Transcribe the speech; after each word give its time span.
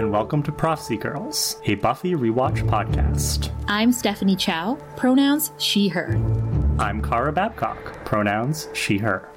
and 0.00 0.10
welcome 0.10 0.42
to 0.42 0.50
Prophecy 0.50 0.96
Girls, 0.96 1.60
a 1.66 1.74
Buffy 1.74 2.12
rewatch 2.12 2.66
podcast. 2.66 3.52
I'm 3.68 3.92
Stephanie 3.92 4.34
Chow, 4.34 4.78
pronouns 4.96 5.52
she, 5.58 5.88
her. 5.88 6.14
I'm 6.78 7.02
Kara 7.02 7.30
Babcock, 7.30 8.02
pronouns 8.06 8.70
she, 8.72 8.96
her. 8.96 9.28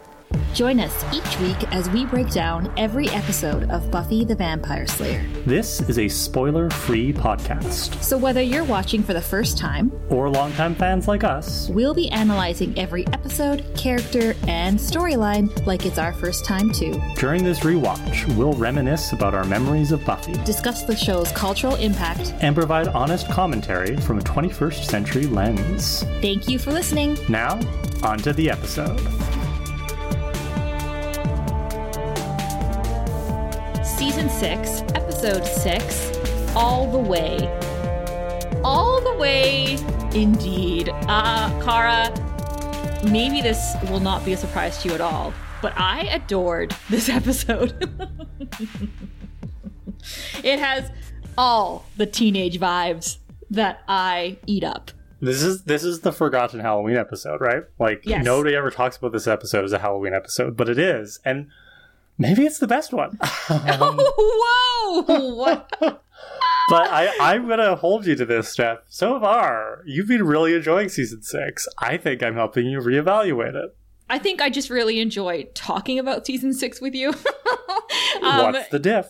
Join 0.54 0.80
us 0.80 1.04
each 1.12 1.40
week 1.40 1.58
as 1.74 1.90
we 1.90 2.06
break 2.06 2.30
down 2.30 2.72
every 2.78 3.10
episode 3.10 3.70
of 3.72 3.90
Buffy 3.90 4.24
the 4.24 4.36
Vampire 4.36 4.86
Slayer. 4.86 5.26
This 5.48 5.82
is 5.90 5.98
a 5.98 6.08
spoiler 6.08 6.70
free 6.70 7.12
podcast. 7.12 8.02
So, 8.04 8.20
whether 8.20 8.42
you're 8.42 8.64
watching 8.64 9.02
for 9.02 9.14
the 9.14 9.22
first 9.22 9.58
time 9.58 9.92
or 10.10 10.30
longtime 10.30 10.76
fans 10.76 11.08
like 11.08 11.24
us, 11.24 11.70
we'll 11.70 11.96
be 11.96 12.10
analyzing 12.12 12.78
every 12.78 13.08
episode, 13.08 13.66
character, 13.76 14.36
and 14.48 14.78
storyline 14.78 15.66
like 15.66 15.88
it's 15.88 15.98
our 15.98 16.14
first 16.14 16.46
time, 16.46 16.72
too. 16.72 17.02
During 17.16 17.44
this 17.44 17.62
rewatch, 17.62 18.38
we'll 18.38 18.54
reminisce 18.54 19.12
about 19.12 19.34
our 19.34 19.46
memories 19.46 19.92
of 19.92 20.06
Buffy, 20.06 20.34
discuss 20.46 20.84
the 20.84 20.96
show's 20.96 21.32
cultural 21.32 21.76
impact, 21.76 22.34
and 22.42 22.56
provide 22.56 22.90
honest 22.90 23.28
commentary 23.30 23.98
from 23.98 24.20
a 24.20 24.22
21st 24.22 24.86
century 24.86 25.26
lens. 25.26 26.04
Thank 26.22 26.48
you 26.48 26.60
for 26.60 26.72
listening. 26.72 27.18
Now, 27.28 27.60
on 28.04 28.20
to 28.20 28.34
the 28.34 28.52
episode. 28.52 29.00
Season 34.04 34.30
6, 34.30 34.82
Episode 34.96 35.46
6, 35.46 36.56
All 36.58 36.92
the 36.92 37.00
Way. 37.00 37.38
All 38.62 39.00
the 39.00 39.16
Way, 39.16 39.78
indeed. 40.14 40.90
Uh, 41.08 41.48
Kara, 41.64 42.12
maybe 43.10 43.40
this 43.40 43.78
will 43.90 44.02
not 44.02 44.26
be 44.26 44.34
a 44.34 44.38
surprise 44.38 44.82
to 44.82 44.90
you 44.90 44.94
at 44.94 45.00
all, 45.00 45.34
but 45.62 45.72
I 45.78 46.02
adored 46.08 46.76
this 46.90 47.08
episode. 47.20 47.72
it 50.44 50.60
has 50.60 50.92
all 51.38 51.86
the 51.96 52.06
teenage 52.06 52.60
vibes 52.60 53.20
that 53.52 53.84
I 53.88 54.38
eat 54.46 54.66
up. 54.66 54.92
This 55.22 55.42
is 55.42 55.64
this 55.64 55.86
is 55.86 56.02
the 56.02 56.12
forgotten 56.12 56.60
Halloween 56.60 56.98
episode, 56.98 57.40
right? 57.40 57.64
Like 57.80 58.02
yes. 58.04 58.26
nobody 58.26 58.54
ever 58.54 58.70
talks 58.70 58.98
about 58.98 59.14
this 59.14 59.28
episode 59.28 59.64
as 59.64 59.72
a 59.72 59.80
Halloween 59.80 60.14
episode, 60.14 60.58
but 60.58 60.68
it 60.68 60.78
is. 60.78 61.22
And 61.24 61.48
maybe 62.24 62.46
it's 62.46 62.60
the 62.60 62.68
best 62.68 62.94
one. 62.94 63.18
um, 63.50 64.00
whoa! 64.00 65.36
What? 65.36 65.76
but 65.80 66.02
I, 66.72 67.10
I'm 67.20 67.48
gonna 67.48 67.76
hold 67.76 68.06
you 68.06 68.16
to 68.16 68.26
this, 68.26 68.50
Steph. 68.50 68.80
So 68.90 69.20
far, 69.20 69.82
you've 69.86 70.08
been 70.08 70.24
really 70.24 70.56
enjoying 70.56 70.90
season 70.90 71.22
six. 71.22 71.68
I 71.78 71.98
think 71.98 72.24
I'm 72.24 72.36
helping 72.36 72.66
you 72.66 72.80
reevaluate 72.80 73.56
it. 73.56 73.76
I 74.10 74.20
think 74.20 74.42
I 74.42 74.50
just 74.50 74.70
really 74.70 75.00
enjoy 75.00 75.48
talking 75.54 76.00
about 76.00 76.26
season 76.26 76.54
six 76.54 76.80
with 76.82 76.94
you. 76.94 77.10
um, 78.22 78.54
What's 78.54 78.70
the 78.70 78.80
diff? 78.80 79.08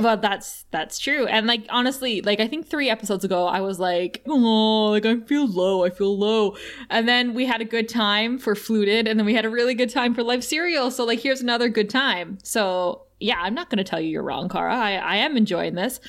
Well, 0.00 0.16
that's 0.16 0.64
that's 0.70 0.98
true. 0.98 1.26
And 1.26 1.46
like 1.46 1.64
honestly, 1.70 2.20
like 2.20 2.40
I 2.40 2.46
think 2.46 2.68
three 2.68 2.90
episodes 2.90 3.24
ago, 3.24 3.46
I 3.46 3.60
was 3.60 3.78
like, 3.80 4.22
oh, 4.26 4.90
like 4.90 5.06
I 5.06 5.20
feel 5.20 5.46
low, 5.46 5.84
I 5.84 5.90
feel 5.90 6.16
low. 6.16 6.56
And 6.90 7.08
then 7.08 7.34
we 7.34 7.46
had 7.46 7.60
a 7.60 7.64
good 7.64 7.88
time 7.88 8.38
for 8.38 8.54
Flooded, 8.54 9.08
and 9.08 9.18
then 9.18 9.24
we 9.26 9.34
had 9.34 9.44
a 9.44 9.50
really 9.50 9.74
good 9.74 9.90
time 9.90 10.14
for 10.14 10.22
life 10.22 10.42
serial. 10.42 10.90
So 10.90 11.04
like, 11.04 11.20
here's 11.20 11.40
another 11.40 11.68
good 11.68 11.88
time. 11.88 12.38
So 12.42 13.02
yeah, 13.22 13.38
I'm 13.40 13.54
not 13.54 13.70
going 13.70 13.78
to 13.78 13.84
tell 13.84 14.00
you 14.00 14.10
you're 14.10 14.22
wrong, 14.22 14.48
Kara. 14.48 14.74
I, 14.74 14.94
I 14.94 15.16
am 15.16 15.36
enjoying 15.36 15.74
this. 15.74 16.00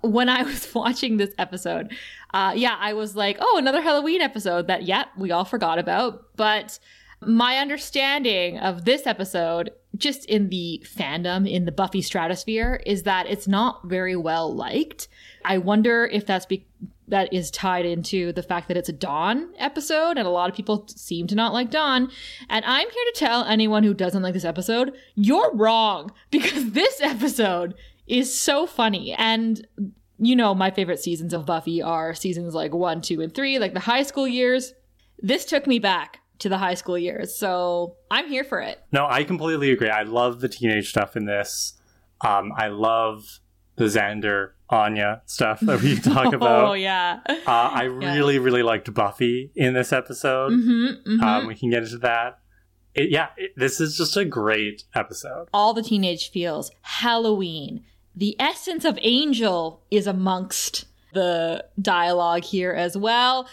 When 0.00 0.28
I 0.28 0.42
was 0.50 0.74
watching 0.74 1.18
this 1.18 1.34
episode, 1.38 1.94
uh, 2.34 2.54
yeah, 2.56 2.76
I 2.80 2.94
was 2.94 3.14
like, 3.14 3.36
oh, 3.40 3.58
another 3.58 3.82
Halloween 3.82 4.22
episode 4.22 4.66
that, 4.68 4.82
yeah, 4.82 5.04
we 5.16 5.30
all 5.30 5.44
forgot 5.44 5.78
about. 5.78 6.24
But 6.36 6.78
my 7.20 7.58
understanding 7.58 8.58
of 8.58 8.84
this 8.84 9.06
episode, 9.06 9.70
just 9.96 10.24
in 10.26 10.48
the 10.48 10.82
fandom, 10.86 11.50
in 11.50 11.64
the 11.64 11.72
Buffy 11.72 12.02
stratosphere, 12.02 12.80
is 12.86 13.02
that 13.02 13.26
it's 13.26 13.46
not 13.46 13.84
very 13.84 14.16
well 14.16 14.54
liked. 14.54 15.08
I 15.44 15.58
wonder 15.58 16.06
if 16.06 16.26
that's 16.26 16.46
be- 16.46 16.66
that 17.08 17.32
is 17.32 17.50
tied 17.50 17.84
into 17.84 18.32
the 18.32 18.42
fact 18.42 18.68
that 18.68 18.76
it's 18.76 18.88
a 18.88 18.92
Dawn 18.92 19.50
episode, 19.58 20.16
and 20.16 20.26
a 20.26 20.30
lot 20.30 20.48
of 20.48 20.56
people 20.56 20.86
seem 20.88 21.26
to 21.26 21.34
not 21.34 21.52
like 21.52 21.70
Dawn. 21.70 22.10
And 22.48 22.64
I'm 22.64 22.88
here 22.88 23.04
to 23.12 23.14
tell 23.16 23.44
anyone 23.44 23.82
who 23.82 23.92
doesn't 23.92 24.22
like 24.22 24.34
this 24.34 24.44
episode, 24.44 24.94
you're 25.14 25.54
wrong, 25.54 26.12
because 26.30 26.70
this 26.72 27.00
episode 27.02 27.74
is 28.06 28.38
so 28.38 28.66
funny. 28.66 29.12
And 29.12 29.66
you 30.18 30.36
know, 30.36 30.54
my 30.54 30.70
favorite 30.70 31.00
seasons 31.00 31.34
of 31.34 31.44
Buffy 31.44 31.82
are 31.82 32.14
seasons 32.14 32.54
like 32.54 32.72
one, 32.72 33.02
two, 33.02 33.20
and 33.20 33.34
three, 33.34 33.58
like 33.58 33.74
the 33.74 33.80
high 33.80 34.04
school 34.04 34.28
years. 34.28 34.72
This 35.18 35.44
took 35.44 35.66
me 35.66 35.78
back 35.78 36.21
to 36.42 36.48
the 36.48 36.58
high 36.58 36.74
school 36.74 36.98
years. 36.98 37.34
So 37.34 37.96
I'm 38.10 38.28
here 38.28 38.44
for 38.44 38.60
it. 38.60 38.80
No, 38.90 39.06
I 39.08 39.24
completely 39.24 39.70
agree. 39.70 39.88
I 39.88 40.02
love 40.02 40.40
the 40.40 40.48
teenage 40.48 40.90
stuff 40.90 41.16
in 41.16 41.24
this. 41.24 41.74
Um, 42.20 42.52
I 42.56 42.68
love 42.68 43.40
the 43.76 43.84
Xander 43.84 44.50
Anya 44.68 45.22
stuff 45.26 45.60
that 45.60 45.80
we 45.80 45.96
talk 46.00 46.26
oh, 46.26 46.36
about. 46.36 46.68
Oh 46.68 46.72
yeah. 46.72 47.20
Uh, 47.28 47.34
I 47.46 47.84
yeah. 47.84 48.14
really 48.14 48.38
really 48.38 48.62
liked 48.62 48.92
Buffy 48.92 49.50
in 49.54 49.74
this 49.74 49.92
episode. 49.92 50.52
Mm-hmm, 50.52 51.10
mm-hmm. 51.10 51.24
Um, 51.24 51.46
we 51.46 51.54
can 51.54 51.70
get 51.70 51.84
into 51.84 51.98
that. 51.98 52.38
It, 52.94 53.10
yeah, 53.10 53.28
it, 53.36 53.52
this 53.56 53.80
is 53.80 53.96
just 53.96 54.16
a 54.16 54.24
great 54.24 54.84
episode. 54.94 55.48
All 55.54 55.72
the 55.72 55.82
teenage 55.82 56.30
feels. 56.30 56.70
Halloween. 56.82 57.84
The 58.14 58.36
essence 58.38 58.84
of 58.84 58.98
Angel 59.00 59.82
is 59.90 60.06
amongst 60.06 60.84
the 61.14 61.64
dialogue 61.80 62.44
here 62.44 62.72
as 62.72 62.96
well. 62.96 63.48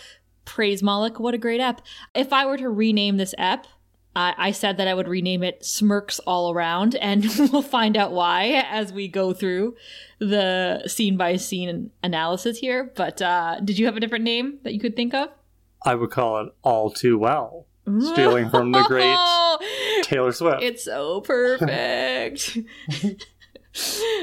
Praise 0.50 0.82
Moloch. 0.82 1.20
What 1.20 1.36
a 1.36 1.38
great 1.38 1.62
app. 1.62 1.80
If 2.16 2.34
I 2.34 2.48
were 2.48 2.58
to 2.58 2.70
rename 2.70 3.18
this 3.18 3.36
app, 3.38 3.68
I, 4.16 4.34
I 4.36 4.52
said 4.52 4.78
that 4.78 4.88
I 4.88 4.96
would 4.96 5.08
rename 5.08 5.44
it 5.44 5.64
Smirks 5.64 6.18
All 6.26 6.52
Around, 6.52 6.96
and 6.96 7.24
we'll 7.38 7.62
find 7.62 7.96
out 7.96 8.14
why 8.14 8.66
as 8.68 8.92
we 8.92 9.08
go 9.08 9.32
through 9.32 9.76
the 10.18 10.82
scene 10.88 11.18
by 11.18 11.36
scene 11.36 11.92
analysis 12.02 12.58
here. 12.58 12.92
But 12.96 13.22
uh, 13.22 13.60
did 13.64 13.78
you 13.78 13.86
have 13.86 13.96
a 13.96 14.00
different 14.00 14.24
name 14.24 14.58
that 14.64 14.74
you 14.74 14.80
could 14.80 14.96
think 14.96 15.14
of? 15.14 15.30
I 15.86 15.94
would 15.94 16.10
call 16.10 16.42
it 16.42 16.52
All 16.64 16.90
Too 16.90 17.20
Well, 17.20 17.68
stealing 18.00 18.50
from 18.50 18.72
the 18.72 18.82
great 18.86 19.16
Taylor 20.04 20.32
Swift. 20.32 20.64
It's 20.64 20.84
so 20.84 21.22
perfect. 21.22 22.58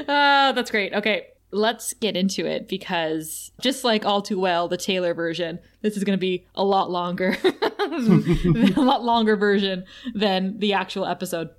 uh, 0.09 0.51
that's 0.51 0.71
great. 0.71 0.93
Okay 0.93 1.27
let's 1.51 1.93
get 1.93 2.17
into 2.17 2.45
it 2.45 2.67
because 2.67 3.51
just 3.61 3.83
like 3.83 4.05
all 4.05 4.21
too 4.21 4.37
well 4.37 4.67
the 4.67 4.75
taylor 4.75 5.13
version 5.13 5.57
this 5.81 5.95
is 5.95 6.03
going 6.03 6.17
to 6.17 6.19
be 6.19 6.45
a 6.55 6.63
lot 6.63 6.91
longer 6.91 7.37
a 7.97 8.81
lot 8.81 9.03
longer 9.03 9.35
version 9.35 9.85
than 10.13 10.59
the 10.59 10.73
actual 10.73 11.05
episode. 11.05 11.49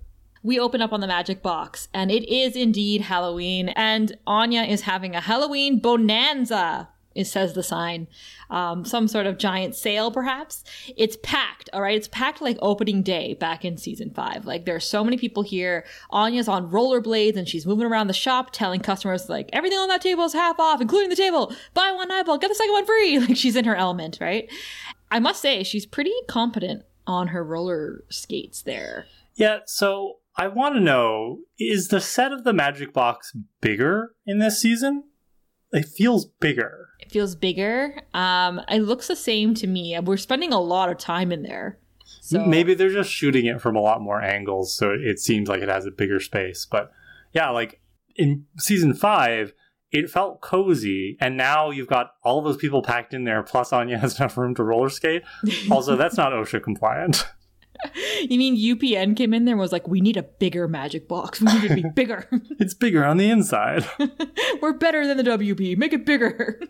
We 0.42 0.60
open 0.60 0.80
up 0.80 0.92
on 0.92 1.00
the 1.00 1.06
magic 1.06 1.42
box 1.42 1.88
and 1.92 2.10
it 2.10 2.28
is 2.32 2.54
indeed 2.54 3.00
halloween 3.02 3.70
and 3.70 4.16
anya 4.26 4.62
is 4.62 4.82
having 4.82 5.14
a 5.16 5.20
halloween 5.20 5.80
bonanza 5.80 6.88
it 7.18 7.26
says 7.26 7.54
the 7.54 7.64
sign. 7.64 8.06
Um, 8.48 8.84
some 8.84 9.08
sort 9.08 9.26
of 9.26 9.38
giant 9.38 9.74
sale, 9.74 10.12
perhaps. 10.12 10.62
It's 10.96 11.18
packed, 11.20 11.68
all 11.72 11.82
right? 11.82 11.96
It's 11.96 12.06
packed 12.06 12.40
like 12.40 12.56
opening 12.62 13.02
day 13.02 13.34
back 13.34 13.64
in 13.64 13.76
season 13.76 14.10
five. 14.14 14.46
Like, 14.46 14.64
there 14.64 14.76
are 14.76 14.80
so 14.80 15.02
many 15.02 15.18
people 15.18 15.42
here. 15.42 15.84
Anya's 16.10 16.46
on 16.46 16.70
rollerblades 16.70 17.36
and 17.36 17.48
she's 17.48 17.66
moving 17.66 17.86
around 17.86 18.06
the 18.06 18.12
shop 18.12 18.50
telling 18.52 18.80
customers, 18.80 19.28
like, 19.28 19.50
everything 19.52 19.78
on 19.78 19.88
that 19.88 20.00
table 20.00 20.22
is 20.24 20.32
half 20.32 20.60
off, 20.60 20.80
including 20.80 21.10
the 21.10 21.16
table. 21.16 21.52
Buy 21.74 21.90
one 21.90 22.12
eyeball, 22.12 22.38
get 22.38 22.48
the 22.48 22.54
second 22.54 22.72
one 22.72 22.86
free. 22.86 23.18
Like, 23.28 23.36
she's 23.36 23.56
in 23.56 23.64
her 23.64 23.74
element, 23.74 24.18
right? 24.20 24.48
I 25.10 25.18
must 25.18 25.42
say, 25.42 25.64
she's 25.64 25.86
pretty 25.86 26.14
competent 26.28 26.84
on 27.04 27.28
her 27.28 27.42
roller 27.42 28.04
skates 28.10 28.62
there. 28.62 29.06
Yeah, 29.34 29.58
so 29.66 30.18
I 30.36 30.46
want 30.46 30.76
to 30.76 30.80
know 30.80 31.40
is 31.58 31.88
the 31.88 32.00
set 32.00 32.32
of 32.32 32.44
the 32.44 32.52
magic 32.52 32.92
box 32.92 33.32
bigger 33.60 34.14
in 34.24 34.38
this 34.38 34.60
season? 34.60 35.04
It 35.72 35.86
feels 35.86 36.26
bigger 36.26 36.87
feels 37.10 37.34
bigger. 37.34 38.00
Um, 38.14 38.60
it 38.68 38.80
looks 38.80 39.08
the 39.08 39.16
same 39.16 39.54
to 39.54 39.66
me. 39.66 39.98
We're 40.00 40.16
spending 40.16 40.52
a 40.52 40.60
lot 40.60 40.90
of 40.90 40.98
time 40.98 41.32
in 41.32 41.42
there. 41.42 41.78
So. 42.20 42.44
Maybe 42.44 42.74
they're 42.74 42.90
just 42.90 43.10
shooting 43.10 43.46
it 43.46 43.60
from 43.60 43.76
a 43.76 43.80
lot 43.80 44.00
more 44.00 44.20
angles, 44.20 44.74
so 44.76 44.90
it 44.90 45.18
seems 45.18 45.48
like 45.48 45.62
it 45.62 45.68
has 45.68 45.86
a 45.86 45.90
bigger 45.90 46.20
space. 46.20 46.66
But 46.70 46.90
yeah, 47.32 47.50
like 47.50 47.80
in 48.16 48.46
season 48.58 48.94
five, 48.94 49.52
it 49.90 50.10
felt 50.10 50.40
cozy, 50.42 51.16
and 51.20 51.36
now 51.36 51.70
you've 51.70 51.86
got 51.88 52.12
all 52.22 52.42
those 52.42 52.58
people 52.58 52.82
packed 52.82 53.14
in 53.14 53.24
there. 53.24 53.42
Plus, 53.42 53.72
Anya 53.72 53.98
has 53.98 54.18
enough 54.18 54.36
room 54.36 54.54
to 54.56 54.62
roller 54.64 54.90
skate. 54.90 55.22
Also, 55.70 55.96
that's 55.96 56.16
not 56.16 56.32
OSHA 56.32 56.62
compliant. 56.62 57.26
You 58.22 58.38
mean 58.38 58.56
UPN 58.56 59.16
came 59.16 59.32
in 59.32 59.44
there 59.44 59.54
and 59.54 59.60
was 59.60 59.72
like, 59.72 59.86
we 59.86 60.00
need 60.00 60.16
a 60.16 60.22
bigger 60.22 60.66
magic 60.66 61.06
box. 61.08 61.40
We 61.40 61.52
need 61.52 61.64
it 61.64 61.68
to 61.68 61.74
be 61.76 61.84
bigger. 61.94 62.28
it's 62.58 62.74
bigger 62.74 63.04
on 63.04 63.16
the 63.18 63.30
inside. 63.30 63.86
We're 64.60 64.72
better 64.72 65.06
than 65.06 65.16
the 65.16 65.22
WB. 65.22 65.76
Make 65.78 65.92
it 65.92 66.04
bigger. 66.04 66.60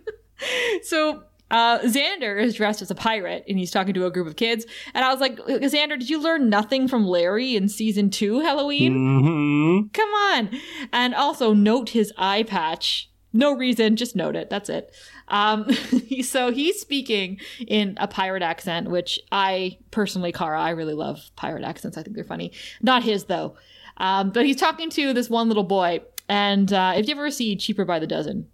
So 0.82 1.25
uh, 1.50 1.79
Xander 1.81 2.40
is 2.40 2.55
dressed 2.55 2.82
as 2.82 2.90
a 2.90 2.94
pirate 2.94 3.44
and 3.49 3.58
he's 3.58 3.70
talking 3.70 3.94
to 3.94 4.06
a 4.06 4.11
group 4.11 4.26
of 4.26 4.37
kids. 4.37 4.67
And 4.94 5.05
I 5.05 5.11
was 5.11 5.20
like, 5.20 5.38
Xander, 5.38 5.99
did 5.99 6.11
you 6.11 6.20
learn 6.20 6.50
nothing 6.50 6.88
from 6.88 7.06
Larry 7.06 7.56
in 7.56 7.69
season 7.69 8.11
two 8.11 8.40
Halloween? 8.40 8.94
Mm-hmm. 8.94 9.88
Come 9.93 10.11
on. 10.11 10.50
And 10.93 11.14
also 11.14 11.55
note 11.55 11.90
his 11.90 12.12
eye 12.19 12.43
patch. 12.43 13.11
No 13.32 13.52
reason, 13.55 13.96
just 13.96 14.17
note 14.17 14.37
it. 14.37 14.49
That's 14.50 14.69
it. 14.69 14.94
Um, 15.29 15.70
so 16.23 16.50
he's 16.50 16.81
speaking 16.81 17.38
in 17.67 17.94
a 17.99 18.08
pirate 18.08 18.43
accent, 18.43 18.90
which 18.90 19.20
I 19.31 19.79
personally, 19.90 20.32
Kara, 20.32 20.61
I 20.61 20.70
really 20.70 20.94
love 20.94 21.31
pirate 21.37 21.62
accents. 21.64 21.96
I 21.96 22.02
think 22.02 22.17
they're 22.17 22.25
funny. 22.25 22.52
Not 22.82 23.02
his 23.02 23.25
though. 23.25 23.56
Um, 23.99 24.31
but 24.31 24.46
he's 24.46 24.56
talking 24.56 24.90
to 24.90 25.12
this 25.12 25.29
one 25.29 25.49
little 25.49 25.64
boy 25.64 26.02
And 26.29 26.73
uh, 26.73 26.94
if 26.96 27.08
you 27.08 27.14
ever 27.14 27.31
see 27.31 27.56
Cheaper 27.56 27.85
by 27.85 27.99
the 27.99 28.06
Dozen, 28.06 28.49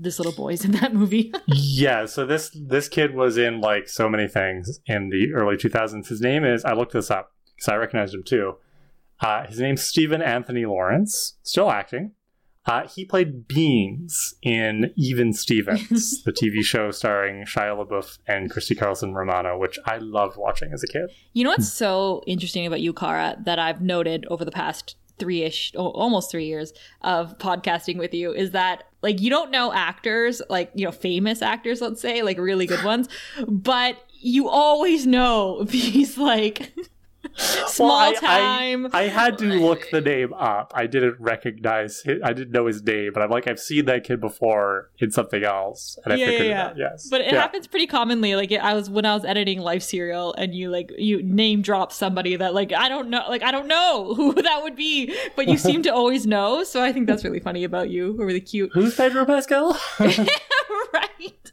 this 0.00 0.18
little 0.18 0.32
boy's 0.32 0.64
in 0.64 0.72
that 0.72 0.94
movie. 0.94 1.32
yeah, 1.46 2.06
so 2.06 2.26
this 2.26 2.50
this 2.54 2.88
kid 2.88 3.14
was 3.14 3.36
in 3.36 3.60
like 3.60 3.88
so 3.88 4.08
many 4.08 4.28
things 4.28 4.80
in 4.86 5.10
the 5.10 5.32
early 5.32 5.56
2000s. 5.56 6.08
His 6.08 6.20
name 6.20 6.44
is 6.44 6.64
I 6.64 6.72
looked 6.72 6.92
this 6.92 7.10
up 7.10 7.32
because 7.54 7.68
I 7.68 7.76
recognized 7.76 8.14
him 8.14 8.22
too. 8.24 8.54
Uh, 9.20 9.46
his 9.46 9.60
name's 9.60 9.82
Steven 9.82 10.20
Anthony 10.20 10.66
Lawrence, 10.66 11.38
still 11.42 11.70
acting. 11.70 12.12
Uh, 12.66 12.88
he 12.88 13.04
played 13.04 13.46
Beans 13.46 14.34
in 14.42 14.90
Even 14.96 15.34
Stevens, 15.34 16.22
the 16.24 16.32
TV 16.32 16.62
show 16.62 16.90
starring 16.90 17.44
Shia 17.44 17.76
LaBeouf 17.76 18.18
and 18.26 18.50
Christy 18.50 18.74
Carlson 18.74 19.12
Romano, 19.12 19.58
which 19.58 19.78
I 19.84 19.98
loved 19.98 20.38
watching 20.38 20.72
as 20.72 20.82
a 20.82 20.86
kid. 20.86 21.10
You 21.34 21.44
know 21.44 21.50
what's 21.50 21.70
so 21.70 22.22
interesting 22.26 22.66
about 22.66 22.80
you, 22.80 22.94
Kara, 22.94 23.36
that 23.44 23.58
I've 23.58 23.82
noted 23.82 24.24
over 24.30 24.46
the 24.46 24.50
past 24.50 24.96
three 25.18 25.42
ish, 25.42 25.72
almost 25.76 26.30
three 26.30 26.46
years 26.46 26.72
of 27.02 27.38
podcasting 27.38 27.98
with 27.98 28.14
you 28.14 28.32
is 28.32 28.50
that 28.52 28.84
like 29.02 29.20
you 29.20 29.30
don't 29.30 29.50
know 29.50 29.72
actors, 29.72 30.40
like, 30.48 30.70
you 30.74 30.84
know, 30.84 30.92
famous 30.92 31.42
actors, 31.42 31.80
let's 31.80 32.00
say, 32.00 32.22
like 32.22 32.38
really 32.38 32.66
good 32.66 32.82
ones, 32.84 33.08
but 33.46 33.96
you 34.20 34.48
always 34.48 35.06
know 35.06 35.62
these 35.68 36.16
like 36.18 36.74
Small 37.66 37.88
well, 37.88 38.10
I, 38.10 38.14
time. 38.14 38.86
I, 38.92 39.00
I, 39.00 39.08
had 39.08 39.38
to 39.38 39.46
look 39.46 39.90
the 39.90 40.00
name 40.00 40.32
up. 40.34 40.72
I 40.74 40.86
didn't 40.86 41.16
recognize 41.18 42.00
his, 42.02 42.20
I 42.22 42.32
didn't 42.32 42.52
know 42.52 42.66
his 42.66 42.82
name, 42.82 43.12
but 43.12 43.24
I'm 43.24 43.30
like, 43.30 43.48
I've 43.48 43.58
seen 43.58 43.86
that 43.86 44.04
kid 44.04 44.20
before 44.20 44.90
in 44.98 45.10
something 45.10 45.42
else. 45.42 45.98
And 46.04 46.16
yeah, 46.16 46.26
I 46.26 46.28
figured 46.28 46.48
yeah, 46.48 46.72
yeah. 46.76 46.90
Yes. 46.90 47.08
But 47.10 47.22
it 47.22 47.32
yeah. 47.32 47.40
happens 47.40 47.66
pretty 47.66 47.88
commonly. 47.88 48.36
Like 48.36 48.52
I 48.52 48.74
was 48.74 48.88
when 48.88 49.04
I 49.04 49.14
was 49.14 49.24
editing 49.24 49.58
Life 49.58 49.82
Serial 49.82 50.32
and 50.34 50.54
you 50.54 50.70
like 50.70 50.92
you 50.96 51.22
name 51.24 51.62
drop 51.62 51.92
somebody 51.92 52.36
that 52.36 52.54
like 52.54 52.72
I 52.72 52.88
don't 52.88 53.10
know 53.10 53.24
like 53.28 53.42
I 53.42 53.50
don't 53.50 53.66
know 53.66 54.14
who 54.16 54.34
that 54.34 54.62
would 54.62 54.76
be, 54.76 55.12
but 55.34 55.48
you 55.48 55.58
seem 55.58 55.82
to 55.82 55.88
always 55.94 56.26
know. 56.26 56.62
So 56.62 56.82
I 56.82 56.92
think 56.92 57.08
that's 57.08 57.24
really 57.24 57.40
funny 57.40 57.64
about 57.64 57.90
you. 57.90 58.14
Who 58.16 58.24
really 58.24 58.40
cute. 58.40 58.70
Who's 58.74 58.94
Pedro 58.94 59.24
Pascal? 59.24 59.76
right. 59.98 61.52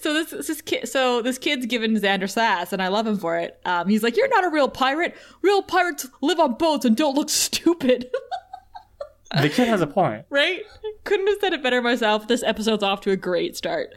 So 0.00 0.12
this, 0.12 0.46
this 0.46 0.60
kid, 0.60 0.88
so 0.88 1.22
this 1.22 1.38
kid's 1.38 1.66
given 1.66 1.94
Xander 1.94 2.28
sass, 2.28 2.72
and 2.72 2.82
I 2.82 2.88
love 2.88 3.06
him 3.06 3.18
for 3.18 3.38
it. 3.38 3.60
Um, 3.64 3.88
he's 3.88 4.02
like, 4.02 4.16
"You're 4.16 4.28
not 4.28 4.44
a 4.44 4.50
real 4.50 4.68
pirate. 4.68 5.16
Real 5.42 5.62
pirates 5.62 6.06
live 6.20 6.40
on 6.40 6.54
boats 6.54 6.84
and 6.84 6.96
don't 6.96 7.14
look 7.14 7.30
stupid." 7.30 8.10
the 9.40 9.48
kid 9.48 9.68
has 9.68 9.80
a 9.80 9.86
point, 9.86 10.26
right? 10.30 10.62
Couldn't 11.04 11.28
have 11.28 11.38
said 11.40 11.52
it 11.52 11.62
better 11.62 11.80
myself. 11.80 12.26
This 12.26 12.42
episode's 12.42 12.82
off 12.82 13.00
to 13.02 13.12
a 13.12 13.16
great 13.16 13.56
start. 13.56 13.94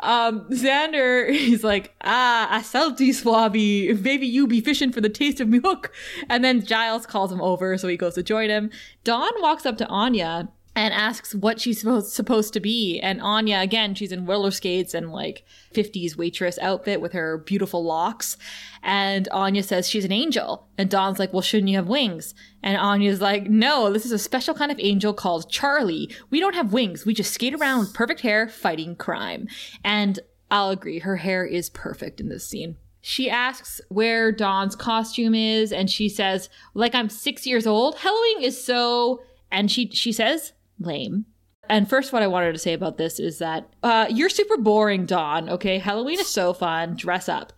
Um, 0.00 0.48
Xander, 0.50 1.30
he's 1.34 1.62
like, 1.62 1.94
"Ah, 2.02 2.48
I 2.50 2.62
salty 2.62 3.10
swabby, 3.10 4.00
Maybe 4.00 4.26
you 4.26 4.46
be 4.46 4.60
fishing 4.60 4.92
for 4.92 5.00
the 5.00 5.08
taste 5.08 5.40
of 5.40 5.48
me 5.48 5.58
hook." 5.58 5.92
And 6.28 6.44
then 6.44 6.64
Giles 6.64 7.06
calls 7.06 7.30
him 7.30 7.40
over, 7.40 7.76
so 7.76 7.88
he 7.88 7.96
goes 7.96 8.14
to 8.14 8.22
join 8.22 8.48
him. 8.48 8.70
Dawn 9.04 9.32
walks 9.40 9.66
up 9.66 9.76
to 9.78 9.86
Anya 9.88 10.48
and 10.80 10.94
asks 10.94 11.34
what 11.34 11.60
she's 11.60 11.82
supposed 12.10 12.54
to 12.54 12.58
be. 12.58 12.98
And 13.00 13.20
Anya, 13.20 13.60
again, 13.60 13.94
she's 13.94 14.12
in 14.12 14.24
roller 14.24 14.50
skates 14.50 14.94
and 14.94 15.12
like 15.12 15.44
50s 15.74 16.16
waitress 16.16 16.58
outfit 16.62 17.02
with 17.02 17.12
her 17.12 17.36
beautiful 17.36 17.84
locks. 17.84 18.38
And 18.82 19.28
Anya 19.30 19.62
says 19.62 19.90
she's 19.90 20.06
an 20.06 20.12
angel. 20.12 20.68
And 20.78 20.88
Dawn's 20.88 21.18
like, 21.18 21.34
well, 21.34 21.42
shouldn't 21.42 21.68
you 21.68 21.76
have 21.76 21.86
wings? 21.86 22.34
And 22.62 22.78
Anya's 22.78 23.20
like, 23.20 23.50
no, 23.50 23.92
this 23.92 24.06
is 24.06 24.12
a 24.12 24.18
special 24.18 24.54
kind 24.54 24.72
of 24.72 24.80
angel 24.80 25.12
called 25.12 25.50
Charlie. 25.50 26.08
We 26.30 26.40
don't 26.40 26.54
have 26.54 26.72
wings. 26.72 27.04
We 27.04 27.12
just 27.12 27.34
skate 27.34 27.52
around 27.52 27.80
with 27.80 27.92
perfect 27.92 28.22
hair 28.22 28.48
fighting 28.48 28.96
crime. 28.96 29.48
And 29.84 30.18
I'll 30.50 30.70
agree, 30.70 31.00
her 31.00 31.16
hair 31.16 31.44
is 31.44 31.68
perfect 31.68 32.22
in 32.22 32.30
this 32.30 32.46
scene. 32.46 32.78
She 33.02 33.28
asks 33.28 33.82
where 33.90 34.32
Dawn's 34.32 34.76
costume 34.76 35.34
is, 35.34 35.74
and 35.74 35.90
she 35.90 36.08
says, 36.08 36.48
like 36.72 36.94
I'm 36.94 37.10
six 37.10 37.46
years 37.46 37.66
old. 37.66 37.98
Halloween 37.98 38.40
is 38.40 38.64
so 38.64 39.20
and 39.52 39.70
she 39.70 39.88
she 39.90 40.12
says 40.12 40.52
lame. 40.80 41.26
And 41.68 41.88
first, 41.88 42.12
what 42.12 42.22
I 42.22 42.26
wanted 42.26 42.52
to 42.52 42.58
say 42.58 42.72
about 42.72 42.98
this 42.98 43.20
is 43.20 43.38
that 43.38 43.72
uh, 43.84 44.06
you're 44.10 44.28
super 44.28 44.56
boring, 44.56 45.06
Dawn. 45.06 45.48
Okay, 45.48 45.78
Halloween 45.78 46.18
is 46.18 46.28
so 46.28 46.52
fun. 46.52 46.96
Dress 46.96 47.28
up. 47.28 47.52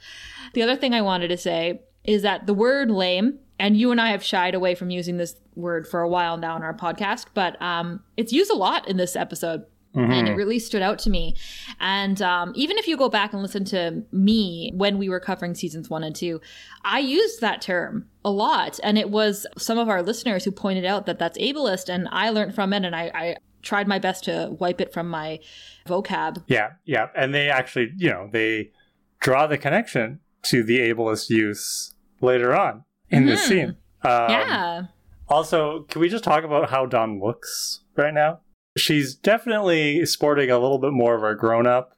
The 0.52 0.62
other 0.62 0.76
thing 0.76 0.92
I 0.92 1.00
wanted 1.00 1.28
to 1.28 1.38
say 1.38 1.80
is 2.04 2.22
that 2.22 2.46
the 2.46 2.52
word 2.52 2.90
lame, 2.90 3.38
and 3.58 3.76
you 3.76 3.90
and 3.90 4.00
I 4.00 4.10
have 4.10 4.22
shied 4.22 4.54
away 4.54 4.74
from 4.74 4.90
using 4.90 5.16
this 5.16 5.36
word 5.54 5.86
for 5.86 6.00
a 6.00 6.08
while 6.08 6.36
now 6.36 6.56
in 6.56 6.62
our 6.62 6.74
podcast, 6.74 7.26
but 7.32 7.60
um, 7.62 8.02
it's 8.16 8.32
used 8.32 8.50
a 8.50 8.56
lot 8.56 8.86
in 8.86 8.98
this 8.98 9.16
episode. 9.16 9.64
Mm-hmm. 9.94 10.10
And 10.10 10.28
it 10.28 10.32
really 10.32 10.58
stood 10.58 10.80
out 10.80 10.98
to 11.00 11.10
me. 11.10 11.36
And 11.78 12.22
um, 12.22 12.52
even 12.54 12.78
if 12.78 12.88
you 12.88 12.96
go 12.96 13.10
back 13.10 13.32
and 13.32 13.42
listen 13.42 13.64
to 13.66 14.02
me 14.10 14.72
when 14.74 14.96
we 14.96 15.08
were 15.08 15.20
covering 15.20 15.54
seasons 15.54 15.90
one 15.90 16.02
and 16.02 16.16
two, 16.16 16.40
I 16.82 17.00
used 17.00 17.40
that 17.42 17.60
term 17.60 18.08
a 18.24 18.30
lot. 18.30 18.80
And 18.82 18.96
it 18.96 19.10
was 19.10 19.46
some 19.58 19.78
of 19.78 19.90
our 19.90 20.02
listeners 20.02 20.44
who 20.44 20.50
pointed 20.50 20.86
out 20.86 21.04
that 21.06 21.18
that's 21.18 21.36
ableist. 21.36 21.90
And 21.90 22.08
I 22.10 22.30
learned 22.30 22.54
from 22.54 22.72
it 22.72 22.84
and 22.84 22.96
I, 22.96 23.10
I 23.14 23.36
tried 23.60 23.86
my 23.86 23.98
best 23.98 24.24
to 24.24 24.56
wipe 24.58 24.80
it 24.80 24.92
from 24.92 25.08
my 25.08 25.40
vocab. 25.86 26.42
Yeah, 26.46 26.70
yeah. 26.84 27.08
And 27.14 27.34
they 27.34 27.50
actually, 27.50 27.92
you 27.96 28.08
know, 28.08 28.28
they 28.32 28.70
draw 29.20 29.46
the 29.46 29.58
connection 29.58 30.20
to 30.44 30.62
the 30.62 30.78
ableist 30.78 31.28
use 31.28 31.94
later 32.20 32.56
on 32.56 32.84
in 33.10 33.20
mm-hmm. 33.20 33.28
this 33.28 33.44
scene. 33.44 33.76
Um, 34.02 34.30
yeah. 34.30 34.82
Also, 35.28 35.82
can 35.82 36.00
we 36.00 36.08
just 36.08 36.24
talk 36.24 36.44
about 36.44 36.70
how 36.70 36.86
Dawn 36.86 37.20
looks 37.20 37.80
right 37.96 38.12
now? 38.12 38.40
She's 38.76 39.14
definitely 39.14 40.04
sporting 40.06 40.50
a 40.50 40.58
little 40.58 40.78
bit 40.78 40.92
more 40.92 41.14
of 41.14 41.22
a 41.22 41.34
grown 41.34 41.66
up, 41.66 41.94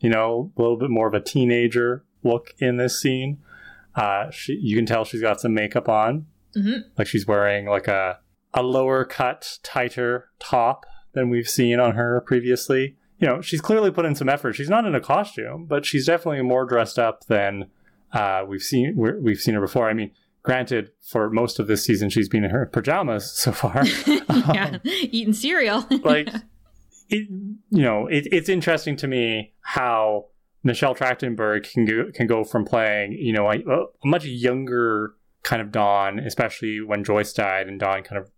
you 0.00 0.10
know, 0.10 0.52
a 0.56 0.62
little 0.62 0.76
bit 0.76 0.90
more 0.90 1.08
of 1.08 1.14
a 1.14 1.20
teenager 1.20 2.04
look 2.22 2.54
in 2.58 2.76
this 2.76 3.00
scene. 3.00 3.38
Uh, 3.94 4.30
she, 4.30 4.54
you 4.54 4.76
can 4.76 4.86
tell 4.86 5.04
she's 5.04 5.20
got 5.20 5.40
some 5.40 5.54
makeup 5.54 5.88
on, 5.88 6.26
mm-hmm. 6.56 6.88
like 6.96 7.06
she's 7.06 7.26
wearing 7.26 7.66
like 7.66 7.88
a 7.88 8.18
a 8.54 8.62
lower 8.62 9.04
cut, 9.04 9.58
tighter 9.62 10.30
top 10.38 10.86
than 11.12 11.28
we've 11.28 11.48
seen 11.48 11.78
on 11.80 11.94
her 11.94 12.22
previously. 12.26 12.96
You 13.18 13.26
know, 13.26 13.40
she's 13.40 13.60
clearly 13.60 13.90
put 13.90 14.06
in 14.06 14.14
some 14.14 14.28
effort. 14.28 14.54
She's 14.54 14.70
not 14.70 14.86
in 14.86 14.94
a 14.94 15.00
costume, 15.00 15.66
but 15.66 15.84
she's 15.84 16.06
definitely 16.06 16.42
more 16.42 16.64
dressed 16.64 16.98
up 16.98 17.26
than 17.26 17.70
uh, 18.12 18.44
we've 18.46 18.62
seen 18.62 18.94
we've 18.96 19.40
seen 19.40 19.54
her 19.54 19.60
before. 19.60 19.88
I 19.88 19.94
mean, 19.94 20.12
Granted, 20.48 20.92
for 21.02 21.28
most 21.28 21.58
of 21.58 21.66
this 21.66 21.84
season, 21.84 22.08
she's 22.08 22.26
been 22.26 22.42
in 22.42 22.48
her 22.48 22.64
pajamas 22.64 23.30
so 23.30 23.52
far. 23.52 23.84
yeah, 24.06 24.70
um, 24.72 24.80
eating 24.84 25.34
cereal. 25.34 25.84
like, 26.02 26.28
it, 27.10 27.28
you 27.28 27.82
know, 27.82 28.06
it, 28.06 28.26
it's 28.32 28.48
interesting 28.48 28.96
to 28.96 29.06
me 29.06 29.52
how 29.60 30.28
Michelle 30.64 30.94
Trachtenberg 30.94 31.70
can 31.70 31.84
go, 31.84 32.10
can 32.14 32.26
go 32.26 32.44
from 32.44 32.64
playing, 32.64 33.12
you 33.12 33.34
know, 33.34 33.46
a, 33.50 33.56
a 33.58 34.06
much 34.06 34.24
younger 34.24 35.12
kind 35.42 35.60
of 35.60 35.70
Dawn, 35.70 36.18
especially 36.18 36.80
when 36.80 37.04
Joyce 37.04 37.34
died 37.34 37.68
and 37.68 37.78
Dawn 37.78 38.02
kind 38.02 38.18
of 38.18 38.30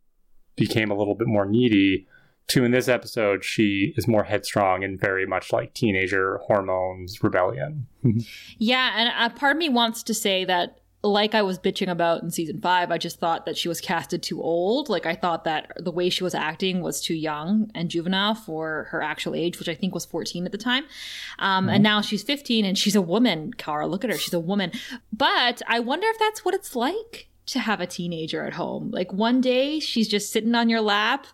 became 0.56 0.90
a 0.90 0.96
little 0.96 1.14
bit 1.14 1.28
more 1.28 1.46
needy, 1.46 2.08
to 2.50 2.64
in 2.64 2.72
this 2.72 2.88
episode, 2.88 3.44
she 3.44 3.94
is 3.96 4.08
more 4.08 4.24
headstrong 4.24 4.82
and 4.82 4.98
very 4.98 5.26
much 5.26 5.52
like 5.52 5.74
teenager 5.74 6.38
hormones, 6.38 7.22
rebellion. 7.22 7.86
yeah, 8.58 8.94
and 8.96 9.32
a 9.32 9.36
part 9.36 9.54
of 9.54 9.58
me 9.58 9.68
wants 9.68 10.02
to 10.02 10.12
say 10.12 10.44
that 10.44 10.79
like 11.02 11.34
I 11.34 11.42
was 11.42 11.58
bitching 11.58 11.90
about 11.90 12.22
in 12.22 12.30
season 12.30 12.60
five, 12.60 12.90
I 12.90 12.98
just 12.98 13.18
thought 13.18 13.46
that 13.46 13.56
she 13.56 13.68
was 13.68 13.80
casted 13.80 14.22
too 14.22 14.42
old. 14.42 14.88
Like 14.88 15.06
I 15.06 15.14
thought 15.14 15.44
that 15.44 15.72
the 15.76 15.90
way 15.90 16.10
she 16.10 16.22
was 16.22 16.34
acting 16.34 16.82
was 16.82 17.00
too 17.00 17.14
young 17.14 17.70
and 17.74 17.88
juvenile 17.88 18.34
for 18.34 18.88
her 18.90 19.00
actual 19.00 19.34
age, 19.34 19.58
which 19.58 19.68
I 19.68 19.74
think 19.74 19.94
was 19.94 20.04
14 20.04 20.44
at 20.44 20.52
the 20.52 20.58
time. 20.58 20.84
Um, 21.38 21.64
mm-hmm. 21.64 21.74
And 21.74 21.82
now 21.82 22.00
she's 22.02 22.22
15 22.22 22.64
and 22.64 22.76
she's 22.76 22.94
a 22.94 23.02
woman. 23.02 23.52
Kara, 23.54 23.86
look 23.86 24.04
at 24.04 24.10
her. 24.10 24.18
She's 24.18 24.34
a 24.34 24.40
woman. 24.40 24.72
But 25.12 25.62
I 25.66 25.80
wonder 25.80 26.06
if 26.08 26.18
that's 26.18 26.44
what 26.44 26.54
it's 26.54 26.76
like 26.76 27.28
to 27.46 27.60
have 27.60 27.80
a 27.80 27.86
teenager 27.86 28.44
at 28.44 28.52
home. 28.52 28.90
Like 28.90 29.12
one 29.12 29.40
day 29.40 29.80
she's 29.80 30.06
just 30.06 30.30
sitting 30.30 30.54
on 30.54 30.68
your 30.68 30.82
lap, 30.82 31.26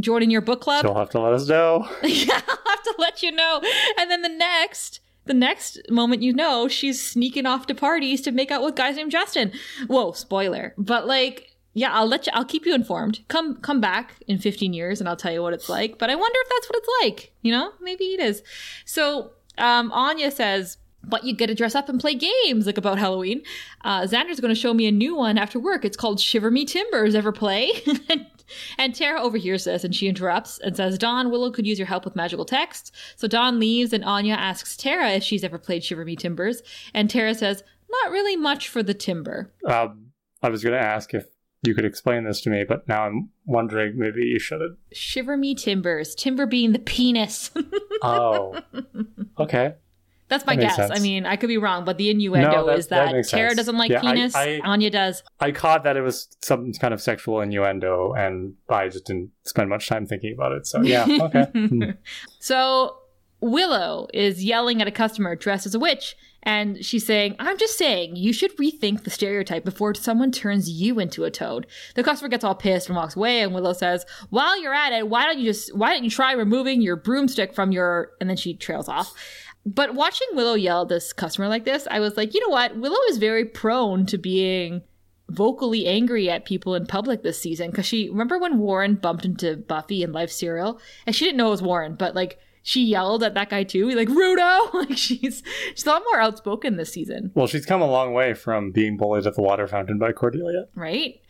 joining 0.00 0.30
your 0.30 0.42
book 0.42 0.60
club. 0.60 0.84
She'll 0.84 0.94
have 0.94 1.10
to 1.10 1.20
let 1.20 1.32
us 1.32 1.48
know. 1.48 1.88
yeah, 2.02 2.40
I'll 2.46 2.58
have 2.66 2.82
to 2.82 2.94
let 2.98 3.22
you 3.22 3.32
know. 3.32 3.62
And 3.98 4.10
then 4.10 4.20
the 4.20 4.28
next 4.28 5.00
the 5.26 5.34
next 5.34 5.78
moment 5.90 6.22
you 6.22 6.32
know, 6.32 6.68
she's 6.68 7.04
sneaking 7.04 7.46
off 7.46 7.66
to 7.66 7.74
parties 7.74 8.20
to 8.22 8.32
make 8.32 8.50
out 8.50 8.62
with 8.62 8.76
guys 8.76 8.96
named 8.96 9.10
Justin. 9.10 9.52
Whoa, 9.86 10.12
spoiler. 10.12 10.74
But 10.76 11.06
like, 11.06 11.54
yeah, 11.72 11.92
I'll 11.92 12.06
let 12.06 12.26
you 12.26 12.32
I'll 12.34 12.44
keep 12.44 12.66
you 12.66 12.74
informed. 12.74 13.20
Come 13.28 13.56
come 13.56 13.80
back 13.80 14.14
in 14.26 14.38
15 14.38 14.72
years 14.72 15.00
and 15.00 15.08
I'll 15.08 15.16
tell 15.16 15.32
you 15.32 15.42
what 15.42 15.54
it's 15.54 15.68
like. 15.68 15.98
But 15.98 16.10
I 16.10 16.14
wonder 16.14 16.38
if 16.42 16.48
that's 16.50 16.68
what 16.68 16.78
it's 16.78 16.88
like. 17.02 17.32
You 17.42 17.52
know? 17.52 17.72
Maybe 17.80 18.04
it 18.04 18.20
is. 18.20 18.42
So 18.84 19.32
um 19.58 19.90
Anya 19.92 20.30
says 20.30 20.78
but 21.06 21.24
you 21.24 21.34
get 21.34 21.48
to 21.48 21.54
dress 21.54 21.74
up 21.74 21.88
and 21.88 22.00
play 22.00 22.14
games 22.14 22.66
like 22.66 22.78
about 22.78 22.98
Halloween. 22.98 23.42
Uh, 23.82 24.02
Xander's 24.02 24.40
going 24.40 24.54
to 24.54 24.58
show 24.58 24.72
me 24.72 24.86
a 24.86 24.92
new 24.92 25.14
one 25.14 25.36
after 25.36 25.58
work. 25.58 25.84
It's 25.84 25.98
called 25.98 26.18
Shiver 26.18 26.50
Me 26.50 26.64
Timbers. 26.64 27.14
Ever 27.14 27.30
play? 27.30 27.72
Tara 28.94 29.20
overhears 29.20 29.64
this 29.64 29.84
and 29.84 29.94
she 29.94 30.08
interrupts 30.08 30.58
and 30.58 30.76
says, 30.76 30.98
Dawn, 30.98 31.30
Willow 31.30 31.50
could 31.50 31.66
use 31.66 31.78
your 31.78 31.86
help 31.86 32.04
with 32.04 32.16
magical 32.16 32.44
text. 32.44 32.94
So 33.16 33.28
Dawn 33.28 33.58
leaves 33.60 33.92
and 33.92 34.04
Anya 34.04 34.34
asks 34.34 34.76
Tara 34.76 35.10
if 35.10 35.22
she's 35.22 35.44
ever 35.44 35.58
played 35.58 35.84
Shiver 35.84 36.04
Me 36.04 36.16
Timbers. 36.16 36.62
And 36.92 37.10
Tara 37.10 37.34
says, 37.34 37.62
Not 37.90 38.12
really 38.12 38.36
much 38.36 38.68
for 38.68 38.82
the 38.82 38.94
timber. 38.94 39.52
Um, 39.66 40.12
I 40.42 40.48
was 40.48 40.62
going 40.62 40.74
to 40.74 40.84
ask 40.84 41.14
if 41.14 41.26
you 41.62 41.74
could 41.74 41.84
explain 41.84 42.24
this 42.24 42.40
to 42.42 42.50
me, 42.50 42.64
but 42.68 42.86
now 42.88 43.04
I'm 43.04 43.30
wondering 43.46 43.98
maybe 43.98 44.22
you 44.24 44.38
should. 44.38 44.60
Shiver 44.92 45.36
Me 45.36 45.54
Timbers. 45.54 46.14
Timber 46.14 46.46
being 46.46 46.72
the 46.72 46.78
penis. 46.78 47.50
oh. 48.02 48.60
Okay. 49.38 49.74
That's 50.34 50.46
my 50.46 50.56
That 50.56 50.62
guess. 50.62 50.76
sense. 50.76 50.90
I 50.94 50.98
mean, 51.00 51.26
I 51.26 51.36
could 51.36 51.48
be 51.48 51.58
wrong, 51.58 51.84
but 51.84 51.96
the 51.96 52.10
innuendo 52.10 52.50
No, 52.50 52.66
that- 52.66 52.78
is 52.78 52.88
that 52.88 53.12
that, 53.12 53.28
Tara 53.28 53.50
sense. 53.50 53.56
doesn't 53.56 53.76
like 53.78 53.90
Yeah, 53.90 54.00
penis. 54.00 54.34
I- 54.34 54.60
Anya 54.64 54.90
does. 54.90 55.22
I 55.40 55.52
caught 55.52 55.84
that 55.84 55.96
it 55.96 56.02
was 56.02 56.28
some 56.42 56.72
kind 56.80 56.92
of 56.92 57.00
sexual 57.00 57.40
innuendo, 57.40 58.12
and 58.16 58.54
I 58.68 58.88
just 58.88 59.06
didn't 59.06 59.30
spend 59.44 59.68
much 59.70 59.88
time 59.88 60.06
thinking 60.06 60.34
about 60.34 60.52
it. 60.52 60.66
So 60.66 60.82
yeah, 60.82 61.06
okay. 61.22 61.44
Hmm. 61.52 61.82
So 62.40 62.96
Willow 63.40 64.08
is 64.14 64.44
yelling 64.44 64.80
at 64.80 64.88
a 64.88 64.90
customer 64.90 65.36
dressed 65.36 65.66
as 65.66 65.74
a 65.74 65.78
witch, 65.78 66.16
and 66.42 66.84
she's 66.84 67.06
saying, 67.06 67.36
I'm 67.38 67.56
just 67.58 67.78
saying, 67.78 68.16
you 68.16 68.32
should 68.32 68.54
rethink 68.58 69.04
the 69.04 69.10
stereotype 69.10 69.64
before 69.64 69.94
someone 69.94 70.30
turns 70.30 70.68
you 70.68 70.98
into 70.98 71.24
a 71.24 71.30
toad. 71.30 71.66
The 71.94 72.02
customer 72.02 72.28
gets 72.28 72.44
all 72.44 72.54
pissed 72.54 72.88
and 72.88 72.96
walks 72.96 73.16
away, 73.16 73.40
and 73.40 73.54
Willow 73.54 73.72
says, 73.72 74.04
While 74.30 74.60
you're 74.60 74.74
at 74.74 74.92
it, 74.92 75.08
why 75.08 75.24
don't 75.24 75.38
you 75.38 75.44
just 75.44 75.74
why 75.76 75.94
don't 75.94 76.04
you 76.04 76.10
try 76.10 76.32
removing 76.32 76.80
your 76.82 76.96
broomstick 76.96 77.54
from 77.54 77.72
your 77.72 78.10
and 78.20 78.28
then 78.28 78.36
she 78.36 78.54
trails 78.54 78.88
off. 78.88 79.12
But 79.66 79.94
watching 79.94 80.28
Willow 80.34 80.54
yell 80.54 80.82
at 80.82 80.88
this 80.88 81.12
customer 81.12 81.48
like 81.48 81.64
this, 81.64 81.86
I 81.90 82.00
was 82.00 82.16
like, 82.16 82.34
you 82.34 82.40
know 82.40 82.52
what? 82.52 82.76
Willow 82.76 82.98
is 83.08 83.18
very 83.18 83.44
prone 83.44 84.04
to 84.06 84.18
being 84.18 84.82
vocally 85.30 85.86
angry 85.86 86.28
at 86.28 86.44
people 86.44 86.74
in 86.74 86.84
public 86.86 87.22
this 87.22 87.40
season 87.40 87.70
because 87.70 87.86
she 87.86 88.10
remember 88.10 88.38
when 88.38 88.58
Warren 88.58 88.94
bumped 88.96 89.24
into 89.24 89.56
Buffy 89.56 90.02
in 90.02 90.12
Life 90.12 90.30
Serial 90.30 90.78
and 91.06 91.16
she 91.16 91.24
didn't 91.24 91.38
know 91.38 91.46
it 91.48 91.52
was 91.52 91.62
Warren, 91.62 91.94
but 91.94 92.14
like 92.14 92.38
she 92.62 92.84
yelled 92.84 93.22
at 93.22 93.32
that 93.34 93.48
guy 93.50 93.62
too, 93.62 93.90
like 93.90 94.08
Rudo. 94.08 94.70
Like 94.74 94.98
she's 94.98 95.42
she's 95.74 95.86
a 95.86 95.90
lot 95.90 96.02
more 96.10 96.20
outspoken 96.20 96.76
this 96.76 96.92
season, 96.92 97.30
Well, 97.34 97.46
she's 97.46 97.64
come 97.64 97.80
a 97.80 97.90
long 97.90 98.12
way 98.12 98.34
from 98.34 98.70
being 98.70 98.96
bullied 98.98 99.26
at 99.26 99.34
the 99.34 99.42
water 99.42 99.66
fountain 99.66 99.98
by 99.98 100.12
Cordelia. 100.12 100.66
right? 100.74 101.20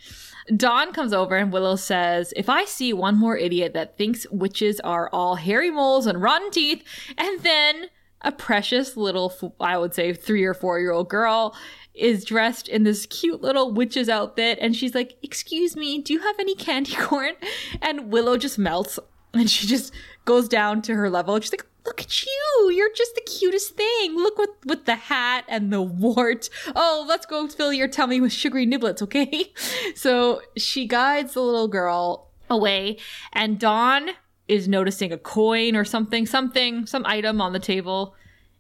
Dawn 0.57 0.93
comes 0.93 1.13
over 1.13 1.37
and 1.37 1.53
Willow 1.53 1.77
says, 1.77 2.35
If 2.37 2.49
I 2.49 2.65
see 2.67 2.93
one 2.93 3.17
more 3.17 3.37
idiot 3.37 3.73
that 3.75 3.97
thinks 3.97 4.27
witches 4.31 4.79
are 4.81 5.09
all 5.11 5.37
hairy 5.37 5.71
moles 5.71 6.07
and 6.07 6.21
rotten 6.21 6.51
teeth, 6.51 6.83
and 7.17 7.41
then 7.41 7.87
a 8.25 8.33
precious 8.33 8.97
little, 8.97 9.55
I 9.61 9.79
would 9.79 9.95
say, 9.95 10.13
three 10.13 10.45
or 10.45 10.55
four 10.55 10.81
year 10.81 10.91
old 10.91 11.09
girl 11.09 11.55
is 11.95 12.25
dressed 12.25 12.69
in 12.69 12.83
this 12.83 13.07
cute 13.07 13.41
little 13.41 13.73
witch's 13.73 14.09
outfit, 14.09 14.59
and 14.61 14.75
she's 14.75 14.95
like, 14.95 15.17
Excuse 15.23 15.77
me, 15.77 16.01
do 16.01 16.13
you 16.13 16.21
have 16.21 16.37
any 16.41 16.57
candy 16.57 16.95
corn? 16.99 17.35
And 17.81 18.11
Willow 18.11 18.37
just 18.37 18.59
melts 18.59 18.99
and 19.33 19.51
she 19.51 19.67
just 19.67 19.93
goes 20.25 20.49
down 20.49 20.83
to 20.83 20.95
her 20.95 21.11
level. 21.11 21.39
She's 21.41 21.53
like, 21.53 21.67
Look 21.87 22.01
at 22.01 22.25
you! 22.25 22.71
You're 22.71 22.93
just 22.95 23.15
the 23.15 23.21
cutest 23.21 23.77
thing. 23.77 24.17
Look 24.17 24.39
with 24.39 24.51
with 24.65 24.87
the 24.87 24.95
hat 24.95 25.45
and 25.49 25.71
the 25.71 25.83
wart. 25.83 26.49
Oh, 26.75 27.05
let's 27.07 27.27
go 27.27 27.47
fill 27.47 27.75
your 27.75 27.89
tummy 27.89 28.23
with 28.23 28.33
sugary 28.33 28.67
niblets, 28.67 29.03
okay? 29.03 29.53
So 29.95 30.41
she 30.57 30.87
guides 30.87 31.35
the 31.35 31.43
little 31.43 31.69
girl 31.69 32.31
away, 32.49 32.97
and 33.35 33.59
Dawn 33.59 34.11
is 34.49 34.69
noticing 34.69 35.13
a 35.13 35.19
coin 35.19 35.77
or 35.77 35.85
something, 35.85 36.27
something, 36.27 36.87
some 36.87 37.05
item 37.07 37.41
on 37.41 37.53
the 37.53 37.59
table, 37.59 38.15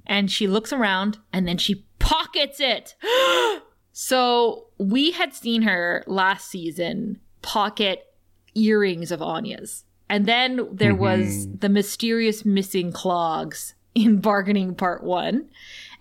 and 0.06 0.30
she 0.30 0.46
looks 0.46 0.72
around 0.72 1.18
and 1.32 1.46
then 1.46 1.58
she 1.58 1.84
pockets 1.98 2.58
it. 2.60 2.94
so 3.92 4.66
we 4.78 5.12
had 5.12 5.34
seen 5.34 5.62
her 5.62 6.04
last 6.06 6.50
season 6.50 7.20
pocket 7.42 8.06
earrings 8.54 9.10
of 9.10 9.20
Anya's. 9.20 9.84
And 10.08 10.26
then 10.26 10.68
there 10.70 10.92
mm-hmm. 10.92 11.00
was 11.00 11.48
the 11.58 11.68
mysterious 11.68 12.44
missing 12.44 12.92
clogs 12.92 13.74
in 13.94 14.20
bargaining 14.20 14.74
part 14.74 15.02
one. 15.02 15.48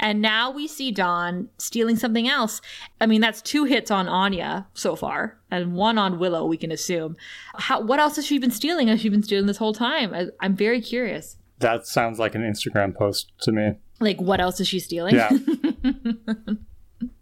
And 0.04 0.22
now 0.22 0.52
we 0.52 0.68
see 0.68 0.92
Dawn 0.92 1.48
stealing 1.58 1.96
something 1.96 2.28
else. 2.28 2.60
I 3.00 3.06
mean, 3.06 3.22
that's 3.22 3.42
two 3.42 3.64
hits 3.64 3.90
on 3.90 4.10
Anya 4.10 4.68
so 4.74 4.98
far, 4.98 5.40
and 5.50 5.76
one 5.76 5.98
on 5.98 6.20
Willow, 6.20 6.46
we 6.46 6.58
can 6.58 6.74
assume. 6.74 7.16
How, 7.56 7.80
what 7.80 8.02
else 8.02 8.18
has 8.18 8.26
she 8.26 8.38
been 8.38 8.52
stealing? 8.52 8.90
Has 8.90 9.00
she 9.00 9.08
been 9.08 9.24
stealing 9.24 9.48
this 9.48 9.58
whole 9.58 9.74
time? 9.74 10.14
I, 10.14 10.26
I'm 10.42 10.58
very 10.58 10.82
curious. 10.82 11.38
That 11.60 11.88
sounds 11.88 12.20
like 12.20 12.36
an 12.36 12.42
Instagram 12.42 12.94
post 12.94 13.32
to 13.44 13.54
me. 13.54 13.76
Like, 14.02 14.20
what 14.20 14.42
else 14.42 14.60
is 14.60 14.68
she 14.68 14.82
stealing? 14.82 15.16
Yeah. 15.16 15.30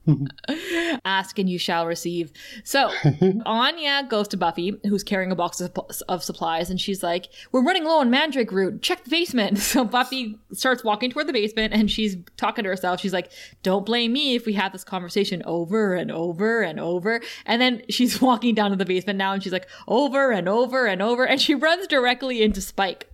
Ask 1.05 1.38
and 1.38 1.50
you 1.50 1.60
shall 1.60 1.86
receive. 1.86 2.31
So 2.63 2.91
Anya 3.46 4.05
goes 4.10 4.27
to 4.29 4.38
Buffy, 4.38 4.79
who's 4.84 5.03
carrying 5.03 5.31
a 5.31 5.36
box 5.36 5.62
of, 5.62 5.72
of 6.10 6.24
supplies, 6.24 6.70
and 6.70 6.81
she's 6.81 7.03
like, 7.03 7.29
We're 7.51 7.63
running 7.63 7.84
low 7.84 8.00
on 8.00 8.10
mandrake 8.10 8.51
root. 8.51 8.81
Check 8.81 9.03
the 9.03 9.10
basement. 9.10 9.60
So 9.72 9.86
Buffy 9.86 10.38
starts 10.51 10.84
walking 10.84 11.12
toward 11.12 11.27
the 11.27 11.34
basement 11.34 11.74
and 11.74 11.89
she's 11.89 12.17
talking 12.36 12.63
to 12.63 12.70
herself. 12.70 13.00
She's 13.00 13.13
like, 13.13 13.31
Don't 13.63 13.86
blame 13.86 14.12
me 14.12 14.36
if 14.36 14.46
we 14.46 14.51
have 14.53 14.74
this 14.74 14.84
conversation 14.84 15.41
over 15.46 15.93
and 15.93 16.12
over 16.12 16.62
and 16.62 16.77
over. 16.77 17.22
And 17.46 17.62
then 17.62 17.84
she's 17.89 18.20
walking 18.22 18.53
down 18.53 18.72
to 18.72 18.75
the 18.75 18.86
basement 18.86 19.17
now 19.17 19.31
and 19.31 19.41
she's 19.41 19.53
like, 19.53 19.70
Over 19.88 20.31
and 20.31 20.50
over 20.50 20.88
and 20.88 21.01
over. 21.01 21.25
And 21.25 21.39
she 21.39 21.55
runs 21.55 21.88
directly 21.88 22.41
into 22.41 22.60
Spike. 22.60 23.08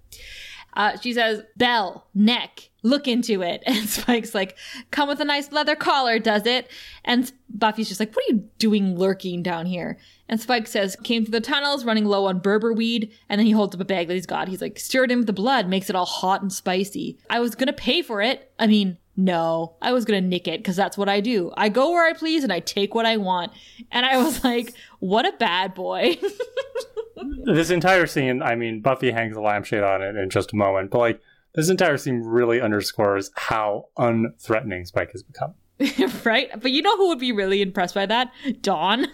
Uh, 0.74 0.98
she 1.00 1.13
says, 1.13 1.44
Bell, 1.58 2.08
neck, 2.15 2.70
look 2.88 3.08
into 3.08 3.41
it. 3.41 3.63
And 3.77 3.88
Spike's 3.88 4.34
like, 4.34 4.58
come 4.91 5.08
with 5.08 5.20
a 5.20 5.25
nice 5.25 5.51
leather 5.51 5.75
collar, 5.75 6.20
does 6.20 6.46
it? 6.46 6.72
And 7.06 7.32
Buffy's 7.50 7.88
just 7.88 8.00
like, 8.00 8.15
what 8.15 8.24
are 8.25 8.34
you 8.34 8.50
doing 8.58 8.98
lurking 8.98 9.44
down 9.44 9.65
here? 9.65 9.98
And 10.29 10.41
Spike 10.41 10.67
says, 10.67 10.96
came 11.03 11.24
through 11.24 11.32
the 11.32 11.41
tunnels, 11.41 11.86
running 11.86 12.06
low 12.06 12.25
on 12.25 12.41
Burba 12.41 12.75
weed. 12.75 13.12
And 13.29 13.39
then 13.39 13.46
he 13.46 13.51
holds 13.51 13.75
up 13.75 13.82
a 13.82 13.86
bag 13.86 14.08
that 14.08 14.13
he's 14.15 14.25
got. 14.25 14.48
He's 14.48 14.62
like, 14.62 14.79
stirred 14.79 15.12
in 15.12 15.20
with 15.20 15.27
the 15.27 15.34
blood, 15.34 15.67
makes 15.67 15.89
it 15.89 15.96
all 15.96 16.06
hot 16.06 16.41
and 16.41 16.51
spicy. 16.51 17.17
I 17.29 17.39
was 17.39 17.56
gonna 17.56 17.74
pay 17.74 18.01
for 18.01 18.22
it. 18.22 18.51
I 18.58 18.67
mean, 18.67 18.98
no, 19.15 19.75
I 19.82 19.94
was 19.94 20.06
gonna 20.06 20.22
nick 20.22 20.48
it 20.48 20.60
because 20.60 20.75
that's 20.75 20.98
what 20.98 21.10
I 21.10 21.22
do. 21.22 21.51
I 21.56 21.70
go 21.70 21.91
where 21.91 22.06
I 22.06 22.13
please 22.13 22.44
and 22.44 22.53
I 22.53 22.60
take 22.60 22.96
what 22.96 23.06
I 23.06 23.17
want. 23.17 23.51
And 23.91 24.06
I 24.06 24.17
was 24.17 24.44
like, 24.44 24.74
what 25.00 25.25
a 25.25 25.38
bad 25.38 25.74
boy. 25.74 26.17
this 27.44 27.70
entire 27.70 28.08
scene, 28.08 28.41
I 28.41 28.56
mean, 28.56 28.82
Buffy 28.82 29.12
hangs 29.12 29.36
a 29.36 29.41
lampshade 29.41 29.84
on 29.84 30.01
it 30.01 30.15
in 30.15 30.29
just 30.29 30.53
a 30.53 30.56
moment, 30.56 30.91
but 30.91 31.00
like 31.00 31.22
this 31.57 31.69
entire 31.69 31.97
scene 31.97 32.21
really 32.21 32.61
underscores 32.61 33.31
how 33.35 33.87
unthreatening 33.97 34.85
Spike 34.85 35.11
has 35.11 35.23
become. 35.23 35.55
right? 36.23 36.49
But 36.61 36.71
you 36.71 36.83
know 36.83 36.95
who 36.97 37.07
would 37.07 37.19
be 37.19 37.31
really 37.31 37.63
impressed 37.63 37.95
by 37.95 38.05
that? 38.05 38.31
Dawn. 38.61 39.07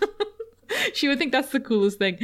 she 0.93 1.07
would 1.07 1.17
think 1.17 1.31
that's 1.31 1.53
the 1.53 1.61
coolest 1.61 1.99
thing. 1.99 2.19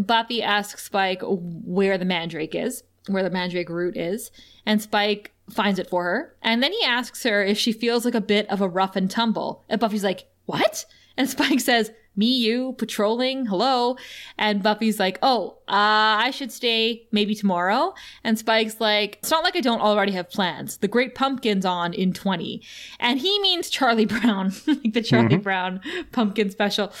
Buffy 0.00 0.44
asks 0.44 0.84
Spike 0.84 1.22
where 1.24 1.98
the 1.98 2.04
mandrake 2.04 2.54
is, 2.54 2.84
where 3.08 3.24
the 3.24 3.30
mandrake 3.30 3.68
root 3.68 3.96
is, 3.96 4.30
and 4.64 4.80
Spike 4.80 5.32
finds 5.50 5.80
it 5.80 5.90
for 5.90 6.04
her. 6.04 6.36
And 6.40 6.62
then 6.62 6.72
he 6.72 6.84
asks 6.84 7.24
her 7.24 7.42
if 7.42 7.58
she 7.58 7.72
feels 7.72 8.04
like 8.04 8.14
a 8.14 8.20
bit 8.20 8.48
of 8.50 8.60
a 8.60 8.68
rough 8.68 8.94
and 8.94 9.10
tumble. 9.10 9.64
And 9.68 9.80
Buffy's 9.80 10.04
like, 10.04 10.28
What? 10.46 10.84
And 11.16 11.28
Spike 11.28 11.58
says, 11.60 11.90
Me, 12.16 12.26
you, 12.26 12.74
patrolling, 12.78 13.46
hello. 13.46 13.96
And 14.38 14.62
Buffy's 14.62 14.98
like, 15.00 15.18
Oh, 15.22 15.58
uh, 15.68 16.20
I 16.22 16.30
should 16.30 16.52
stay 16.52 17.06
maybe 17.10 17.34
tomorrow. 17.34 17.94
And 18.22 18.38
Spike's 18.38 18.80
like, 18.80 19.16
It's 19.20 19.30
not 19.30 19.42
like 19.44 19.56
I 19.56 19.60
don't 19.60 19.80
already 19.80 20.12
have 20.12 20.30
plans. 20.30 20.76
The 20.78 20.88
Great 20.88 21.14
Pumpkin's 21.14 21.64
on 21.64 21.92
in 21.92 22.12
20. 22.12 22.62
And 23.00 23.18
he 23.18 23.38
means 23.40 23.68
Charlie 23.70 24.04
Brown, 24.14 24.52
like 24.66 24.92
the 24.92 25.02
Charlie 25.02 25.36
Brown 25.38 25.80
pumpkin 26.12 26.50
special. 26.50 26.92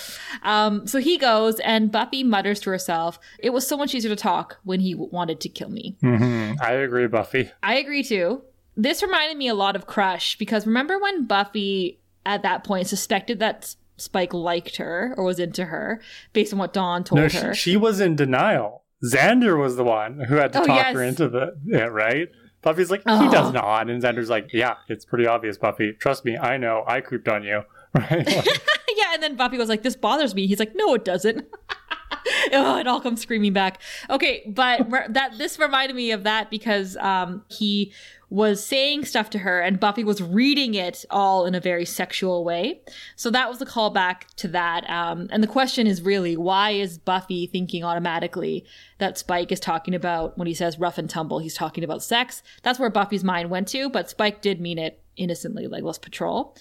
Um, 0.42 0.86
so 0.86 0.98
he 0.98 1.18
goes, 1.18 1.60
and 1.60 1.92
Buffy 1.92 2.24
mutters 2.24 2.60
to 2.60 2.70
herself, 2.70 3.18
It 3.38 3.50
was 3.50 3.66
so 3.66 3.76
much 3.76 3.94
easier 3.94 4.10
to 4.10 4.16
talk 4.20 4.58
when 4.64 4.80
he 4.80 4.92
w- 4.94 5.10
wanted 5.12 5.40
to 5.40 5.48
kill 5.48 5.68
me. 5.70 5.96
Mm-hmm. 6.02 6.60
I 6.62 6.72
agree, 6.72 7.06
Buffy. 7.06 7.50
I 7.62 7.74
agree 7.76 8.02
too. 8.02 8.42
This 8.76 9.02
reminded 9.02 9.36
me 9.36 9.46
a 9.46 9.54
lot 9.54 9.76
of 9.76 9.86
Crush 9.86 10.36
because 10.36 10.66
remember 10.66 10.98
when 10.98 11.26
Buffy 11.26 12.00
at 12.26 12.42
that 12.42 12.64
point 12.64 12.88
suspected 12.88 13.38
that 13.38 13.76
Spike 13.96 14.34
liked 14.34 14.76
her 14.76 15.14
or 15.16 15.24
was 15.24 15.38
into 15.38 15.66
her 15.66 16.00
based 16.32 16.52
on 16.52 16.58
what 16.58 16.72
Dawn 16.72 17.04
told 17.04 17.20
No, 17.20 17.28
her. 17.28 17.54
she, 17.54 17.76
was 17.76 18.00
in 18.00 18.16
denial. 18.16 18.82
Xander 19.04 19.58
was 19.58 19.76
the 19.76 19.84
one 19.84 20.20
who 20.20 20.36
had 20.36 20.52
to 20.54 20.62
Oh, 20.62 20.66
talk 20.66 20.86
her 20.94 21.02
into 21.02 21.28
the 21.28 21.56
yeah, 21.64 21.84
right. 21.84 22.28
Buffy's 22.62 22.90
like, 22.90 23.00
he 23.00 23.04
Oh. 23.08 23.30
does 23.30 23.52
not, 23.52 23.90
and 23.90 24.02
Xander's 24.02 24.30
like, 24.30 24.48
yeah, 24.52 24.76
it's 24.88 25.04
pretty 25.04 25.26
obvious, 25.26 25.58
Buffy. 25.58 25.92
Trust 25.92 26.24
me, 26.24 26.38
I 26.38 26.56
know. 26.56 26.82
I 26.86 27.00
creeped 27.02 27.28
on 27.28 27.42
you, 27.44 27.62
right? 27.94 28.26
Like, 28.86 28.96
yeah, 28.96 29.14
and 29.14 29.22
then 29.22 29.34
Buffy 29.36 29.58
was 29.58 29.68
like, 29.68 29.82
"This 29.82 29.96
bothers 29.96 30.34
me." 30.36 30.46
He's 30.46 30.60
like, 30.60 30.72
"No, 30.76 30.94
it 30.94 31.04
doesn't." 31.04 31.46
oh, 32.52 32.78
it 32.78 32.86
all 32.86 33.00
comes 33.00 33.20
screaming 33.20 33.52
back. 33.52 33.80
Okay, 34.08 34.42
but 34.46 34.86
that 35.12 35.36
this 35.36 35.58
reminded 35.58 35.96
me 35.96 36.12
of 36.12 36.22
that 36.24 36.48
because 36.50 36.96
um, 36.98 37.42
he 37.48 37.92
was 38.34 38.66
saying 38.66 39.04
stuff 39.04 39.30
to 39.30 39.38
her, 39.38 39.60
and 39.60 39.78
Buffy 39.78 40.02
was 40.02 40.20
reading 40.20 40.74
it 40.74 41.04
all 41.08 41.46
in 41.46 41.54
a 41.54 41.60
very 41.60 41.84
sexual 41.84 42.42
way. 42.42 42.80
So 43.14 43.30
that 43.30 43.48
was 43.48 43.60
the 43.60 43.64
callback 43.64 44.24
to 44.38 44.48
that. 44.48 44.90
Um, 44.90 45.28
and 45.30 45.40
the 45.40 45.46
question 45.46 45.86
is 45.86 46.02
really, 46.02 46.36
why 46.36 46.70
is 46.70 46.98
Buffy 46.98 47.46
thinking 47.46 47.84
automatically 47.84 48.66
that 48.98 49.18
Spike 49.18 49.52
is 49.52 49.60
talking 49.60 49.94
about 49.94 50.36
when 50.36 50.48
he 50.48 50.54
says 50.54 50.80
rough 50.80 50.98
and 50.98 51.08
tumble? 51.08 51.38
He's 51.38 51.54
talking 51.54 51.84
about 51.84 52.02
sex. 52.02 52.42
That's 52.64 52.80
where 52.80 52.90
Buffy's 52.90 53.22
mind 53.22 53.50
went 53.50 53.68
to, 53.68 53.88
but 53.88 54.10
Spike 54.10 54.42
did 54.42 54.60
mean 54.60 54.78
it 54.78 55.00
innocently, 55.16 55.68
like 55.68 55.84
let's 55.84 55.98
patrol. 55.98 56.56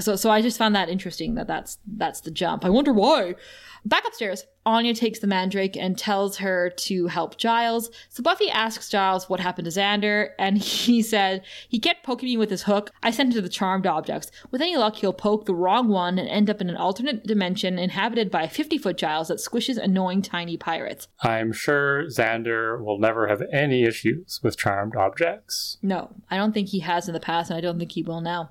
So, 0.00 0.16
so 0.16 0.28
I 0.28 0.42
just 0.42 0.58
found 0.58 0.74
that 0.74 0.88
interesting 0.88 1.36
that 1.36 1.46
that's 1.46 1.78
that's 1.86 2.20
the 2.22 2.32
jump. 2.32 2.64
I 2.64 2.70
wonder 2.70 2.92
why. 2.92 3.36
Back 3.84 4.08
upstairs, 4.08 4.44
Anya 4.64 4.94
takes 4.94 5.18
the 5.18 5.26
mandrake 5.26 5.76
and 5.76 5.98
tells 5.98 6.38
her 6.38 6.70
to 6.70 7.08
help 7.08 7.36
Giles. 7.36 7.90
So 8.08 8.22
Buffy 8.22 8.48
asks 8.50 8.88
Giles 8.88 9.28
what 9.28 9.40
happened 9.40 9.64
to 9.64 9.70
Xander, 9.70 10.30
and 10.38 10.58
he 10.62 11.02
said, 11.02 11.42
He 11.68 11.78
kept 11.78 12.04
poking 12.04 12.28
me 12.28 12.36
with 12.36 12.50
his 12.50 12.62
hook. 12.62 12.90
I 13.02 13.10
sent 13.10 13.30
him 13.30 13.34
to 13.36 13.42
the 13.42 13.48
charmed 13.48 13.86
objects. 13.86 14.30
With 14.50 14.60
any 14.60 14.76
luck, 14.76 14.96
he'll 14.96 15.12
poke 15.12 15.46
the 15.46 15.54
wrong 15.54 15.88
one 15.88 16.18
and 16.18 16.28
end 16.28 16.48
up 16.48 16.60
in 16.60 16.70
an 16.70 16.76
alternate 16.76 17.26
dimension 17.26 17.78
inhabited 17.78 18.30
by 18.30 18.44
a 18.44 18.48
50 18.48 18.78
foot 18.78 18.96
Giles 18.96 19.28
that 19.28 19.38
squishes 19.38 19.78
annoying 19.78 20.22
tiny 20.22 20.56
pirates. 20.56 21.08
I'm 21.20 21.52
sure 21.52 22.04
Xander 22.06 22.82
will 22.82 22.98
never 22.98 23.28
have 23.28 23.42
any 23.52 23.82
issues 23.84 24.40
with 24.42 24.56
charmed 24.56 24.96
objects. 24.96 25.78
No, 25.82 26.10
I 26.30 26.36
don't 26.36 26.52
think 26.52 26.68
he 26.68 26.80
has 26.80 27.08
in 27.08 27.14
the 27.14 27.20
past, 27.20 27.50
and 27.50 27.58
I 27.58 27.60
don't 27.60 27.78
think 27.78 27.92
he 27.92 28.02
will 28.02 28.20
now. 28.20 28.50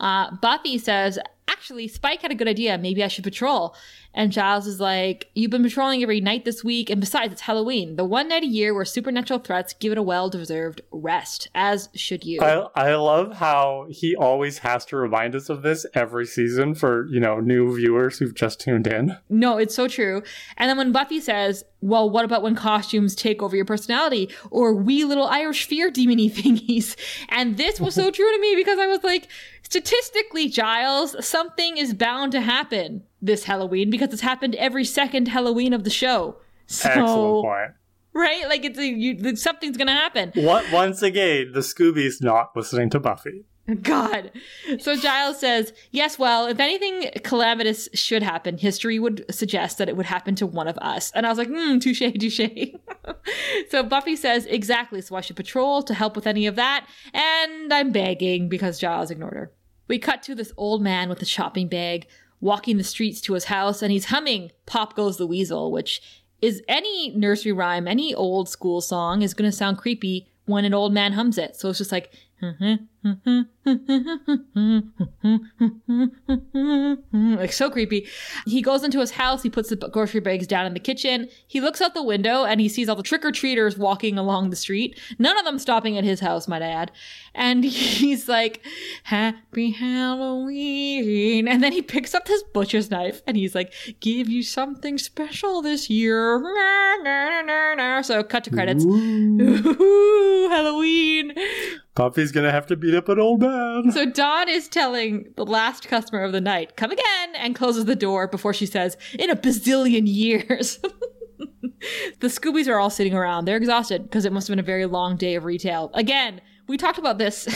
Uh, 0.00 0.34
Buffy 0.36 0.78
says, 0.78 1.18
Actually, 1.46 1.88
Spike 1.88 2.22
had 2.22 2.30
a 2.30 2.34
good 2.34 2.48
idea. 2.48 2.76
Maybe 2.78 3.04
I 3.04 3.08
should 3.08 3.24
patrol. 3.24 3.74
And 4.14 4.32
Giles 4.32 4.66
is 4.66 4.80
like, 4.80 5.30
You've 5.36 5.50
been 5.50 5.64
patrolling 5.64 6.00
every 6.00 6.20
night 6.20 6.44
this 6.44 6.62
week, 6.62 6.88
and 6.90 7.00
besides, 7.00 7.32
it's 7.32 7.40
Halloween, 7.42 7.96
the 7.96 8.04
one 8.04 8.28
night 8.28 8.44
a 8.44 8.46
year 8.46 8.72
where 8.72 8.84
supernatural 8.84 9.40
threats 9.40 9.72
give 9.72 9.90
it 9.90 9.98
a 9.98 10.02
well 10.02 10.30
deserved 10.30 10.80
rest, 10.92 11.48
as 11.56 11.88
should 11.92 12.24
you. 12.24 12.40
I, 12.40 12.68
I 12.76 12.94
love 12.94 13.34
how 13.34 13.86
he 13.90 14.14
always 14.14 14.58
has 14.58 14.84
to 14.86 14.96
remind 14.96 15.34
us 15.34 15.48
of 15.48 15.62
this 15.62 15.86
every 15.92 16.24
season 16.24 16.76
for, 16.76 17.08
you 17.08 17.18
know, 17.18 17.40
new 17.40 17.74
viewers 17.74 18.18
who've 18.18 18.34
just 18.34 18.60
tuned 18.60 18.86
in. 18.86 19.16
No, 19.28 19.58
it's 19.58 19.74
so 19.74 19.88
true. 19.88 20.22
And 20.56 20.70
then 20.70 20.76
when 20.76 20.92
Buffy 20.92 21.18
says, 21.18 21.64
Well, 21.80 22.08
what 22.08 22.24
about 22.24 22.42
when 22.42 22.54
costumes 22.54 23.16
take 23.16 23.42
over 23.42 23.56
your 23.56 23.64
personality? 23.64 24.30
Or 24.52 24.72
wee 24.72 25.04
little 25.04 25.26
Irish 25.26 25.64
fear 25.64 25.90
demony 25.90 26.30
thingies? 26.30 26.94
And 27.28 27.56
this 27.56 27.80
was 27.80 27.96
so 27.96 28.10
true 28.12 28.32
to 28.32 28.40
me 28.40 28.54
because 28.54 28.78
I 28.78 28.86
was 28.86 29.02
like, 29.02 29.26
statistically, 29.64 30.48
Giles, 30.48 31.16
something 31.26 31.76
is 31.76 31.94
bound 31.94 32.32
to 32.32 32.40
happen 32.40 33.02
this 33.20 33.44
Halloween 33.44 33.90
because 33.90 34.12
it's 34.12 34.22
happened 34.22 34.54
every 34.54 34.84
second 34.84 35.28
Halloween 35.28 35.72
of 35.72 35.84
the 35.84 35.90
show. 35.90 36.36
So, 36.66 36.88
Excellent 36.88 37.44
point. 37.44 37.70
right? 38.12 38.48
Like 38.48 38.64
it's 38.64 38.78
a, 38.78 38.86
you, 38.86 39.36
something's 39.36 39.76
gonna 39.76 39.92
happen. 39.92 40.32
What, 40.34 40.70
once 40.72 41.02
again, 41.02 41.52
the 41.52 41.60
Scooby's 41.60 42.20
not 42.20 42.50
listening 42.56 42.90
to 42.90 43.00
Buffy. 43.00 43.44
God. 43.82 44.30
So 44.78 44.96
Giles 44.96 45.40
says, 45.40 45.72
Yes, 45.90 46.18
well, 46.18 46.46
if 46.46 46.60
anything 46.60 47.10
calamitous 47.22 47.88
should 47.94 48.22
happen, 48.22 48.58
history 48.58 48.98
would 48.98 49.24
suggest 49.34 49.78
that 49.78 49.88
it 49.88 49.96
would 49.96 50.06
happen 50.06 50.34
to 50.36 50.46
one 50.46 50.68
of 50.68 50.76
us. 50.78 51.10
And 51.12 51.24
I 51.24 51.30
was 51.30 51.38
like, 51.38 51.48
hmm, 51.48 51.78
touche, 51.78 52.02
touche. 52.18 52.40
so 53.70 53.82
Buffy 53.82 54.16
says, 54.16 54.44
Exactly, 54.46 55.00
so 55.00 55.16
I 55.16 55.22
should 55.22 55.36
patrol 55.36 55.82
to 55.82 55.94
help 55.94 56.14
with 56.14 56.26
any 56.26 56.46
of 56.46 56.56
that. 56.56 56.86
And 57.14 57.72
I'm 57.72 57.90
begging 57.90 58.48
because 58.48 58.78
Giles 58.78 59.10
ignored 59.10 59.34
her. 59.34 59.52
We 59.88 59.98
cut 59.98 60.22
to 60.24 60.34
this 60.34 60.52
old 60.56 60.82
man 60.82 61.08
with 61.08 61.22
a 61.22 61.26
shopping 61.26 61.68
bag 61.68 62.06
walking 62.40 62.76
the 62.76 62.84
streets 62.84 63.22
to 63.22 63.32
his 63.32 63.44
house, 63.44 63.80
and 63.80 63.90
he's 63.90 64.06
humming 64.06 64.50
Pop 64.66 64.94
Goes 64.94 65.16
the 65.16 65.26
Weasel, 65.26 65.72
which 65.72 66.02
is 66.42 66.62
any 66.68 67.10
nursery 67.16 67.52
rhyme, 67.52 67.88
any 67.88 68.14
old 68.14 68.50
school 68.50 68.82
song 68.82 69.22
is 69.22 69.32
going 69.32 69.50
to 69.50 69.56
sound 69.56 69.78
creepy 69.78 70.28
when 70.44 70.66
an 70.66 70.74
old 70.74 70.92
man 70.92 71.14
hums 71.14 71.38
it. 71.38 71.56
So 71.56 71.70
it's 71.70 71.78
just 71.78 71.92
like, 71.92 72.12
like 77.36 77.52
so 77.52 77.70
creepy. 77.70 78.08
He 78.46 78.62
goes 78.62 78.82
into 78.82 79.00
his 79.00 79.10
house, 79.10 79.42
he 79.42 79.50
puts 79.50 79.68
the 79.68 79.76
grocery 79.76 80.20
bags 80.20 80.46
down 80.46 80.64
in 80.64 80.72
the 80.72 80.80
kitchen. 80.80 81.28
He 81.46 81.60
looks 81.60 81.82
out 81.82 81.92
the 81.92 82.02
window 82.02 82.44
and 82.44 82.60
he 82.60 82.68
sees 82.68 82.88
all 82.88 82.96
the 82.96 83.02
trick-or-treaters 83.02 83.76
walking 83.76 84.16
along 84.16 84.48
the 84.48 84.56
street. 84.56 84.98
None 85.18 85.38
of 85.38 85.44
them 85.44 85.58
stopping 85.58 85.98
at 85.98 86.04
his 86.04 86.20
house, 86.20 86.48
might 86.48 86.62
I 86.62 86.68
add. 86.68 86.92
And 87.34 87.62
he's 87.64 88.26
like, 88.26 88.64
Happy 89.02 89.72
Halloween. 89.72 91.46
And 91.46 91.62
then 91.62 91.72
he 91.72 91.82
picks 91.82 92.14
up 92.14 92.26
his 92.26 92.42
butcher's 92.54 92.90
knife 92.90 93.20
and 93.26 93.36
he's 93.36 93.54
like, 93.54 93.74
Give 94.00 94.30
you 94.30 94.42
something 94.42 94.96
special 94.96 95.60
this 95.60 95.90
year. 95.90 96.42
So 98.04 98.22
cut 98.22 98.44
to 98.44 98.50
credits. 98.50 98.84
Ooh, 98.84 100.48
Halloween. 100.50 101.32
Buffy's 101.94 102.32
gonna 102.32 102.50
have 102.50 102.66
to 102.66 102.76
beat 102.94 102.98
up 102.98 103.08
an 103.08 103.18
old 103.18 103.40
man. 103.40 103.90
So 103.92 104.06
Dawn 104.06 104.48
is 104.48 104.68
telling 104.68 105.32
the 105.36 105.44
last 105.44 105.88
customer 105.88 106.22
of 106.22 106.32
the 106.32 106.40
night, 106.40 106.76
come 106.76 106.90
again, 106.90 107.34
and 107.36 107.54
closes 107.54 107.84
the 107.84 107.96
door 107.96 108.28
before 108.28 108.54
she 108.54 108.66
says, 108.66 108.96
in 109.18 109.30
a 109.30 109.36
bazillion 109.36 110.04
years. 110.06 110.78
the 112.20 112.28
Scoobies 112.28 112.68
are 112.68 112.78
all 112.78 112.90
sitting 112.90 113.14
around. 113.14 113.44
They're 113.44 113.56
exhausted 113.56 114.04
because 114.04 114.24
it 114.24 114.32
must 114.32 114.48
have 114.48 114.52
been 114.52 114.64
a 114.64 114.66
very 114.66 114.86
long 114.86 115.16
day 115.16 115.34
of 115.34 115.44
retail. 115.44 115.90
Again, 115.94 116.40
we 116.66 116.76
talked 116.76 116.98
about 116.98 117.18
this 117.18 117.46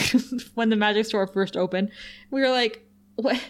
when 0.55 0.69
the 0.69 0.75
magic 0.75 1.05
store 1.05 1.27
first 1.27 1.55
opened. 1.55 1.91
We 2.31 2.41
were 2.41 2.51
like, 2.51 2.85
what? 3.15 3.41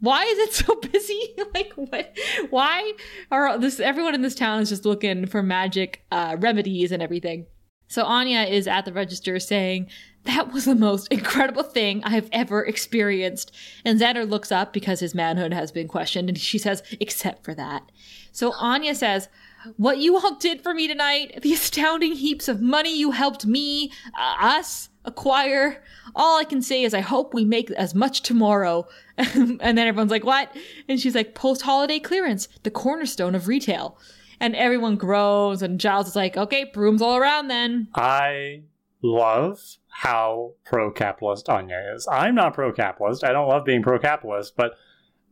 Why 0.00 0.22
is 0.24 0.38
it 0.38 0.52
so 0.52 0.74
busy? 0.92 1.34
like 1.54 1.72
what? 1.74 2.16
Why 2.50 2.92
are 3.32 3.58
this? 3.58 3.80
Everyone 3.80 4.14
in 4.14 4.22
this 4.22 4.36
town 4.36 4.60
is 4.60 4.68
just 4.68 4.84
looking 4.84 5.26
for 5.26 5.42
magic 5.42 6.04
uh, 6.12 6.36
remedies 6.38 6.92
and 6.92 7.02
everything. 7.02 7.46
So 7.88 8.04
Anya 8.04 8.42
is 8.42 8.68
at 8.68 8.84
the 8.84 8.92
register 8.92 9.38
saying, 9.40 9.88
That 10.28 10.52
was 10.52 10.66
the 10.66 10.74
most 10.74 11.08
incredible 11.10 11.62
thing 11.62 12.04
I 12.04 12.10
have 12.10 12.28
ever 12.32 12.62
experienced. 12.62 13.50
And 13.82 13.98
Xander 13.98 14.28
looks 14.28 14.52
up 14.52 14.74
because 14.74 15.00
his 15.00 15.14
manhood 15.14 15.54
has 15.54 15.72
been 15.72 15.88
questioned, 15.88 16.28
and 16.28 16.38
she 16.38 16.58
says, 16.58 16.82
Except 17.00 17.42
for 17.44 17.54
that. 17.54 17.90
So 18.30 18.52
Anya 18.52 18.94
says, 18.94 19.30
What 19.78 19.96
you 19.96 20.18
all 20.18 20.34
did 20.34 20.62
for 20.62 20.74
me 20.74 20.86
tonight, 20.86 21.40
the 21.40 21.54
astounding 21.54 22.12
heaps 22.12 22.46
of 22.46 22.60
money 22.60 22.94
you 22.94 23.12
helped 23.12 23.46
me, 23.46 23.90
uh, 24.20 24.36
us, 24.38 24.90
acquire. 25.06 25.82
All 26.14 26.38
I 26.38 26.44
can 26.44 26.60
say 26.60 26.82
is 26.82 26.92
I 26.92 27.00
hope 27.00 27.32
we 27.32 27.46
make 27.46 27.70
as 27.70 27.94
much 27.94 28.20
tomorrow. 28.20 28.86
and 29.16 29.58
then 29.58 29.78
everyone's 29.78 30.10
like, 30.10 30.24
What? 30.24 30.54
And 30.90 31.00
she's 31.00 31.14
like, 31.14 31.34
Post 31.34 31.62
holiday 31.62 32.00
clearance, 32.00 32.48
the 32.64 32.70
cornerstone 32.70 33.34
of 33.34 33.48
retail 33.48 33.98
and 34.40 34.54
everyone 34.54 34.96
groans, 34.96 35.62
and 35.62 35.80
Giles 35.80 36.06
is 36.06 36.14
like, 36.14 36.36
okay, 36.36 36.64
brooms 36.64 37.02
all 37.02 37.16
around 37.16 37.48
then. 37.48 37.88
I 37.94 38.62
love 39.02 39.60
how 39.98 40.52
pro-capitalist 40.64 41.48
Anya 41.48 41.92
is. 41.96 42.06
I'm 42.08 42.36
not 42.36 42.54
pro-capitalist. 42.54 43.24
I 43.24 43.32
don't 43.32 43.48
love 43.48 43.64
being 43.64 43.82
pro-capitalist, 43.82 44.54
but 44.56 44.74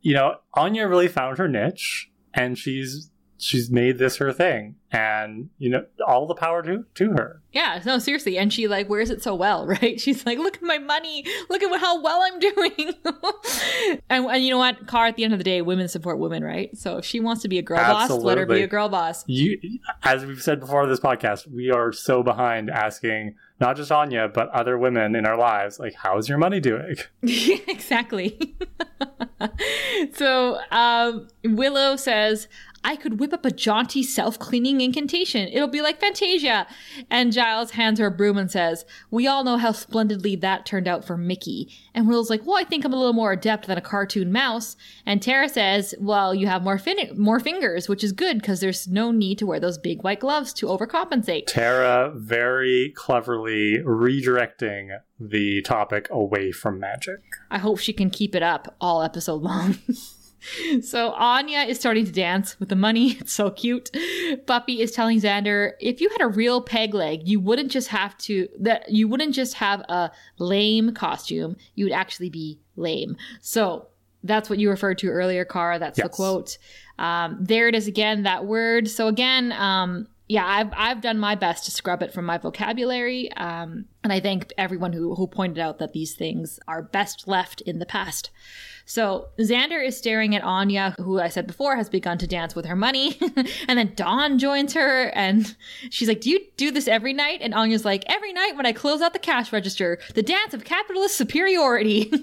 you 0.01 0.13
know, 0.13 0.39
Anya 0.55 0.89
really 0.89 1.07
found 1.07 1.39
her 1.39 1.47
niche 1.47 2.11
and 2.35 2.59
she's 2.59 3.13
she's 3.39 3.71
made 3.71 3.99
this 3.99 4.17
her 4.17 4.33
thing 4.33 4.75
and 4.91 5.51
you 5.59 5.69
know 5.69 5.85
all 6.07 6.27
the 6.27 6.35
power 6.35 6.65
to 6.65 6.85
to 6.95 7.11
her. 7.11 7.43
Yeah 7.53 7.81
no 7.87 7.99
seriously 8.01 8.39
and 8.39 8.53
she 8.53 8.67
like 8.67 8.89
wears 8.89 9.11
it 9.11 9.23
so 9.23 9.37
well 9.37 9.67
right? 9.83 10.01
She's 10.01 10.27
like 10.27 10.39
look 10.39 10.57
at 10.57 10.63
my 10.63 10.79
money. 10.79 11.25
Look 11.49 11.63
at 11.63 11.81
how 11.81 12.03
well 12.03 12.21
i'm 12.25 12.39
doing. 12.41 12.95
And, 14.11 14.25
and 14.27 14.45
you 14.45 14.51
know 14.51 14.59
what? 14.59 14.89
Car 14.89 15.07
at 15.07 15.17
the 15.17 15.23
end 15.23 15.33
of 15.33 15.39
the 15.39 15.45
day 15.45 15.63
women 15.63 15.87
support 15.87 16.19
women 16.19 16.43
right? 16.43 16.77
So 16.77 16.97
if 16.97 17.05
she 17.05 17.21
wants 17.21 17.43
to 17.43 17.49
be 17.49 17.59
a 17.59 17.63
girl 17.63 17.79
Absolutely. 17.79 18.17
boss 18.17 18.25
let 18.25 18.39
her 18.39 18.47
be 18.47 18.63
a 18.63 18.67
girl 18.67 18.89
boss. 18.89 19.23
You 19.29 19.61
as 20.03 20.25
we've 20.25 20.43
said 20.43 20.59
before 20.59 20.89
this 20.89 20.99
podcast 20.99 21.47
we 21.47 21.71
are 21.71 21.93
so 21.93 22.25
behind 22.25 22.69
asking 22.69 23.37
not 23.61 23.77
just 23.77 23.91
anya 23.91 24.29
but 24.29 24.49
other 24.51 24.77
women 24.79 25.15
in 25.17 25.27
our 25.27 25.37
lives 25.37 25.79
like 25.79 25.95
how's 25.95 26.29
your 26.29 26.39
money 26.39 26.61
doing? 26.61 26.97
Exactly. 27.69 28.57
So 30.13 30.59
um, 30.71 31.29
willow 31.45 31.97
says 31.97 32.49
I 32.87 32.95
could 32.95 33.19
whip 33.19 33.33
up 33.33 33.45
a 33.45 33.51
jaunty 33.51 34.05
self 34.05 34.39
cleaning 34.39 34.81
incantation. 34.81 35.49
It'll 35.49 35.67
be 35.67 35.83
like 35.83 35.99
Fantasia. 35.99 36.69
And 37.11 37.33
Giles 37.33 37.73
hands 37.73 37.99
her 37.99 38.07
a 38.07 38.11
broom 38.13 38.39
and 38.39 38.49
says, 38.49 38.85
We 39.11 39.27
all 39.27 39.43
know 39.43 39.57
how 39.57 39.73
splendidly 39.73 40.37
that 40.37 40.65
turned 40.65 40.87
out 40.87 41.05
for 41.05 41.17
Mickey. 41.17 41.69
And 41.95 42.07
Willow's 42.07 42.31
like, 42.31 42.47
Well, 42.47 42.57
I 42.57 42.63
think 42.63 42.85
I'm 42.85 42.93
a 42.93 42.97
little 42.97 43.13
more 43.13 43.33
adept 43.33 43.67
than 43.67 43.77
a 43.77 43.81
cartoon 43.83 44.31
mouse. 44.31 44.77
And 45.05 45.21
Tara 45.21 45.49
says, 45.49 45.97
Well, 45.99 46.33
you 46.33 46.47
have 46.47 46.63
more, 46.63 46.79
fin- 46.79 47.11
more 47.19 47.41
fingers, 47.41 47.89
which 47.89 48.05
is 48.05 48.13
good 48.13 48.39
because 48.41 48.61
there's 48.61 48.87
no 48.87 49.11
need 49.11 49.39
to 49.39 49.47
wear 49.47 49.59
those 49.59 49.79
big 49.79 50.05
white 50.05 50.21
gloves 50.21 50.53
to 50.55 50.67
overcompensate. 50.67 51.47
Tara 51.47 52.13
very 52.15 52.93
cleverly 52.95 53.79
redirecting 53.79 54.97
the 55.19 55.61
topic 55.63 56.07
away 56.13 56.53
from 56.53 56.79
magic. 56.79 57.19
I 57.51 57.59
hope 57.59 57.81
she 57.81 57.93
can 57.93 58.11
keep 58.11 58.37
it 58.37 58.45
up 58.45 58.77
all 58.81 59.03
episode 59.03 59.43
long. 59.43 59.79
so 60.83 61.11
Anya 61.13 61.61
is 61.61 61.79
starting 61.79 62.05
to 62.05 62.13
dance 62.13 62.59
with 62.59 62.69
the 62.69 62.77
money. 62.77 63.17
It's 63.27 63.33
so 63.33 63.51
cute. 63.51 63.91
Buffy 64.47 64.81
is 64.81 64.93
telling 64.93 65.21
Xander, 65.21 65.73
if 65.81 66.01
you 66.01 66.09
had 66.11 66.21
a 66.21 66.29
real 66.29 66.61
peg 66.61 66.95
leg, 66.95 67.27
you 67.27 67.41
wouldn't 67.41 67.71
just 67.71 67.89
have 67.89 68.17
to 68.19 68.49
that 68.61 68.91
you 68.91 69.09
wouldn't 69.09 69.35
just 69.35 69.55
have 69.55 69.81
a 69.89 70.11
lame 70.39 70.93
costume. 70.93 71.57
You 71.75 71.87
would 71.87 71.93
actually 71.93 72.31
be 72.31 72.61
lame. 72.77 73.17
So 73.41 73.89
that's 74.23 74.51
what 74.51 74.59
you 74.59 74.71
referred 74.71 74.99
to 74.99 75.09
earlier, 75.09 75.45
Kara. 75.45 75.79
That's 75.79 75.99
yes. 75.99 76.07
the 76.07 76.11
quote. 76.11 76.59
Um, 76.99 77.39
there 77.41 77.69
it 77.69 77.75
is 77.75 77.87
again, 77.87 78.23
that 78.25 78.47
word. 78.47 78.89
So 78.89 79.09
again, 79.09 79.53
um, 79.53 80.09
yeah, 80.29 80.45
I've 80.45 80.73
I've 80.77 81.01
done 81.01 81.19
my 81.19 81.37
best 81.37 81.65
to 81.67 81.71
scrub 81.71 82.03
it 82.03 82.13
from 82.13 82.25
my 82.25 82.39
vocabulary, 82.39 83.31
um, 83.33 83.85
and 84.03 84.13
I 84.13 84.19
thank 84.19 84.53
everyone 84.59 84.93
who 84.93 85.15
who 85.15 85.29
pointed 85.29 85.61
out 85.61 85.79
that 85.79 85.93
these 85.93 86.15
things 86.15 86.59
are 86.67 86.83
best 86.83 87.29
left 87.29 87.61
in 87.61 87.79
the 87.79 87.87
past. 87.87 88.31
So 88.87 89.29
Xander 89.39 89.85
is 89.85 89.97
staring 89.97 90.35
at 90.35 90.43
Anya, 90.43 90.95
who 90.99 91.21
I 91.21 91.29
said 91.29 91.47
before 91.47 91.77
has 91.77 91.89
begun 91.89 92.19
to 92.19 92.27
dance 92.27 92.55
with 92.57 92.67
her 92.67 92.77
money, 92.77 93.19
and 93.69 93.79
then 93.79 93.93
Dawn 93.95 94.39
joins 94.39 94.75
her, 94.75 95.11
and 95.15 95.55
she's 95.91 96.09
like, 96.09 96.23
"Do 96.23 96.31
you 96.31 96.41
do 96.57 96.73
this 96.73 96.89
every 96.89 97.13
night?" 97.13 97.39
And 97.41 97.55
Anya's 97.55 97.85
like, 97.85 98.05
"Every 98.09 98.33
night 98.33 98.57
when 98.57 98.67
I 98.67 98.73
close 98.73 99.03
out 99.03 99.13
the 99.13 99.21
cash 99.21 99.53
register, 99.53 99.99
the 100.15 100.23
dance 100.23 100.55
of 100.55 100.65
capitalist 100.65 101.17
superiority." 101.17 102.13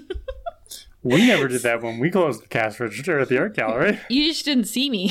We 1.04 1.26
never 1.26 1.48
did 1.48 1.60
that 1.60 1.82
when 1.82 1.98
we 1.98 2.10
closed 2.10 2.42
the 2.42 2.48
cash 2.48 2.80
register 2.80 3.18
at 3.18 3.28
the 3.28 3.36
art 3.36 3.54
gallery. 3.54 4.00
You 4.08 4.26
just 4.26 4.46
didn't 4.46 4.64
see 4.64 4.88
me. 4.88 5.10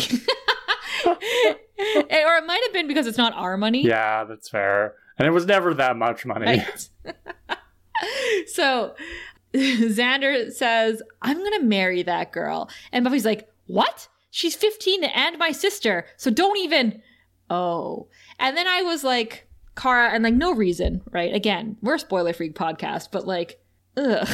or 1.96 2.38
it 2.38 2.46
might 2.46 2.62
have 2.63 2.74
been 2.74 2.88
because 2.88 3.08
it's 3.08 3.17
not 3.17 3.34
our 3.34 3.58
money. 3.58 3.84
Yeah, 3.84 4.24
that's 4.24 4.50
fair. 4.50 4.96
And 5.17 5.28
it 5.28 5.32
was 5.32 5.46
never 5.46 5.74
that 5.76 5.96
much 5.96 6.26
money. 6.26 6.46
Right? 6.46 6.89
so 8.48 8.96
Xander 9.54 10.52
says, 10.52 11.02
I'm 11.22 11.38
going 11.38 11.60
to 11.60 11.65
marry 11.65 12.04
that 12.04 12.32
girl. 12.32 12.69
And 12.91 13.04
Buffy's 13.04 13.26
like, 13.26 13.50
What? 13.67 14.08
She's 14.32 14.56
15 14.56 15.04
and 15.04 15.38
my 15.38 15.52
sister. 15.52 16.06
So 16.17 16.32
don't 16.32 16.58
even. 16.58 17.02
Oh. 17.50 18.08
And 18.39 18.58
then 18.58 18.67
I 18.67 18.82
was 18.82 19.04
like, 19.04 19.48
Kara, 19.76 20.10
and 20.10 20.24
like, 20.24 20.34
no 20.34 20.54
reason, 20.54 21.02
right? 21.12 21.34
Again, 21.34 21.78
we're 21.82 21.96
a 21.96 22.00
spoiler 22.00 22.34
freak 22.34 22.56
podcast, 22.56 23.10
but 23.12 23.28
like, 23.28 23.60
ugh. 23.96 24.28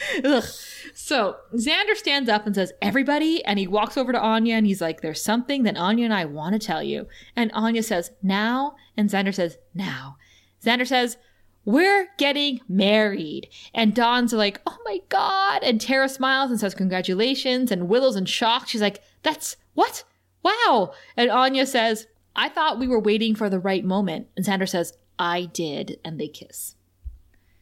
ugh. 0.24 0.44
So 0.94 1.36
Xander 1.54 1.94
stands 1.94 2.28
up 2.28 2.46
and 2.46 2.54
says, 2.54 2.72
Everybody. 2.82 3.44
And 3.44 3.58
he 3.58 3.66
walks 3.66 3.96
over 3.96 4.12
to 4.12 4.20
Anya 4.20 4.56
and 4.56 4.66
he's 4.66 4.80
like, 4.80 5.00
There's 5.00 5.22
something 5.22 5.62
that 5.64 5.76
Anya 5.76 6.04
and 6.04 6.14
I 6.14 6.24
want 6.24 6.54
to 6.54 6.66
tell 6.66 6.82
you. 6.82 7.06
And 7.36 7.50
Anya 7.52 7.82
says, 7.82 8.12
Now. 8.22 8.76
And 8.96 9.08
Xander 9.08 9.34
says, 9.34 9.58
Now. 9.74 10.16
Xander 10.64 10.86
says, 10.86 11.16
we're 11.68 12.08
getting 12.16 12.60
married. 12.66 13.50
And 13.74 13.94
Dawn's 13.94 14.32
like, 14.32 14.62
oh 14.66 14.78
my 14.86 15.00
God. 15.10 15.62
And 15.62 15.78
Tara 15.78 16.08
smiles 16.08 16.50
and 16.50 16.58
says, 16.58 16.74
congratulations. 16.74 17.70
And 17.70 17.90
Willow's 17.90 18.16
in 18.16 18.24
shock. 18.24 18.66
She's 18.66 18.80
like, 18.80 19.02
that's 19.22 19.56
what? 19.74 20.02
Wow. 20.42 20.94
And 21.14 21.30
Anya 21.30 21.66
says, 21.66 22.06
I 22.34 22.48
thought 22.48 22.78
we 22.78 22.88
were 22.88 22.98
waiting 22.98 23.34
for 23.34 23.50
the 23.50 23.58
right 23.58 23.84
moment. 23.84 24.28
And 24.34 24.46
Xander 24.46 24.66
says, 24.66 24.96
I 25.18 25.44
did. 25.44 26.00
And 26.02 26.18
they 26.18 26.28
kiss. 26.28 26.74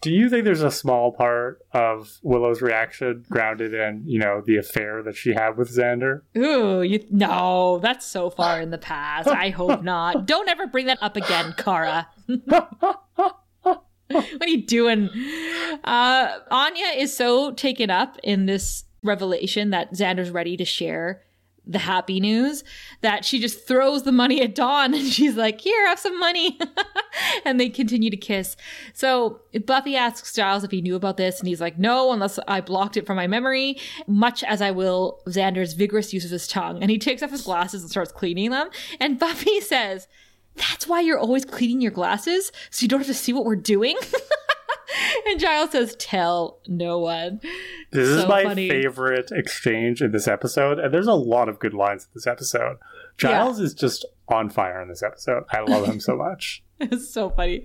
Do 0.07 0.13
you 0.13 0.29
think 0.29 0.45
there's 0.45 0.63
a 0.63 0.71
small 0.71 1.11
part 1.11 1.63
of 1.73 2.21
Willow's 2.23 2.63
reaction 2.63 3.25
grounded 3.29 3.75
in, 3.75 4.05
you 4.07 4.21
know, 4.21 4.41
the 4.41 4.57
affair 4.57 5.03
that 5.03 5.17
she 5.17 5.35
had 5.35 5.57
with 5.57 5.69
Xander? 5.69 6.21
Ooh, 6.37 6.81
you, 6.83 7.05
no, 7.11 7.81
that's 7.83 8.07
so 8.07 8.31
far 8.31 8.61
in 8.61 8.71
the 8.71 8.79
past. 8.79 9.27
I 9.27 9.49
hope 9.49 9.83
not. 9.83 10.25
Don't 10.29 10.49
ever 10.49 10.69
bring 10.69 10.87
that 10.87 11.03
up 11.03 11.17
again, 11.17 11.57
Kara. 11.59 12.07
what 12.27 13.83
are 14.15 14.49
you 14.49 14.63
doing? 14.63 15.11
Uh, 15.83 16.39
Anya 16.53 16.87
is 16.97 17.13
so 17.13 17.51
taken 17.51 17.91
up 17.91 18.17
in 18.23 18.47
this 18.47 18.85
revelation 19.03 19.71
that 19.71 19.93
Xander's 19.93 20.31
ready 20.31 20.57
to 20.57 20.65
share 20.65 21.21
the 21.67 21.79
happy 21.79 22.21
news 22.21 22.63
that 23.01 23.25
she 23.25 23.41
just 23.41 23.67
throws 23.67 24.05
the 24.05 24.13
money 24.13 24.41
at 24.41 24.55
Dawn 24.55 24.95
and 24.95 25.07
she's 25.07 25.37
like, 25.37 25.61
Here, 25.61 25.87
have 25.87 25.99
some 25.99 26.19
money. 26.19 26.59
and 27.45 27.59
they 27.59 27.69
continue 27.69 28.11
to 28.11 28.17
kiss. 28.17 28.57
So 28.93 29.41
Buffy 29.65 29.97
asks 29.97 30.33
Giles 30.33 30.65
if 30.65 30.71
he 30.71 30.81
knew 30.81 30.97
about 30.97 31.17
this, 31.17 31.39
and 31.39 31.49
he's 31.49 31.61
like, 31.61 31.79
No, 31.79 32.13
unless 32.13 32.39
I 32.47 32.61
blocked 32.61 32.97
it 32.97 33.07
from 33.07 33.17
my 33.17 33.27
memory, 33.27 33.79
much 34.07 34.45
as 34.45 34.63
I 34.63 34.71
will 34.71 35.21
Xander's 35.27 35.73
vigorous 35.73 36.13
use 36.13 36.25
of 36.25 36.31
his 36.31 36.47
tongue. 36.47 36.81
And 36.81 36.91
he 36.91 36.99
takes 36.99 37.23
off 37.23 37.31
his 37.31 37.43
glasses 37.43 37.83
and 37.83 37.91
starts 37.91 38.13
cleaning 38.13 38.51
them. 38.51 38.69
And 39.01 39.19
Buffy 39.27 39.61
says, 39.61 40.07
that's 40.55 40.87
why 40.87 41.01
you're 41.01 41.19
always 41.19 41.45
cleaning 41.45 41.81
your 41.83 41.91
glasses 41.91 42.51
so 42.71 42.83
you 42.83 42.89
don't 42.89 43.01
have 43.01 43.07
to 43.07 43.15
see 43.15 43.33
what 43.33 43.45
we're 43.45 43.57
doing. 43.57 43.97
and 45.27 45.41
Giles 45.41 45.73
says, 45.73 45.97
Tell 45.97 46.61
no 46.67 46.99
one. 46.99 47.41
This 47.93 48.09
so 48.09 48.19
is 48.19 48.27
my 48.27 48.45
funny. 48.45 48.69
favorite 48.69 49.31
exchange 49.33 50.03
in 50.03 50.13
this 50.13 50.29
episode. 50.29 50.79
And 50.79 50.93
there's 50.93 51.07
a 51.07 51.15
lot 51.15 51.49
of 51.49 51.59
good 51.59 51.75
lines 51.75 52.05
in 52.05 52.11
this 52.15 52.27
episode. 52.27 52.77
Giles 53.19 53.59
yeah. 53.59 53.67
is 53.67 53.75
just 53.75 54.05
on 54.29 54.51
fire 54.51 54.81
in 54.81 54.89
this 54.89 55.03
episode. 55.03 55.45
I 55.51 55.61
love 55.61 55.87
him 55.87 56.01
so 56.01 56.17
much. 56.17 56.63
It's 56.79 57.13
so 57.13 57.31
funny. 57.31 57.63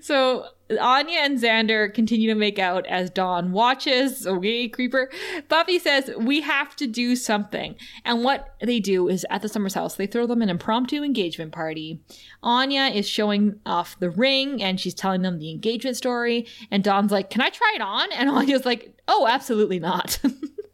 So 0.00 0.46
Anya 0.80 1.20
and 1.20 1.38
Xander 1.38 1.92
continue 1.92 2.28
to 2.28 2.34
make 2.34 2.58
out 2.58 2.86
as 2.86 3.10
Dawn 3.10 3.52
watches. 3.52 4.26
Okay, 4.26 4.68
creeper. 4.68 5.10
Buffy 5.48 5.78
says, 5.78 6.10
We 6.18 6.42
have 6.42 6.76
to 6.76 6.86
do 6.86 7.16
something. 7.16 7.74
And 8.04 8.22
what 8.22 8.54
they 8.60 8.80
do 8.80 9.08
is 9.08 9.26
at 9.30 9.42
the 9.42 9.48
Summers 9.48 9.74
house, 9.74 9.96
they 9.96 10.06
throw 10.06 10.26
them 10.26 10.42
an 10.42 10.48
impromptu 10.50 11.02
engagement 11.02 11.52
party. 11.52 12.00
Anya 12.42 12.86
is 12.86 13.08
showing 13.08 13.60
off 13.64 13.98
the 13.98 14.10
ring 14.10 14.62
and 14.62 14.78
she's 14.78 14.94
telling 14.94 15.22
them 15.22 15.38
the 15.38 15.50
engagement 15.50 15.96
story. 15.96 16.46
And 16.70 16.84
Dawn's 16.84 17.12
like, 17.12 17.30
Can 17.30 17.40
I 17.40 17.50
try 17.50 17.72
it 17.74 17.82
on? 17.82 18.12
And 18.12 18.28
Anya's 18.30 18.66
like, 18.66 18.94
Oh, 19.08 19.26
absolutely 19.26 19.78
not. 19.78 20.18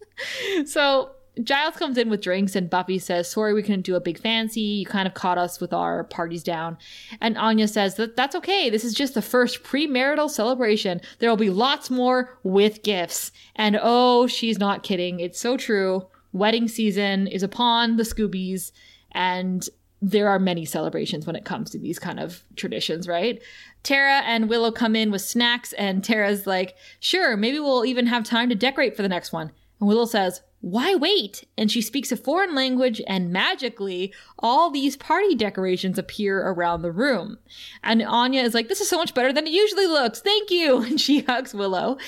so 0.66 1.12
Giles 1.42 1.74
comes 1.76 1.98
in 1.98 2.10
with 2.10 2.20
drinks 2.20 2.54
and 2.54 2.70
Buffy 2.70 2.98
says, 2.98 3.30
Sorry, 3.30 3.52
we 3.52 3.62
couldn't 3.62 3.82
do 3.82 3.96
a 3.96 4.00
big 4.00 4.18
fancy. 4.18 4.60
You 4.60 4.86
kind 4.86 5.08
of 5.08 5.14
caught 5.14 5.38
us 5.38 5.60
with 5.60 5.72
our 5.72 6.04
parties 6.04 6.42
down. 6.42 6.78
And 7.20 7.36
Anya 7.36 7.66
says 7.66 7.96
that 7.96 8.16
that's 8.16 8.36
okay. 8.36 8.70
This 8.70 8.84
is 8.84 8.94
just 8.94 9.14
the 9.14 9.22
first 9.22 9.64
premarital 9.64 10.30
celebration. 10.30 11.00
There 11.18 11.28
will 11.28 11.36
be 11.36 11.50
lots 11.50 11.90
more 11.90 12.38
with 12.44 12.82
gifts. 12.82 13.32
And 13.56 13.78
oh, 13.82 14.26
she's 14.26 14.58
not 14.58 14.84
kidding. 14.84 15.18
It's 15.18 15.40
so 15.40 15.56
true. 15.56 16.06
Wedding 16.32 16.68
season 16.68 17.26
is 17.26 17.42
upon 17.42 17.96
the 17.96 18.02
Scoobies, 18.02 18.72
and 19.12 19.68
there 20.02 20.28
are 20.28 20.40
many 20.40 20.64
celebrations 20.64 21.26
when 21.26 21.36
it 21.36 21.44
comes 21.44 21.70
to 21.70 21.78
these 21.78 22.00
kind 22.00 22.18
of 22.18 22.42
traditions, 22.56 23.06
right? 23.06 23.40
Tara 23.84 24.20
and 24.24 24.48
Willow 24.48 24.72
come 24.72 24.96
in 24.96 25.12
with 25.12 25.22
snacks, 25.22 25.72
and 25.74 26.02
Tara's 26.02 26.46
like, 26.46 26.74
Sure, 27.00 27.36
maybe 27.36 27.60
we'll 27.60 27.84
even 27.84 28.06
have 28.06 28.24
time 28.24 28.48
to 28.48 28.54
decorate 28.54 28.96
for 28.96 29.02
the 29.02 29.08
next 29.08 29.32
one. 29.32 29.52
And 29.78 29.88
Willow 29.88 30.06
says, 30.06 30.42
why 30.64 30.94
wait? 30.94 31.44
And 31.58 31.70
she 31.70 31.82
speaks 31.82 32.10
a 32.10 32.16
foreign 32.16 32.54
language, 32.54 33.02
and 33.06 33.30
magically, 33.30 34.14
all 34.38 34.70
these 34.70 34.96
party 34.96 35.34
decorations 35.34 35.98
appear 35.98 36.40
around 36.40 36.80
the 36.80 36.90
room. 36.90 37.36
And 37.82 38.02
Anya 38.02 38.40
is 38.42 38.54
like, 38.54 38.68
This 38.68 38.80
is 38.80 38.88
so 38.88 38.96
much 38.96 39.12
better 39.12 39.30
than 39.30 39.46
it 39.46 39.52
usually 39.52 39.86
looks. 39.86 40.20
Thank 40.20 40.50
you. 40.50 40.78
And 40.94 40.98
she 40.98 41.20
hugs 41.20 41.52
Willow. 41.52 41.98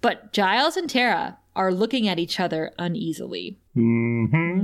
But 0.00 0.32
Giles 0.32 0.76
and 0.76 0.88
Tara 0.88 1.38
are 1.56 1.72
looking 1.72 2.06
at 2.06 2.20
each 2.20 2.38
other 2.38 2.72
uneasily. 2.78 3.58
Mm-hmm. 3.76 4.60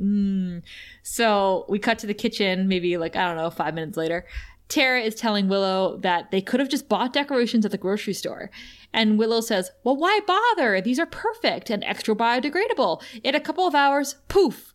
Mm-hmm. 0.00 0.58
So 1.02 1.64
we 1.68 1.80
cut 1.80 1.98
to 2.00 2.06
the 2.06 2.14
kitchen, 2.14 2.68
maybe 2.68 2.96
like, 2.96 3.16
I 3.16 3.26
don't 3.26 3.36
know, 3.36 3.50
five 3.50 3.74
minutes 3.74 3.96
later. 3.96 4.24
Tara 4.68 5.00
is 5.00 5.14
telling 5.14 5.48
Willow 5.48 5.96
that 5.98 6.30
they 6.30 6.40
could 6.40 6.60
have 6.60 6.68
just 6.68 6.88
bought 6.88 7.12
decorations 7.12 7.64
at 7.64 7.70
the 7.70 7.78
grocery 7.78 8.14
store. 8.14 8.50
And 8.96 9.18
Willow 9.18 9.42
says, 9.42 9.70
Well, 9.84 9.96
why 9.96 10.20
bother? 10.26 10.80
These 10.80 10.98
are 10.98 11.06
perfect 11.06 11.68
and 11.68 11.84
extra 11.84 12.16
biodegradable. 12.16 13.02
In 13.22 13.34
a 13.34 13.40
couple 13.40 13.66
of 13.66 13.74
hours, 13.74 14.16
poof. 14.26 14.74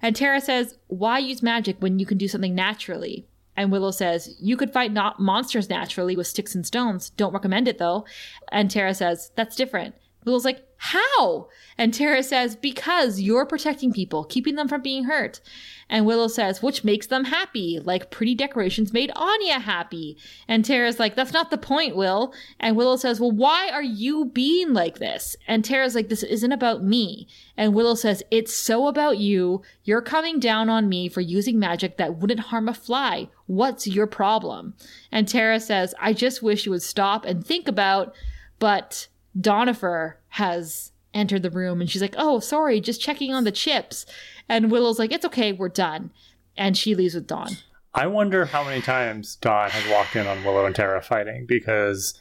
And 0.00 0.14
Tara 0.14 0.40
says, 0.40 0.78
Why 0.86 1.18
use 1.18 1.42
magic 1.42 1.76
when 1.80 1.98
you 1.98 2.06
can 2.06 2.16
do 2.16 2.28
something 2.28 2.54
naturally? 2.54 3.26
And 3.56 3.72
Willow 3.72 3.90
says, 3.90 4.36
You 4.40 4.56
could 4.56 4.72
fight 4.72 4.92
not 4.92 5.18
monsters 5.18 5.68
naturally 5.68 6.16
with 6.16 6.28
sticks 6.28 6.54
and 6.54 6.64
stones. 6.64 7.10
Don't 7.10 7.34
recommend 7.34 7.66
it 7.66 7.78
though. 7.78 8.06
And 8.52 8.70
Tara 8.70 8.94
says, 8.94 9.32
That's 9.34 9.56
different. 9.56 9.96
Willow's 10.26 10.44
like, 10.44 10.66
How? 10.76 11.48
And 11.78 11.94
Tara 11.94 12.22
says, 12.24 12.56
Because 12.56 13.20
you're 13.20 13.46
protecting 13.46 13.92
people, 13.92 14.24
keeping 14.24 14.56
them 14.56 14.66
from 14.66 14.82
being 14.82 15.04
hurt. 15.04 15.40
And 15.88 16.04
Willow 16.04 16.26
says, 16.26 16.60
Which 16.60 16.82
makes 16.82 17.06
them 17.06 17.26
happy, 17.26 17.78
like 17.78 18.10
pretty 18.10 18.34
decorations 18.34 18.92
made 18.92 19.12
Anya 19.14 19.60
happy. 19.60 20.18
And 20.48 20.64
Tara's 20.64 20.98
like, 20.98 21.14
That's 21.14 21.32
not 21.32 21.50
the 21.50 21.56
point, 21.56 21.94
Will. 21.94 22.34
And 22.58 22.76
Willow 22.76 22.96
says, 22.96 23.20
Well, 23.20 23.30
why 23.30 23.70
are 23.70 23.84
you 23.84 24.24
being 24.24 24.72
like 24.72 24.98
this? 24.98 25.36
And 25.46 25.64
Tara's 25.64 25.94
like, 25.94 26.08
This 26.08 26.24
isn't 26.24 26.52
about 26.52 26.82
me. 26.82 27.28
And 27.56 27.72
Willow 27.72 27.94
says, 27.94 28.24
It's 28.32 28.54
so 28.54 28.88
about 28.88 29.18
you. 29.18 29.62
You're 29.84 30.02
coming 30.02 30.40
down 30.40 30.68
on 30.68 30.88
me 30.88 31.08
for 31.08 31.20
using 31.20 31.60
magic 31.60 31.98
that 31.98 32.18
wouldn't 32.18 32.40
harm 32.40 32.68
a 32.68 32.74
fly. 32.74 33.28
What's 33.46 33.86
your 33.86 34.08
problem? 34.08 34.74
And 35.12 35.28
Tara 35.28 35.60
says, 35.60 35.94
I 36.00 36.12
just 36.12 36.42
wish 36.42 36.66
you 36.66 36.72
would 36.72 36.82
stop 36.82 37.24
and 37.24 37.46
think 37.46 37.68
about, 37.68 38.12
but 38.58 39.06
Donifer 39.38 40.14
has 40.28 40.92
entered 41.12 41.42
the 41.42 41.50
room 41.50 41.80
and 41.80 41.90
she's 41.90 42.02
like, 42.02 42.14
Oh, 42.16 42.40
sorry, 42.40 42.80
just 42.80 43.00
checking 43.00 43.32
on 43.32 43.44
the 43.44 43.52
chips. 43.52 44.06
And 44.48 44.70
Willow's 44.70 44.98
like, 44.98 45.12
It's 45.12 45.24
okay, 45.26 45.52
we're 45.52 45.68
done. 45.68 46.10
And 46.56 46.76
she 46.76 46.94
leaves 46.94 47.14
with 47.14 47.26
Dawn. 47.26 47.50
I 47.94 48.06
wonder 48.06 48.44
how 48.44 48.64
many 48.64 48.82
times 48.82 49.36
Dawn 49.36 49.70
has 49.70 49.90
walked 49.90 50.16
in 50.16 50.26
on 50.26 50.44
Willow 50.44 50.66
and 50.66 50.74
Tara 50.74 51.02
fighting 51.02 51.46
because 51.46 52.20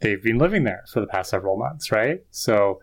they've 0.00 0.22
been 0.22 0.38
living 0.38 0.64
there 0.64 0.84
for 0.92 1.00
the 1.00 1.06
past 1.06 1.30
several 1.30 1.56
months, 1.56 1.90
right? 1.90 2.24
So 2.30 2.80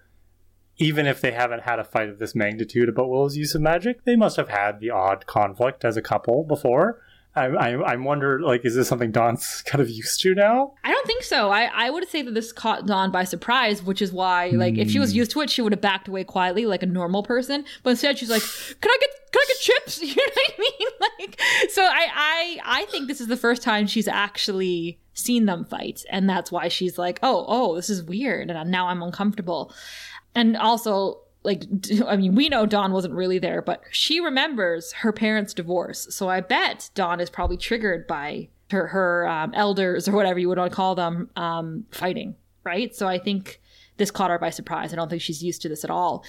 even 0.78 1.06
if 1.06 1.22
they 1.22 1.32
haven't 1.32 1.63
had 1.63 1.80
a 1.80 1.84
fight 1.84 2.10
of 2.10 2.19
this 2.19 2.36
magnitude 2.36 2.89
about 2.89 3.10
Willow's 3.10 3.38
use 3.38 3.56
of 3.56 3.62
magic, 3.62 4.06
they 4.06 4.15
must 4.15 4.38
have 4.38 4.50
had 4.50 4.80
the 4.80 4.89
odd 4.89 5.26
conflict 5.28 5.86
as 5.86 5.98
a 5.98 6.02
couple 6.02 6.43
before. 6.43 7.02
I, 7.39 7.69
I, 7.69 7.93
I 7.93 7.95
wonder, 7.95 8.39
like, 8.41 8.65
is 8.65 8.75
this 8.75 8.88
something 8.88 9.12
Dawn's 9.12 9.62
kind 9.65 9.82
of 9.82 9.89
used 9.89 10.21
to 10.21 10.36
now? 10.36 10.73
I 10.84 10.91
don't 10.91 11.08
think 11.08 11.23
so. 11.23 11.49
I, 11.49 11.69
I 11.73 11.89
would 11.89 12.08
say 12.10 12.21
that 12.21 12.34
this 12.34 12.52
caught 12.52 12.86
Dawn 12.86 13.12
by 13.12 13.23
surprise, 13.23 13.82
which 13.84 14.02
is 14.02 14.12
why, 14.12 14.49
like, 14.49 14.75
mm. 14.75 14.80
if 14.80 14.91
she 14.91 14.99
was 14.99 15.12
hmm. 15.12 15.17
used 15.17 15.32
to 15.32 15.41
it, 15.41 15.49
she 15.49 15.62
would 15.62 15.71
have 15.71 15.82
backed 15.82 16.08
away 16.08 16.23
quietly 16.23 16.65
like 16.65 16.84
a 16.84 16.88
normal 16.88 17.23
person. 17.23 17.65
But 17.84 17.91
instead, 17.91 18.17
she's 18.17 18.30
like, 18.30 18.43
"Can 18.82 18.91
I 18.91 18.97
get 18.99 19.10
can 19.32 19.41
I 19.41 19.45
get 19.47 19.60
chips?" 19.60 20.02
You 20.02 20.15
know 20.15 20.23
what 20.23 20.38
I 20.38 20.60
mean? 20.60 20.89
Like, 21.19 21.41
so 21.69 21.84
I 21.84 22.08
I 22.13 22.60
I 22.65 22.86
think 22.86 23.08
this 23.08 23.21
is 23.21 23.28
the 23.28 23.38
first 23.38 23.62
time 23.62 23.88
she's 23.88 24.08
actually 24.08 24.99
seen 25.13 25.45
them 25.45 25.65
fight, 25.65 26.04
and 26.10 26.30
that's 26.30 26.52
why 26.52 26.67
she's 26.67 26.97
like, 26.97 27.19
"Oh, 27.23 27.45
oh, 27.47 27.75
this 27.75 27.89
is 27.89 28.04
weird," 28.04 28.49
and 28.49 28.71
now 28.71 28.88
I'm 28.88 29.02
uncomfortable. 29.02 29.73
And 30.36 30.56
also, 30.56 31.21
like 31.49 31.63
I 32.07 32.15
mean, 32.15 32.35
we 32.35 32.47
know 32.47 32.65
Dawn 32.65 32.93
wasn't 32.93 33.15
really 33.15 33.39
there, 33.39 33.62
but 33.62 33.81
she 33.91 34.19
remembers 34.19 34.93
her 34.93 35.12
parents' 35.12 35.53
divorce. 35.53 36.07
So 36.12 36.29
I 36.29 36.39
bet 36.41 36.89
Dawn 36.95 37.19
is 37.19 37.29
probably 37.29 37.57
triggered 37.57 38.07
by 38.07 38.49
her 38.71 38.88
her 38.88 39.27
um, 39.27 39.53
elders 39.53 40.07
or 40.07 40.13
whatever 40.13 40.39
you 40.39 40.47
would 40.47 40.59
want 40.59 40.71
to 40.71 40.75
call 40.75 40.95
them 40.95 41.29
um, 41.35 41.85
fighting, 41.91 42.35
right? 42.63 42.95
So 42.95 43.07
I 43.07 43.17
think 43.17 43.59
this 43.97 44.12
caught 44.12 44.29
her 44.29 44.39
by 44.39 44.51
surprise. 44.51 44.93
I 44.93 44.95
don't 44.95 45.09
think 45.09 45.21
she's 45.21 45.43
used 45.43 45.62
to 45.63 45.69
this 45.69 45.83
at 45.83 45.89
all. 45.89 46.23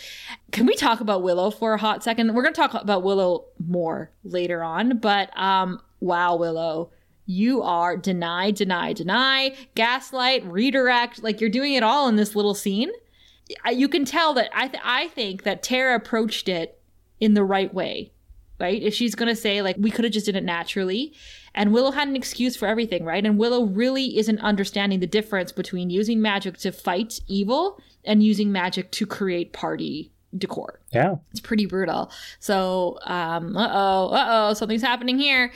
Can 0.51 0.67
we 0.67 0.75
talk 0.75 1.01
about 1.01 1.23
Willow 1.23 1.51
for 1.51 1.75
a 1.75 1.79
hot 1.79 2.03
second? 2.03 2.35
We're 2.35 2.43
going 2.43 2.55
to 2.55 2.61
talk 2.61 2.75
about 2.75 3.05
Willow 3.05 3.45
more 3.65 4.11
later 4.25 4.65
on, 4.65 4.99
but 4.99 5.37
um, 5.39 5.81
wow, 6.01 6.35
Willow, 6.35 6.91
you 7.27 7.63
are 7.63 7.97
deny, 7.97 8.51
deny, 8.51 8.93
deny, 8.93 9.55
gaslight, 9.77 10.45
redirect. 10.47 11.23
Like 11.23 11.41
you're 11.41 11.51
doing 11.51 11.75
it 11.75 11.85
all 11.85 12.09
in 12.09 12.17
this 12.17 12.35
little 12.35 12.55
scene. 12.55 12.91
You 13.71 13.89
can 13.89 14.05
tell 14.05 14.35
that 14.35 14.51
I 14.55 14.69
th- 14.69 14.83
I 14.85 15.09
think 15.09 15.43
that 15.45 15.63
Tara 15.63 15.97
approached 15.97 16.49
it 16.49 16.81
in 17.19 17.35
the 17.35 17.45
right 17.45 17.73
way, 17.73 18.13
right? 18.59 18.83
If 18.83 18.95
she's 18.95 19.15
gonna 19.15 19.37
say 19.37 19.63
like 19.63 19.77
we 19.79 19.91
could 19.91 20.05
have 20.05 20.13
just 20.13 20.27
did 20.27 20.37
it 20.37 20.45
naturally, 20.45 21.13
and 21.55 21.73
Willow 21.73 21.91
had 21.91 22.09
an 22.09 22.17
excuse 22.17 22.57
for 22.57 22.67
everything, 22.67 23.05
right? 23.05 23.25
And 23.25 23.39
Willow 23.39 23.65
really 23.65 24.19
isn't 24.19 24.39
understanding 24.41 25.01
the 25.01 25.07
difference 25.07 25.53
between 25.53 25.91
using 25.91 26.23
magic 26.23 26.59
to 26.59 26.73
fight 26.73 27.21
evil 27.27 27.81
and 28.05 28.23
using 28.23 28.53
magic 28.53 28.91
to 28.93 29.07
create 29.07 29.53
party 29.53 30.13
decor. 30.37 30.81
Yeah. 30.93 31.17
It's 31.33 31.41
pretty 31.41 31.67
brutal. 31.67 32.11
So, 32.39 32.99
um, 33.03 33.57
uh 33.57 33.69
oh, 33.73 34.09
uh 34.11 34.27
oh, 34.29 34.55
something's 34.55 34.83
happening 34.83 35.19
here. 35.19 35.53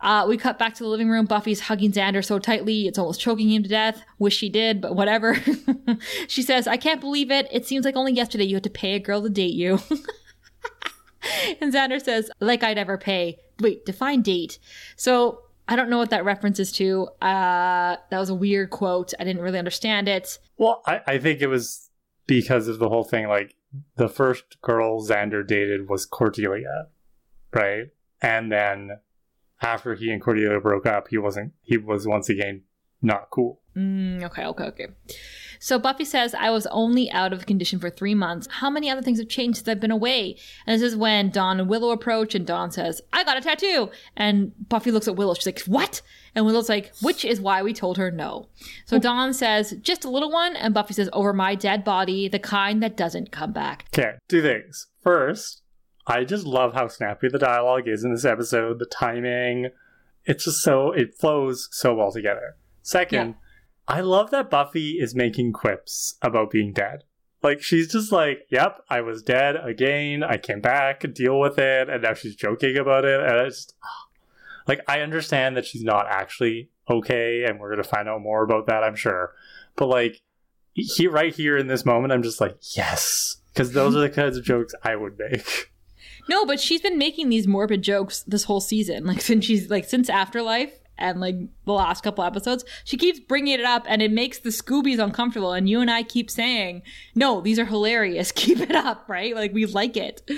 Uh, 0.00 0.26
we 0.28 0.36
cut 0.36 0.58
back 0.58 0.74
to 0.74 0.82
the 0.82 0.88
living 0.88 1.08
room. 1.08 1.24
Buffy's 1.24 1.60
hugging 1.60 1.92
Xander 1.92 2.24
so 2.24 2.38
tightly, 2.38 2.86
it's 2.86 2.98
almost 2.98 3.20
choking 3.20 3.50
him 3.50 3.62
to 3.62 3.68
death. 3.68 4.02
Wish 4.18 4.36
she 4.36 4.48
did, 4.48 4.80
but 4.80 4.94
whatever. 4.94 5.36
she 6.28 6.42
says, 6.42 6.66
I 6.66 6.76
can't 6.76 7.00
believe 7.00 7.30
it. 7.30 7.48
It 7.50 7.66
seems 7.66 7.84
like 7.84 7.96
only 7.96 8.12
yesterday 8.12 8.44
you 8.44 8.56
had 8.56 8.64
to 8.64 8.70
pay 8.70 8.94
a 8.94 8.98
girl 8.98 9.22
to 9.22 9.30
date 9.30 9.54
you. 9.54 9.80
and 11.60 11.72
Xander 11.72 12.02
says, 12.02 12.30
like 12.40 12.62
I'd 12.62 12.78
ever 12.78 12.98
pay. 12.98 13.38
Wait, 13.60 13.86
define 13.86 14.20
date. 14.20 14.58
So 14.96 15.40
I 15.66 15.76
don't 15.76 15.88
know 15.88 15.98
what 15.98 16.10
that 16.10 16.24
reference 16.24 16.60
is 16.60 16.72
to. 16.72 17.08
Uh, 17.22 17.96
that 18.10 18.18
was 18.18 18.28
a 18.28 18.34
weird 18.34 18.70
quote. 18.70 19.14
I 19.18 19.24
didn't 19.24 19.42
really 19.42 19.58
understand 19.58 20.08
it. 20.08 20.38
Well, 20.58 20.82
I, 20.86 21.00
I 21.06 21.18
think 21.18 21.40
it 21.40 21.48
was 21.48 21.90
because 22.26 22.68
of 22.68 22.78
the 22.78 22.88
whole 22.88 23.04
thing. 23.04 23.28
Like, 23.28 23.54
the 23.96 24.08
first 24.08 24.60
girl 24.62 25.02
Xander 25.02 25.46
dated 25.46 25.88
was 25.88 26.06
Cordelia, 26.06 26.86
right? 27.52 27.88
And 28.22 28.50
then 28.50 28.98
after 29.62 29.94
he 29.94 30.10
and 30.10 30.20
Cordelia 30.20 30.60
broke 30.60 30.86
up, 30.86 31.08
he 31.08 31.18
wasn't, 31.18 31.52
he 31.62 31.76
was 31.76 32.06
once 32.06 32.28
again 32.28 32.62
not 33.02 33.28
cool. 33.30 33.60
Mm, 33.76 34.24
okay, 34.24 34.44
okay, 34.44 34.64
okay. 34.64 34.86
So 35.58 35.78
Buffy 35.78 36.04
says, 36.04 36.34
I 36.34 36.50
was 36.50 36.66
only 36.68 37.10
out 37.10 37.32
of 37.32 37.46
condition 37.46 37.78
for 37.78 37.90
three 37.90 38.14
months. 38.14 38.48
How 38.50 38.70
many 38.70 38.90
other 38.90 39.02
things 39.02 39.18
have 39.18 39.28
changed 39.28 39.58
since 39.58 39.68
I've 39.68 39.80
been 39.80 39.90
away? 39.90 40.36
And 40.66 40.74
this 40.74 40.82
is 40.82 40.96
when 40.96 41.30
Dawn 41.30 41.60
and 41.60 41.68
Willow 41.68 41.90
approach, 41.90 42.34
and 42.34 42.46
Dawn 42.46 42.70
says, 42.70 43.00
I 43.12 43.24
got 43.24 43.36
a 43.36 43.40
tattoo. 43.40 43.90
And 44.16 44.52
Buffy 44.68 44.90
looks 44.90 45.08
at 45.08 45.16
Willow. 45.16 45.34
She's 45.34 45.46
like, 45.46 45.60
What? 45.60 46.02
And 46.34 46.44
Willow's 46.44 46.68
like, 46.68 46.92
Which 47.00 47.24
is 47.24 47.40
why 47.40 47.62
we 47.62 47.72
told 47.72 47.96
her 47.96 48.10
no. 48.10 48.48
So 48.86 48.98
Dawn 48.98 49.32
says, 49.34 49.74
Just 49.80 50.04
a 50.04 50.10
little 50.10 50.30
one. 50.30 50.56
And 50.56 50.74
Buffy 50.74 50.94
says, 50.94 51.10
Over 51.12 51.32
my 51.32 51.54
dead 51.54 51.84
body, 51.84 52.28
the 52.28 52.38
kind 52.38 52.82
that 52.82 52.96
doesn't 52.96 53.32
come 53.32 53.52
back. 53.52 53.86
Okay, 53.94 54.12
two 54.28 54.42
things. 54.42 54.86
First, 55.02 55.62
I 56.06 56.24
just 56.24 56.46
love 56.46 56.74
how 56.74 56.88
snappy 56.88 57.28
the 57.28 57.38
dialogue 57.38 57.88
is 57.88 58.04
in 58.04 58.12
this 58.12 58.24
episode, 58.24 58.78
the 58.78 58.86
timing. 58.86 59.70
It's 60.24 60.44
just 60.44 60.62
so, 60.62 60.92
it 60.92 61.14
flows 61.14 61.68
so 61.72 61.94
well 61.94 62.12
together. 62.12 62.56
Second, 62.82 63.30
Yeah. 63.30 63.34
I 63.88 64.00
love 64.00 64.30
that 64.30 64.50
Buffy 64.50 64.92
is 64.98 65.14
making 65.14 65.52
quips 65.52 66.16
about 66.22 66.50
being 66.50 66.72
dead. 66.72 67.04
Like, 67.42 67.62
she's 67.62 67.92
just 67.92 68.10
like, 68.10 68.46
yep, 68.50 68.80
I 68.90 69.00
was 69.00 69.22
dead 69.22 69.54
again. 69.56 70.24
I 70.24 70.38
came 70.38 70.60
back, 70.60 71.04
deal 71.14 71.38
with 71.38 71.58
it. 71.58 71.88
And 71.88 72.02
now 72.02 72.14
she's 72.14 72.34
joking 72.34 72.76
about 72.76 73.04
it. 73.04 73.20
And 73.20 73.46
it's 73.46 73.66
just, 73.66 73.74
like, 74.66 74.80
I 74.88 75.00
understand 75.00 75.56
that 75.56 75.64
she's 75.66 75.84
not 75.84 76.06
actually 76.08 76.70
okay. 76.90 77.44
And 77.44 77.60
we're 77.60 77.70
going 77.70 77.82
to 77.82 77.88
find 77.88 78.08
out 78.08 78.20
more 78.22 78.42
about 78.42 78.66
that, 78.66 78.82
I'm 78.82 78.96
sure. 78.96 79.32
But, 79.76 79.86
like, 79.86 80.22
he, 80.72 81.06
right 81.06 81.32
here 81.34 81.56
in 81.56 81.68
this 81.68 81.84
moment, 81.84 82.12
I'm 82.12 82.22
just 82.24 82.40
like, 82.40 82.56
yes. 82.76 83.36
Because 83.52 83.72
those 83.72 83.94
are 83.94 84.00
the 84.00 84.10
kinds 84.10 84.36
of 84.36 84.44
jokes 84.44 84.74
I 84.82 84.96
would 84.96 85.16
make. 85.18 85.70
No, 86.28 86.44
but 86.44 86.60
she's 86.60 86.80
been 86.80 86.98
making 86.98 87.28
these 87.28 87.46
morbid 87.46 87.82
jokes 87.82 88.22
this 88.22 88.44
whole 88.44 88.60
season. 88.60 89.04
Like 89.04 89.20
since 89.20 89.44
she's 89.44 89.70
like 89.70 89.84
since 89.84 90.08
Afterlife 90.08 90.72
and 90.98 91.20
like 91.20 91.36
the 91.64 91.72
last 91.72 92.02
couple 92.02 92.24
episodes, 92.24 92.64
she 92.84 92.96
keeps 92.96 93.20
bringing 93.20 93.54
it 93.54 93.64
up, 93.64 93.84
and 93.88 94.02
it 94.02 94.10
makes 94.10 94.38
the 94.38 94.50
Scoobies 94.50 94.98
uncomfortable. 94.98 95.52
And 95.52 95.68
you 95.68 95.80
and 95.80 95.90
I 95.90 96.02
keep 96.02 96.30
saying, 96.30 96.82
"No, 97.14 97.40
these 97.40 97.58
are 97.58 97.64
hilarious. 97.64 98.32
Keep 98.36 98.60
it 98.60 98.74
up, 98.74 99.04
right? 99.08 99.34
Like 99.34 99.52
we 99.52 99.66
like 99.66 99.96
it." 99.96 100.28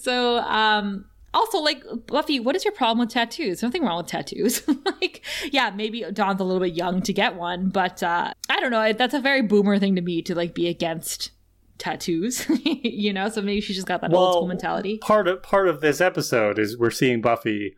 So, 0.00 0.38
um, 0.38 1.06
also 1.34 1.58
like 1.58 1.82
Buffy, 2.06 2.40
what 2.40 2.56
is 2.56 2.64
your 2.64 2.72
problem 2.72 2.98
with 2.98 3.10
tattoos? 3.10 3.62
Nothing 3.62 3.84
wrong 3.84 3.98
with 3.98 4.06
tattoos. 4.06 4.62
like, 5.00 5.24
yeah, 5.50 5.70
maybe 5.70 6.04
Dawn's 6.12 6.40
a 6.40 6.44
little 6.44 6.60
bit 6.60 6.74
young 6.74 7.02
to 7.02 7.12
get 7.12 7.36
one, 7.36 7.70
but 7.70 8.02
uh, 8.02 8.32
I 8.48 8.60
don't 8.60 8.70
know. 8.70 8.92
That's 8.92 9.14
a 9.14 9.20
very 9.20 9.42
boomer 9.42 9.78
thing 9.78 9.96
to 9.96 10.02
me 10.02 10.22
to 10.22 10.34
like 10.34 10.54
be 10.54 10.68
against 10.68 11.30
tattoos, 11.82 12.46
you 12.64 13.12
know. 13.12 13.28
So 13.28 13.42
maybe 13.42 13.60
she 13.60 13.74
just 13.74 13.86
got 13.86 14.00
that 14.00 14.12
old 14.14 14.34
school 14.34 14.46
mentality. 14.46 14.98
Part 14.98 15.26
of 15.28 15.42
part 15.42 15.68
of 15.68 15.80
this 15.80 16.00
episode 16.00 16.58
is 16.58 16.78
we're 16.78 16.90
seeing 16.90 17.20
Buffy 17.20 17.76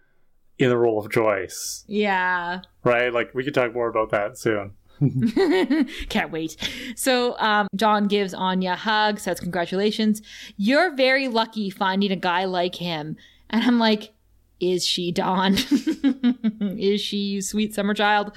in 0.59 0.69
the 0.69 0.77
role 0.77 0.99
of 1.01 1.11
Joyce, 1.11 1.85
Yeah. 1.89 2.61
right? 2.85 3.13
Like 3.13 3.35
we 3.35 3.43
could 3.43 3.55
talk 3.55 3.75
more 3.75 3.89
about 3.89 4.11
that 4.11 4.39
soon. 4.39 4.73
Can't 6.09 6.31
wait. 6.31 6.57
So, 6.95 7.37
um, 7.39 7.67
Dawn 7.75 8.07
gives 8.07 8.33
Anya 8.35 8.73
a 8.73 8.77
hug, 8.77 9.19
says, 9.19 9.41
Congratulations. 9.41 10.23
You're 10.57 10.95
very 10.95 11.27
lucky 11.29 11.71
finding 11.71 12.13
a 12.13 12.17
guy 12.17 12.45
like 12.45 12.77
him. 12.77 13.17
And 13.51 13.65
I'm 13.65 13.79
like, 13.81 14.13
Is 14.61 14.87
she, 14.87 15.11
Dawn? 15.11 15.55
Is 16.61 17.01
she, 17.01 17.17
you 17.17 17.43
sweet 17.43 17.75
summer 17.75 17.93
child? 17.95 18.37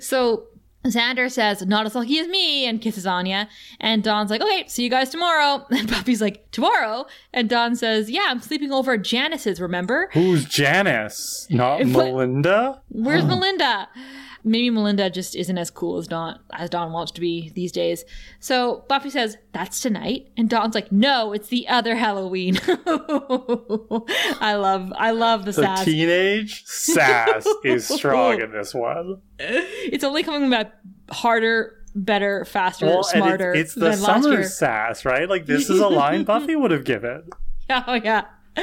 So, 0.00 0.44
Xander 0.86 1.30
says, 1.30 1.64
Not 1.66 1.86
as 1.86 1.94
lucky 1.94 2.18
as 2.18 2.28
me, 2.28 2.66
and 2.66 2.80
kisses 2.80 3.06
Anya. 3.06 3.48
And 3.80 4.02
Dawn's 4.02 4.30
like, 4.30 4.40
Okay, 4.40 4.66
see 4.68 4.84
you 4.84 4.90
guys 4.90 5.10
tomorrow. 5.10 5.64
And 5.74 5.88
Buffy's 5.88 6.20
like, 6.20 6.50
Tomorrow? 6.50 7.06
And 7.32 7.48
Dawn 7.48 7.74
says, 7.74 8.10
Yeah, 8.10 8.26
I'm 8.28 8.40
sleeping 8.40 8.72
over 8.72 8.92
at 8.92 9.02
Janice's, 9.02 9.60
remember? 9.60 10.10
Who's 10.12 10.44
Janice? 10.44 11.46
Not 11.50 11.80
Melinda? 11.86 12.82
Where's 12.88 13.24
oh. 13.24 13.28
Melinda? 13.28 13.88
Maybe 14.46 14.68
Melinda 14.68 15.08
just 15.08 15.34
isn't 15.34 15.56
as 15.56 15.70
cool 15.70 15.96
as 15.96 16.06
Dawn 16.06 16.38
as 16.52 16.68
Dawn 16.68 16.92
wants 16.92 17.12
to 17.12 17.20
be 17.20 17.50
these 17.54 17.72
days. 17.72 18.04
So 18.40 18.84
Buffy 18.88 19.08
says, 19.10 19.38
That's 19.52 19.80
tonight. 19.80 20.28
And 20.36 20.50
Dawn's 20.50 20.74
like, 20.74 20.92
No, 20.92 21.32
it's 21.32 21.48
the 21.48 21.66
other 21.68 21.96
Halloween. 21.96 22.58
I 24.40 24.54
love 24.56 24.92
I 24.96 25.10
love 25.12 25.40
the, 25.46 25.52
The 25.52 25.62
sass. 25.62 25.84
teenage 25.84 26.64
sass 26.66 27.46
is 27.64 27.86
strong 27.88 28.40
in 28.40 28.52
this 28.52 28.74
one. 28.74 29.20
it's 29.38 30.04
only 30.04 30.22
coming 30.22 30.50
back 30.50 30.72
harder, 31.10 31.82
better, 31.94 32.44
faster, 32.44 32.86
Well, 32.86 33.02
smarter 33.02 33.52
it's, 33.52 33.72
it's 33.72 33.74
the 33.74 33.90
than 33.90 34.00
last 34.02 34.22
summer 34.24 34.42
sass, 34.44 35.04
right? 35.04 35.28
Like 35.28 35.46
this 35.46 35.70
is 35.70 35.80
a 35.80 35.88
line 36.02 36.24
Buffy 36.24 36.56
would 36.56 36.70
have 36.70 36.84
given. 36.84 37.30
Oh 37.70 37.94
yeah. 37.94 38.24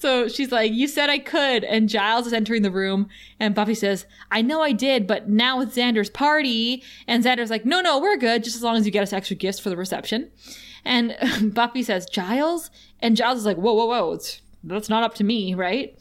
So 0.00 0.28
she's 0.28 0.52
like, 0.52 0.72
"You 0.72 0.86
said 0.86 1.10
I 1.10 1.18
could," 1.18 1.64
and 1.64 1.88
Giles 1.88 2.26
is 2.26 2.32
entering 2.32 2.62
the 2.62 2.70
room, 2.70 3.08
and 3.40 3.54
Buffy 3.54 3.74
says, 3.74 4.06
"I 4.30 4.42
know 4.42 4.62
I 4.62 4.70
did, 4.70 5.06
but 5.06 5.28
now 5.28 5.58
with 5.58 5.74
Xander's 5.74 6.10
party." 6.10 6.84
And 7.08 7.24
Xander's 7.24 7.50
like, 7.50 7.64
"No, 7.64 7.80
no, 7.80 7.98
we're 7.98 8.16
good, 8.16 8.44
just 8.44 8.54
as 8.54 8.62
long 8.62 8.76
as 8.76 8.86
you 8.86 8.92
get 8.92 9.02
us 9.02 9.12
extra 9.12 9.34
gifts 9.34 9.58
for 9.58 9.70
the 9.70 9.76
reception." 9.76 10.30
And 10.84 11.16
Buffy 11.54 11.82
says, 11.82 12.06
"Giles," 12.06 12.70
and 13.00 13.16
Giles 13.16 13.38
is 13.38 13.46
like, 13.46 13.56
"Whoa, 13.56 13.72
whoa, 13.72 13.86
whoa! 13.86 14.12
It's, 14.12 14.40
that's 14.62 14.88
not 14.88 15.02
up 15.02 15.14
to 15.14 15.24
me, 15.24 15.54
right?" 15.54 15.98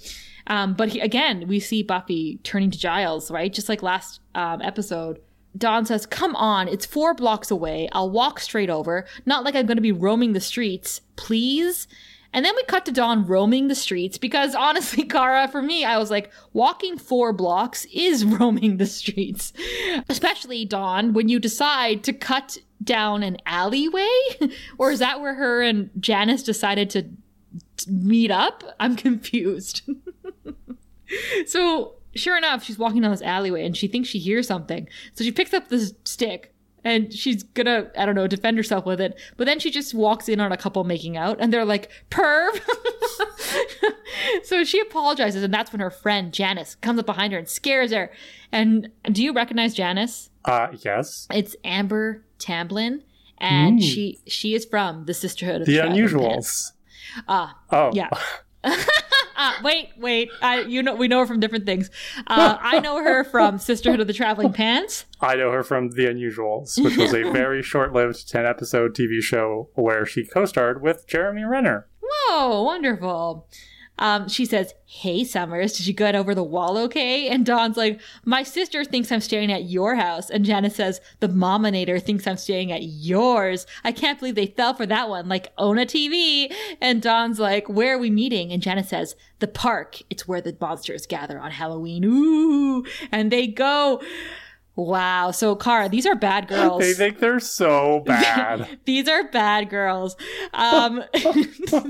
Um, 0.47 0.73
but 0.73 0.89
he, 0.89 0.99
again, 0.99 1.47
we 1.47 1.59
see 1.59 1.83
Buffy 1.83 2.39
turning 2.43 2.71
to 2.71 2.79
Giles, 2.79 3.29
right? 3.31 3.51
Just 3.51 3.69
like 3.69 3.83
last 3.83 4.21
um, 4.35 4.61
episode. 4.61 5.19
Dawn 5.57 5.85
says, 5.85 6.05
Come 6.05 6.35
on, 6.35 6.67
it's 6.67 6.85
four 6.85 7.13
blocks 7.13 7.51
away. 7.51 7.89
I'll 7.91 8.09
walk 8.09 8.39
straight 8.39 8.69
over. 8.69 9.05
Not 9.25 9.43
like 9.43 9.55
I'm 9.55 9.65
going 9.65 9.77
to 9.77 9.81
be 9.81 9.91
roaming 9.91 10.33
the 10.33 10.39
streets. 10.39 11.01
Please? 11.15 11.87
And 12.37 12.45
then 12.45 12.55
we 12.55 12.61
cut 12.65 12.85
to 12.85 12.91
Dawn 12.91 13.25
roaming 13.25 13.67
the 13.67 13.73
streets 13.73 14.19
because 14.19 14.53
honestly, 14.53 15.03
Kara, 15.09 15.47
for 15.47 15.59
me, 15.59 15.83
I 15.83 15.97
was 15.97 16.11
like, 16.11 16.31
walking 16.53 16.99
four 16.99 17.33
blocks 17.33 17.85
is 17.91 18.23
roaming 18.25 18.77
the 18.77 18.85
streets. 18.85 19.53
Especially, 20.07 20.63
Dawn, 20.63 21.13
when 21.13 21.29
you 21.29 21.39
decide 21.39 22.03
to 22.03 22.13
cut 22.13 22.59
down 22.83 23.23
an 23.23 23.37
alleyway? 23.47 24.07
or 24.77 24.91
is 24.91 24.99
that 24.99 25.19
where 25.19 25.33
her 25.33 25.63
and 25.63 25.89
Janice 25.99 26.43
decided 26.43 26.91
to 26.91 27.07
meet 27.87 28.29
up? 28.29 28.63
I'm 28.79 28.95
confused. 28.95 29.81
so, 31.47 31.95
sure 32.13 32.37
enough, 32.37 32.63
she's 32.63 32.77
walking 32.77 33.01
down 33.01 33.09
this 33.09 33.23
alleyway 33.23 33.65
and 33.65 33.75
she 33.75 33.87
thinks 33.87 34.09
she 34.09 34.19
hears 34.19 34.45
something. 34.45 34.87
So 35.15 35.23
she 35.23 35.31
picks 35.31 35.55
up 35.55 35.69
this 35.69 35.95
stick 36.05 36.53
and 36.87 37.13
she's 37.13 37.43
gonna, 37.43 37.91
I 37.97 38.05
don't 38.05 38.15
know, 38.15 38.27
defend 38.27 38.55
herself 38.57 38.85
with 38.85 39.01
it. 39.01 39.19
But 39.35 39.45
then 39.45 39.59
she 39.59 39.69
just 39.71 39.93
walks 39.93 40.29
in 40.29 40.39
on 40.39 40.51
a 40.53 40.57
couple 40.57 40.83
making 40.85 41.17
out 41.17 41.37
and 41.41 41.51
they're 41.51 41.65
like, 41.65 41.91
perv. 42.09 42.61
so 44.43 44.63
she 44.63 44.79
apologizes 44.79 45.43
and 45.43 45.53
that's 45.53 45.71
when 45.73 45.79
her 45.81 45.89
friend 45.89 46.33
Janice 46.33 46.75
comes 46.75 46.99
up 46.99 47.05
behind 47.05 47.33
her 47.33 47.39
and 47.39 47.47
scares 47.49 47.91
her. 47.91 48.09
And 48.51 48.89
do 49.11 49.21
you 49.23 49.33
recognize 49.33 49.73
Janice? 49.73 50.29
Uh 50.45 50.67
yes. 50.79 51.27
It's 51.31 51.55
Amber 51.63 52.23
Tamblyn. 52.39 53.03
And 53.39 53.79
Mm. 53.79 53.83
she 53.83 54.19
she 54.25 54.55
is 54.55 54.65
from 54.65 55.05
the 55.05 55.13
Sisterhood 55.13 55.61
of 55.61 55.67
The 55.67 55.77
Pants. 55.79 55.97
unusuals. 55.97 56.71
Ah, 57.27 57.57
Oh. 57.71 57.91
yeah. 57.93 58.09
uh, 59.37 59.53
wait, 59.63 59.89
wait. 59.97 60.29
I, 60.41 60.61
you 60.61 60.83
know, 60.83 60.95
we 60.95 61.07
know 61.07 61.19
her 61.19 61.25
from 61.27 61.39
different 61.39 61.65
things. 61.65 61.89
Uh, 62.25 62.57
I 62.59 62.79
know 62.79 63.01
her 63.03 63.23
from 63.23 63.59
Sisterhood 63.59 63.99
of 63.99 64.07
the 64.07 64.13
Traveling 64.13 64.51
Pants. 64.51 65.05
I 65.21 65.35
know 65.35 65.51
her 65.51 65.63
from 65.63 65.91
The 65.91 66.05
Unusuals, 66.05 66.83
which 66.83 66.97
was 66.97 67.13
a 67.13 67.23
very 67.31 67.61
short-lived 67.61 68.27
ten-episode 68.29 68.95
TV 68.95 69.21
show 69.21 69.69
where 69.75 70.05
she 70.05 70.25
co-starred 70.25 70.81
with 70.81 71.07
Jeremy 71.07 71.43
Renner. 71.43 71.87
Whoa, 72.01 72.63
wonderful. 72.63 73.47
Um, 73.99 74.29
she 74.29 74.45
says, 74.45 74.73
Hey, 74.85 75.23
Summers, 75.23 75.73
did 75.73 75.87
you 75.87 75.93
get 75.93 76.15
over 76.15 76.33
the 76.33 76.43
wall 76.43 76.77
okay? 76.77 77.27
And 77.27 77.45
Dawn's 77.45 77.77
like, 77.77 77.99
My 78.25 78.43
sister 78.43 78.83
thinks 78.85 79.11
I'm 79.11 79.21
staying 79.21 79.51
at 79.51 79.65
your 79.65 79.95
house. 79.95 80.29
And 80.29 80.45
Janice 80.45 80.75
says, 80.75 81.01
The 81.19 81.27
Mominator 81.27 81.99
thinks 81.99 82.27
I'm 82.27 82.37
staying 82.37 82.71
at 82.71 82.83
yours. 82.83 83.65
I 83.83 83.91
can't 83.91 84.19
believe 84.19 84.35
they 84.35 84.47
fell 84.47 84.73
for 84.73 84.85
that 84.85 85.09
one. 85.09 85.27
Like, 85.27 85.51
own 85.57 85.77
a 85.77 85.85
TV. 85.85 86.53
And 86.81 87.01
Dawn's 87.01 87.39
like, 87.39 87.67
Where 87.69 87.95
are 87.95 87.99
we 87.99 88.09
meeting? 88.09 88.51
And 88.51 88.61
Janice 88.61 88.89
says, 88.89 89.15
The 89.39 89.47
park. 89.47 90.01
It's 90.09 90.27
where 90.27 90.41
the 90.41 90.55
monsters 90.59 91.05
gather 91.05 91.39
on 91.39 91.51
Halloween. 91.51 92.03
Ooh. 92.05 92.85
And 93.11 93.31
they 93.31 93.47
go. 93.47 94.01
Wow. 94.77 95.31
So, 95.31 95.55
Kara, 95.55 95.89
these 95.89 96.05
are 96.05 96.13
bad 96.13 96.47
girls. 96.47 96.79
They 96.81 96.93
think 96.93 97.17
they're 97.17 97.39
so 97.39 97.99
bad. 98.05 98.77
these 98.85 99.07
are 99.07 99.23
bad 99.29 99.71
girls. 99.71 100.15
Um, 100.53 101.03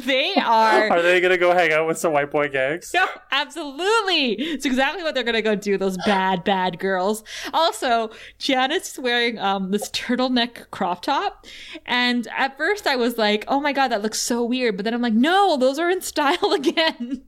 they 0.06 0.34
are. 0.36 0.90
Are 0.90 1.02
they 1.02 1.20
gonna 1.20 1.38
go 1.38 1.54
hang 1.54 1.74
out 1.74 1.86
with 1.86 1.98
some 1.98 2.14
white 2.14 2.32
boy 2.32 2.48
gangs? 2.48 2.92
Yeah, 2.94 3.08
absolutely. 3.30 4.32
It's 4.36 4.66
exactly 4.66 5.04
what 5.04 5.16
they're 5.16 5.26
gonna 5.26 5.42
go 5.42 5.54
do. 5.54 5.78
Those 5.78 5.98
bad, 6.06 6.46
bad 6.46 6.80
girls. 6.80 7.26
Also, 7.54 8.10
Janice 8.40 8.94
is 8.94 9.00
wearing 9.00 9.38
um 9.38 9.72
this 9.72 9.90
turtleneck 9.90 10.72
crop 10.72 11.02
top, 11.02 11.46
and 11.86 12.26
at 12.38 12.58
first 12.58 12.88
I 12.88 12.96
was 12.96 13.18
like, 13.18 13.44
"Oh 13.50 13.60
my 13.60 13.74
god, 13.74 13.90
that 13.90 14.02
looks 14.02 14.20
so 14.22 14.46
weird," 14.46 14.78
but 14.78 14.86
then 14.86 14.94
I'm 14.94 15.02
like, 15.02 15.14
"No, 15.14 15.58
those 15.58 15.78
are 15.78 15.90
in 15.90 16.00
style 16.02 16.52
again. 16.54 17.22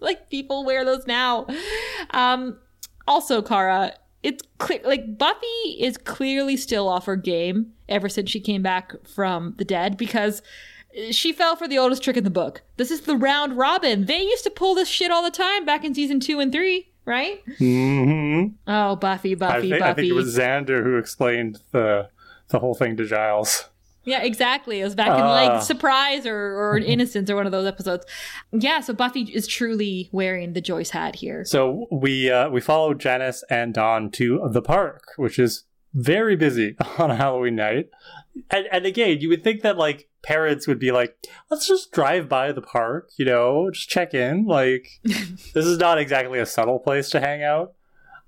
like 0.00 0.28
people 0.28 0.64
wear 0.66 0.84
those 0.84 1.06
now." 1.06 1.46
Um. 2.10 2.58
Also, 3.08 3.42
Kara, 3.42 3.94
it's 4.22 4.42
clear 4.58 4.80
like 4.84 5.18
Buffy 5.18 5.76
is 5.78 5.96
clearly 5.96 6.56
still 6.56 6.88
off 6.88 7.06
her 7.06 7.16
game 7.16 7.72
ever 7.88 8.08
since 8.08 8.30
she 8.30 8.40
came 8.40 8.62
back 8.62 8.94
from 9.06 9.54
the 9.58 9.64
dead 9.64 9.96
because 9.96 10.42
she 11.10 11.32
fell 11.32 11.56
for 11.56 11.68
the 11.68 11.78
oldest 11.78 12.02
trick 12.02 12.16
in 12.16 12.24
the 12.24 12.30
book. 12.30 12.62
This 12.76 12.90
is 12.90 13.02
the 13.02 13.16
round 13.16 13.56
robin. 13.56 14.06
They 14.06 14.22
used 14.22 14.44
to 14.44 14.50
pull 14.50 14.74
this 14.74 14.88
shit 14.88 15.10
all 15.10 15.22
the 15.22 15.30
time 15.30 15.64
back 15.64 15.84
in 15.84 15.94
season 15.94 16.20
two 16.20 16.40
and 16.40 16.52
three, 16.52 16.90
right? 17.04 17.40
Mm-hmm. 17.58 18.54
Oh, 18.66 18.96
Buffy, 18.96 19.34
Buffy, 19.34 19.56
I 19.56 19.60
think, 19.60 19.72
Buffy. 19.72 19.82
I 19.82 19.94
think 19.94 20.08
it 20.08 20.14
was 20.14 20.36
Xander 20.36 20.82
who 20.82 20.98
explained 20.98 21.60
the 21.72 22.08
the 22.48 22.58
whole 22.58 22.74
thing 22.74 22.96
to 22.96 23.06
Giles. 23.06 23.69
Yeah, 24.04 24.22
exactly. 24.22 24.80
It 24.80 24.84
was 24.84 24.94
back 24.94 25.08
in 25.08 25.24
Ah. 25.24 25.30
like 25.30 25.62
Surprise 25.62 26.26
or, 26.26 26.36
or 26.36 26.78
Innocence 26.94 27.28
or 27.30 27.36
one 27.36 27.46
of 27.46 27.52
those 27.52 27.66
episodes. 27.66 28.06
Yeah, 28.52 28.80
so 28.80 28.94
Buffy 28.94 29.22
is 29.22 29.46
truly 29.46 30.08
wearing 30.12 30.54
the 30.54 30.60
Joyce 30.60 30.90
hat 30.90 31.16
here. 31.16 31.44
So 31.44 31.86
we 31.90 32.30
uh, 32.30 32.48
we 32.48 32.60
follow 32.60 32.94
Janice 32.94 33.44
and 33.50 33.74
Dawn 33.74 34.10
to 34.12 34.40
the 34.50 34.62
park, 34.62 35.02
which 35.16 35.38
is 35.38 35.64
very 35.92 36.36
busy 36.36 36.76
on 36.98 37.10
a 37.10 37.16
Halloween 37.16 37.56
night. 37.56 37.90
And, 38.50 38.66
and 38.72 38.86
again, 38.86 39.18
you 39.20 39.28
would 39.28 39.42
think 39.44 39.62
that 39.62 39.76
like 39.76 40.08
parents 40.22 40.66
would 40.66 40.78
be 40.78 40.92
like, 40.92 41.16
let's 41.50 41.66
just 41.66 41.90
drive 41.92 42.28
by 42.28 42.52
the 42.52 42.62
park, 42.62 43.10
you 43.18 43.24
know, 43.24 43.70
just 43.72 43.88
check 43.88 44.14
in. 44.14 44.46
Like, 44.46 44.86
this 45.02 45.66
is 45.66 45.78
not 45.78 45.98
exactly 45.98 46.38
a 46.38 46.46
subtle 46.46 46.78
place 46.78 47.10
to 47.10 47.20
hang 47.20 47.42
out. 47.42 47.74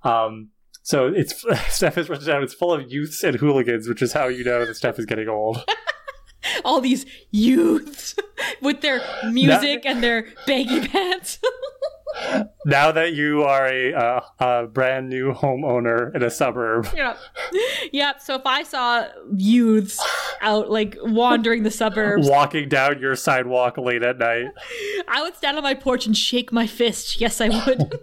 Um, 0.02 0.48
so 0.82 1.06
it's 1.08 1.44
Steph 1.68 1.98
is 1.98 2.08
written 2.08 2.26
down. 2.26 2.42
It's 2.42 2.54
full 2.54 2.72
of 2.72 2.90
youths 2.90 3.22
and 3.22 3.36
hooligans, 3.36 3.88
which 3.88 4.02
is 4.02 4.12
how 4.12 4.28
you 4.28 4.44
know 4.44 4.64
that 4.64 4.74
Steph 4.74 4.98
is 4.98 5.06
getting 5.06 5.28
old. 5.28 5.64
All 6.64 6.80
these 6.80 7.06
youths 7.30 8.16
with 8.60 8.80
their 8.80 9.00
music 9.30 9.82
and 9.86 10.02
their 10.02 10.26
baggy 10.46 10.88
pants. 10.88 11.38
now 12.66 12.90
that 12.92 13.14
you 13.14 13.42
are 13.42 13.66
a, 13.66 13.94
uh, 13.94 14.20
a 14.40 14.66
brand 14.66 15.08
new 15.08 15.32
homeowner 15.32 16.14
in 16.14 16.22
a 16.22 16.30
suburb, 16.30 16.88
Yep. 16.96 17.16
Yep. 17.92 18.20
So 18.20 18.34
if 18.34 18.42
I 18.44 18.64
saw 18.64 19.06
youths 19.36 20.04
out 20.40 20.68
like 20.68 20.96
wandering 21.00 21.62
the 21.62 21.70
suburbs, 21.70 22.28
walking 22.28 22.68
down 22.68 22.98
your 22.98 23.14
sidewalk 23.14 23.78
late 23.78 24.02
at 24.02 24.18
night. 24.18 24.46
I 25.08 25.22
would 25.22 25.36
stand 25.36 25.56
on 25.56 25.62
my 25.62 25.74
porch 25.74 26.06
and 26.06 26.16
shake 26.16 26.52
my 26.52 26.66
fist. 26.66 27.20
Yes, 27.20 27.40
I 27.40 27.48
would. 27.50 28.00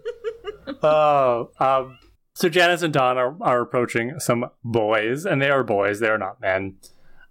Oh, 0.81 1.49
um, 1.59 1.97
so 2.39 2.47
Janice 2.47 2.83
and 2.83 2.93
Dawn 2.93 3.17
are, 3.17 3.35
are 3.41 3.59
approaching 3.59 4.17
some 4.17 4.49
boys, 4.63 5.25
and 5.25 5.41
they 5.41 5.49
are 5.49 5.61
boys, 5.61 5.99
they 5.99 6.07
are 6.07 6.17
not 6.17 6.39
men. 6.39 6.77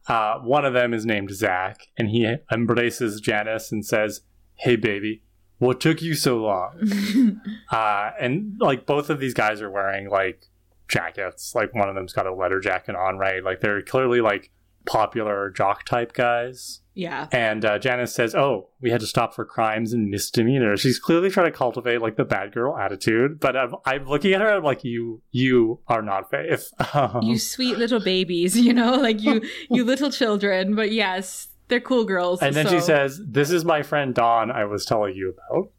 Uh, 0.07 0.38
one 0.40 0.66
of 0.66 0.75
them 0.75 0.92
is 0.92 1.07
named 1.07 1.31
Zach, 1.31 1.87
and 1.97 2.11
he 2.11 2.37
embraces 2.53 3.18
Janice 3.18 3.73
and 3.73 3.87
says, 3.87 4.21
Hey, 4.57 4.77
baby, 4.77 5.23
what 5.57 5.81
took 5.81 6.03
you 6.03 6.14
so 6.14 6.37
long? 6.37 7.40
uh, 7.73 8.11
and 8.21 8.61
like 8.61 8.85
both 8.85 9.09
of 9.09 9.18
these 9.18 9.33
guys 9.33 9.62
are 9.62 9.71
wearing 9.71 10.11
like 10.11 10.42
jackets. 10.88 11.55
Like 11.55 11.75
one 11.75 11.88
of 11.88 11.94
them's 11.94 12.12
got 12.12 12.27
a 12.27 12.35
leather 12.35 12.61
jacket 12.61 12.94
on, 12.94 13.16
right? 13.16 13.42
Like 13.42 13.61
they're 13.61 13.81
clearly 13.81 14.21
like 14.21 14.51
popular 14.88 15.51
jock 15.51 15.85
type 15.85 16.12
guys. 16.12 16.81
yeah. 16.94 17.29
And 17.31 17.64
uh, 17.64 17.79
Janice 17.79 18.12
says, 18.14 18.35
"Oh, 18.35 18.70
we 18.81 18.90
had 18.90 19.01
to 19.01 19.07
stop 19.07 19.35
for 19.35 19.44
crimes 19.44 19.92
and 19.92 20.09
misdemeanors." 20.11 20.81
She's 20.81 20.98
clearly 20.98 21.31
trying 21.31 21.46
to 21.53 21.57
cultivate 21.57 22.01
like 22.01 22.16
the 22.16 22.24
bad 22.24 22.53
girl 22.53 22.77
attitude. 22.77 23.38
But 23.38 23.57
I'm, 23.57 23.74
I'm 23.85 24.05
looking 24.07 24.33
at 24.33 24.40
her. 24.40 24.48
I'm 24.57 24.64
like, 24.64 24.83
"You, 24.85 25.22
you 25.31 25.81
are 25.87 26.03
not 26.03 26.31
Faith." 26.31 26.70
Um, 26.94 27.22
You 27.22 27.38
sweet 27.38 27.77
little 27.79 28.01
babies, 28.01 28.57
you 28.59 28.72
know, 28.72 28.94
like 29.09 29.20
you, 29.22 29.42
you 29.70 29.85
little 29.85 30.11
children. 30.11 30.74
But 30.74 30.90
yes, 30.90 31.48
they're 31.68 31.81
cool 31.81 32.05
girls. 32.05 32.40
and 32.42 32.55
then 32.57 32.66
she 32.66 32.81
says, 32.81 33.20
"This 33.24 33.51
is 33.51 33.64
my 33.64 33.83
friend 33.83 34.14
Dawn. 34.14 34.51
I 34.51 34.64
was 34.64 34.85
telling 34.85 35.14
you 35.14 35.35
about." 35.37 35.70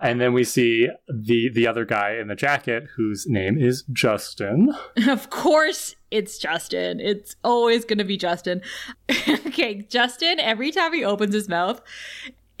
And 0.00 0.20
then 0.20 0.32
we 0.32 0.44
see 0.44 0.88
the 1.08 1.50
the 1.52 1.66
other 1.66 1.84
guy 1.84 2.14
in 2.14 2.28
the 2.28 2.36
jacket, 2.36 2.88
whose 2.96 3.26
name 3.26 3.58
is 3.58 3.82
Justin. 3.92 4.74
Of 5.08 5.30
course, 5.30 5.96
it's 6.10 6.38
Justin. 6.38 7.00
It's 7.00 7.34
always 7.42 7.84
going 7.84 7.98
to 7.98 8.04
be 8.04 8.16
Justin. 8.16 8.60
okay, 9.28 9.86
Justin, 9.88 10.38
every 10.38 10.70
time 10.70 10.92
he 10.92 11.04
opens 11.04 11.34
his 11.34 11.48
mouth, 11.48 11.80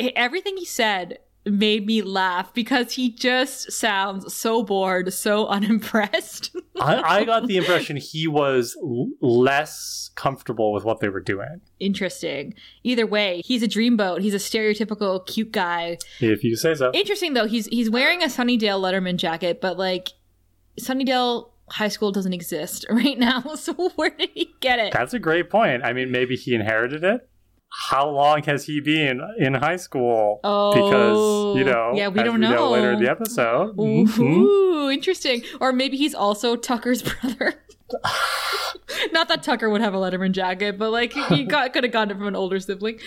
everything 0.00 0.56
he 0.56 0.64
said 0.64 1.18
made 1.52 1.86
me 1.86 2.02
laugh 2.02 2.52
because 2.54 2.92
he 2.92 3.10
just 3.10 3.72
sounds 3.72 4.34
so 4.34 4.62
bored, 4.62 5.12
so 5.12 5.46
unimpressed. 5.48 6.54
I, 6.80 7.20
I 7.20 7.24
got 7.24 7.46
the 7.46 7.56
impression 7.56 7.96
he 7.96 8.26
was 8.26 8.76
l- 8.82 9.08
less 9.20 10.10
comfortable 10.14 10.72
with 10.72 10.84
what 10.84 11.00
they 11.00 11.08
were 11.08 11.20
doing. 11.20 11.60
Interesting. 11.80 12.54
Either 12.84 13.06
way, 13.06 13.42
he's 13.44 13.62
a 13.62 13.68
dreamboat. 13.68 14.20
He's 14.20 14.34
a 14.34 14.38
stereotypical 14.38 15.26
cute 15.26 15.52
guy. 15.52 15.98
If 16.20 16.44
you 16.44 16.56
say 16.56 16.74
so. 16.74 16.90
Interesting 16.92 17.34
though, 17.34 17.46
he's 17.46 17.66
he's 17.66 17.90
wearing 17.90 18.22
a 18.22 18.26
Sunnydale 18.26 18.80
Letterman 18.80 19.16
jacket, 19.16 19.60
but 19.60 19.78
like 19.78 20.10
Sunnydale 20.80 21.50
High 21.70 21.88
School 21.88 22.12
doesn't 22.12 22.32
exist 22.32 22.86
right 22.90 23.18
now. 23.18 23.42
So 23.58 23.90
where 23.96 24.10
did 24.10 24.30
he 24.34 24.54
get 24.60 24.78
it? 24.78 24.92
That's 24.92 25.14
a 25.14 25.18
great 25.18 25.50
point. 25.50 25.82
I 25.84 25.92
mean, 25.92 26.10
maybe 26.10 26.36
he 26.36 26.54
inherited 26.54 27.02
it. 27.04 27.27
How 27.70 28.08
long 28.08 28.42
has 28.44 28.64
he 28.64 28.80
been 28.80 29.20
in 29.38 29.54
high 29.54 29.76
school? 29.76 30.40
Oh, 30.42 30.72
because 30.72 31.58
you 31.58 31.68
oh, 31.68 31.72
know, 31.72 31.92
yeah, 31.94 32.08
we 32.08 32.22
don't 32.22 32.40
we 32.40 32.48
know. 32.48 32.70
later 32.70 32.92
in 32.92 33.02
the 33.02 33.10
episode. 33.10 33.78
Ooh, 33.78 34.06
mm-hmm. 34.06 34.90
interesting. 34.90 35.42
Or 35.60 35.72
maybe 35.72 35.96
he's 35.96 36.14
also 36.14 36.56
Tucker's 36.56 37.02
brother. 37.22 37.54
Not 39.12 39.28
that 39.28 39.42
Tucker 39.42 39.70
would 39.70 39.80
have 39.80 39.94
a 39.94 39.98
Letterman 39.98 40.32
jacket, 40.32 40.78
but 40.78 40.90
like 40.90 41.12
he 41.12 41.44
got 41.44 41.72
could 41.72 41.84
have 41.84 41.92
gotten 41.92 42.10
it 42.10 42.18
from 42.18 42.26
an 42.26 42.36
older 42.36 42.58
sibling. 42.58 42.98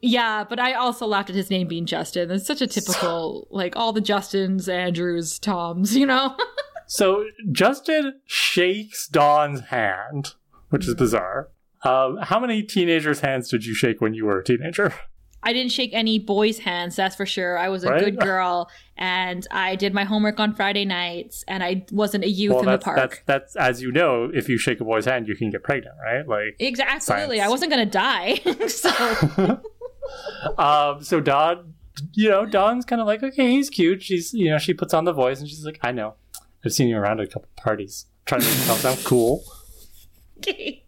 Yeah, 0.00 0.44
but 0.44 0.58
I 0.60 0.74
also 0.74 1.06
laughed 1.06 1.30
at 1.30 1.36
his 1.36 1.50
name 1.50 1.68
being 1.68 1.86
Justin. 1.86 2.30
It's 2.30 2.46
such 2.46 2.60
a 2.60 2.66
typical 2.66 3.46
like 3.50 3.76
all 3.76 3.92
the 3.92 4.00
Justins, 4.00 4.68
Andrews, 4.68 5.38
Toms, 5.38 5.96
you 5.96 6.06
know. 6.06 6.36
So 6.90 7.26
Justin 7.52 8.14
shakes 8.24 9.06
Dawn's 9.08 9.60
hand, 9.66 10.32
which 10.70 10.88
is 10.88 10.94
bizarre. 10.94 11.50
Um, 11.84 12.18
how 12.22 12.40
many 12.40 12.62
teenagers' 12.62 13.20
hands 13.20 13.48
did 13.48 13.64
you 13.64 13.74
shake 13.74 14.00
when 14.00 14.14
you 14.14 14.24
were 14.24 14.40
a 14.40 14.44
teenager? 14.44 14.92
I 15.40 15.52
didn't 15.52 15.70
shake 15.70 15.90
any 15.94 16.18
boys' 16.18 16.58
hands, 16.58 16.96
that's 16.96 17.14
for 17.14 17.24
sure. 17.24 17.56
I 17.56 17.68
was 17.68 17.84
a 17.84 17.90
Right? 17.90 18.04
good 18.04 18.18
girl 18.18 18.68
and 18.96 19.46
I 19.52 19.76
did 19.76 19.94
my 19.94 20.02
homework 20.02 20.40
on 20.40 20.52
Friday 20.52 20.84
nights 20.84 21.44
and 21.46 21.62
I 21.62 21.86
wasn't 21.92 22.24
a 22.24 22.28
youth 22.28 22.54
well, 22.54 22.64
in 22.64 22.70
the 22.72 22.78
park. 22.78 22.96
that's 22.96 23.20
that's 23.26 23.56
as 23.56 23.80
you 23.80 23.92
know, 23.92 24.28
if 24.34 24.48
you 24.48 24.58
shake 24.58 24.80
a 24.80 24.84
boy's 24.84 25.04
hand, 25.04 25.28
you 25.28 25.36
can 25.36 25.50
get 25.50 25.62
pregnant, 25.62 25.94
right? 26.04 26.26
Like, 26.26 26.56
Exactly. 26.58 27.40
I 27.40 27.48
wasn't 27.48 27.70
going 27.70 27.84
to 27.84 27.90
die. 27.90 28.34
so 28.66 29.60
um, 30.58 31.04
so 31.04 31.20
Dawn, 31.20 31.74
you 32.14 32.28
know, 32.30 32.44
Dawn's 32.44 32.84
kind 32.84 33.00
of 33.00 33.06
like, 33.06 33.22
okay, 33.22 33.50
he's 33.50 33.70
cute. 33.70 34.02
She's, 34.02 34.34
you 34.34 34.50
know, 34.50 34.58
she 34.58 34.74
puts 34.74 34.92
on 34.92 35.04
the 35.04 35.12
voice, 35.12 35.38
and 35.40 35.48
she's 35.48 35.64
like, 35.64 35.78
I 35.82 35.92
know, 35.92 36.14
I've 36.64 36.72
seen 36.72 36.88
you 36.88 36.96
around 36.96 37.20
at 37.20 37.28
a 37.28 37.30
couple 37.30 37.48
parties, 37.56 38.06
trying 38.26 38.40
to 38.40 38.46
make 38.46 38.56
yourself 38.56 38.80
sound 38.80 38.98
cool. 39.04 39.44
Okay. 40.38 40.84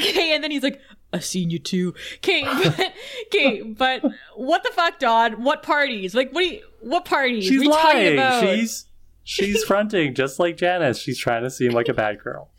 Okay, 0.00 0.34
and 0.34 0.42
then 0.42 0.50
he's 0.50 0.62
like, 0.62 0.80
I've 1.12 1.24
seen 1.24 1.50
you 1.50 1.58
too. 1.58 1.94
Okay, 2.16 2.42
but 2.44 2.92
okay, 3.26 3.62
but 3.62 4.02
what 4.34 4.62
the 4.62 4.70
fuck, 4.70 4.98
Dawn? 4.98 5.42
What 5.42 5.62
parties? 5.62 6.14
Like 6.14 6.30
what 6.32 6.42
do 6.42 6.46
you, 6.46 6.62
what 6.80 7.04
parties? 7.04 7.44
She's 7.44 7.60
are 7.60 7.64
you 7.64 7.70
lying. 7.70 8.12
about? 8.14 8.42
She's 8.44 8.86
she's 9.24 9.64
fronting 9.64 10.14
just 10.14 10.38
like 10.38 10.56
Janice. 10.56 10.98
She's 10.98 11.18
trying 11.18 11.42
to 11.42 11.50
seem 11.50 11.72
like 11.72 11.88
a 11.88 11.94
bad 11.94 12.20
girl. 12.20 12.50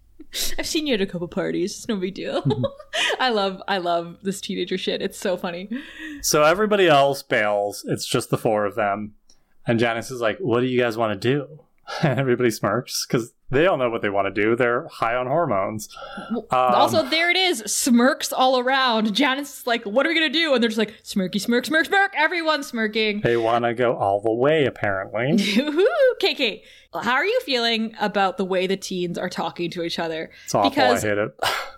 I've 0.57 0.67
seen 0.67 0.88
you 0.88 0.93
at 0.93 1.01
a 1.01 1.05
couple 1.05 1.27
parties. 1.27 1.75
It's 1.77 1.88
no 1.88 1.97
big 1.97 2.13
deal. 2.13 2.43
I 3.19 3.30
love 3.30 3.61
I 3.67 3.80
love 3.80 4.17
this 4.22 4.39
teenager 4.39 4.78
shit. 4.78 5.01
It's 5.01 5.17
so 5.17 5.36
funny. 5.38 5.69
So 6.22 6.43
everybody 6.43 6.88
else 6.88 7.24
bails. 7.24 7.84
It's 7.88 8.05
just 8.05 8.30
the 8.30 8.38
four 8.38 8.65
of 8.65 8.76
them. 8.76 9.15
And 9.65 9.80
Janice 9.80 10.11
is 10.11 10.22
like, 10.22 10.38
What 10.39 10.61
do 10.61 10.67
you 10.67 10.80
guys 10.80 10.97
want 10.97 11.19
to 11.19 11.30
do? 11.30 11.61
And 12.03 12.17
everybody 12.19 12.51
smirks 12.51 13.05
because 13.05 13.34
they 13.52 13.64
don't 13.64 13.80
know 13.80 13.89
what 13.89 14.02
they 14.02 14.10
want 14.10 14.34
to 14.34 14.41
do. 14.41 14.56
They're 14.56 14.88
high 14.88 15.16
on 15.16 15.28
hormones. 15.28 15.89
Um, 16.30 16.45
also, 16.52 17.04
there 17.04 17.30
it 17.30 17.38
is. 17.38 17.60
Smirks 17.68 18.32
all 18.32 18.58
around. 18.58 19.14
Janice 19.14 19.60
is 19.60 19.68
like, 19.68 19.84
What 19.86 20.06
are 20.06 20.10
we 20.10 20.16
going 20.16 20.32
to 20.32 20.39
do? 20.39 20.54
And 20.54 20.64
they're 20.64 20.70
just 20.70 20.78
like, 20.78 20.95
Smirky, 21.04 21.39
smirk, 21.39 21.66
smirk, 21.66 21.86
smirk. 21.86 22.14
Everyone's 22.18 22.68
smirking. 22.68 23.22
They 23.22 23.38
want 23.38 23.66
to 23.66 23.74
go 23.74 23.95
all 23.95 24.22
the 24.22 24.34
way, 24.34 24.66
apparently. 24.66 25.38
KK, 26.22 26.62
how 26.93 27.14
are 27.14 27.26
you 27.26 27.39
feeling 27.45 27.95
about 27.99 28.38
the 28.38 28.45
way 28.45 28.68
the 28.68 28.78
teens 28.78 29.18
are 29.18 29.30
talking 29.30 29.70
to 29.72 29.84
each 29.84 29.99
other? 29.99 30.32
It's 30.45 30.56
awful. 30.56 30.70
Because 30.70 31.04
I 31.04 31.10
hate 31.10 31.18
it. 31.18 31.36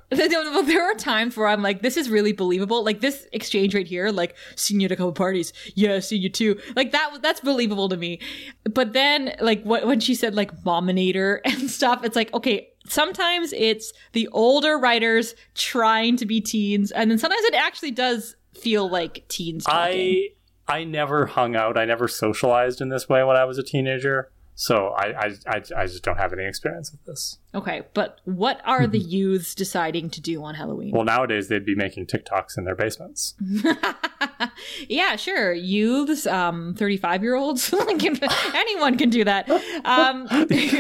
there 0.66 0.84
are 0.84 0.96
times 0.96 1.38
where 1.38 1.48
I'm 1.48 1.62
like, 1.62 1.82
this 1.82 1.98
is 1.98 2.10
really 2.10 2.34
believable. 2.34 2.84
Like 2.84 3.02
this 3.02 3.28
exchange 3.32 3.76
right 3.76 3.88
here, 3.88 4.10
like 4.10 4.36
seen 4.56 4.80
you 4.80 4.86
at 4.86 4.92
a 4.92 4.96
couple 4.96 5.12
parties. 5.14 5.54
Yeah, 5.76 6.00
seen 6.00 6.22
you 6.22 6.30
too. 6.30 6.60
Like 6.76 6.92
that, 6.92 7.20
that's 7.22 7.42
believable 7.42 7.90
to 7.90 7.98
me. 7.98 8.20
But 8.64 8.94
then, 8.94 9.36
like 9.40 9.64
what, 9.64 9.86
when 9.86 10.00
she 10.00 10.16
said 10.16 10.36
like 10.36 10.66
mominator 10.66 11.42
and 11.46 11.63
stuff, 11.68 12.04
it's 12.04 12.16
like, 12.16 12.34
okay, 12.34 12.70
sometimes 12.88 13.54
it's 13.54 13.94
the 14.14 14.28
older 14.30 14.78
writers 14.78 15.36
trying 15.56 16.18
to 16.18 16.26
be 16.26 16.42
teens, 16.42 16.92
and 16.92 17.10
then 17.10 17.18
sometimes 17.18 17.44
it 17.46 17.56
actually 17.56 17.92
does 17.92 18.36
feel 18.54 18.90
like 18.90 19.26
teens. 19.28 19.66
Talking. 19.66 20.00
I 20.00 20.30
I 20.68 20.84
never 20.84 21.26
hung 21.26 21.56
out. 21.56 21.78
I 21.78 21.86
never 21.86 22.08
socialized 22.08 22.82
in 22.82 22.90
this 22.90 23.10
way 23.10 23.24
when 23.24 23.36
I 23.36 23.46
was 23.46 23.58
a 23.58 23.64
teenager. 23.64 24.32
So 24.56 24.90
I, 24.90 25.06
I, 25.06 25.32
I, 25.48 25.62
I, 25.76 25.86
just 25.88 26.04
don't 26.04 26.18
have 26.18 26.32
any 26.32 26.46
experience 26.46 26.92
with 26.92 27.04
this. 27.06 27.40
Okay, 27.56 27.82
but 27.94 28.20
what 28.26 28.62
are 28.66 28.86
the 28.86 29.00
youths 29.00 29.56
deciding 29.56 30.12
to 30.12 30.22
do 30.22 30.44
on 30.44 30.54
Halloween? 30.54 30.92
Well, 30.92 31.04
nowadays 31.04 31.48
they'd 31.48 31.66
be 31.66 31.76
making 31.76 32.06
TikToks 32.06 32.58
in 32.58 32.64
their 32.64 32.76
basements. 32.76 33.34
yeah, 34.88 35.16
sure. 35.16 35.54
Youths, 35.54 36.28
um, 36.28 36.76
thirty-five-year-olds, 36.78 37.74
anyone 38.54 38.98
can 38.98 39.10
do 39.10 39.24
that. 39.24 39.50
Um, 39.86 40.28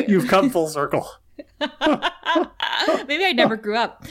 You've 0.07 0.27
come 0.27 0.49
full 0.49 0.67
circle. 0.67 1.07
Maybe 1.59 3.25
I 3.25 3.31
never 3.33 3.55
grew 3.55 3.75
up. 3.75 4.05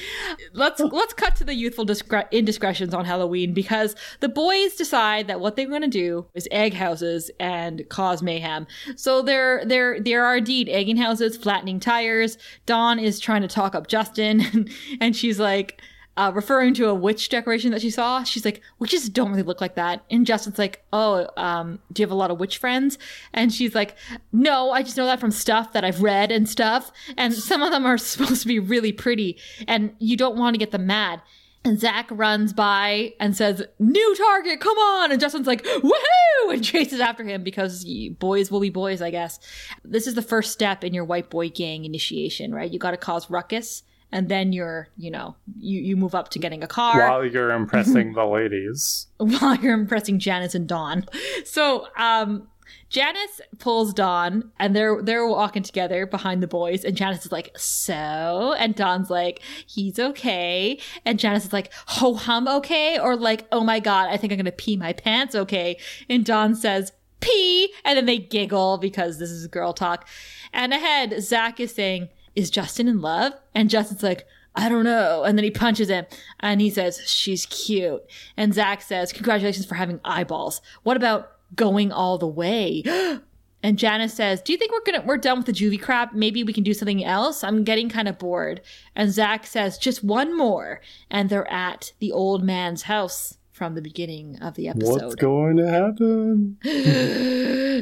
Let's 0.52 0.80
let's 0.80 1.12
cut 1.12 1.36
to 1.36 1.44
the 1.44 1.54
youthful 1.54 1.84
discre- 1.84 2.30
indiscretions 2.30 2.94
on 2.94 3.04
Halloween 3.04 3.52
because 3.52 3.94
the 4.20 4.28
boys 4.28 4.74
decide 4.74 5.28
that 5.28 5.40
what 5.40 5.56
they're 5.56 5.68
going 5.68 5.82
to 5.82 5.88
do 5.88 6.26
is 6.34 6.48
egg 6.50 6.74
houses 6.74 7.30
and 7.38 7.88
cause 7.88 8.22
mayhem. 8.22 8.66
So 8.96 9.22
there 9.22 9.64
there 9.64 10.00
there 10.00 10.24
are 10.24 10.36
indeed 10.38 10.68
egging 10.68 10.96
houses, 10.96 11.36
flattening 11.36 11.80
tires. 11.80 12.38
Dawn 12.66 12.98
is 12.98 13.20
trying 13.20 13.42
to 13.42 13.48
talk 13.48 13.74
up 13.74 13.86
Justin, 13.86 14.68
and 15.00 15.14
she's 15.14 15.38
like 15.38 15.80
uh, 16.16 16.30
referring 16.34 16.74
to 16.74 16.88
a 16.88 16.94
witch 16.94 17.28
decoration 17.28 17.70
that 17.70 17.80
she 17.80 17.90
saw. 17.90 18.22
She's 18.22 18.44
like, 18.44 18.60
witches 18.78 19.08
don't 19.08 19.30
really 19.30 19.42
look 19.42 19.60
like 19.60 19.76
that. 19.76 20.04
And 20.10 20.26
Justin's 20.26 20.58
like, 20.58 20.84
oh, 20.92 21.26
um, 21.36 21.78
do 21.92 22.02
you 22.02 22.04
have 22.04 22.12
a 22.12 22.16
lot 22.16 22.30
of 22.30 22.38
witch 22.38 22.58
friends? 22.58 22.98
And 23.32 23.52
she's 23.52 23.74
like, 23.74 23.96
no, 24.30 24.72
I 24.72 24.82
just 24.82 24.96
know 24.96 25.06
that 25.06 25.20
from 25.20 25.30
stuff 25.30 25.72
that 25.72 25.84
I've 25.84 26.02
read 26.02 26.30
and 26.30 26.48
stuff. 26.48 26.92
And 27.16 27.32
some 27.32 27.62
of 27.62 27.70
them 27.70 27.86
are 27.86 27.98
supposed 27.98 28.42
to 28.42 28.48
be 28.48 28.58
really 28.58 28.92
pretty, 28.92 29.38
and 29.66 29.94
you 29.98 30.16
don't 30.16 30.36
want 30.36 30.54
to 30.54 30.58
get 30.58 30.70
them 30.70 30.86
mad. 30.86 31.22
And 31.64 31.78
Zach 31.78 32.08
runs 32.10 32.52
by 32.52 33.14
and 33.20 33.36
says, 33.36 33.62
New 33.78 34.16
target, 34.16 34.58
come 34.58 34.76
on! 34.76 35.12
And 35.12 35.20
Justin's 35.20 35.46
like, 35.46 35.62
woohoo! 35.62 36.52
And 36.52 36.64
chases 36.64 36.98
after 36.98 37.22
him 37.22 37.44
because 37.44 37.86
boys 38.18 38.50
will 38.50 38.58
be 38.58 38.68
boys, 38.68 39.00
I 39.00 39.10
guess. 39.10 39.38
This 39.84 40.08
is 40.08 40.14
the 40.14 40.22
first 40.22 40.50
step 40.50 40.82
in 40.82 40.92
your 40.92 41.04
white 41.04 41.30
boy 41.30 41.50
gang 41.50 41.84
initiation, 41.84 42.52
right? 42.52 42.70
You 42.70 42.80
gotta 42.80 42.96
cause 42.96 43.30
ruckus 43.30 43.84
and 44.12 44.28
then 44.28 44.52
you're 44.52 44.88
you 44.96 45.10
know 45.10 45.34
you 45.58 45.80
you 45.80 45.96
move 45.96 46.14
up 46.14 46.28
to 46.28 46.38
getting 46.38 46.62
a 46.62 46.66
car 46.66 47.08
while 47.08 47.24
you're 47.24 47.50
impressing 47.62 48.12
the 48.12 48.24
ladies 48.24 49.06
while 49.16 49.56
you're 49.56 49.74
impressing 49.74 50.18
Janice 50.18 50.54
and 50.54 50.68
Dawn. 50.68 51.06
So 51.44 51.86
um 51.96 52.48
Janice 52.88 53.40
pulls 53.58 53.94
Dawn 53.94 54.50
and 54.58 54.76
they're 54.76 55.02
they're 55.02 55.26
walking 55.26 55.62
together 55.62 56.06
behind 56.06 56.42
the 56.42 56.46
boys 56.46 56.84
and 56.84 56.96
Janice 56.96 57.24
is 57.24 57.32
like, 57.32 57.50
"So?" 57.56 58.54
and 58.58 58.74
Dawn's 58.74 59.08
like, 59.08 59.40
"He's 59.66 59.98
okay." 59.98 60.78
And 61.04 61.18
Janice 61.18 61.46
is 61.46 61.52
like, 61.52 61.72
"Ho 61.86 62.14
hum 62.14 62.46
okay?" 62.46 62.98
or 62.98 63.16
like, 63.16 63.46
"Oh 63.50 63.64
my 63.64 63.80
god, 63.80 64.08
I 64.10 64.16
think 64.18 64.32
I'm 64.32 64.36
going 64.36 64.44
to 64.44 64.52
pee 64.52 64.76
my 64.76 64.92
pants 64.92 65.34
okay." 65.34 65.78
And 66.10 66.24
Dawn 66.24 66.54
says, 66.54 66.92
"Pee." 67.20 67.72
And 67.84 67.96
then 67.96 68.06
they 68.06 68.18
giggle 68.18 68.76
because 68.78 69.18
this 69.18 69.30
is 69.30 69.46
girl 69.46 69.72
talk. 69.72 70.06
And 70.52 70.74
ahead, 70.74 71.22
Zach 71.22 71.60
is 71.60 71.74
saying, 71.74 72.10
is 72.34 72.50
Justin 72.50 72.88
in 72.88 73.00
love? 73.00 73.32
And 73.54 73.70
Justin's 73.70 74.02
like, 74.02 74.26
I 74.54 74.68
don't 74.68 74.84
know. 74.84 75.24
And 75.24 75.38
then 75.38 75.44
he 75.44 75.50
punches 75.50 75.88
him 75.88 76.06
and 76.40 76.60
he 76.60 76.70
says, 76.70 77.00
She's 77.06 77.46
cute. 77.46 78.04
And 78.36 78.52
Zach 78.52 78.82
says, 78.82 79.12
Congratulations 79.12 79.66
for 79.66 79.76
having 79.76 80.00
eyeballs. 80.04 80.60
What 80.82 80.96
about 80.96 81.32
going 81.54 81.90
all 81.90 82.18
the 82.18 82.26
way? 82.26 82.82
and 83.62 83.78
Janice 83.78 84.14
says, 84.14 84.42
Do 84.42 84.52
you 84.52 84.58
think 84.58 84.72
we're 84.72 84.92
gonna 84.92 85.06
we're 85.06 85.16
done 85.16 85.38
with 85.38 85.46
the 85.46 85.52
juvie 85.52 85.80
crap? 85.80 86.12
Maybe 86.12 86.44
we 86.44 86.52
can 86.52 86.64
do 86.64 86.74
something 86.74 87.02
else? 87.04 87.42
I'm 87.42 87.64
getting 87.64 87.88
kind 87.88 88.08
of 88.08 88.18
bored. 88.18 88.60
And 88.94 89.10
Zach 89.10 89.46
says, 89.46 89.78
just 89.78 90.04
one 90.04 90.36
more. 90.36 90.82
And 91.10 91.30
they're 91.30 91.50
at 91.50 91.92
the 91.98 92.12
old 92.12 92.44
man's 92.44 92.82
house 92.82 93.38
from 93.52 93.74
the 93.74 93.82
beginning 93.82 94.38
of 94.40 94.54
the 94.54 94.68
episode. 94.68 95.02
What's 95.02 95.14
going 95.14 95.56
to 95.56 95.70
happen? 95.70 96.58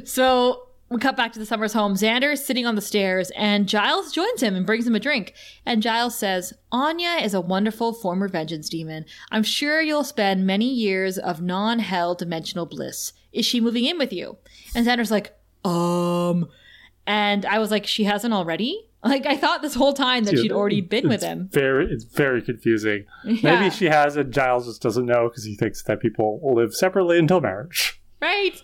so 0.06 0.69
we 0.90 0.98
cut 0.98 1.16
back 1.16 1.32
to 1.32 1.38
the 1.38 1.46
Summers 1.46 1.72
home. 1.72 1.94
Xander 1.94 2.32
is 2.32 2.44
sitting 2.44 2.66
on 2.66 2.74
the 2.74 2.80
stairs, 2.80 3.30
and 3.36 3.68
Giles 3.68 4.10
joins 4.10 4.42
him 4.42 4.56
and 4.56 4.66
brings 4.66 4.86
him 4.86 4.96
a 4.96 5.00
drink. 5.00 5.34
And 5.64 5.82
Giles 5.82 6.18
says, 6.18 6.52
Anya 6.72 7.20
is 7.22 7.32
a 7.32 7.40
wonderful 7.40 7.92
former 7.92 8.26
vengeance 8.26 8.68
demon. 8.68 9.04
I'm 9.30 9.44
sure 9.44 9.80
you'll 9.80 10.02
spend 10.02 10.48
many 10.48 10.68
years 10.68 11.16
of 11.16 11.40
non 11.40 11.78
hell 11.78 12.16
dimensional 12.16 12.66
bliss. 12.66 13.12
Is 13.32 13.46
she 13.46 13.60
moving 13.60 13.84
in 13.84 13.98
with 13.98 14.12
you? 14.12 14.38
And 14.74 14.84
Xander's 14.84 15.12
like, 15.12 15.32
um. 15.64 16.48
And 17.06 17.46
I 17.46 17.60
was 17.60 17.70
like, 17.70 17.86
she 17.86 18.04
hasn't 18.04 18.34
already? 18.34 18.86
Like 19.02 19.24
I 19.24 19.34
thought 19.34 19.62
this 19.62 19.74
whole 19.74 19.94
time 19.94 20.24
that 20.24 20.36
she'd 20.36 20.52
already 20.52 20.82
been 20.82 21.08
with 21.08 21.22
him. 21.22 21.48
Very, 21.50 21.86
it's 21.90 22.04
very 22.04 22.42
confusing. 22.42 23.06
Yeah. 23.24 23.58
Maybe 23.58 23.74
she 23.74 23.86
has, 23.86 24.14
and 24.18 24.30
Giles 24.30 24.66
just 24.66 24.82
doesn't 24.82 25.06
know 25.06 25.26
because 25.30 25.42
he 25.42 25.56
thinks 25.56 25.82
that 25.84 26.00
people 26.00 26.38
live 26.54 26.74
separately 26.74 27.18
until 27.18 27.40
marriage. 27.40 27.98
Right. 28.20 28.62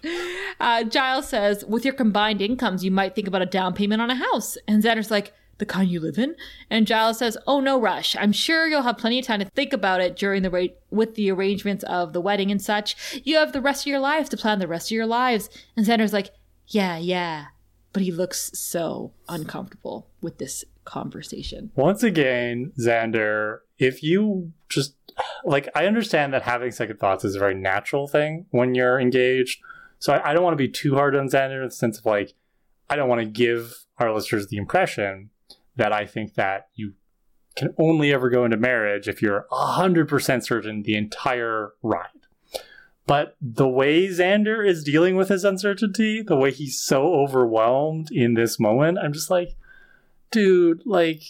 Uh, 0.61 0.85
Giles 0.85 1.29
says, 1.29 1.65
with 1.65 1.85
your 1.85 1.95
combined 1.95 2.43
incomes, 2.43 2.85
you 2.85 2.91
might 2.91 3.15
think 3.15 3.27
about 3.27 3.43
a 3.43 3.47
down 3.47 3.73
payment 3.73 4.03
on 4.03 4.11
a 4.11 4.15
house. 4.15 4.59
And 4.69 4.83
Xander's 4.83 5.11
like, 5.11 5.33
the 5.59 5.67
kind 5.67 5.89
you 5.89 6.01
live 6.01 6.19
in? 6.19 6.37
And 6.69 6.87
Giles 6.87 7.19
says, 7.19 7.39
oh, 7.47 7.61
no 7.61 7.81
rush. 7.81 8.15
I'm 8.17 8.33
sure 8.33 8.69
you'll 8.69 8.83
have 8.83 8.99
plenty 8.99 9.19
of 9.19 9.25
time 9.25 9.41
to 9.41 9.47
think 9.47 9.73
about 9.73 10.01
it 10.01 10.17
during 10.17 10.43
the 10.43 10.73
with 10.91 11.15
the 11.15 11.31
arrangements 11.31 11.85
of 11.85 12.13
the 12.13 12.21
wedding 12.21 12.51
and 12.51 12.61
such. 12.61 13.23
You 13.25 13.37
have 13.37 13.53
the 13.53 13.63
rest 13.63 13.85
of 13.85 13.87
your 13.87 14.01
lives 14.01 14.29
to 14.31 14.37
plan 14.37 14.59
the 14.59 14.69
rest 14.69 14.89
of 14.89 14.95
your 14.95 15.07
lives. 15.07 15.49
And 15.77 15.87
Xander's 15.87 16.13
like, 16.13 16.31
yeah, 16.67 16.99
yeah. 16.99 17.47
But 17.93 18.03
he 18.03 18.13
looks 18.13 18.51
so 18.59 19.15
uncomfortable 19.29 20.09
with 20.21 20.37
this 20.37 20.65
conversation. 20.85 21.71
Once 21.75 22.03
again, 22.03 22.73
Xander, 22.79 23.61
if 23.79 24.03
you 24.03 24.53
just 24.69 24.96
like 25.45 25.69
I 25.75 25.87
understand 25.87 26.33
that 26.33 26.43
having 26.43 26.71
second 26.71 26.99
thoughts 26.99 27.25
is 27.25 27.35
a 27.35 27.39
very 27.39 27.55
natural 27.55 28.09
thing 28.09 28.47
when 28.51 28.75
you're 28.75 29.01
engaged. 29.01 29.61
So 29.99 30.13
I, 30.13 30.31
I 30.31 30.35
don't 30.35 30.43
want 30.43 30.55
to 30.55 30.63
be 30.63 30.69
too 30.69 30.95
hard 30.95 31.17
on 31.17 31.29
Xander 31.29 31.63
in 31.63 31.69
the 31.69 31.75
sense 31.75 31.99
of 31.99 32.07
like 32.07 32.35
I 32.89 32.97
don't 32.97 33.09
want 33.09 33.21
to 33.21 33.27
give 33.27 33.87
our 33.99 34.15
listeners 34.15 34.49
the 34.49 34.57
impression 34.59 35.31
that 35.77 35.93
I 35.93 36.07
think 36.07 36.35
that 36.35 36.69
you 36.75 36.95
can 37.57 37.75
only 37.79 38.13
ever 38.13 38.29
go 38.29 38.45
into 38.45 38.57
marriage 38.57 39.09
if 39.09 39.23
you're 39.23 39.47
100% 39.51 40.45
certain 40.45 40.83
the 40.83 40.97
entire 40.97 41.73
ride. 41.83 42.09
But 43.07 43.37
the 43.41 43.69
way 43.69 44.09
Xander 44.09 44.67
is 44.67 44.85
dealing 44.85 45.17
with 45.17 45.29
his 45.29 45.45
uncertainty, 45.45 46.23
the 46.23 46.37
way 46.37 46.51
he's 46.51 46.81
so 46.81 47.15
overwhelmed 47.15 48.11
in 48.11 48.35
this 48.35 48.59
moment, 48.59 48.99
I'm 48.99 49.13
just 49.13 49.31
like, 49.31 49.57
dude, 50.31 50.83
like, 50.85 51.23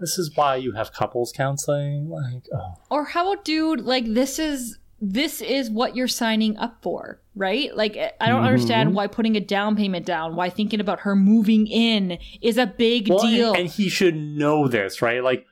this 0.00 0.18
is 0.18 0.34
why 0.34 0.56
you 0.56 0.72
have 0.72 0.92
couples 0.92 1.32
counseling. 1.32 2.08
Like, 2.08 2.44
oh. 2.54 2.74
Or 2.90 3.04
how 3.04 3.32
about, 3.32 3.44
dude, 3.44 3.80
like, 3.80 4.04
this 4.06 4.38
is 4.38 4.78
this 5.00 5.42
is 5.42 5.70
what 5.70 5.94
you're 5.94 6.08
signing 6.08 6.56
up 6.56 6.78
for, 6.82 7.20
right? 7.34 7.76
Like, 7.76 7.96
I 8.20 8.28
don't 8.28 8.38
mm-hmm. 8.38 8.46
understand 8.46 8.94
why 8.94 9.06
putting 9.06 9.36
a 9.36 9.40
down 9.40 9.76
payment 9.76 10.06
down, 10.06 10.34
why 10.34 10.48
thinking 10.48 10.80
about 10.80 11.00
her 11.00 11.14
moving 11.14 11.66
in 11.66 12.18
is 12.40 12.56
a 12.56 12.66
big 12.66 13.08
well, 13.08 13.18
deal. 13.18 13.50
And, 13.50 13.60
and 13.60 13.68
he 13.68 13.88
should 13.88 14.16
know 14.16 14.66
this, 14.66 15.02
right? 15.02 15.22
Like, 15.22 15.46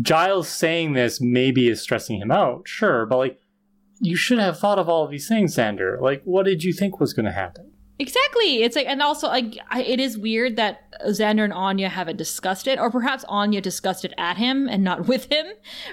Giles 0.00 0.48
saying 0.48 0.94
this 0.94 1.20
maybe 1.20 1.68
is 1.68 1.82
stressing 1.82 2.20
him 2.20 2.30
out, 2.30 2.66
sure, 2.66 3.04
but 3.06 3.18
like, 3.18 3.38
you 4.00 4.16
should 4.16 4.38
have 4.38 4.58
thought 4.58 4.78
of 4.78 4.88
all 4.88 5.04
of 5.04 5.10
these 5.10 5.28
things, 5.28 5.54
Xander. 5.54 6.00
Like, 6.00 6.22
what 6.24 6.46
did 6.46 6.64
you 6.64 6.72
think 6.72 6.98
was 6.98 7.12
going 7.12 7.26
to 7.26 7.32
happen? 7.32 7.72
Exactly. 8.00 8.62
It's 8.62 8.76
like, 8.76 8.86
and 8.86 9.02
also, 9.02 9.28
like, 9.28 9.58
I, 9.68 9.82
it 9.82 10.00
is 10.00 10.16
weird 10.16 10.56
that 10.56 10.90
Xander 11.02 11.44
and 11.44 11.52
Anya 11.52 11.90
haven't 11.90 12.16
discussed 12.16 12.66
it, 12.66 12.78
or 12.78 12.90
perhaps 12.90 13.26
Anya 13.28 13.60
discussed 13.60 14.06
it 14.06 14.14
at 14.16 14.38
him 14.38 14.66
and 14.70 14.82
not 14.82 15.06
with 15.06 15.30
him, 15.30 15.46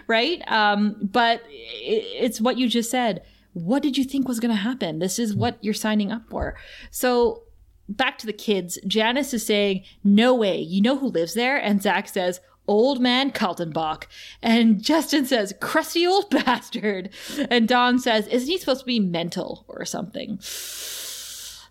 right? 0.08 0.41
Um, 0.49 0.95
but 1.01 1.43
it, 1.49 2.05
it's 2.18 2.39
what 2.39 2.58
you 2.58 2.70
just 2.70 2.89
said. 2.89 3.24
What 3.51 3.84
did 3.84 3.97
you 3.97 4.05
think 4.05 4.26
was 4.26 4.39
going 4.39 4.55
to 4.55 4.62
happen? 4.62 4.99
This 4.99 5.20
is 5.20 5.36
what 5.36 5.58
you're 5.62 5.74
signing 5.74 6.10
up 6.10 6.22
for. 6.30 6.55
So 6.91 7.43
back 7.89 8.18
to 8.20 8.26
the 8.26 8.32
kids. 8.32 8.80
Janice 8.88 9.34
is 9.34 9.45
saying, 9.45 9.84
"No 10.01 10.34
way. 10.34 10.60
You 10.62 10.82
know 10.82 10.97
who 10.97 11.08
lives 11.08 11.34
there?" 11.34 11.58
And 11.58 11.82
Zach 11.82 12.08
says, 12.08 12.39
old 12.68 13.01
man 13.01 13.32
Kaltenbach. 13.32 14.03
And 14.41 14.82
Justin 14.84 15.26
says, 15.26 15.53
crusty 15.60 16.05
old 16.05 16.30
bastard. 16.45 17.10
And 17.49 17.68
Dawn 17.68 17.97
says, 17.97 18.28
isn't 18.28 18.49
he 18.49 18.58
supposed 18.58 18.82
to 18.82 18.86
be 18.86 18.99
mental 18.99 19.66
or 19.68 19.86
something? 19.86 20.39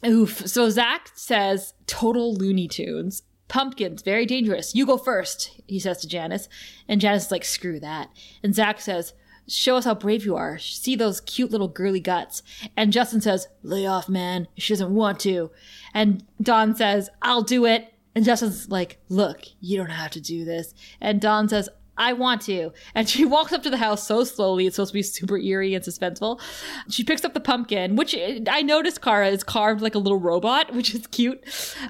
Oof. 0.05 0.47
So 0.47 0.69
Zach 0.71 1.11
says, 1.15 1.75
total 1.87 2.35
Looney 2.35 2.69
Tunes. 2.69 3.23
Pumpkins, 3.49 4.03
very 4.03 4.27
dangerous. 4.27 4.75
You 4.75 4.85
go 4.85 4.97
first, 4.99 5.61
he 5.69 5.79
says 5.79 6.01
to 6.01 6.09
Janice. 6.09 6.49
And 6.89 7.01
Janice 7.01 7.27
is 7.27 7.31
like, 7.31 7.45
screw 7.45 7.79
that. 7.79 8.11
And 8.43 8.55
Zach 8.55 8.81
says, 8.81 9.13
show 9.47 9.77
us 9.77 9.85
how 9.85 9.95
brave 9.95 10.25
you 10.25 10.35
are. 10.35 10.59
See 10.59 10.97
those 10.97 11.21
cute 11.21 11.53
little 11.53 11.69
girly 11.69 12.01
guts. 12.01 12.43
And 12.77 12.93
Justin 12.93 13.21
says, 13.21 13.47
lay 13.63 13.87
off, 13.87 14.09
man. 14.09 14.49
She 14.57 14.73
doesn't 14.73 14.93
want 14.93 15.21
to. 15.21 15.53
And 15.95 16.25
Dawn 16.43 16.75
says, 16.75 17.09
I'll 17.23 17.43
do 17.43 17.65
it. 17.67 17.93
And 18.17 18.25
Justin's 18.25 18.69
like, 18.69 18.99
look, 19.09 19.43
you 19.61 19.77
don't 19.77 19.91
have 19.91 20.11
to 20.13 20.21
do 20.21 20.45
this. 20.45 20.75
And 21.01 21.21
Dawn 21.21 21.49
says, 21.49 21.69
I 21.99 22.13
want 22.13 22.43
to. 22.43 22.73
And 22.95 23.09
she 23.09 23.25
walks 23.37 23.53
up 23.53 23.63
to 23.63 23.71
the 23.71 23.77
house 23.77 24.07
so 24.07 24.25
slowly. 24.25 24.67
It's 24.67 24.77
supposed 24.77 24.91
to 24.91 24.95
be 24.95 25.03
super 25.03 25.39
eerie 25.39 25.75
and 25.75 25.85
suspenseful. 25.85 26.41
She 26.89 27.05
picks 27.05 27.25
up 27.25 27.35
the 27.35 27.41
pumpkin, 27.41 27.97
which 27.97 28.17
I 28.49 28.63
noticed 28.63 29.03
Kara 29.03 29.29
is 29.29 29.45
carved 29.45 29.83
like 29.83 29.95
a 29.95 29.99
little 29.99 30.19
robot, 30.19 30.73
which 30.75 30.95
is 30.95 31.07
cute. 31.07 31.43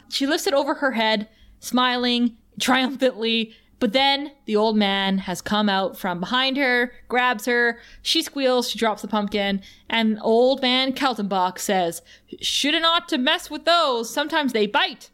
She 0.09 0.27
lifts 0.27 0.47
it 0.47 0.55
over 0.55 0.75
her 0.75 0.93
head, 0.93 1.29
smiling 1.61 2.37
triumphantly. 2.61 3.53
But 3.79 3.93
then 3.93 4.33
the 4.47 4.57
old 4.57 4.77
man 4.77 5.19
has 5.19 5.43
come 5.43 5.69
out 5.69 5.99
from 5.99 6.19
behind 6.19 6.57
her, 6.57 6.93
grabs 7.09 7.45
her, 7.45 7.79
she 8.01 8.23
squeals, 8.23 8.71
she 8.71 8.79
drops 8.79 9.03
the 9.03 9.09
pumpkin, 9.09 9.61
and 9.91 10.19
old 10.23 10.63
man 10.63 10.95
Kaltenbach 10.95 11.59
says, 11.59 12.01
Shouldn't 12.41 12.87
ought 12.87 13.07
to 13.11 13.19
mess 13.19 13.51
with 13.51 13.67
those. 13.67 14.09
Sometimes 14.09 14.55
they 14.55 14.67
bite 14.67 15.11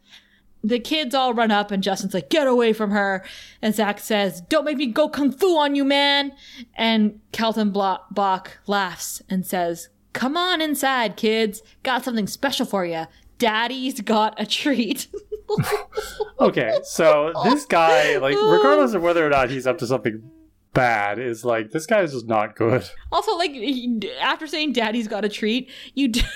the 0.63 0.79
kids 0.79 1.13
all 1.13 1.33
run 1.33 1.51
up 1.51 1.71
and 1.71 1.83
Justin's 1.83 2.13
like, 2.13 2.29
get 2.29 2.47
away 2.47 2.71
from 2.71 2.91
her. 2.91 3.23
And 3.61 3.75
Zach 3.75 3.99
says, 3.99 4.41
don't 4.41 4.63
make 4.63 4.77
me 4.77 4.87
go 4.87 5.09
kung 5.09 5.31
fu 5.31 5.57
on 5.57 5.75
you, 5.75 5.83
man. 5.83 6.31
And 6.75 7.19
Kaltenbach 7.33 8.47
laughs 8.65 9.21
and 9.29 9.45
says, 9.45 9.89
come 10.13 10.37
on 10.37 10.61
inside, 10.61 11.17
kids. 11.17 11.61
Got 11.83 12.05
something 12.05 12.27
special 12.27 12.65
for 12.65 12.85
you. 12.85 13.05
Daddy's 13.37 13.99
got 13.99 14.39
a 14.39 14.45
treat. 14.45 15.07
okay, 16.39 16.79
so 16.83 17.33
this 17.43 17.65
guy, 17.65 18.17
like, 18.17 18.35
regardless 18.35 18.93
of 18.93 19.01
whether 19.01 19.25
or 19.25 19.29
not 19.29 19.49
he's 19.49 19.67
up 19.67 19.77
to 19.79 19.87
something 19.87 20.23
bad, 20.73 21.19
is 21.19 21.43
like, 21.43 21.71
this 21.71 21.85
guy 21.85 22.01
is 22.01 22.13
just 22.13 22.27
not 22.27 22.55
good. 22.55 22.89
Also, 23.11 23.35
like, 23.35 23.51
after 24.21 24.47
saying 24.47 24.71
daddy's 24.71 25.09
got 25.09 25.25
a 25.25 25.29
treat, 25.29 25.69
you. 25.93 26.07
Do- 26.07 26.21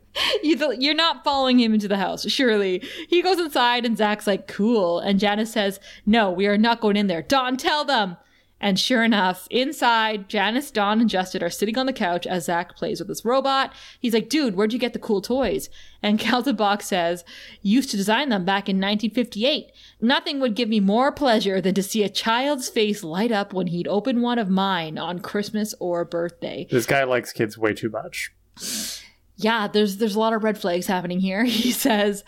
you 0.42 0.74
you're 0.78 0.94
not 0.94 1.24
following 1.24 1.58
him 1.58 1.74
into 1.74 1.88
the 1.88 1.96
house, 1.96 2.28
surely. 2.30 2.82
He 3.08 3.22
goes 3.22 3.38
inside 3.38 3.84
and 3.84 3.96
Zach's 3.96 4.26
like, 4.26 4.48
cool. 4.48 4.98
And 4.98 5.18
Janice 5.18 5.52
says, 5.52 5.80
no, 6.06 6.30
we 6.30 6.46
are 6.46 6.58
not 6.58 6.80
going 6.80 6.96
in 6.96 7.06
there. 7.06 7.22
Dawn, 7.22 7.56
tell 7.56 7.84
them. 7.84 8.16
And 8.62 8.78
sure 8.78 9.02
enough, 9.02 9.48
inside, 9.50 10.28
Janice, 10.28 10.70
Dawn, 10.70 11.00
and 11.00 11.10
Justin 11.10 11.42
are 11.42 11.50
sitting 11.50 11.76
on 11.76 11.86
the 11.86 11.92
couch 11.92 12.28
as 12.28 12.44
Zach 12.44 12.76
plays 12.76 13.00
with 13.00 13.08
this 13.08 13.24
robot. 13.24 13.74
He's 13.98 14.14
like, 14.14 14.28
dude, 14.28 14.54
where'd 14.54 14.72
you 14.72 14.78
get 14.78 14.92
the 14.92 15.00
cool 15.00 15.20
toys? 15.20 15.68
And 16.00 16.18
Kaltenbach 16.20 16.80
says, 16.80 17.24
used 17.60 17.90
to 17.90 17.96
design 17.96 18.28
them 18.28 18.44
back 18.44 18.68
in 18.68 18.76
1958. 18.76 19.72
Nothing 20.00 20.38
would 20.38 20.54
give 20.54 20.68
me 20.68 20.78
more 20.78 21.10
pleasure 21.10 21.60
than 21.60 21.74
to 21.74 21.82
see 21.82 22.04
a 22.04 22.08
child's 22.08 22.68
face 22.68 23.02
light 23.02 23.32
up 23.32 23.52
when 23.52 23.66
he'd 23.66 23.88
open 23.88 24.22
one 24.22 24.38
of 24.38 24.48
mine 24.48 24.96
on 24.96 25.18
Christmas 25.18 25.74
or 25.80 26.04
birthday. 26.04 26.68
This 26.70 26.86
guy 26.86 27.02
likes 27.02 27.32
kids 27.32 27.58
way 27.58 27.74
too 27.74 27.90
much 27.90 28.32
yeah, 29.36 29.66
there's 29.68 29.96
there's 29.98 30.14
a 30.14 30.20
lot 30.20 30.32
of 30.32 30.44
red 30.44 30.58
flags 30.58 30.86
happening 30.86 31.20
here. 31.20 31.44
He 31.62 31.72
says, 31.72 32.24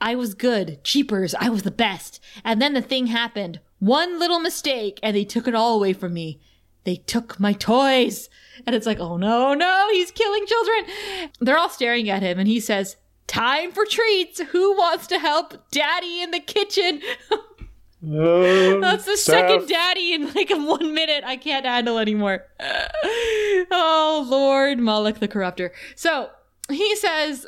I 0.00 0.14
was 0.14 0.34
good. 0.34 0.82
Cheapers, 0.84 1.34
I 1.34 1.48
was 1.48 1.62
the 1.62 1.70
best. 1.70 2.20
And 2.44 2.62
then 2.62 2.74
the 2.74 2.82
thing 2.82 3.06
happened. 3.08 3.60
One 3.80 4.18
little 4.18 4.40
mistake, 4.40 4.98
and 5.02 5.16
they 5.16 5.24
took 5.24 5.46
it 5.48 5.54
all 5.54 5.76
away 5.76 5.92
from 5.92 6.14
me. 6.14 6.40
They 6.84 6.96
took 6.96 7.38
my 7.38 7.52
toys. 7.52 8.28
And 8.66 8.74
it's 8.74 8.86
like, 8.86 8.98
oh 8.98 9.16
no, 9.16 9.54
no, 9.54 9.88
he's 9.92 10.10
killing 10.10 10.46
children. 10.46 11.30
They're 11.40 11.58
all 11.58 11.68
staring 11.68 12.08
at 12.08 12.22
him, 12.22 12.38
and 12.38 12.48
he 12.48 12.60
says, 12.60 12.96
Time 13.28 13.72
for 13.72 13.84
treats. 13.84 14.40
Who 14.40 14.76
wants 14.76 15.06
to 15.08 15.18
help 15.18 15.70
daddy 15.70 16.22
in 16.22 16.30
the 16.30 16.40
kitchen? 16.40 17.02
Um, 18.02 18.80
That's 18.80 19.04
the 19.04 19.16
Steph. 19.16 19.50
second 19.50 19.68
daddy 19.68 20.14
in 20.14 20.32
like 20.32 20.50
one 20.50 20.94
minute. 20.94 21.24
I 21.24 21.36
can't 21.36 21.66
handle 21.66 21.98
anymore. 21.98 22.46
oh 23.70 24.26
Lord, 24.28 24.78
Moloch 24.78 25.20
the 25.20 25.28
corrupter. 25.28 25.72
So 25.94 26.30
he 26.70 26.96
says 26.96 27.46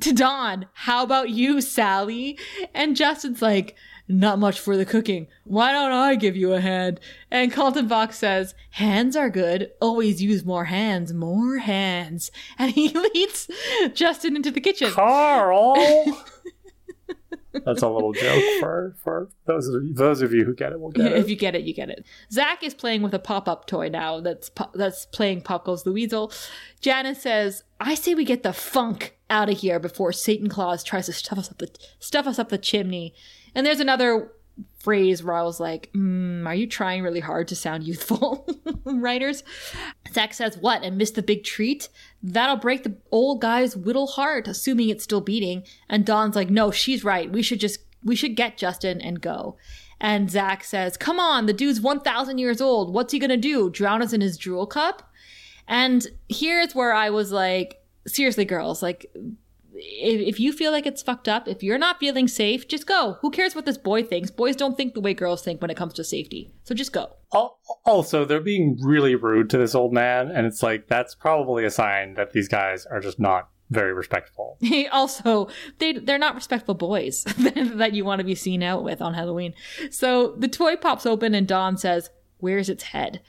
to 0.00 0.12
Dawn, 0.12 0.66
How 0.72 1.02
about 1.02 1.30
you, 1.30 1.60
Sally? 1.60 2.38
And 2.74 2.96
Justin's 2.96 3.42
like, 3.42 3.76
Not 4.08 4.38
much 4.38 4.58
for 4.60 4.76
the 4.76 4.84
cooking. 4.84 5.28
Why 5.44 5.72
don't 5.72 5.92
I 5.92 6.14
give 6.14 6.36
you 6.36 6.52
a 6.52 6.60
hand? 6.60 7.00
And 7.30 7.52
Kaltenbach 7.52 8.12
says, 8.12 8.54
Hands 8.70 9.14
are 9.16 9.30
good. 9.30 9.70
Always 9.80 10.22
use 10.22 10.44
more 10.44 10.64
hands, 10.64 11.12
more 11.12 11.58
hands. 11.58 12.30
And 12.58 12.72
he 12.72 12.88
leads 12.88 13.48
Justin 13.94 14.36
into 14.36 14.50
the 14.50 14.60
kitchen. 14.60 14.90
Carl! 14.90 15.74
That's 17.66 17.82
a 17.82 17.88
little 17.88 18.12
joke 18.12 18.42
for 18.60 18.96
for 19.02 19.28
those 19.44 19.68
of 19.68 19.82
you, 19.84 19.92
those 19.92 20.22
of 20.22 20.32
you 20.32 20.44
who 20.44 20.54
get 20.54 20.72
it 20.72 20.80
will 20.80 20.90
get 20.90 21.06
it. 21.12 21.18
If 21.18 21.28
you 21.28 21.36
get 21.36 21.54
it, 21.54 21.62
you 21.64 21.74
get 21.74 21.90
it. 21.90 22.06
Zach 22.30 22.62
is 22.62 22.72
playing 22.72 23.02
with 23.02 23.12
a 23.12 23.18
pop 23.18 23.46
up 23.46 23.66
toy 23.66 23.88
now. 23.88 24.20
That's 24.20 24.50
that's 24.74 25.04
playing 25.06 25.42
Pop 25.42 25.64
Goes 25.66 25.82
the 25.82 25.92
Weasel. 25.92 26.32
Janice 26.80 27.20
says, 27.20 27.62
"I 27.82 27.94
say 27.94 28.14
we 28.14 28.24
get 28.24 28.42
the 28.42 28.52
funk 28.52 29.18
out 29.28 29.50
of 29.50 29.58
here 29.58 29.80
before 29.80 30.12
Satan 30.12 30.48
Claus 30.48 30.84
tries 30.84 31.06
to 31.06 31.12
stuff 31.12 31.38
us 31.38 31.50
up 31.50 31.58
the 31.58 31.70
stuff 31.98 32.26
us 32.26 32.38
up 32.38 32.48
the 32.48 32.58
chimney." 32.58 33.12
And 33.54 33.66
there's 33.66 33.80
another 33.80 34.32
phrase 34.78 35.22
where 35.22 35.34
I 35.34 35.42
was 35.42 35.58
like, 35.58 35.90
mm, 35.92 36.46
"Are 36.46 36.54
you 36.54 36.66
trying 36.66 37.02
really 37.02 37.20
hard 37.20 37.48
to 37.48 37.56
sound 37.56 37.84
youthful, 37.84 38.46
writers?" 38.84 39.42
Zach 40.12 40.32
says, 40.32 40.56
"What?" 40.58 40.84
and 40.84 40.96
missed 40.96 41.16
the 41.16 41.22
big 41.22 41.42
treat. 41.42 41.88
That'll 42.22 42.56
break 42.56 42.84
the 42.84 42.96
old 43.10 43.40
guy's 43.40 43.76
whittle 43.76 44.06
heart, 44.06 44.46
assuming 44.46 44.88
it's 44.88 45.04
still 45.04 45.20
beating. 45.20 45.64
And 45.88 46.06
Dawn's 46.06 46.36
like, 46.36 46.50
"No, 46.50 46.70
she's 46.70 47.02
right. 47.04 47.32
We 47.32 47.42
should 47.42 47.60
just 47.60 47.80
we 48.04 48.14
should 48.14 48.36
get 48.36 48.56
Justin 48.56 49.00
and 49.00 49.20
go." 49.20 49.56
And 50.00 50.30
Zach 50.30 50.64
says, 50.64 50.96
"Come 50.96 51.18
on, 51.18 51.46
the 51.46 51.52
dude's 51.52 51.80
one 51.80 52.00
thousand 52.00 52.38
years 52.38 52.60
old. 52.60 52.94
What's 52.94 53.12
he 53.12 53.18
gonna 53.18 53.36
do? 53.36 53.70
Drown 53.70 54.02
us 54.02 54.12
in 54.12 54.20
his 54.20 54.38
drool 54.38 54.66
cup?" 54.66 55.11
And 55.68 56.06
here's 56.28 56.74
where 56.74 56.92
I 56.92 57.10
was 57.10 57.32
like, 57.32 57.82
seriously, 58.06 58.44
girls, 58.44 58.82
like 58.82 59.10
if, 59.74 60.34
if 60.34 60.40
you 60.40 60.52
feel 60.52 60.72
like 60.72 60.86
it's 60.86 61.02
fucked 61.02 61.28
up, 61.28 61.48
if 61.48 61.62
you're 61.62 61.78
not 61.78 61.98
feeling 61.98 62.28
safe, 62.28 62.68
just 62.68 62.86
go. 62.86 63.18
Who 63.20 63.30
cares 63.30 63.54
what 63.54 63.64
this 63.64 63.78
boy 63.78 64.02
thinks? 64.02 64.30
Boys 64.30 64.56
don't 64.56 64.76
think 64.76 64.94
the 64.94 65.00
way 65.00 65.14
girls 65.14 65.42
think 65.42 65.60
when 65.60 65.70
it 65.70 65.76
comes 65.76 65.94
to 65.94 66.04
safety. 66.04 66.52
So 66.64 66.74
just 66.74 66.92
go. 66.92 67.16
Also, 67.84 68.24
they're 68.24 68.40
being 68.40 68.78
really 68.80 69.14
rude 69.14 69.50
to 69.50 69.58
this 69.58 69.74
old 69.74 69.92
man, 69.92 70.30
and 70.30 70.46
it's 70.46 70.62
like 70.62 70.88
that's 70.88 71.14
probably 71.14 71.64
a 71.64 71.70
sign 71.70 72.14
that 72.14 72.32
these 72.32 72.48
guys 72.48 72.84
are 72.86 73.00
just 73.00 73.18
not 73.18 73.48
very 73.70 73.94
respectful. 73.94 74.58
also, 74.92 75.48
they 75.78 75.94
they're 75.94 76.18
not 76.18 76.34
respectful 76.34 76.74
boys 76.74 77.24
that 77.38 77.94
you 77.94 78.04
want 78.04 78.18
to 78.18 78.24
be 78.24 78.34
seen 78.34 78.62
out 78.62 78.84
with 78.84 79.00
on 79.00 79.14
Halloween. 79.14 79.54
So 79.90 80.34
the 80.36 80.48
toy 80.48 80.76
pops 80.76 81.06
open 81.06 81.34
and 81.34 81.48
Dawn 81.48 81.76
says, 81.78 82.10
"Where's 82.38 82.68
its 82.68 82.84
head?" 82.84 83.22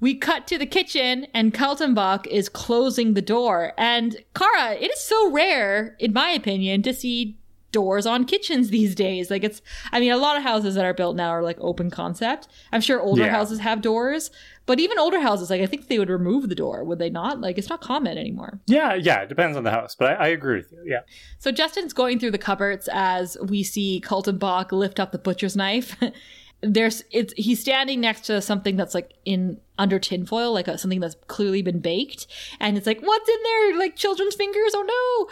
We 0.00 0.14
cut 0.14 0.46
to 0.48 0.58
the 0.58 0.66
kitchen 0.66 1.26
and 1.32 1.54
Kaltenbach 1.54 2.26
is 2.26 2.48
closing 2.48 3.14
the 3.14 3.22
door. 3.22 3.72
And 3.78 4.16
Kara, 4.34 4.74
it 4.74 4.90
is 4.90 5.00
so 5.00 5.30
rare, 5.30 5.96
in 5.98 6.12
my 6.12 6.30
opinion, 6.30 6.82
to 6.82 6.92
see 6.92 7.38
doors 7.76 8.06
on 8.06 8.24
kitchens 8.24 8.70
these 8.70 8.94
days. 8.94 9.30
Like 9.30 9.44
it's, 9.44 9.60
I 9.92 10.00
mean, 10.00 10.10
a 10.10 10.16
lot 10.16 10.36
of 10.36 10.42
houses 10.42 10.76
that 10.76 10.84
are 10.86 10.94
built 10.94 11.14
now 11.14 11.28
are 11.28 11.42
like 11.42 11.58
open 11.60 11.90
concept. 11.90 12.48
I'm 12.72 12.80
sure 12.80 13.00
older 13.00 13.24
yeah. 13.24 13.30
houses 13.30 13.58
have 13.58 13.82
doors, 13.82 14.30
but 14.64 14.80
even 14.80 14.98
older 14.98 15.20
houses, 15.20 15.50
like 15.50 15.60
I 15.60 15.66
think 15.66 15.88
they 15.88 15.98
would 15.98 16.08
remove 16.08 16.48
the 16.48 16.54
door, 16.54 16.84
would 16.84 16.98
they 16.98 17.10
not? 17.10 17.40
Like 17.40 17.58
it's 17.58 17.68
not 17.68 17.82
common 17.82 18.16
anymore. 18.16 18.60
Yeah, 18.66 18.94
yeah, 18.94 19.20
it 19.20 19.28
depends 19.28 19.58
on 19.58 19.64
the 19.64 19.70
house, 19.70 19.94
but 19.94 20.12
I, 20.12 20.24
I 20.24 20.28
agree 20.28 20.56
with 20.56 20.72
you. 20.72 20.82
Yeah. 20.86 21.00
So 21.38 21.52
Justin's 21.52 21.92
going 21.92 22.18
through 22.18 22.30
the 22.30 22.38
cupboards 22.38 22.88
as 22.92 23.36
we 23.42 23.62
see 23.62 24.02
Kaltenbach 24.02 24.72
lift 24.72 24.98
up 24.98 25.12
the 25.12 25.18
butcher's 25.18 25.54
knife. 25.54 25.96
there's 26.62 27.04
it's 27.10 27.32
he's 27.36 27.60
standing 27.60 28.00
next 28.00 28.22
to 28.22 28.40
something 28.40 28.76
that's 28.76 28.94
like 28.94 29.12
in 29.24 29.60
under 29.78 29.98
tinfoil, 29.98 30.52
like 30.52 30.68
a, 30.68 30.78
something 30.78 31.00
that's 31.00 31.16
clearly 31.26 31.62
been 31.62 31.80
baked, 31.80 32.26
and 32.60 32.76
it's 32.76 32.86
like 32.86 33.00
what's 33.00 33.28
in 33.28 33.42
there? 33.42 33.78
Like 33.78 33.96
children's 33.96 34.34
fingers? 34.34 34.72
Oh 34.74 35.26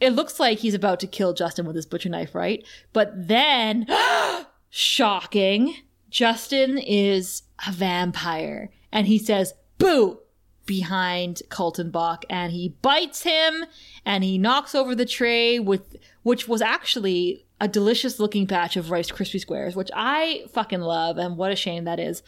no! 0.00 0.06
It 0.06 0.10
looks 0.10 0.40
like 0.40 0.58
he's 0.58 0.74
about 0.74 1.00
to 1.00 1.06
kill 1.06 1.34
Justin 1.34 1.66
with 1.66 1.76
his 1.76 1.86
butcher 1.86 2.08
knife, 2.08 2.34
right? 2.34 2.64
But 2.92 3.12
then, 3.28 3.86
shocking, 4.70 5.74
Justin 6.08 6.78
is 6.78 7.42
a 7.66 7.72
vampire, 7.72 8.70
and 8.90 9.06
he 9.06 9.18
says, 9.18 9.54
"Boo!" 9.78 10.20
behind 10.66 11.42
Kaltenbach 11.48 12.22
and 12.30 12.52
he 12.52 12.76
bites 12.80 13.24
him 13.24 13.64
and 14.04 14.22
he 14.22 14.38
knocks 14.38 14.72
over 14.72 14.94
the 14.94 15.04
tray 15.04 15.58
with 15.58 15.96
which 16.22 16.46
was 16.46 16.62
actually 16.62 17.44
a 17.60 17.68
delicious 17.68 18.18
looking 18.18 18.46
batch 18.46 18.76
of 18.76 18.90
Rice 18.90 19.10
Krispie 19.10 19.40
Squares, 19.40 19.76
which 19.76 19.90
I 19.94 20.44
fucking 20.52 20.80
love, 20.80 21.18
and 21.18 21.36
what 21.36 21.52
a 21.52 21.56
shame 21.56 21.84
that 21.84 22.00
is. 22.00 22.22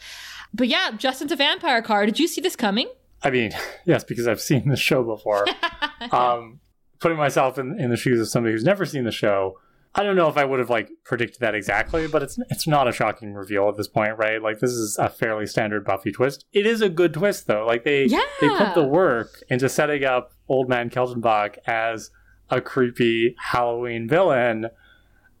But 0.53 0.67
yeah, 0.67 0.91
Justin's 0.97 1.31
a 1.31 1.35
vampire 1.35 1.81
Kara. 1.81 2.05
Did 2.05 2.19
you 2.19 2.27
see 2.27 2.41
this 2.41 2.55
coming? 2.55 2.87
I 3.23 3.29
mean, 3.29 3.51
yes, 3.85 4.03
because 4.03 4.27
I've 4.27 4.41
seen 4.41 4.69
the 4.69 4.75
show 4.75 5.03
before. 5.03 5.45
um, 6.11 6.59
putting 6.99 7.17
myself 7.17 7.57
in, 7.57 7.79
in 7.79 7.89
the 7.89 7.97
shoes 7.97 8.19
of 8.19 8.27
somebody 8.29 8.53
who's 8.53 8.63
never 8.63 8.85
seen 8.85 9.03
the 9.03 9.11
show, 9.11 9.59
I 9.95 10.03
don't 10.03 10.15
know 10.15 10.27
if 10.27 10.37
I 10.37 10.45
would 10.45 10.59
have 10.59 10.69
like 10.71 10.89
predicted 11.03 11.41
that 11.41 11.53
exactly, 11.53 12.07
but 12.07 12.23
it's 12.23 12.39
it's 12.49 12.65
not 12.67 12.87
a 12.87 12.91
shocking 12.91 13.33
reveal 13.33 13.69
at 13.69 13.77
this 13.77 13.87
point, 13.87 14.17
right? 14.17 14.41
Like 14.41 14.59
this 14.59 14.71
is 14.71 14.97
a 14.97 15.07
fairly 15.07 15.45
standard 15.45 15.85
Buffy 15.85 16.11
twist. 16.11 16.45
It 16.51 16.65
is 16.65 16.81
a 16.81 16.89
good 16.89 17.13
twist 17.13 17.45
though. 17.45 17.65
Like 17.65 17.83
they 17.83 18.05
Yeah. 18.05 18.23
they 18.41 18.49
put 18.49 18.73
the 18.73 18.83
work 18.83 19.43
into 19.49 19.69
setting 19.69 20.03
up 20.03 20.33
Old 20.47 20.67
Man 20.67 20.89
Kaltenbach 20.89 21.57
as 21.67 22.09
a 22.49 22.59
creepy 22.59 23.35
Halloween 23.37 24.07
villain, 24.07 24.67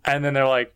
and 0.05 0.23
then 0.23 0.33
they're 0.33 0.47
like 0.47 0.73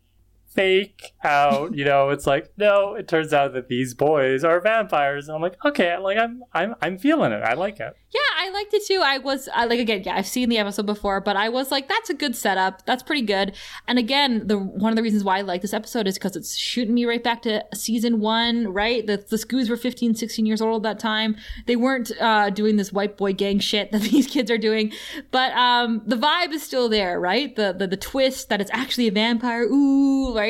fake 0.58 1.14
out. 1.24 1.76
You 1.76 1.86
know, 1.86 2.10
it's 2.10 2.26
like 2.28 2.51
no. 2.58 2.95
It 2.95 3.08
turns 3.08 3.32
out 3.32 3.53
that 3.53 3.68
these 3.70 3.93
boys 3.93 4.43
are 4.43 4.60
vampires, 4.60 5.28
and 5.28 5.36
I'm 5.36 5.41
like, 5.41 5.64
okay, 5.64 5.95
like 5.97 6.18
I'm 6.18 6.43
I'm 6.51 6.76
I'm 6.82 6.97
feeling 6.97 7.32
it. 7.32 7.43
I 7.43 7.53
like 7.53 7.80
it. 7.80 7.95
Yeah, 8.10 8.22
I 8.38 8.49
liked 8.49 8.74
it 8.74 8.86
too. 8.86 9.01
I 9.03 9.20
was 9.20 9.47
I, 9.53 9.66
like 9.66 9.80
again, 9.80 10.01
yeah, 10.03 10.16
I've 10.16 10.28
seen 10.28 10.49
the 10.49 10.58
episode 10.58 10.86
before, 10.86 11.22
but 11.22 11.36
I 11.36 11.49
was 11.49 11.72
like, 11.72 11.88
that's 11.88 12.10
a 12.10 12.14
good 12.14 12.36
setup. 12.36 12.86
That's 12.86 13.03
pretty 13.03 13.22
good. 13.22 13.55
And 13.88 13.99
again, 13.99 14.47
the 14.47 14.58
one 14.58 14.91
of 14.91 14.95
the 14.95 15.03
reasons 15.03 15.24
why 15.24 15.38
I 15.38 15.41
like 15.41 15.62
this 15.62 15.74
episode 15.74 16.08
is 16.08 16.16
because 16.16 16.36
it's 16.36 16.55
shooting 16.55 16.95
me 16.95 17.05
right 17.05 17.24
back 17.24 17.43
to 17.43 17.64
season 17.76 18.20
one. 18.20 18.74
Right, 18.74 19.05
the 19.05 19.18
the 19.18 19.38
Scoos 19.38 19.70
were 19.70 19.78
15, 19.78 20.16
16 20.16 20.45
years 20.45 20.62
old 20.62 20.86
at 20.86 20.97
that 20.97 21.01
time. 21.01 21.36
They 21.68 21.76
weren't 21.76 22.12
uh, 22.20 22.49
doing 22.49 22.78
this 22.78 22.91
white 22.91 23.16
boy 23.16 23.34
gang 23.34 23.60
shit 23.60 23.91
that 23.91 24.01
these 24.01 24.26
kids 24.26 24.49
are 24.49 24.58
doing, 24.58 24.91
but 25.30 25.51
um, 25.53 26.01
the 26.05 26.16
vibe 26.16 26.51
is 26.51 26.64
still 26.64 26.89
there. 26.89 27.20
Right, 27.20 27.55
the 27.55 27.76
the 27.78 27.86
the 27.86 27.97
twist 27.97 28.49
that 28.49 28.60
it's 28.60 28.72
actually 28.74 29.08
a 29.08 29.12
vampire. 29.12 29.64
Ooh, 29.64 30.36
right. 30.36 30.47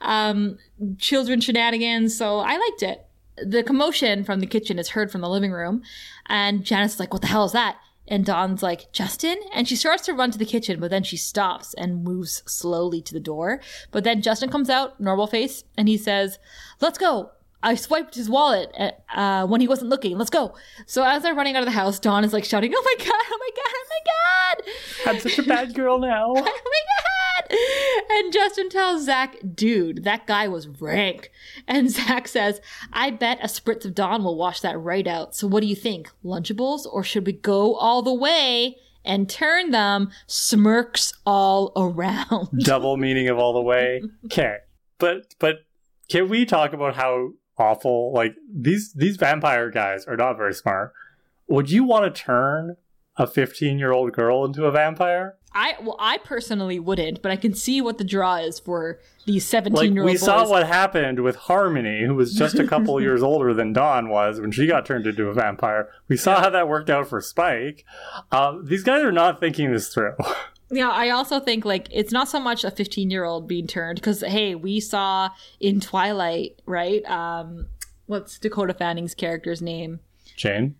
Um, 0.00 0.58
children 0.98 1.40
shenanigans. 1.40 2.16
So 2.16 2.38
I 2.38 2.56
liked 2.56 2.82
it 2.82 3.08
the 3.42 3.62
commotion 3.62 4.24
from 4.24 4.40
the 4.40 4.46
kitchen 4.46 4.78
is 4.78 4.90
heard 4.90 5.10
from 5.10 5.20
the 5.20 5.28
living 5.28 5.52
room, 5.52 5.82
and 6.26 6.64
Janice 6.64 6.94
is 6.94 7.00
like, 7.00 7.12
"What 7.12 7.22
the 7.22 7.28
hell 7.28 7.44
is 7.44 7.52
that?" 7.52 7.76
And 8.06 8.24
Dawn's 8.24 8.62
like, 8.62 8.90
"Justin," 8.92 9.38
and 9.52 9.68
she 9.68 9.76
starts 9.76 10.04
to 10.06 10.14
run 10.14 10.30
to 10.30 10.38
the 10.38 10.44
kitchen, 10.44 10.80
but 10.80 10.90
then 10.90 11.02
she 11.02 11.16
stops 11.16 11.74
and 11.74 12.04
moves 12.04 12.42
slowly 12.46 13.02
to 13.02 13.12
the 13.12 13.20
door. 13.20 13.60
But 13.90 14.04
then 14.04 14.22
Justin 14.22 14.50
comes 14.50 14.70
out, 14.70 15.00
normal 15.00 15.26
face, 15.26 15.64
and 15.76 15.88
he 15.88 15.96
says, 15.96 16.38
"Let's 16.80 16.98
go." 16.98 17.30
I 17.60 17.74
swiped 17.74 18.14
his 18.14 18.30
wallet 18.30 18.72
uh, 19.12 19.44
when 19.44 19.60
he 19.60 19.66
wasn't 19.66 19.90
looking. 19.90 20.16
Let's 20.16 20.30
go. 20.30 20.54
So 20.86 21.02
as 21.02 21.24
they're 21.24 21.34
running 21.34 21.56
out 21.56 21.62
of 21.62 21.66
the 21.66 21.72
house, 21.72 21.98
Dawn 21.98 22.22
is 22.24 22.32
like 22.32 22.44
shouting, 22.44 22.72
"Oh 22.74 22.82
my 22.84 23.04
god! 23.04 23.24
Oh 23.30 23.38
my 23.40 23.50
god! 23.56 23.74
Oh 23.74 23.86
my 23.90 24.00
god!" 24.12 25.10
I'm 25.10 25.20
such 25.20 25.38
a 25.38 25.42
bad 25.42 25.74
girl 25.74 25.98
now. 25.98 26.28
oh 26.30 26.34
my 26.34 26.42
god! 26.42 27.07
And 28.10 28.32
Justin 28.32 28.70
tells 28.70 29.04
Zach, 29.04 29.36
dude, 29.54 30.04
that 30.04 30.26
guy 30.26 30.48
was 30.48 30.66
rank. 30.66 31.30
And 31.66 31.90
Zach 31.90 32.26
says, 32.26 32.60
I 32.92 33.10
bet 33.10 33.38
a 33.42 33.46
spritz 33.46 33.84
of 33.84 33.94
Dawn 33.94 34.24
will 34.24 34.36
wash 34.36 34.60
that 34.60 34.78
right 34.78 35.06
out. 35.06 35.36
So 35.36 35.46
what 35.46 35.60
do 35.60 35.66
you 35.66 35.76
think? 35.76 36.10
Lunchables? 36.24 36.86
Or 36.90 37.02
should 37.04 37.26
we 37.26 37.32
go 37.32 37.74
all 37.74 38.02
the 38.02 38.14
way 38.14 38.76
and 39.04 39.28
turn 39.28 39.70
them? 39.70 40.10
Smirks 40.26 41.12
all 41.26 41.72
around. 41.76 42.48
double 42.58 42.96
meaning 42.96 43.28
of 43.28 43.38
all 43.38 43.52
the 43.52 43.62
way. 43.62 44.02
Okay, 44.26 44.56
but 44.98 45.34
but 45.38 45.56
can 46.08 46.28
we 46.28 46.44
talk 46.44 46.72
about 46.72 46.96
how 46.96 47.32
awful 47.58 48.12
like 48.12 48.34
these 48.52 48.92
these 48.94 49.16
vampire 49.16 49.70
guys 49.70 50.06
are 50.06 50.16
not 50.16 50.36
very 50.36 50.54
smart? 50.54 50.92
Would 51.46 51.70
you 51.70 51.84
want 51.84 52.12
to 52.14 52.22
turn 52.22 52.76
a 53.18 53.26
15 53.26 53.78
year 53.78 53.92
old 53.92 54.12
girl 54.12 54.44
into 54.44 54.64
a 54.64 54.70
vampire? 54.70 55.36
I 55.54 55.74
well, 55.82 55.96
I 55.98 56.18
personally 56.18 56.78
wouldn't, 56.78 57.22
but 57.22 57.32
I 57.32 57.36
can 57.36 57.54
see 57.54 57.80
what 57.80 57.98
the 57.98 58.04
draw 58.04 58.36
is 58.36 58.58
for 58.60 59.00
these 59.24 59.44
seventeen 59.46 59.94
year 59.94 60.02
old 60.02 60.06
girls. 60.06 60.06
we 60.06 60.12
boys. 60.12 60.20
saw 60.20 60.48
what 60.48 60.66
happened 60.66 61.20
with 61.20 61.36
Harmony, 61.36 62.04
who 62.04 62.14
was 62.14 62.34
just 62.34 62.58
a 62.58 62.66
couple 62.66 63.00
years 63.00 63.22
older 63.22 63.54
than 63.54 63.72
Dawn 63.72 64.08
was 64.10 64.40
when 64.40 64.52
she 64.52 64.66
got 64.66 64.84
turned 64.84 65.06
into 65.06 65.28
a 65.28 65.32
vampire. 65.32 65.88
We 66.06 66.16
saw 66.18 66.40
how 66.40 66.50
that 66.50 66.68
worked 66.68 66.90
out 66.90 67.08
for 67.08 67.20
Spike. 67.22 67.84
Um, 68.30 68.66
these 68.66 68.82
guys 68.84 69.02
are 69.02 69.10
not 69.10 69.40
thinking 69.40 69.72
this 69.72 69.92
through. 69.92 70.14
Yeah, 70.70 70.90
I 70.90 71.08
also 71.08 71.40
think 71.40 71.64
like 71.64 71.88
it's 71.90 72.12
not 72.12 72.28
so 72.28 72.38
much 72.38 72.62
a 72.62 72.70
15 72.70 73.10
year 73.10 73.24
old 73.24 73.48
being 73.48 73.66
turned 73.66 73.96
because 73.96 74.20
hey, 74.20 74.54
we 74.54 74.80
saw 74.80 75.30
in 75.60 75.80
Twilight, 75.80 76.60
right? 76.66 77.02
Um, 77.06 77.68
what's 78.04 78.38
Dakota 78.38 78.74
Fanning's 78.74 79.14
character's 79.14 79.62
name? 79.62 80.00
Jane, 80.36 80.76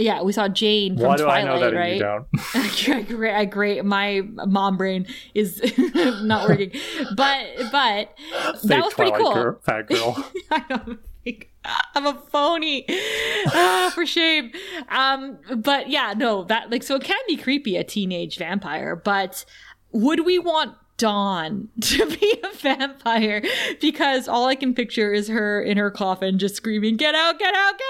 Yeah, 0.00 0.22
we 0.22 0.32
saw 0.32 0.46
Jane 0.48 0.96
from 0.96 1.06
why 1.08 1.16
do 1.16 1.24
I 1.28 1.42
Twilight, 1.42 1.44
know 1.46 1.60
that 1.70 1.76
right? 1.76 1.94
you 1.94 1.98
don't? 1.98 3.08
great, 3.08 3.34
I 3.34 3.44
great. 3.44 3.84
My 3.84 4.20
mom 4.46 4.76
brain 4.76 5.06
is 5.34 5.60
not 6.22 6.48
working, 6.48 6.70
but 7.16 7.46
but 7.72 8.14
that 8.62 8.62
Fake 8.62 8.84
was 8.84 8.94
pretty 8.94 9.10
cool. 9.12 9.34
girl- 9.34 9.58
fat 9.62 9.88
girl. 9.88 10.30
I 10.52 10.60
don't 10.68 11.00
think 11.24 11.50
I'm 11.94 12.06
a 12.06 12.14
phony. 12.14 12.86
Ah, 13.48 13.90
for 13.92 14.06
shame. 14.06 14.52
Um, 14.88 15.38
but 15.56 15.90
yeah, 15.90 16.14
no, 16.16 16.44
that 16.44 16.70
like 16.70 16.84
so 16.84 16.94
it 16.94 17.02
can 17.02 17.18
be 17.26 17.36
creepy 17.36 17.76
a 17.76 17.82
teenage 17.82 18.38
vampire, 18.38 18.94
but 18.94 19.44
would 19.90 20.24
we 20.24 20.38
want 20.38 20.76
Dawn 20.96 21.68
to 21.80 22.06
be 22.06 22.40
a 22.44 22.54
vampire? 22.56 23.42
Because 23.80 24.28
all 24.28 24.46
I 24.46 24.54
can 24.54 24.74
picture 24.74 25.12
is 25.12 25.26
her 25.26 25.60
in 25.60 25.76
her 25.76 25.90
coffin 25.90 26.38
just 26.38 26.54
screaming, 26.54 26.96
"Get 26.96 27.16
out! 27.16 27.38
Get 27.40 27.52
out! 27.54 27.74
Get 27.76 27.86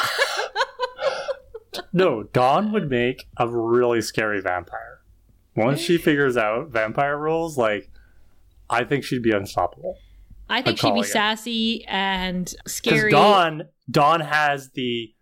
out!" 0.00 1.36
No, 1.92 2.24
Dawn 2.24 2.72
would 2.72 2.90
make 2.90 3.24
a 3.36 3.48
really 3.48 4.02
scary 4.02 4.40
vampire. 4.40 5.00
Once 5.54 5.80
she 5.80 5.98
figures 5.98 6.36
out 6.36 6.70
vampire 6.70 7.18
rules, 7.18 7.58
like 7.58 7.90
I 8.70 8.84
think 8.84 9.04
she'd 9.04 9.22
be 9.22 9.32
unstoppable. 9.32 9.98
I 10.48 10.62
think 10.62 10.78
she'd 10.78 10.94
be 10.94 11.00
it. 11.00 11.06
sassy 11.06 11.84
and 11.86 12.52
scary. 12.66 13.10
Dawn, 13.10 13.68
Dawn 13.90 14.20
has 14.20 14.70
the 14.70 15.14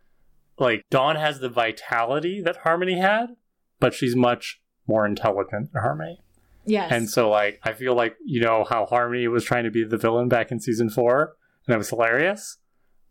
like 0.59 0.85
Dawn 0.91 1.17
has 1.17 1.41
the 1.41 1.49
vitality 1.49 2.41
that 2.43 2.59
Harmony 2.59 2.99
had, 2.99 3.31
but 3.79 3.95
she's 3.95 4.15
much 4.15 4.61
more 4.87 5.07
intelligent 5.07 5.73
than 5.73 5.83
Harmony. 5.83 6.21
yes, 6.67 6.93
And 6.93 7.09
so, 7.09 7.31
like, 7.31 7.61
I 7.63 7.73
feel 7.73 7.95
like 7.95 8.17
you 8.25 8.41
know 8.41 8.65
how 8.69 8.87
Harmony 8.87 9.27
was 9.29 9.45
trying 9.45 9.65
to 9.65 9.71
be 9.71 9.85
the 9.85 9.97
villain 9.97 10.29
back 10.29 10.51
in 10.51 10.61
season 10.61 10.91
four, 10.91 11.35
and 11.67 11.75
it 11.75 11.79
was 11.79 11.89
hilarious. 11.91 12.59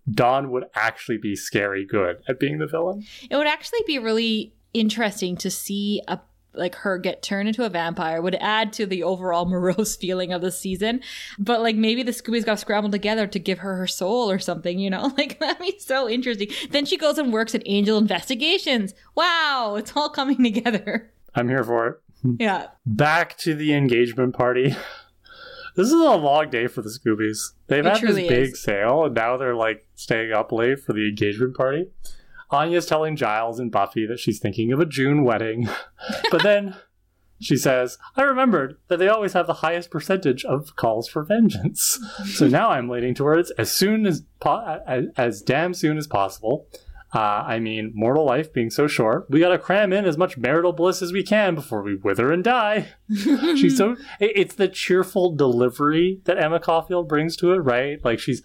Dawn 0.09 0.51
would 0.51 0.65
actually 0.75 1.17
be 1.17 1.35
scary 1.35 1.85
good 1.85 2.17
at 2.27 2.39
being 2.39 2.57
the 2.59 2.67
villain. 2.67 3.05
It 3.29 3.35
would 3.35 3.47
actually 3.47 3.81
be 3.85 3.99
really 3.99 4.53
interesting 4.73 5.35
to 5.37 5.49
see 5.51 6.01
a 6.07 6.19
like 6.55 6.73
her 6.75 6.97
get 6.97 7.21
turned 7.21 7.47
into 7.47 7.63
a 7.63 7.69
vampire 7.69 8.21
would 8.23 8.35
add 8.41 8.73
to 8.73 8.87
the 8.87 9.03
overall 9.03 9.45
morose 9.49 9.95
feeling 9.95 10.33
of 10.33 10.41
the 10.41 10.51
season. 10.51 10.99
But 11.37 11.61
like 11.61 11.75
maybe 11.75 12.01
the 12.01 12.11
Scoobies 12.11 12.43
got 12.45 12.59
scrambled 12.59 12.91
together 12.91 13.27
to 13.27 13.39
give 13.39 13.59
her 13.59 13.75
her 13.77 13.87
soul 13.87 14.29
or 14.31 14.39
something, 14.39 14.79
you 14.79 14.89
know? 14.89 15.13
Like 15.17 15.39
that'd 15.39 15.59
be 15.61 15.77
so 15.79 16.09
interesting. 16.09 16.49
Then 16.71 16.85
she 16.85 16.97
goes 16.97 17.17
and 17.19 17.31
works 17.31 17.53
at 17.53 17.61
Angel 17.65 17.97
Investigations. 17.97 18.93
Wow, 19.15 19.75
it's 19.77 19.95
all 19.95 20.09
coming 20.09 20.43
together. 20.43 21.11
I'm 21.35 21.47
here 21.49 21.63
for 21.63 21.87
it. 21.87 21.95
Yeah. 22.39 22.67
back 22.85 23.37
to 23.39 23.53
the 23.53 23.73
engagement 23.73 24.35
party. 24.35 24.75
This 25.75 25.87
is 25.87 25.93
a 25.93 26.15
long 26.15 26.49
day 26.49 26.67
for 26.67 26.81
the 26.81 26.89
Scoobies. 26.89 27.53
They've 27.67 27.85
It 27.85 27.89
had 27.97 28.01
this 28.01 28.15
big 28.15 28.49
is. 28.53 28.61
sale, 28.61 29.05
and 29.05 29.15
now 29.15 29.37
they're 29.37 29.55
like 29.55 29.87
staying 29.95 30.31
up 30.31 30.51
late 30.51 30.79
for 30.79 30.93
the 30.93 31.07
engagement 31.07 31.55
party. 31.55 31.87
Anya's 32.51 32.85
telling 32.87 33.15
Giles 33.15 33.59
and 33.59 33.71
Buffy 33.71 34.05
that 34.07 34.19
she's 34.19 34.39
thinking 34.39 34.71
of 34.71 34.79
a 34.79 34.85
June 34.85 35.23
wedding, 35.23 35.69
but 36.31 36.41
then 36.43 36.75
she 37.39 37.55
says, 37.55 37.97
"I 38.17 38.23
remembered 38.23 38.77
that 38.87 38.97
they 38.97 39.07
always 39.07 39.33
have 39.33 39.45
the 39.47 39.53
highest 39.55 39.91
percentage 39.91 40.43
of 40.45 40.75
calls 40.75 41.07
for 41.07 41.23
vengeance, 41.23 41.99
so 42.25 42.47
now 42.47 42.71
I'm 42.71 42.89
leaning 42.89 43.13
towards 43.13 43.51
as 43.51 43.71
soon 43.71 44.05
as 44.07 44.23
po- 44.39 44.81
as, 44.87 45.05
as 45.17 45.41
damn 45.41 45.73
soon 45.73 45.97
as 45.97 46.07
possible." 46.07 46.67
Uh, 47.13 47.19
I 47.47 47.57
mean, 47.59 47.91
mortal 47.95 48.23
life 48.25 48.53
being 48.53 48.69
so 48.69 48.85
short, 48.87 49.25
we 49.29 49.39
gotta 49.39 49.57
cram 49.57 49.91
in 49.91 50.05
as 50.05 50.17
much 50.17 50.37
marital 50.37 50.73
bliss 50.73 51.01
as 51.01 51.11
we 51.11 51.23
can 51.23 51.55
before 51.55 51.81
we 51.81 51.95
wither 51.95 52.31
and 52.31 52.43
die. 52.43 52.89
she's 53.55 53.77
so 53.77 53.95
it's 54.19 54.53
the 54.55 54.67
cheerful 54.67 55.35
delivery 55.35 56.21
that 56.25 56.37
Emma 56.37 56.59
Caulfield 56.59 57.07
brings 57.09 57.35
to 57.37 57.51
it, 57.53 57.57
right? 57.57 58.03
Like 58.05 58.19
she's 58.19 58.43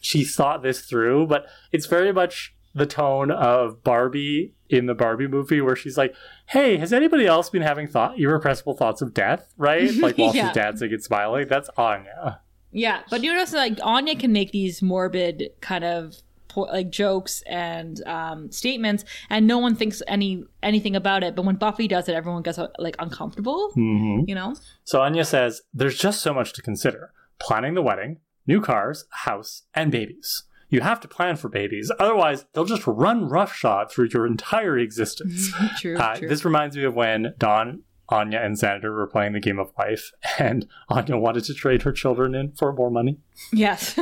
she's 0.00 0.34
thought 0.36 0.62
this 0.62 0.82
through, 0.82 1.26
but 1.26 1.46
it's 1.72 1.86
very 1.86 2.12
much 2.12 2.54
the 2.72 2.86
tone 2.86 3.30
of 3.30 3.82
Barbie 3.84 4.52
in 4.68 4.86
the 4.86 4.94
Barbie 4.94 5.28
movie 5.28 5.60
where 5.60 5.76
she's 5.76 5.96
like, 5.98 6.14
"Hey, 6.46 6.76
has 6.76 6.92
anybody 6.92 7.26
else 7.26 7.50
been 7.50 7.62
having 7.62 7.86
thought 7.88 8.18
irrepressible 8.18 8.74
thoughts 8.76 9.02
of 9.02 9.12
death?" 9.14 9.52
Right? 9.56 9.92
Like 10.00 10.18
while 10.18 10.34
Yeah. 10.34 10.46
she's 10.48 10.54
dancing 10.54 10.92
and 10.92 11.02
smiling. 11.02 11.48
That's 11.48 11.68
Anya. 11.76 12.40
Yeah, 12.70 13.02
but 13.10 13.22
you 13.22 13.32
notice 13.32 13.52
like 13.52 13.78
Anya 13.82 14.16
can 14.16 14.32
make 14.32 14.50
these 14.52 14.82
morbid 14.82 15.50
kind 15.60 15.84
of 15.84 16.16
po- 16.54 16.62
like 16.78 16.90
jokes 16.90 17.42
and 17.46 18.00
um, 18.06 18.50
statements, 18.50 19.04
and 19.30 19.46
no 19.46 19.58
one 19.58 19.74
thinks 19.76 20.02
any 20.06 20.44
anything 20.62 20.94
about 20.96 21.22
it. 21.22 21.34
But 21.36 21.44
when 21.44 21.56
Buffy 21.56 21.88
does 21.88 22.08
it, 22.08 22.14
everyone 22.14 22.42
gets 22.42 22.58
uh, 22.58 22.68
like 22.78 22.96
uncomfortable. 22.98 23.70
Mm-hmm. 23.76 24.28
You 24.28 24.34
know? 24.34 24.54
So 24.84 25.00
Anya 25.02 25.24
says, 25.24 25.62
There's 25.72 25.98
just 25.98 26.22
so 26.22 26.32
much 26.32 26.52
to 26.54 26.62
consider 26.62 27.12
planning 27.40 27.74
the 27.74 27.82
wedding, 27.82 28.20
new 28.46 28.60
cars, 28.60 29.06
house, 29.10 29.62
and 29.74 29.90
babies. 29.90 30.44
You 30.70 30.80
have 30.80 31.00
to 31.00 31.08
plan 31.08 31.36
for 31.36 31.48
babies, 31.48 31.92
otherwise, 32.00 32.46
they'll 32.52 32.64
just 32.64 32.86
run 32.86 33.28
roughshod 33.28 33.90
through 33.92 34.08
your 34.12 34.26
entire 34.26 34.76
existence. 34.78 35.52
true, 35.80 35.96
Uh, 35.96 36.16
true. 36.16 36.28
this 36.28 36.44
reminds 36.44 36.76
me 36.76 36.84
of 36.84 36.94
when 36.94 37.34
Dawn, 37.38 37.82
Anya, 38.10 38.38
and 38.40 38.56
Xander 38.56 38.94
were 38.94 39.06
playing 39.06 39.32
the 39.32 39.40
game 39.40 39.58
of 39.58 39.72
life, 39.78 40.12
and 40.38 40.66
Anya 40.88 41.16
wanted 41.16 41.44
to 41.44 41.54
trade 41.54 41.82
her 41.82 41.92
children 41.92 42.34
in 42.34 42.52
for 42.52 42.72
more 42.72 42.90
money. 42.90 43.18
yes. 43.52 43.98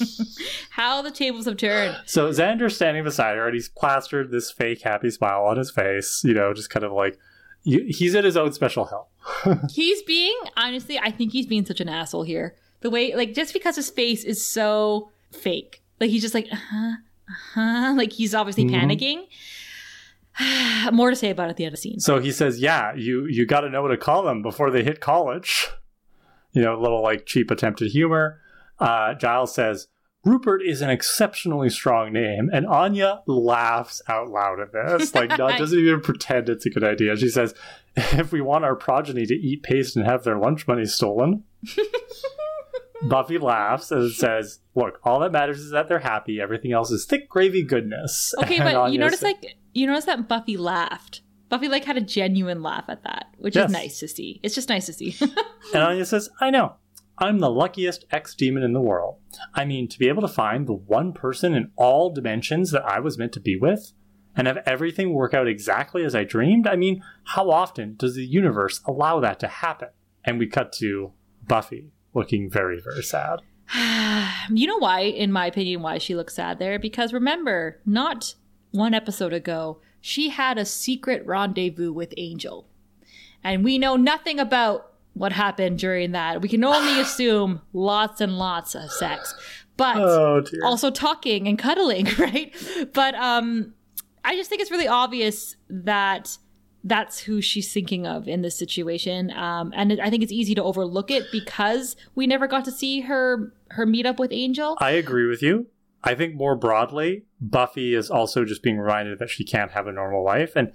How 0.70 1.02
the 1.02 1.10
tables 1.10 1.44
have 1.46 1.56
turned. 1.56 1.96
So 2.06 2.30
Xander's 2.30 2.74
standing 2.76 3.04
beside 3.04 3.36
her, 3.36 3.46
and 3.46 3.54
he's 3.54 3.68
plastered 3.68 4.30
this 4.30 4.50
fake 4.50 4.82
happy 4.82 5.10
smile 5.10 5.44
on 5.44 5.56
his 5.58 5.70
face, 5.70 6.22
you 6.24 6.34
know, 6.34 6.52
just 6.54 6.70
kind 6.70 6.84
of 6.84 6.92
like 6.92 7.18
he's 7.64 8.14
in 8.14 8.24
his 8.24 8.36
own 8.36 8.52
special 8.52 8.86
hell. 8.86 9.08
he's 9.70 10.02
being 10.02 10.36
honestly, 10.56 10.98
I 10.98 11.10
think 11.10 11.32
he's 11.32 11.46
being 11.46 11.64
such 11.66 11.80
an 11.80 11.88
asshole 11.88 12.24
here. 12.24 12.56
The 12.80 12.90
way, 12.90 13.14
like, 13.14 13.34
just 13.34 13.52
because 13.52 13.76
his 13.76 13.90
face 13.90 14.24
is 14.24 14.44
so 14.44 15.10
fake, 15.30 15.82
like 16.00 16.10
he's 16.10 16.22
just 16.22 16.34
like, 16.34 16.48
uh 16.50 16.56
huh, 16.56 16.92
uh 17.28 17.32
huh, 17.54 17.94
like 17.96 18.12
he's 18.12 18.34
obviously 18.34 18.64
Mhm. 18.64 18.72
panicking. 18.74 19.26
More 20.92 21.10
to 21.10 21.16
say 21.16 21.30
about 21.30 21.48
it 21.48 21.50
at 21.50 21.56
the 21.56 21.64
end 21.64 21.74
of 21.74 21.78
the 21.78 21.82
scene. 21.82 22.00
So 22.00 22.18
he 22.18 22.32
says, 22.32 22.60
"Yeah, 22.60 22.94
you 22.94 23.26
you 23.26 23.46
got 23.46 23.60
to 23.60 23.70
know 23.70 23.82
what 23.82 23.88
to 23.88 23.96
call 23.96 24.22
them 24.22 24.42
before 24.42 24.70
they 24.70 24.82
hit 24.82 25.00
college." 25.00 25.68
You 26.52 26.62
know, 26.62 26.78
a 26.78 26.80
little 26.80 27.02
like 27.02 27.26
cheap 27.26 27.50
attempted 27.50 27.92
humor. 27.92 28.40
Uh, 28.78 29.14
Giles 29.14 29.54
says, 29.54 29.88
"Rupert 30.24 30.62
is 30.62 30.82
an 30.82 30.90
exceptionally 30.90 31.70
strong 31.70 32.12
name," 32.12 32.50
and 32.52 32.66
Anya 32.66 33.22
laughs 33.26 34.02
out 34.08 34.28
loud 34.28 34.60
at 34.60 34.72
this. 34.72 35.14
Like, 35.14 35.30
not 35.30 35.58
doesn't 35.58 35.78
even 35.78 36.00
pretend 36.00 36.48
it's 36.48 36.66
a 36.66 36.70
good 36.70 36.84
idea. 36.84 37.16
She 37.16 37.28
says, 37.28 37.54
"If 37.96 38.32
we 38.32 38.40
want 38.40 38.64
our 38.64 38.76
progeny 38.76 39.26
to 39.26 39.34
eat 39.34 39.62
paste 39.62 39.96
and 39.96 40.06
have 40.06 40.24
their 40.24 40.38
lunch 40.38 40.66
money 40.66 40.86
stolen." 40.86 41.44
Buffy 43.08 43.38
laughs 43.38 43.90
and 43.90 44.10
says, 44.12 44.60
"Look, 44.74 45.00
all 45.04 45.20
that 45.20 45.32
matters 45.32 45.60
is 45.60 45.70
that 45.72 45.88
they're 45.88 45.98
happy. 45.98 46.40
Everything 46.40 46.72
else 46.72 46.90
is 46.90 47.04
thick 47.04 47.28
gravy 47.28 47.62
goodness." 47.62 48.34
Okay, 48.38 48.56
And 48.60 48.64
but 48.72 48.92
you 48.92 48.98
notice 48.98 49.22
like 49.22 49.56
you 49.72 49.86
notice 49.86 50.04
that 50.06 50.28
Buffy 50.28 50.56
laughed. 50.56 51.22
Buffy 51.48 51.68
like 51.68 51.84
had 51.84 51.96
a 51.98 52.00
genuine 52.02 52.62
laugh 52.62 52.84
at 52.88 53.02
that, 53.04 53.26
which 53.38 53.56
Yes. 53.56 53.66
is 53.68 53.72
nice 53.72 53.98
to 54.00 54.08
see. 54.08 54.40
It's 54.42 54.54
just 54.54 54.68
nice 54.68 54.86
to 54.86 54.92
see. 54.92 55.14
And 55.74 55.82
Anya 55.82 56.04
says, 56.06 56.28
I 56.40 56.50
know. 56.50 56.76
I'm 57.18 57.38
the 57.40 57.50
luckiest 57.50 58.04
ex 58.10 58.34
demon 58.34 58.62
in 58.62 58.72
the 58.72 58.80
world. 58.80 59.18
I 59.54 59.64
mean, 59.64 59.86
to 59.88 59.98
be 59.98 60.08
able 60.08 60.22
to 60.22 60.28
find 60.28 60.66
the 60.66 60.72
one 60.72 61.12
person 61.12 61.54
in 61.54 61.70
all 61.76 62.10
dimensions 62.12 62.70
that 62.70 62.84
I 62.84 63.00
was 63.00 63.18
meant 63.18 63.32
to 63.34 63.40
be 63.40 63.56
with 63.56 63.92
and 64.34 64.46
have 64.46 64.58
everything 64.64 65.12
work 65.12 65.34
out 65.34 65.46
exactly 65.46 66.04
as 66.04 66.14
I 66.14 66.24
dreamed. 66.24 66.66
I 66.66 66.74
mean, 66.76 67.02
how 67.24 67.50
often 67.50 67.96
does 67.96 68.14
the 68.16 68.24
universe 68.24 68.80
allow 68.86 69.20
that 69.20 69.38
to 69.40 69.46
happen? 69.48 69.88
And 70.24 70.38
we 70.38 70.46
cut 70.46 70.72
to 70.74 71.12
Buffy 71.46 71.90
looking 72.14 72.50
very, 72.50 72.80
very 72.80 73.02
sad. 73.02 73.40
you 74.50 74.66
know 74.66 74.78
why, 74.78 75.00
in 75.00 75.32
my 75.32 75.46
opinion, 75.46 75.82
why 75.82 75.98
she 75.98 76.14
looks 76.14 76.34
sad 76.34 76.58
there? 76.58 76.78
Because 76.78 77.12
remember, 77.12 77.80
not 77.86 78.34
one 78.70 78.94
episode 78.94 79.32
ago, 79.32 79.78
she 80.00 80.30
had 80.30 80.58
a 80.58 80.64
secret 80.64 81.24
rendezvous 81.26 81.92
with 81.92 82.12
Angel. 82.16 82.66
And 83.44 83.64
we 83.64 83.78
know 83.78 83.96
nothing 83.96 84.38
about 84.38 84.92
what 85.14 85.32
happened 85.32 85.78
during 85.78 86.12
that. 86.12 86.40
We 86.40 86.48
can 86.48 86.64
only 86.64 87.00
assume 87.00 87.60
lots 87.72 88.20
and 88.20 88.38
lots 88.38 88.74
of 88.74 88.90
sex. 88.90 89.34
But 89.76 89.96
Oh, 89.96 90.44
also 90.64 90.90
talking 90.90 91.48
and 91.48 91.58
cuddling, 91.58 92.06
right? 92.18 92.54
But 92.92 93.14
um 93.14 93.74
I 94.24 94.36
just 94.36 94.48
think 94.48 94.62
it's 94.62 94.70
really 94.70 94.88
obvious 94.88 95.56
that 95.68 96.36
that's 96.84 97.20
who 97.20 97.40
she's 97.40 97.72
thinking 97.72 98.06
of 98.06 98.26
in 98.26 98.42
this 98.42 98.58
situation. 98.58 99.30
Um, 99.30 99.72
and 99.74 100.00
I 100.00 100.10
think 100.10 100.22
it's 100.22 100.32
easy 100.32 100.54
to 100.56 100.62
overlook 100.62 101.10
it 101.10 101.24
because 101.30 101.96
we 102.14 102.26
never 102.26 102.46
got 102.46 102.64
to 102.64 102.72
see 102.72 103.00
her 103.02 103.52
her 103.70 103.86
meet 103.86 104.06
up 104.06 104.18
with 104.18 104.32
Angel. 104.32 104.76
I 104.80 104.90
agree 104.90 105.26
with 105.26 105.42
you. 105.42 105.66
I 106.04 106.14
think 106.14 106.34
more 106.34 106.56
broadly, 106.56 107.24
Buffy 107.40 107.94
is 107.94 108.10
also 108.10 108.44
just 108.44 108.62
being 108.62 108.78
reminded 108.78 109.18
that 109.20 109.30
she 109.30 109.44
can't 109.44 109.70
have 109.70 109.86
a 109.86 109.92
normal 109.92 110.24
life. 110.24 110.56
And 110.56 110.72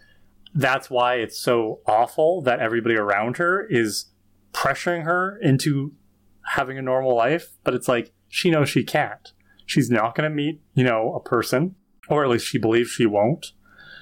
that's 0.56 0.90
why 0.90 1.16
it's 1.16 1.38
so 1.38 1.82
awful 1.86 2.42
that 2.44 2.60
everybody 2.60 2.96
around 2.96 3.38
her 3.38 3.68
is 3.70 4.06
pressuring 4.54 5.04
her 5.04 5.38
into 5.42 5.94
having 6.54 6.78
a 6.78 6.82
normal 6.82 7.16
life. 7.16 7.58
But 7.64 7.74
it's 7.74 7.90
like, 7.90 8.14
she 8.30 8.50
knows 8.50 8.70
she 8.70 8.84
can't. 8.84 9.34
She's 9.66 9.90
not 9.90 10.16
going 10.16 10.30
to 10.30 10.34
meet, 10.34 10.62
you 10.74 10.86
know, 10.86 11.14
a 11.14 11.20
person, 11.20 11.76
or 12.10 12.24
at 12.24 12.30
least 12.30 12.48
she 12.48 12.58
believes 12.58 12.90
she 12.90 13.06
won't. 13.06 13.52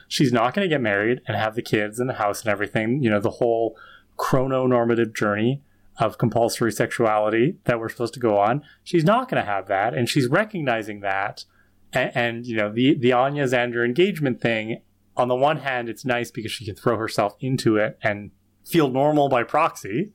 She's 0.07 0.31
not 0.31 0.53
going 0.53 0.67
to 0.67 0.73
get 0.73 0.81
married 0.81 1.21
and 1.27 1.35
have 1.35 1.55
the 1.55 1.61
kids 1.61 1.99
and 1.99 2.09
the 2.09 2.15
house 2.15 2.41
and 2.41 2.49
everything, 2.49 3.01
you 3.01 3.09
know, 3.09 3.19
the 3.19 3.31
whole 3.31 3.77
chrononormative 4.17 5.15
journey 5.15 5.61
of 5.97 6.17
compulsory 6.17 6.71
sexuality 6.71 7.57
that 7.65 7.79
we're 7.79 7.89
supposed 7.89 8.13
to 8.13 8.19
go 8.19 8.37
on. 8.37 8.63
She's 8.83 9.03
not 9.03 9.29
going 9.29 9.41
to 9.41 9.49
have 9.49 9.67
that, 9.67 9.93
and 9.93 10.09
she's 10.09 10.27
recognizing 10.27 10.99
that. 11.01 11.45
And, 11.93 12.11
and 12.15 12.45
you 12.45 12.57
know, 12.57 12.71
the 12.71 12.97
the 12.97 13.13
Anya 13.13 13.45
Xander 13.45 13.85
engagement 13.85 14.41
thing. 14.41 14.81
On 15.17 15.29
the 15.29 15.35
one 15.35 15.57
hand, 15.57 15.87
it's 15.87 16.03
nice 16.03 16.29
because 16.29 16.51
she 16.51 16.65
can 16.65 16.75
throw 16.75 16.97
herself 16.97 17.35
into 17.39 17.77
it 17.77 17.97
and 18.03 18.31
feel 18.65 18.89
normal 18.89 19.29
by 19.29 19.43
proxy. 19.43 20.11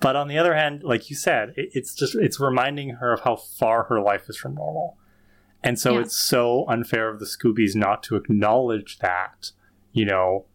But 0.00 0.14
on 0.14 0.28
the 0.28 0.38
other 0.38 0.54
hand, 0.54 0.84
like 0.84 1.10
you 1.10 1.16
said, 1.16 1.54
it, 1.56 1.70
it's 1.72 1.94
just 1.94 2.14
it's 2.14 2.38
reminding 2.38 2.90
her 2.90 3.12
of 3.12 3.20
how 3.20 3.34
far 3.34 3.84
her 3.84 4.00
life 4.00 4.28
is 4.28 4.36
from 4.36 4.54
normal. 4.54 4.96
And 5.62 5.78
so 5.78 5.94
Yeah. 5.94 6.00
it's 6.02 6.16
so 6.16 6.64
unfair 6.68 7.08
of 7.08 7.18
the 7.18 7.26
Scoobies 7.26 7.74
not 7.74 8.02
to 8.04 8.16
acknowledge 8.16 8.98
that, 8.98 9.50
you 9.92 10.04
know, 10.04 10.46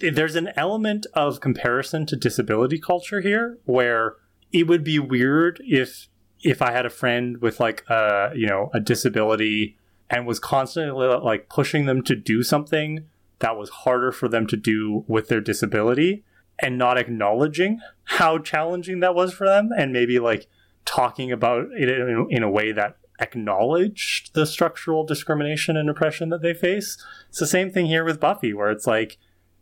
there's 0.00 0.36
an 0.36 0.50
element 0.56 1.06
of 1.14 1.40
comparison 1.40 2.06
to 2.06 2.16
disability 2.16 2.78
culture 2.78 3.20
here 3.20 3.58
where 3.64 4.14
it 4.52 4.68
would 4.68 4.84
be 4.84 4.98
weird 4.98 5.60
if 5.64 6.08
if 6.44 6.60
I 6.60 6.72
had 6.72 6.84
a 6.86 6.90
friend 6.90 7.38
with 7.40 7.58
like 7.60 7.84
a 7.88 8.30
you 8.34 8.46
know 8.46 8.70
a 8.74 8.80
disability 8.80 9.76
and 10.10 10.26
was 10.26 10.38
constantly 10.38 11.06
like 11.06 11.48
pushing 11.48 11.86
them 11.86 12.02
to 12.02 12.14
do 12.14 12.42
something 12.42 13.06
that 13.40 13.56
was 13.56 13.70
harder 13.70 14.12
for 14.12 14.28
them 14.28 14.46
to 14.48 14.56
do 14.56 15.04
with 15.08 15.28
their 15.28 15.40
disability 15.40 16.22
and 16.60 16.78
not 16.78 16.98
acknowledging 16.98 17.80
how 18.04 18.38
challenging 18.38 19.00
that 19.00 19.14
was 19.14 19.32
for 19.32 19.46
them 19.46 19.70
and 19.76 19.92
maybe 19.92 20.18
like 20.20 20.46
talking 20.84 21.32
about 21.32 21.64
it 21.72 21.88
in, 21.88 22.26
in 22.30 22.42
a 22.42 22.50
way 22.50 22.70
that 22.72 22.98
acknowledged 23.22 24.34
the 24.34 24.44
structural 24.44 25.04
discrimination 25.04 25.76
and 25.76 25.88
oppression 25.88 26.28
that 26.30 26.42
they 26.42 26.52
face. 26.52 27.02
It's 27.28 27.38
the 27.38 27.46
same 27.46 27.70
thing 27.70 27.86
here 27.86 28.04
with 28.04 28.20
Buffy 28.20 28.52
where 28.52 28.70
it's 28.70 28.86
like 28.86 29.16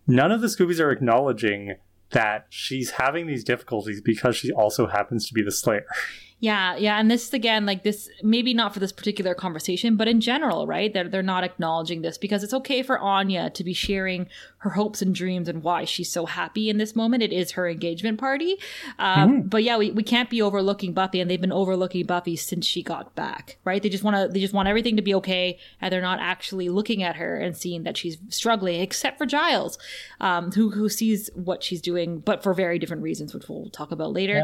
none 0.06 0.32
of 0.32 0.40
the 0.40 0.46
Scoobies 0.46 0.80
are 0.80 0.90
acknowledging 0.90 1.76
that 2.10 2.46
she's 2.48 2.92
having 2.92 3.26
these 3.26 3.44
difficulties 3.44 4.00
because 4.00 4.34
she 4.34 4.50
also 4.50 4.86
happens 4.88 5.28
to 5.28 5.34
be 5.34 5.42
the 5.42 5.52
Slayer. 5.52 5.86
Yeah, 6.40 6.76
yeah, 6.76 6.98
and 6.98 7.10
this 7.10 7.28
is 7.28 7.34
again 7.34 7.66
like 7.66 7.82
this 7.82 8.08
maybe 8.22 8.54
not 8.54 8.72
for 8.72 8.80
this 8.80 8.92
particular 8.92 9.34
conversation, 9.34 9.96
but 9.96 10.08
in 10.08 10.22
general, 10.22 10.66
right? 10.66 10.92
They're 10.92 11.06
they're 11.06 11.22
not 11.22 11.44
acknowledging 11.44 12.00
this 12.00 12.16
because 12.16 12.42
it's 12.42 12.54
okay 12.54 12.82
for 12.82 12.98
Anya 12.98 13.50
to 13.50 13.62
be 13.62 13.74
sharing 13.74 14.26
her 14.58 14.70
hopes 14.70 15.02
and 15.02 15.14
dreams 15.14 15.48
and 15.48 15.62
why 15.62 15.84
she's 15.84 16.10
so 16.10 16.24
happy 16.24 16.70
in 16.70 16.78
this 16.78 16.96
moment. 16.96 17.22
It 17.22 17.32
is 17.32 17.52
her 17.52 17.68
engagement 17.68 18.18
party, 18.18 18.56
um, 18.98 19.42
but 19.42 19.62
yeah, 19.64 19.76
we, 19.76 19.90
we 19.90 20.02
can't 20.02 20.30
be 20.30 20.40
overlooking 20.40 20.94
Buffy, 20.94 21.20
and 21.20 21.30
they've 21.30 21.40
been 21.40 21.52
overlooking 21.52 22.06
Buffy 22.06 22.36
since 22.36 22.66
she 22.66 22.82
got 22.82 23.14
back, 23.14 23.58
right? 23.64 23.82
They 23.82 23.90
just 23.90 24.04
want 24.04 24.16
to 24.16 24.28
they 24.32 24.40
just 24.40 24.54
want 24.54 24.66
everything 24.66 24.96
to 24.96 25.02
be 25.02 25.14
okay, 25.16 25.58
and 25.78 25.92
they're 25.92 26.00
not 26.00 26.20
actually 26.20 26.70
looking 26.70 27.02
at 27.02 27.16
her 27.16 27.36
and 27.36 27.54
seeing 27.54 27.82
that 27.82 27.98
she's 27.98 28.16
struggling, 28.30 28.80
except 28.80 29.18
for 29.18 29.26
Giles, 29.26 29.78
um, 30.20 30.52
who 30.52 30.70
who 30.70 30.88
sees 30.88 31.28
what 31.34 31.62
she's 31.62 31.82
doing, 31.82 32.20
but 32.20 32.42
for 32.42 32.54
very 32.54 32.78
different 32.78 33.02
reasons, 33.02 33.34
which 33.34 33.46
we'll 33.46 33.68
talk 33.68 33.92
about 33.92 34.14
later. 34.14 34.38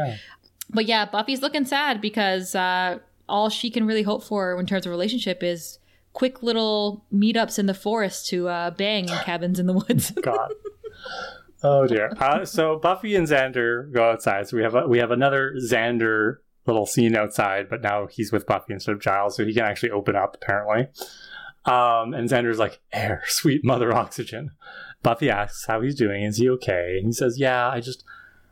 But 0.69 0.85
yeah, 0.85 1.05
Buffy's 1.05 1.41
looking 1.41 1.65
sad 1.65 2.01
because 2.01 2.55
uh, 2.55 2.99
all 3.29 3.49
she 3.49 3.69
can 3.69 3.85
really 3.85 4.03
hope 4.03 4.23
for 4.23 4.59
in 4.59 4.65
terms 4.65 4.85
of 4.85 4.91
relationship 4.91 5.43
is 5.43 5.79
quick 6.13 6.41
little 6.41 7.05
meetups 7.13 7.59
in 7.59 7.67
the 7.67 7.73
forest 7.73 8.27
to 8.27 8.47
uh, 8.47 8.71
bang 8.71 9.07
in 9.07 9.17
cabins 9.19 9.59
in 9.59 9.67
the 9.67 9.73
woods. 9.73 10.11
God. 10.21 10.53
Oh 11.63 11.87
dear. 11.87 12.11
Uh, 12.19 12.45
so 12.45 12.77
Buffy 12.77 13.15
and 13.15 13.27
Xander 13.27 13.91
go 13.91 14.11
outside. 14.11 14.47
So 14.47 14.57
we 14.57 14.63
have 14.63 14.75
a, 14.75 14.87
we 14.87 14.99
have 14.99 15.09
another 15.09 15.55
Xander 15.57 16.37
little 16.67 16.85
scene 16.85 17.15
outside, 17.15 17.67
but 17.67 17.81
now 17.81 18.05
he's 18.05 18.31
with 18.31 18.45
Buffy 18.45 18.73
instead 18.73 18.91
of 18.91 19.01
Giles, 19.01 19.35
so 19.35 19.43
he 19.43 19.53
can 19.53 19.63
actually 19.63 19.89
open 19.89 20.15
up 20.15 20.35
apparently. 20.35 20.87
Um, 21.65 22.13
and 22.13 22.29
Xander's 22.29 22.59
like, 22.59 22.79
"Air, 22.93 23.23
sweet 23.27 23.65
mother 23.65 23.91
oxygen." 23.93 24.51
Buffy 25.01 25.29
asks 25.29 25.65
how 25.65 25.81
he's 25.81 25.95
doing. 25.95 26.23
Is 26.23 26.37
he 26.37 26.47
okay? 26.51 26.97
And 26.99 27.07
he 27.07 27.11
says, 27.11 27.39
"Yeah, 27.39 27.67
I 27.69 27.79
just 27.79 28.03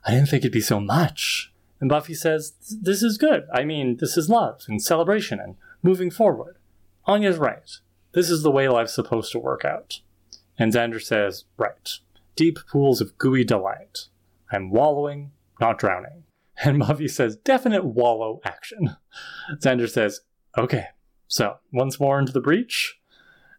I 0.03 0.11
didn't 0.11 0.29
think 0.29 0.41
it'd 0.41 0.51
be 0.51 0.61
so 0.61 0.79
much." 0.79 1.53
And 1.79 1.89
Buffy 1.89 2.13
says, 2.13 2.53
"This 2.81 3.03
is 3.03 3.17
good. 3.17 3.45
I 3.53 3.63
mean, 3.65 3.97
this 3.97 4.17
is 4.17 4.29
love 4.29 4.61
and 4.67 4.81
celebration 4.81 5.39
and 5.39 5.55
moving 5.83 6.09
forward." 6.09 6.57
Anya's 7.05 7.37
right. 7.37 7.69
This 8.13 8.29
is 8.29 8.43
the 8.43 8.51
way 8.51 8.67
life's 8.67 8.95
supposed 8.95 9.31
to 9.33 9.39
work 9.39 9.63
out. 9.65 9.99
And 10.57 10.73
Xander 10.73 11.01
says, 11.01 11.45
Right. 11.57 11.89
Deep 12.35 12.59
pools 12.71 13.01
of 13.01 13.17
gooey 13.17 13.43
delight. 13.43 14.07
I'm 14.51 14.69
wallowing, 14.71 15.31
not 15.59 15.77
drowning. 15.77 16.23
And 16.63 16.79
Buffy 16.79 17.09
says, 17.09 17.35
Definite 17.35 17.83
wallow 17.83 18.39
action. 18.45 18.95
Xander 19.61 19.89
says, 19.89 20.21
Okay. 20.57 20.85
So, 21.27 21.57
once 21.73 21.99
more 21.99 22.17
into 22.17 22.31
the 22.31 22.39
breach. 22.39 22.97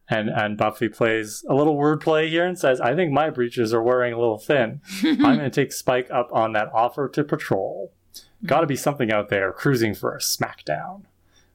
And, 0.09 0.31
and 0.31 0.57
Buffy 0.57 0.89
plays 0.89 1.45
a 1.47 1.55
little 1.55 1.77
wordplay 1.77 2.31
here 2.31 2.47
and 2.47 2.59
says, 2.59 2.81
I 2.81 2.95
think 2.95 3.13
my 3.13 3.29
breeches 3.29 3.75
are 3.75 3.83
wearing 3.83 4.15
a 4.15 4.19
little 4.19 4.39
thin. 4.39 4.81
I'm 5.03 5.19
going 5.19 5.39
to 5.41 5.51
take 5.51 5.73
Spike 5.73 6.09
up 6.11 6.31
on 6.33 6.53
that 6.53 6.71
offer 6.73 7.09
to 7.09 7.25
patrol. 7.25 7.93
Gotta 8.45 8.67
be 8.67 8.77
something 8.77 9.11
out 9.11 9.29
there 9.29 9.53
cruising 9.53 9.95
for 9.95 10.15
a 10.15 10.19
smackdown. 10.19 11.03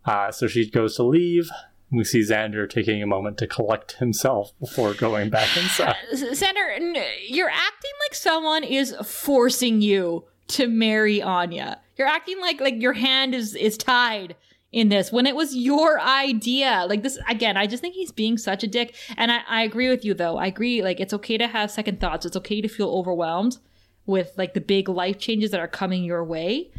Uh, 0.05 0.31
so 0.31 0.47
she 0.47 0.69
goes 0.69 0.95
to 0.95 1.03
leave. 1.03 1.49
We 1.91 2.03
see 2.05 2.21
Xander 2.21 2.69
taking 2.69 3.03
a 3.03 3.07
moment 3.07 3.37
to 3.39 3.47
collect 3.47 3.93
himself 3.93 4.57
before 4.59 4.93
going 4.93 5.29
back 5.29 5.55
inside. 5.57 5.95
Xander, 6.13 7.05
you're 7.27 7.49
acting 7.49 7.91
like 8.05 8.15
someone 8.15 8.63
is 8.63 8.95
forcing 9.03 9.81
you 9.81 10.23
to 10.47 10.67
marry 10.67 11.21
Anya. 11.21 11.79
You're 11.97 12.07
acting 12.07 12.39
like 12.39 12.59
like 12.61 12.81
your 12.81 12.93
hand 12.93 13.35
is 13.35 13.55
is 13.55 13.77
tied 13.77 14.35
in 14.71 14.87
this 14.89 15.11
when 15.11 15.25
it 15.25 15.35
was 15.35 15.55
your 15.55 15.99
idea. 15.99 16.85
Like 16.87 17.03
this 17.03 17.19
again, 17.27 17.57
I 17.57 17.67
just 17.67 17.81
think 17.81 17.95
he's 17.95 18.11
being 18.11 18.37
such 18.37 18.63
a 18.63 18.67
dick. 18.67 18.95
And 19.17 19.31
I, 19.31 19.41
I 19.47 19.63
agree 19.63 19.89
with 19.89 20.05
you 20.05 20.13
though. 20.13 20.37
I 20.37 20.47
agree, 20.47 20.81
like 20.81 20.99
it's 20.99 21.13
okay 21.13 21.37
to 21.37 21.47
have 21.47 21.71
second 21.71 21.99
thoughts. 21.99 22.25
It's 22.25 22.37
okay 22.37 22.61
to 22.61 22.67
feel 22.67 22.89
overwhelmed 22.89 23.57
with 24.05 24.31
like 24.37 24.53
the 24.53 24.61
big 24.61 24.89
life 24.89 25.19
changes 25.19 25.51
that 25.51 25.59
are 25.59 25.67
coming 25.67 26.03
your 26.03 26.23
way. 26.23 26.71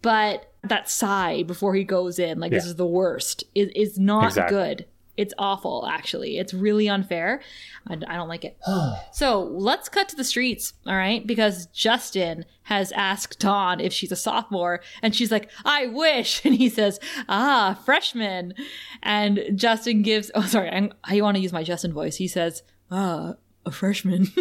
But 0.00 0.50
that 0.64 0.88
sigh 0.88 1.42
before 1.44 1.74
he 1.74 1.84
goes 1.84 2.18
in, 2.18 2.40
like 2.40 2.50
this 2.52 2.66
is 2.66 2.76
the 2.76 2.86
worst, 2.86 3.44
is, 3.54 3.68
is 3.74 3.98
not 3.98 4.26
Exactly. 4.26 4.56
good. 4.56 4.86
It's 5.16 5.34
awful, 5.36 5.86
actually. 5.86 6.38
It's 6.38 6.54
really 6.54 6.88
unfair. 6.88 7.42
I, 7.86 7.94
I 7.94 8.14
don't 8.16 8.28
like 8.28 8.44
it. 8.44 8.56
So 9.12 9.42
let's 9.42 9.88
cut 9.90 10.08
to 10.08 10.16
the 10.16 10.24
streets, 10.24 10.72
all 10.86 10.96
right? 10.96 11.24
Because 11.26 11.66
Justin 11.66 12.46
has 12.64 12.90
asked 12.92 13.38
Dawn 13.38 13.78
if 13.78 13.92
she's 13.92 14.10
a 14.10 14.16
sophomore, 14.16 14.80
and 15.02 15.14
she's 15.14 15.30
like, 15.30 15.50
I 15.64 15.86
wish. 15.86 16.42
And 16.46 16.54
he 16.54 16.68
says, 16.70 16.98
Ah, 17.28 17.78
freshman. 17.84 18.54
And 19.02 19.40
Justin 19.54 20.02
gives, 20.02 20.30
oh, 20.34 20.42
sorry, 20.46 20.70
I'm, 20.70 20.92
I 21.04 21.20
want 21.20 21.36
to 21.36 21.42
use 21.42 21.52
my 21.52 21.62
Justin 21.62 21.92
voice. 21.92 22.16
He 22.16 22.26
says, 22.26 22.62
Ah, 22.90 23.34
a 23.64 23.70
freshman. 23.70 24.28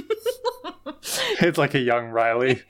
It's 1.42 1.58
like 1.58 1.74
a 1.74 1.80
young 1.80 2.10
Riley. 2.10 2.62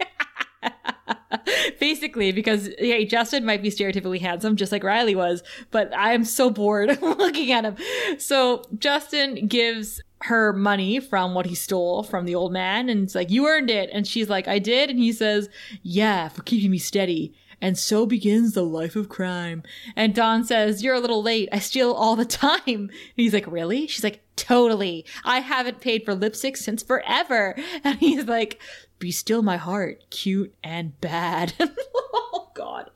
Basically, 1.79 2.31
because 2.31 2.69
hey, 2.77 3.05
Justin 3.05 3.45
might 3.45 3.61
be 3.61 3.69
stereotypically 3.69 4.21
handsome, 4.21 4.55
just 4.55 4.71
like 4.71 4.83
Riley 4.83 5.15
was, 5.15 5.43
but 5.71 5.93
I 5.95 6.13
am 6.13 6.23
so 6.23 6.49
bored 6.49 7.01
looking 7.01 7.51
at 7.51 7.65
him. 7.65 7.75
So 8.17 8.63
Justin 8.77 9.47
gives 9.47 10.01
her 10.21 10.53
money 10.53 10.99
from 10.99 11.33
what 11.33 11.47
he 11.47 11.55
stole 11.55 12.03
from 12.03 12.25
the 12.25 12.35
old 12.35 12.53
man, 12.53 12.89
and 12.89 13.03
it's 13.03 13.15
like, 13.15 13.29
You 13.29 13.47
earned 13.47 13.69
it. 13.69 13.89
And 13.91 14.07
she's 14.07 14.29
like, 14.29 14.47
I 14.47 14.59
did. 14.59 14.89
And 14.89 14.99
he 14.99 15.11
says, 15.11 15.49
Yeah, 15.81 16.29
for 16.29 16.43
keeping 16.43 16.71
me 16.71 16.77
steady. 16.77 17.33
And 17.61 17.77
so 17.77 18.05
begins 18.05 18.53
the 18.53 18.63
life 18.63 18.95
of 18.95 19.07
crime. 19.07 19.61
And 19.95 20.15
Dawn 20.15 20.43
says, 20.43 20.83
You're 20.83 20.95
a 20.95 20.99
little 20.99 21.21
late. 21.21 21.47
I 21.51 21.59
steal 21.59 21.91
all 21.91 22.15
the 22.15 22.25
time. 22.43 22.59
And 22.65 22.91
he's 23.15 23.33
like, 23.33 23.47
Really? 23.47 23.87
She's 23.87 24.03
like, 24.03 24.23
Totally. 24.35 25.05
I 25.23 25.39
haven't 25.39 25.79
paid 25.79 26.03
for 26.03 26.15
lipstick 26.15 26.57
since 26.57 26.81
forever. 26.83 27.55
And 27.83 27.99
he's 27.99 28.25
like, 28.25 28.59
Be 28.99 29.11
still 29.11 29.43
my 29.43 29.57
heart, 29.57 30.03
cute 30.09 30.53
and 30.63 30.99
bad. 30.99 31.53
oh, 31.95 32.49
God. 32.55 32.89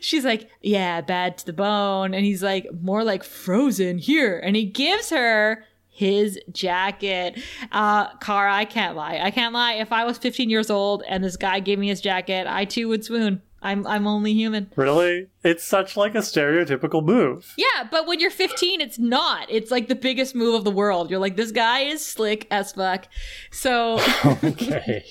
She's 0.00 0.24
like, 0.24 0.50
Yeah, 0.60 1.00
bad 1.00 1.38
to 1.38 1.46
the 1.46 1.52
bone. 1.52 2.12
And 2.12 2.24
he's 2.24 2.42
like, 2.42 2.66
More 2.80 3.04
like 3.04 3.22
frozen 3.22 3.98
here. 3.98 4.38
And 4.38 4.56
he 4.56 4.66
gives 4.66 5.10
her 5.10 5.64
his 6.00 6.40
jacket. 6.50 7.38
Uh, 7.70 8.16
Kara, 8.16 8.54
I 8.54 8.64
can't 8.64 8.96
lie. 8.96 9.20
I 9.22 9.30
can't 9.30 9.52
lie. 9.52 9.74
If 9.74 9.92
I 9.92 10.04
was 10.06 10.16
15 10.16 10.48
years 10.48 10.70
old 10.70 11.02
and 11.06 11.22
this 11.22 11.36
guy 11.36 11.60
gave 11.60 11.78
me 11.78 11.88
his 11.88 12.00
jacket, 12.00 12.46
I 12.48 12.64
too 12.64 12.88
would 12.88 13.04
swoon. 13.04 13.42
I'm 13.62 13.86
I'm 13.86 14.06
only 14.06 14.32
human. 14.32 14.72
Really? 14.76 15.28
It's 15.44 15.64
such 15.64 15.96
like 15.96 16.14
a 16.14 16.18
stereotypical 16.18 17.04
move. 17.04 17.52
Yeah, 17.56 17.88
but 17.90 18.06
when 18.06 18.20
you're 18.20 18.30
15, 18.30 18.80
it's 18.80 18.98
not. 18.98 19.46
It's 19.50 19.70
like 19.70 19.88
the 19.88 19.94
biggest 19.94 20.34
move 20.34 20.54
of 20.54 20.64
the 20.64 20.70
world. 20.70 21.10
You're 21.10 21.18
like, 21.18 21.36
this 21.36 21.52
guy 21.52 21.80
is 21.80 22.04
slick 22.04 22.46
as 22.50 22.72
fuck. 22.72 23.06
So, 23.50 23.98
Okay. 24.44 25.04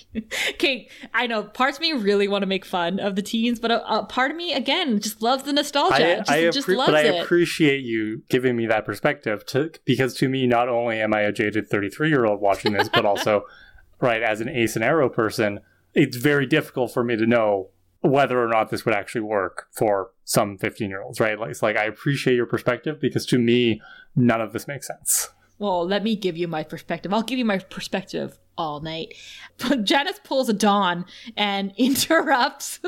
okay, 0.52 0.90
I 1.14 1.28
know 1.28 1.44
parts 1.44 1.78
of 1.78 1.82
me 1.82 1.94
really 1.94 2.28
want 2.28 2.42
to 2.42 2.48
make 2.48 2.66
fun 2.66 3.00
of 3.00 3.16
the 3.16 3.22
teens, 3.22 3.60
but 3.60 3.72
a, 3.72 3.88
a 3.92 4.06
part 4.06 4.32
of 4.32 4.38
me, 4.38 4.54
again, 4.54 5.00
just 5.00 5.22
loves 5.22 5.44
the 5.44 5.54
nostalgia. 5.54 6.14
I, 6.14 6.16
just, 6.18 6.32
I 6.32 6.50
just 6.50 6.68
loves 6.68 6.92
but 6.92 6.96
I 6.96 7.02
it. 7.04 7.24
appreciate 7.24 7.84
you 7.84 8.24
giving 8.30 8.56
me 8.56 8.66
that 8.68 8.86
perspective 8.86 9.46
to 9.48 9.72
because 9.86 10.14
to 10.16 10.30
me 10.30 10.48
not 10.48 10.70
only 10.70 11.00
am 11.02 11.14
I 11.14 11.22
a 11.22 11.32
jaded 11.32 11.70
33 11.70 12.10
year 12.10 12.26
old 12.26 12.42
watching 12.42 12.74
this 12.74 12.90
but 12.90 13.06
also 13.06 13.44
right 14.02 14.22
as 14.22 14.42
an 14.42 14.50
ace 14.50 14.76
and 14.76 14.84
aro 14.84 15.12
person 15.12 15.60
it's 15.94 16.18
very 16.18 16.46
difficult 16.46 16.94
for 16.94 17.04
me 17.04 17.16
to 17.16 17.26
know 17.26 17.70
whether 18.02 18.42
or 18.44 18.48
not 18.48 18.70
this 18.70 18.86
would 18.86 18.94
actually 18.94 19.22
work 19.22 19.68
for 19.72 20.12
some 20.24 20.58
15 20.58 20.90
year 20.90 21.02
olds 21.02 21.20
right 21.20 21.40
like 21.40 21.50
it's 21.50 21.62
like 21.62 21.78
I 21.78 21.86
appreciate 21.86 22.36
your 22.36 22.46
perspective 22.46 23.00
because 23.02 23.26
to 23.28 23.38
me 23.40 23.82
none 24.16 24.42
of 24.42 24.54
this 24.54 24.68
makes 24.68 24.88
sense 24.88 25.30
Well, 25.58 25.86
let 25.86 26.04
me 26.04 26.16
give 26.16 26.38
you 26.38 26.48
my 26.48 26.64
perspective. 26.64 27.14
I'll 27.14 27.22
give 27.22 27.38
you 27.38 27.44
my 27.44 27.58
perspective 27.58 28.40
all 28.58 28.80
night. 28.80 29.14
But 29.58 29.84
Janice 29.90 30.20
pulls 30.24 30.48
a 30.48 30.54
Dawn 30.54 31.06
and 31.36 31.74
interrupts 31.78 32.80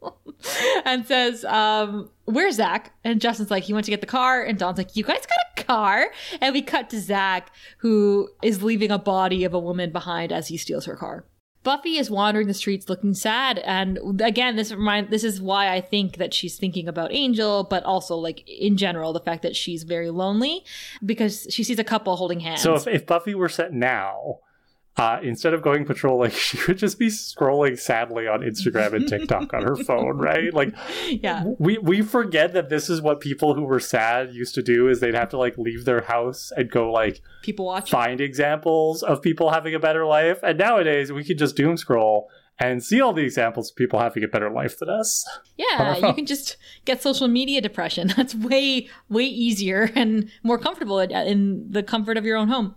and 0.86 1.06
says, 1.06 1.44
um, 1.44 2.08
Where's 2.24 2.56
Zach? 2.56 2.94
And 3.04 3.20
Justin's 3.20 3.50
like, 3.50 3.64
He 3.64 3.74
went 3.74 3.84
to 3.84 3.90
get 3.90 4.00
the 4.00 4.06
car. 4.06 4.42
And 4.42 4.58
Dawn's 4.58 4.78
like, 4.78 4.96
You 4.96 5.04
guys 5.04 5.26
got 5.26 5.60
a 5.60 5.64
car? 5.64 6.06
And 6.40 6.54
we 6.54 6.62
cut 6.62 6.88
to 6.90 7.00
Zach, 7.00 7.52
who 7.78 8.30
is 8.42 8.62
leaving 8.62 8.90
a 8.90 8.98
body 8.98 9.44
of 9.44 9.52
a 9.52 9.58
woman 9.58 9.92
behind 9.92 10.32
as 10.32 10.48
he 10.48 10.56
steals 10.56 10.86
her 10.86 10.96
car. 10.96 11.26
Buffy 11.62 11.96
is 11.96 12.10
wandering 12.10 12.48
the 12.48 12.54
streets 12.54 12.88
looking 12.88 13.14
sad, 13.14 13.58
and 13.60 14.20
again, 14.20 14.56
this 14.56 14.72
remind 14.72 15.10
this 15.10 15.24
is 15.24 15.40
why 15.40 15.72
I 15.72 15.80
think 15.80 16.16
that 16.16 16.34
she's 16.34 16.58
thinking 16.58 16.88
about 16.88 17.12
Angel, 17.12 17.64
but 17.64 17.84
also 17.84 18.16
like 18.16 18.48
in 18.48 18.76
general, 18.76 19.12
the 19.12 19.20
fact 19.20 19.42
that 19.42 19.54
she's 19.54 19.84
very 19.84 20.10
lonely 20.10 20.64
because 21.04 21.46
she 21.50 21.62
sees 21.62 21.78
a 21.78 21.84
couple 21.84 22.16
holding 22.16 22.40
hands. 22.40 22.62
so 22.62 22.74
if, 22.74 22.86
if 22.86 23.06
Buffy 23.06 23.34
were 23.34 23.48
set 23.48 23.72
now 23.72 24.40
uh, 24.96 25.18
instead 25.22 25.54
of 25.54 25.62
going 25.62 25.84
patrolling, 25.84 26.30
she 26.32 26.58
would 26.66 26.78
just 26.78 26.98
be 26.98 27.08
scrolling 27.08 27.78
sadly 27.78 28.28
on 28.28 28.40
Instagram 28.40 28.92
and 28.92 29.08
TikTok 29.08 29.54
on 29.54 29.62
her 29.62 29.76
phone, 29.76 30.18
right? 30.18 30.52
Like, 30.52 30.74
yeah, 31.08 31.44
we 31.58 31.78
we 31.78 32.02
forget 32.02 32.52
that 32.52 32.68
this 32.68 32.90
is 32.90 33.00
what 33.00 33.20
people 33.20 33.54
who 33.54 33.62
were 33.62 33.80
sad 33.80 34.34
used 34.34 34.54
to 34.54 34.62
do 34.62 34.88
is 34.88 35.00
they'd 35.00 35.14
have 35.14 35.30
to 35.30 35.38
like 35.38 35.56
leave 35.56 35.84
their 35.84 36.02
house 36.02 36.52
and 36.56 36.70
go 36.70 36.92
like 36.92 37.22
people 37.42 37.66
watch. 37.66 37.90
find 37.90 38.20
examples 38.20 39.02
of 39.02 39.22
people 39.22 39.50
having 39.50 39.74
a 39.74 39.78
better 39.78 40.04
life 40.04 40.40
and 40.42 40.58
nowadays 40.58 41.10
we 41.10 41.24
could 41.24 41.38
just 41.38 41.56
doom 41.56 41.76
scroll 41.76 42.28
and 42.62 42.82
see 42.82 43.00
all 43.00 43.12
the 43.12 43.22
examples 43.22 43.70
of 43.70 43.76
people 43.76 43.98
having 43.98 44.22
a 44.22 44.28
better 44.28 44.50
life 44.50 44.78
than 44.78 44.88
us 44.88 45.26
Yeah, 45.56 45.96
you 45.98 46.14
can 46.14 46.26
just 46.26 46.56
get 46.84 47.02
social 47.02 47.28
media 47.28 47.60
depression. 47.60 48.08
That's 48.16 48.34
way 48.34 48.88
way 49.08 49.24
easier 49.24 49.90
and 49.94 50.30
more 50.42 50.58
comfortable 50.58 51.00
in, 51.00 51.66
the 51.70 51.82
comfort 51.82 52.16
of 52.16 52.24
your 52.24 52.36
own 52.36 52.48
home. 52.48 52.74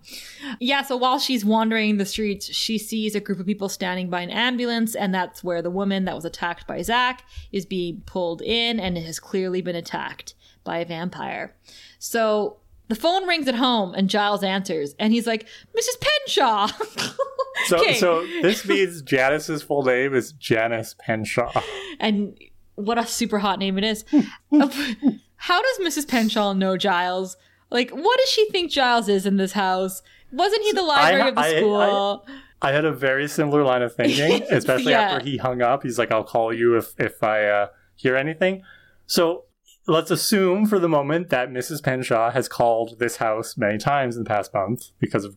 Yeah, 0.60 0.82
so 0.82 0.98
while 0.98 1.20
she's 1.20 1.46
wandering 1.46 1.98
the 1.98 2.06
streets, 2.06 2.54
she 2.54 2.78
sees 2.78 3.16
a 3.16 3.20
group 3.20 3.40
of 3.40 3.46
people 3.46 3.70
standing 3.70 4.10
by 4.10 4.22
an 4.22 4.30
ambulance, 4.30 4.96
and 4.96 5.14
that's 5.14 5.44
where 5.44 5.62
the 5.62 5.70
woman 5.70 6.06
that 6.06 6.16
was 6.16 6.26
attacked 6.26 6.66
by 6.68 6.82
Zach 6.82 7.24
is 7.52 7.66
being 7.66 8.02
pulled 8.06 8.42
in 8.42 8.80
and 8.80 8.98
has 8.98 9.20
clearly 9.20 9.62
been 9.62 9.76
attacked 9.76 10.34
by 10.64 10.78
a 10.78 10.86
vampire. 10.86 11.56
So 12.00 12.58
the 12.88 12.96
phone 12.96 13.28
rings 13.28 13.48
at 13.48 13.56
home, 13.56 13.94
and 13.94 14.10
Giles 14.10 14.44
answers, 14.44 14.96
and 15.00 15.12
he's 15.12 15.28
like, 15.28 15.48
"Mrs. 15.78 16.02
Penshaw." 16.02 16.70
so 17.66 17.92
so 17.94 18.26
this 18.42 18.66
means 18.68 19.02
janice's 19.02 19.62
full 19.64 19.84
name 19.84 20.14
is 20.14 20.32
janice 20.34 20.96
penshaw 21.06 21.62
and 22.00 22.38
what 22.76 22.98
a 22.98 23.06
super 23.08 23.40
hot 23.40 23.58
name 23.60 23.78
it 23.78 23.86
is. 23.86 24.04
How 25.38 25.62
does 25.62 25.80
Mrs. 25.80 26.08
Penshaw 26.08 26.54
know 26.58 26.76
Giles? 26.78 27.38
Like, 27.72 27.90
what 27.92 28.18
does 28.20 28.30
she 28.30 28.50
think 28.50 28.70
Giles 28.72 29.08
is 29.08 29.26
in 29.26 29.38
this 29.38 29.54
house? 29.54 30.02
Wasn't 30.32 30.62
he 30.64 30.72
the 30.74 30.82
library 30.82 31.30
of 31.30 31.36
the 31.36 31.42
I- 31.42 31.46
I- 31.46 31.58
school? 31.58 32.26
I 32.62 32.72
had 32.72 32.84
a 32.86 32.92
very 32.92 33.28
similar 33.28 33.64
line 33.64 33.82
of 33.82 33.94
thinking, 33.96 34.44
especially 34.50 34.92
Yeah. 34.92 35.02
after 35.02 35.26
he 35.26 35.38
hung 35.38 35.62
up. 35.62 35.84
He's 35.84 36.00
like, 36.00 36.12
"I'll 36.12 36.24
call 36.24 36.54
you 36.54 36.76
if 36.78 36.94
if 37.00 37.22
I 37.24 37.46
uh, 37.46 37.68
hear 37.96 38.16
anything." 38.16 38.64
So 39.06 39.44
let's 39.88 40.10
assume 40.10 40.66
for 40.66 40.80
the 40.80 40.90
moment 40.90 41.30
that 41.30 41.50
Mrs. 41.50 41.82
Penshaw 41.82 42.32
has 42.34 42.48
called 42.48 42.98
this 43.00 43.18
house 43.18 43.56
many 43.56 43.78
times 43.78 44.16
in 44.18 44.24
the 44.24 44.28
past 44.28 44.54
month 44.54 44.88
because 45.00 45.26
of 45.26 45.36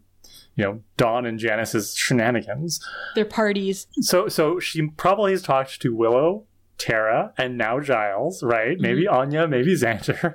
you 0.59 0.65
know 0.65 0.81
Dawn 0.97 1.25
and 1.25 1.39
Janice's 1.39 1.95
shenanigans. 1.95 2.85
Their 3.15 3.25
parties. 3.25 3.87
So 4.01 4.29
so 4.29 4.59
she 4.59 4.89
probably 4.89 5.31
has 5.31 5.41
talked 5.41 5.81
to 5.81 5.95
Willow, 5.95 6.45
Tara, 6.77 7.33
and 7.39 7.57
now 7.57 7.81
Giles, 7.81 8.43
right? 8.43 8.79
Maybe 8.79 9.07
Anya, 9.07 9.47
maybe 9.47 9.75
Xander. 9.75 10.35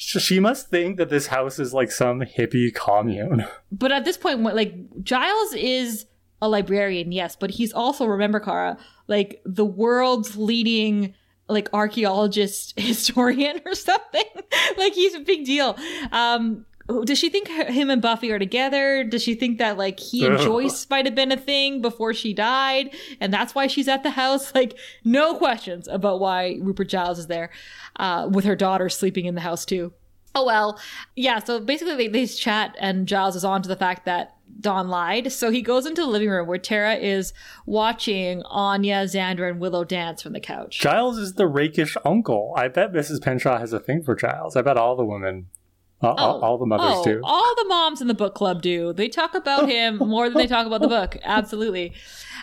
She 0.00 0.38
must 0.38 0.68
think 0.68 0.96
that 0.98 1.08
this 1.08 1.26
house 1.26 1.58
is 1.58 1.74
like 1.74 1.90
some 1.90 2.20
hippie 2.20 2.72
commune. 2.72 3.44
But 3.72 3.90
at 3.90 4.04
this 4.04 4.16
point, 4.16 4.40
like, 4.42 4.76
Giles 5.02 5.54
is 5.54 6.06
a 6.40 6.48
librarian, 6.48 7.10
yes, 7.10 7.34
but 7.34 7.50
he's 7.50 7.72
also, 7.72 8.06
remember, 8.06 8.38
Kara, 8.38 8.78
like 9.08 9.42
the 9.44 9.64
world's 9.64 10.36
leading 10.36 11.14
like 11.48 11.68
archaeologist 11.72 12.74
historian 12.78 13.60
or 13.66 13.74
something 13.74 14.24
like 14.76 14.92
he's 14.92 15.14
a 15.14 15.20
big 15.20 15.46
deal 15.46 15.78
um 16.12 16.66
does 17.04 17.18
she 17.18 17.28
think 17.28 17.48
him 17.48 17.90
and 17.90 18.00
Buffy 18.00 18.30
are 18.32 18.38
together? 18.38 19.04
Does 19.04 19.22
she 19.22 19.34
think 19.34 19.58
that 19.58 19.76
like 19.76 20.00
he 20.00 20.24
and 20.26 20.38
Joyce 20.40 20.88
might 20.88 21.04
have 21.04 21.14
been 21.14 21.32
a 21.32 21.36
thing 21.36 21.82
before 21.82 22.14
she 22.14 22.32
died, 22.32 22.94
and 23.20 23.32
that's 23.32 23.54
why 23.54 23.66
she's 23.66 23.88
at 23.88 24.02
the 24.02 24.10
house? 24.10 24.52
Like, 24.58 24.76
no 25.04 25.36
questions 25.36 25.86
about 25.86 26.18
why 26.18 26.58
Rupert 26.60 26.88
Giles 26.88 27.20
is 27.20 27.28
there, 27.28 27.50
uh, 27.96 28.28
with 28.28 28.44
her 28.44 28.56
daughter 28.56 28.88
sleeping 28.88 29.26
in 29.26 29.36
the 29.36 29.40
house 29.40 29.64
too. 29.64 29.92
Oh 30.34 30.44
well, 30.44 30.80
yeah. 31.14 31.38
So 31.38 31.60
basically, 31.60 31.94
they, 31.94 32.08
they 32.08 32.26
chat, 32.26 32.74
and 32.80 33.06
Giles 33.06 33.36
is 33.36 33.44
on 33.44 33.62
to 33.62 33.68
the 33.68 33.76
fact 33.76 34.04
that 34.06 34.34
Dawn 34.60 34.88
lied. 34.88 35.30
So 35.30 35.50
he 35.50 35.62
goes 35.62 35.86
into 35.86 36.00
the 36.00 36.08
living 36.08 36.28
room 36.28 36.48
where 36.48 36.58
Tara 36.58 36.94
is 36.94 37.32
watching 37.66 38.42
Anya, 38.46 39.04
Xander, 39.04 39.48
and 39.48 39.60
Willow 39.60 39.84
dance 39.84 40.22
from 40.22 40.32
the 40.32 40.40
couch. 40.40 40.80
Giles 40.80 41.18
is 41.18 41.34
the 41.34 41.46
rakish 41.46 41.96
uncle. 42.04 42.52
I 42.56 42.68
bet 42.68 42.92
Mrs. 42.92 43.20
Penshaw 43.20 43.60
has 43.60 43.72
a 43.72 43.78
thing 43.78 44.02
for 44.02 44.16
Giles. 44.16 44.56
I 44.56 44.62
bet 44.62 44.76
all 44.76 44.96
the 44.96 45.04
women 45.04 45.46
All, 46.00 46.14
all, 46.14 46.44
all 46.44 46.58
the 46.58 46.66
mothers 46.66 46.96
oh, 46.98 47.04
do. 47.04 47.20
All 47.24 47.54
the 47.56 47.64
moms 47.64 48.00
in 48.00 48.06
the 48.06 48.14
book 48.14 48.34
club 48.34 48.62
do. 48.62 48.92
They 48.92 49.08
talk 49.08 49.34
about 49.34 49.68
him 49.70 49.96
more 49.96 50.28
than 50.28 50.38
they 50.38 50.46
talk 50.46 50.66
about 50.66 50.80
the 50.80 50.88
book. 50.88 51.16
Absolutely. 51.24 51.92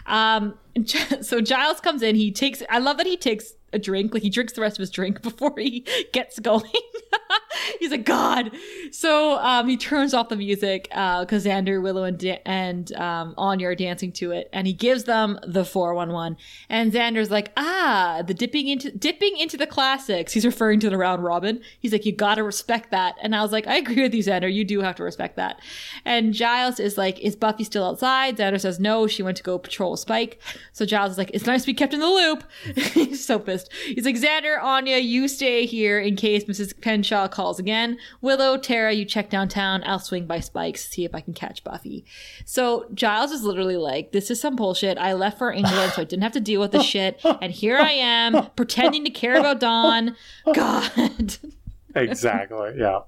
Um, 0.05 0.57
so 1.21 1.41
Giles 1.41 1.79
comes 1.79 2.01
in. 2.01 2.15
He 2.15 2.31
takes. 2.31 2.61
I 2.69 2.79
love 2.79 2.97
that 2.97 3.05
he 3.05 3.17
takes 3.17 3.53
a 3.73 3.79
drink. 3.79 4.13
Like 4.13 4.23
he 4.23 4.29
drinks 4.29 4.53
the 4.53 4.61
rest 4.61 4.77
of 4.77 4.81
his 4.81 4.89
drink 4.89 5.21
before 5.21 5.53
he 5.57 5.85
gets 6.11 6.39
going. 6.39 6.71
He's 7.79 7.91
like, 7.91 8.05
God. 8.05 8.51
So 8.91 9.37
um, 9.39 9.67
he 9.67 9.77
turns 9.77 10.13
off 10.13 10.29
the 10.29 10.35
music 10.35 10.83
because 10.83 11.45
uh, 11.45 11.49
Xander, 11.49 11.81
Willow, 11.81 12.03
and 12.03 12.17
da- 12.17 12.41
and 12.45 12.91
um, 12.93 13.33
Anya 13.37 13.67
are 13.69 13.75
dancing 13.75 14.11
to 14.13 14.31
it, 14.31 14.49
and 14.53 14.67
he 14.67 14.73
gives 14.73 15.05
them 15.05 15.39
the 15.45 15.65
four 15.65 15.93
one 15.93 16.11
one. 16.11 16.37
And 16.69 16.91
Xander's 16.91 17.31
like, 17.31 17.51
Ah, 17.57 18.23
the 18.25 18.33
dipping 18.33 18.67
into 18.67 18.91
dipping 18.91 19.37
into 19.37 19.57
the 19.57 19.67
classics. 19.67 20.33
He's 20.33 20.45
referring 20.45 20.79
to 20.81 20.89
the 20.89 20.97
round 20.97 21.23
robin. 21.23 21.61
He's 21.79 21.91
like, 21.91 22.05
You 22.05 22.11
gotta 22.11 22.43
respect 22.43 22.91
that. 22.91 23.15
And 23.21 23.35
I 23.35 23.41
was 23.41 23.51
like, 23.51 23.67
I 23.67 23.77
agree 23.77 24.01
with 24.01 24.13
you, 24.13 24.23
Xander. 24.23 24.51
You 24.51 24.63
do 24.63 24.81
have 24.81 24.95
to 24.95 25.03
respect 25.03 25.35
that. 25.37 25.59
And 26.03 26.33
Giles 26.33 26.79
is 26.79 26.97
like, 26.97 27.19
Is 27.19 27.35
Buffy 27.35 27.63
still 27.63 27.85
outside? 27.85 28.37
Xander 28.37 28.59
says 28.59 28.79
no. 28.79 29.07
She 29.07 29.23
went 29.23 29.37
to 29.37 29.43
go 29.43 29.57
patrol 29.57 29.97
Spike. 29.97 30.39
So 30.73 30.85
Giles 30.85 31.13
is 31.13 31.17
like, 31.17 31.31
It's 31.33 31.45
nice 31.45 31.61
to 31.61 31.67
be 31.67 31.73
kept 31.73 31.93
in 31.93 31.99
the 31.99 32.07
loop. 32.07 32.43
He's 32.75 33.25
so 33.25 33.39
pissed. 33.39 33.71
He's 33.85 34.05
like, 34.05 34.15
Xander, 34.15 34.61
Anya, 34.61 34.97
you 34.97 35.27
stay 35.27 35.65
here 35.65 35.99
in 35.99 36.15
case 36.15 36.45
Mrs. 36.45 36.79
Penshaw 36.79 37.27
calls 37.29 37.59
again. 37.59 37.97
Willow, 38.21 38.57
Tara, 38.57 38.93
you 38.93 39.05
check 39.05 39.29
downtown. 39.29 39.83
I'll 39.85 39.99
swing 39.99 40.25
by 40.25 40.39
Spikes, 40.39 40.87
see 40.89 41.05
if 41.05 41.15
I 41.15 41.21
can 41.21 41.33
catch 41.33 41.63
Buffy. 41.63 42.05
So 42.45 42.87
Giles 42.93 43.31
is 43.31 43.43
literally 43.43 43.77
like, 43.77 44.11
this 44.11 44.29
is 44.31 44.39
some 44.39 44.55
bullshit. 44.55 44.97
I 44.97 45.13
left 45.13 45.37
for 45.37 45.51
England 45.51 45.93
so 45.93 46.01
I 46.01 46.05
didn't 46.05 46.23
have 46.23 46.33
to 46.33 46.39
deal 46.39 46.61
with 46.61 46.71
this 46.71 46.85
shit. 46.85 47.19
And 47.41 47.51
here 47.51 47.77
I 47.77 47.91
am 47.91 48.49
pretending 48.55 49.03
to 49.05 49.09
care 49.09 49.37
about 49.37 49.59
Dawn. 49.59 50.15
God. 50.53 51.37
exactly. 51.95 52.73
Yeah. 52.77 53.01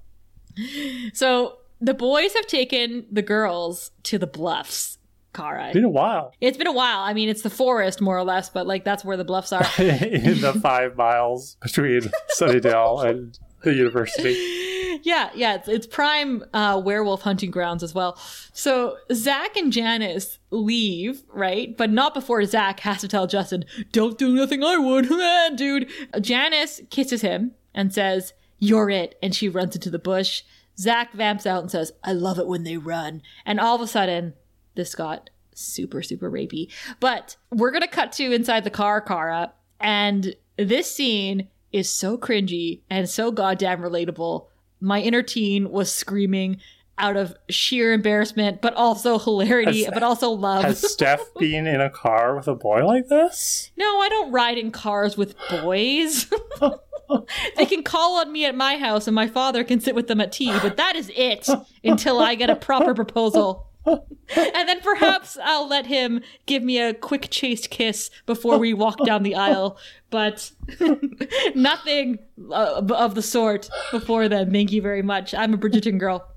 So 1.13 1.57
the 1.79 1.93
boys 1.93 2.33
have 2.33 2.47
taken 2.47 3.05
the 3.11 3.21
girls 3.21 3.91
to 4.03 4.17
the 4.17 4.27
bluffs 4.27 4.96
Kara. 5.37 5.67
It's 5.67 5.73
been 5.75 5.85
a 5.85 5.89
while. 5.89 6.33
It's 6.41 6.57
been 6.57 6.67
a 6.67 6.73
while. 6.73 6.99
I 6.99 7.13
mean, 7.13 7.29
it's 7.29 7.43
the 7.43 7.49
forest 7.49 8.01
more 8.01 8.17
or 8.17 8.23
less, 8.23 8.49
but 8.49 8.65
like 8.65 8.83
that's 8.83 9.05
where 9.05 9.17
the 9.17 9.23
bluffs 9.23 9.53
are. 9.53 9.65
In 9.77 10.41
the 10.41 10.57
five 10.61 10.97
miles 10.97 11.57
between 11.61 12.01
Sunnydale 12.37 13.05
and 13.05 13.37
the 13.63 13.73
university. 13.73 14.63
Yeah, 15.03 15.29
yeah, 15.35 15.53
it's, 15.53 15.67
it's 15.67 15.85
prime 15.85 16.43
uh, 16.55 16.81
werewolf 16.83 17.21
hunting 17.21 17.51
grounds 17.51 17.83
as 17.83 17.93
well. 17.93 18.17
So 18.51 18.97
Zach 19.13 19.55
and 19.55 19.71
Janice 19.71 20.39
leave, 20.49 21.21
right? 21.31 21.77
But 21.77 21.91
not 21.91 22.15
before 22.15 22.43
Zach 22.45 22.79
has 22.79 23.01
to 23.01 23.07
tell 23.07 23.27
Justin, 23.27 23.65
"Don't 23.91 24.17
do 24.17 24.33
nothing 24.33 24.63
I 24.63 24.77
would, 24.77 25.07
dude." 25.55 25.87
Janice 26.19 26.81
kisses 26.89 27.21
him 27.21 27.51
and 27.75 27.93
says, 27.93 28.33
"You're 28.57 28.89
it," 28.89 29.19
and 29.21 29.35
she 29.35 29.47
runs 29.47 29.75
into 29.75 29.91
the 29.91 29.99
bush. 29.99 30.41
Zach 30.79 31.13
vamps 31.13 31.45
out 31.45 31.61
and 31.61 31.71
says, 31.71 31.91
"I 32.03 32.13
love 32.13 32.39
it 32.39 32.47
when 32.47 32.63
they 32.63 32.77
run," 32.77 33.21
and 33.45 33.59
all 33.59 33.75
of 33.75 33.81
a 33.81 33.87
sudden 33.87 34.33
this 34.77 34.95
got 34.95 35.29
super, 35.53 36.01
super 36.01 36.31
rapey. 36.31 36.71
But 37.01 37.35
we're 37.51 37.71
going 37.71 37.81
to 37.81 37.87
cut 37.87 38.13
to 38.13 38.31
inside 38.31 38.63
the 38.63 38.69
car, 38.69 39.01
Kara. 39.01 39.51
And 39.81 40.35
this 40.57 40.89
scene 40.93 41.49
is 41.73 41.89
so 41.89 42.17
cringy 42.17 42.81
and 42.89 43.09
so 43.09 43.31
goddamn 43.31 43.81
relatable. 43.81 44.47
My 44.79 45.01
inner 45.01 45.23
teen 45.23 45.69
was 45.69 45.93
screaming 45.93 46.61
out 46.99 47.15
of 47.15 47.35
sheer 47.49 47.93
embarrassment, 47.93 48.61
but 48.61 48.73
also 48.73 49.19
hilarity, 49.19 49.83
has, 49.83 49.93
but 49.93 50.01
also 50.01 50.29
love. 50.29 50.63
Has 50.63 50.79
Steph 50.91 51.33
been 51.37 51.67
in 51.67 51.79
a 51.79 51.89
car 51.89 52.35
with 52.35 52.47
a 52.47 52.55
boy 52.55 52.85
like 52.85 53.07
this? 53.07 53.71
No, 53.77 53.99
I 53.99 54.09
don't 54.09 54.31
ride 54.31 54.57
in 54.57 54.71
cars 54.71 55.15
with 55.15 55.35
boys. 55.49 56.27
they 57.55 57.65
can 57.65 57.83
call 57.83 58.19
on 58.19 58.31
me 58.31 58.45
at 58.45 58.55
my 58.55 58.77
house 58.77 59.07
and 59.07 59.15
my 59.15 59.27
father 59.27 59.63
can 59.63 59.79
sit 59.79 59.95
with 59.95 60.07
them 60.07 60.21
at 60.21 60.31
tea, 60.31 60.57
but 60.61 60.77
that 60.77 60.95
is 60.95 61.11
it 61.15 61.47
until 61.83 62.19
I 62.19 62.35
get 62.35 62.49
a 62.49 62.55
proper 62.55 62.93
proposal 62.93 63.66
and 63.87 64.69
then 64.69 64.81
perhaps 64.81 65.37
I'll 65.41 65.67
let 65.67 65.85
him 65.85 66.21
give 66.45 66.63
me 66.63 66.79
a 66.79 66.93
quick 66.93 67.27
chaste 67.29 67.69
kiss 67.69 68.09
before 68.25 68.57
we 68.57 68.73
walk 68.73 69.03
down 69.05 69.23
the 69.23 69.35
aisle. 69.35 69.77
But 70.09 70.51
nothing 71.55 72.19
uh, 72.51 72.81
of 72.89 73.15
the 73.15 73.21
sort 73.21 73.69
before 73.91 74.29
then. 74.29 74.51
Thank 74.51 74.71
you 74.71 74.81
very 74.81 75.01
much. 75.01 75.33
I'm 75.33 75.53
a 75.53 75.57
Bridgerton 75.57 75.99
girl. 75.99 76.27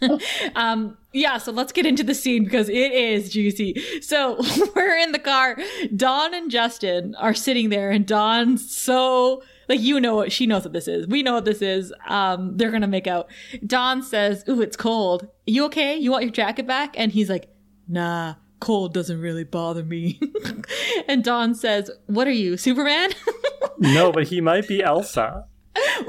um 0.56 0.98
yeah 1.12 1.38
so 1.38 1.52
let's 1.52 1.72
get 1.72 1.86
into 1.86 2.02
the 2.02 2.14
scene 2.14 2.44
because 2.44 2.68
it 2.68 2.92
is 2.92 3.30
juicy 3.30 3.74
so 4.00 4.36
we're 4.76 4.98
in 4.98 5.12
the 5.12 5.20
car 5.20 5.56
dawn 5.94 6.34
and 6.34 6.50
justin 6.50 7.14
are 7.14 7.32
sitting 7.32 7.68
there 7.68 7.90
and 7.90 8.04
dawn's 8.04 8.76
so 8.76 9.40
like 9.68 9.80
you 9.80 10.00
know 10.00 10.14
what 10.16 10.32
she 10.32 10.46
knows 10.46 10.64
what 10.64 10.72
this 10.72 10.88
is. 10.88 11.06
We 11.06 11.22
know 11.22 11.34
what 11.34 11.44
this 11.44 11.62
is. 11.62 11.92
Um, 12.06 12.56
they're 12.56 12.70
gonna 12.70 12.86
make 12.86 13.06
out. 13.06 13.28
Dawn 13.66 14.02
says, 14.02 14.44
"Ooh, 14.48 14.60
it's 14.60 14.76
cold. 14.76 15.28
You 15.46 15.64
okay? 15.66 15.96
You 15.96 16.10
want 16.10 16.24
your 16.24 16.32
jacket 16.32 16.66
back?" 16.66 16.98
And 16.98 17.12
he's 17.12 17.28
like, 17.28 17.48
"Nah." 17.86 18.34
Cold 18.60 18.92
doesn't 18.92 19.20
really 19.20 19.44
bother 19.44 19.84
me. 19.84 20.18
and 21.08 21.22
Dawn 21.22 21.54
says, 21.54 21.92
What 22.06 22.26
are 22.26 22.32
you, 22.32 22.56
Superman? 22.56 23.10
no, 23.78 24.10
but 24.10 24.26
he 24.26 24.40
might 24.40 24.66
be 24.66 24.82
Elsa. 24.82 25.46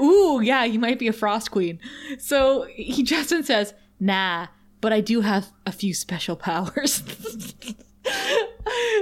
Ooh, 0.00 0.40
yeah, 0.42 0.66
he 0.66 0.76
might 0.76 0.98
be 0.98 1.06
a 1.06 1.12
frost 1.12 1.52
queen. 1.52 1.78
So 2.18 2.66
he 2.74 3.04
Justin 3.04 3.44
says, 3.44 3.72
Nah, 4.00 4.48
but 4.80 4.92
I 4.92 5.00
do 5.00 5.20
have 5.20 5.52
a 5.66 5.72
few 5.72 5.94
special 5.94 6.36
powers 6.36 7.02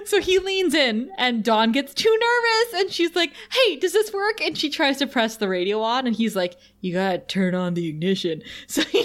so 0.05 0.21
he 0.21 0.39
leans 0.39 0.75
in 0.75 1.11
and 1.19 1.45
Dawn 1.45 1.73
gets 1.73 1.95
too 1.95 2.19
nervous 2.21 2.81
and 2.81 2.91
she's 2.91 3.15
like, 3.15 3.33
Hey, 3.51 3.77
does 3.77 3.93
this 3.93 4.13
work? 4.13 4.41
And 4.41 4.57
she 4.57 4.71
tries 4.71 4.99
to 4.99 5.07
press 5.07 5.37
the 5.37 5.49
radio 5.49 5.81
on 5.81 6.07
and 6.07 6.15
he's 6.17 6.37
like, 6.37 6.57
You 6.81 6.95
gotta 6.95 7.19
turn 7.19 7.55
on 7.55 7.75
the 7.75 7.89
ignition. 7.89 8.43
So 8.67 8.83
he, 8.83 9.05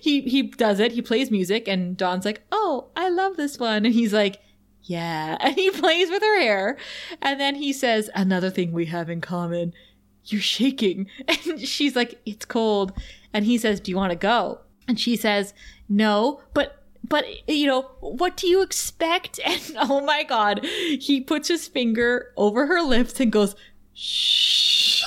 he, 0.00 0.20
he 0.22 0.42
does 0.42 0.80
it. 0.80 0.92
He 0.92 1.02
plays 1.02 1.30
music 1.30 1.68
and 1.68 1.96
Dawn's 1.96 2.24
like, 2.24 2.42
Oh, 2.52 2.88
I 2.96 3.08
love 3.08 3.36
this 3.36 3.58
one. 3.58 3.84
And 3.84 3.94
he's 3.94 4.12
like, 4.12 4.40
Yeah. 4.82 5.36
And 5.40 5.54
he 5.54 5.70
plays 5.70 6.10
with 6.10 6.22
her 6.22 6.40
hair. 6.40 6.76
And 7.22 7.40
then 7.40 7.54
he 7.54 7.72
says, 7.72 8.10
Another 8.14 8.50
thing 8.50 8.72
we 8.72 8.86
have 8.86 9.10
in 9.10 9.20
common. 9.20 9.72
You're 10.24 10.40
shaking. 10.40 11.08
And 11.28 11.60
she's 11.60 11.96
like, 11.96 12.20
It's 12.24 12.44
cold. 12.44 12.92
And 13.32 13.44
he 13.44 13.58
says, 13.58 13.80
Do 13.80 13.90
you 13.90 13.96
want 13.96 14.12
to 14.12 14.16
go? 14.16 14.60
And 14.86 14.98
she 14.98 15.16
says, 15.16 15.52
No, 15.88 16.40
but 16.54 16.77
but 17.08 17.24
you 17.48 17.66
know 17.66 17.82
what 18.00 18.36
do 18.36 18.46
you 18.48 18.62
expect? 18.62 19.40
And 19.48 19.76
oh 19.78 20.00
my 20.00 20.22
god 20.24 20.64
he 20.64 21.20
puts 21.20 21.48
his 21.48 21.66
finger 21.66 22.32
over 22.36 22.66
her 22.66 22.82
lips 22.82 23.18
and 23.20 23.32
goes 23.32 23.54
shh. 23.94 25.04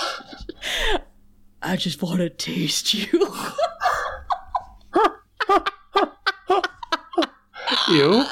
I 1.62 1.76
just 1.76 2.02
want 2.02 2.20
to 2.20 2.30
taste 2.30 2.94
you. 2.94 3.28
You? 7.90 8.26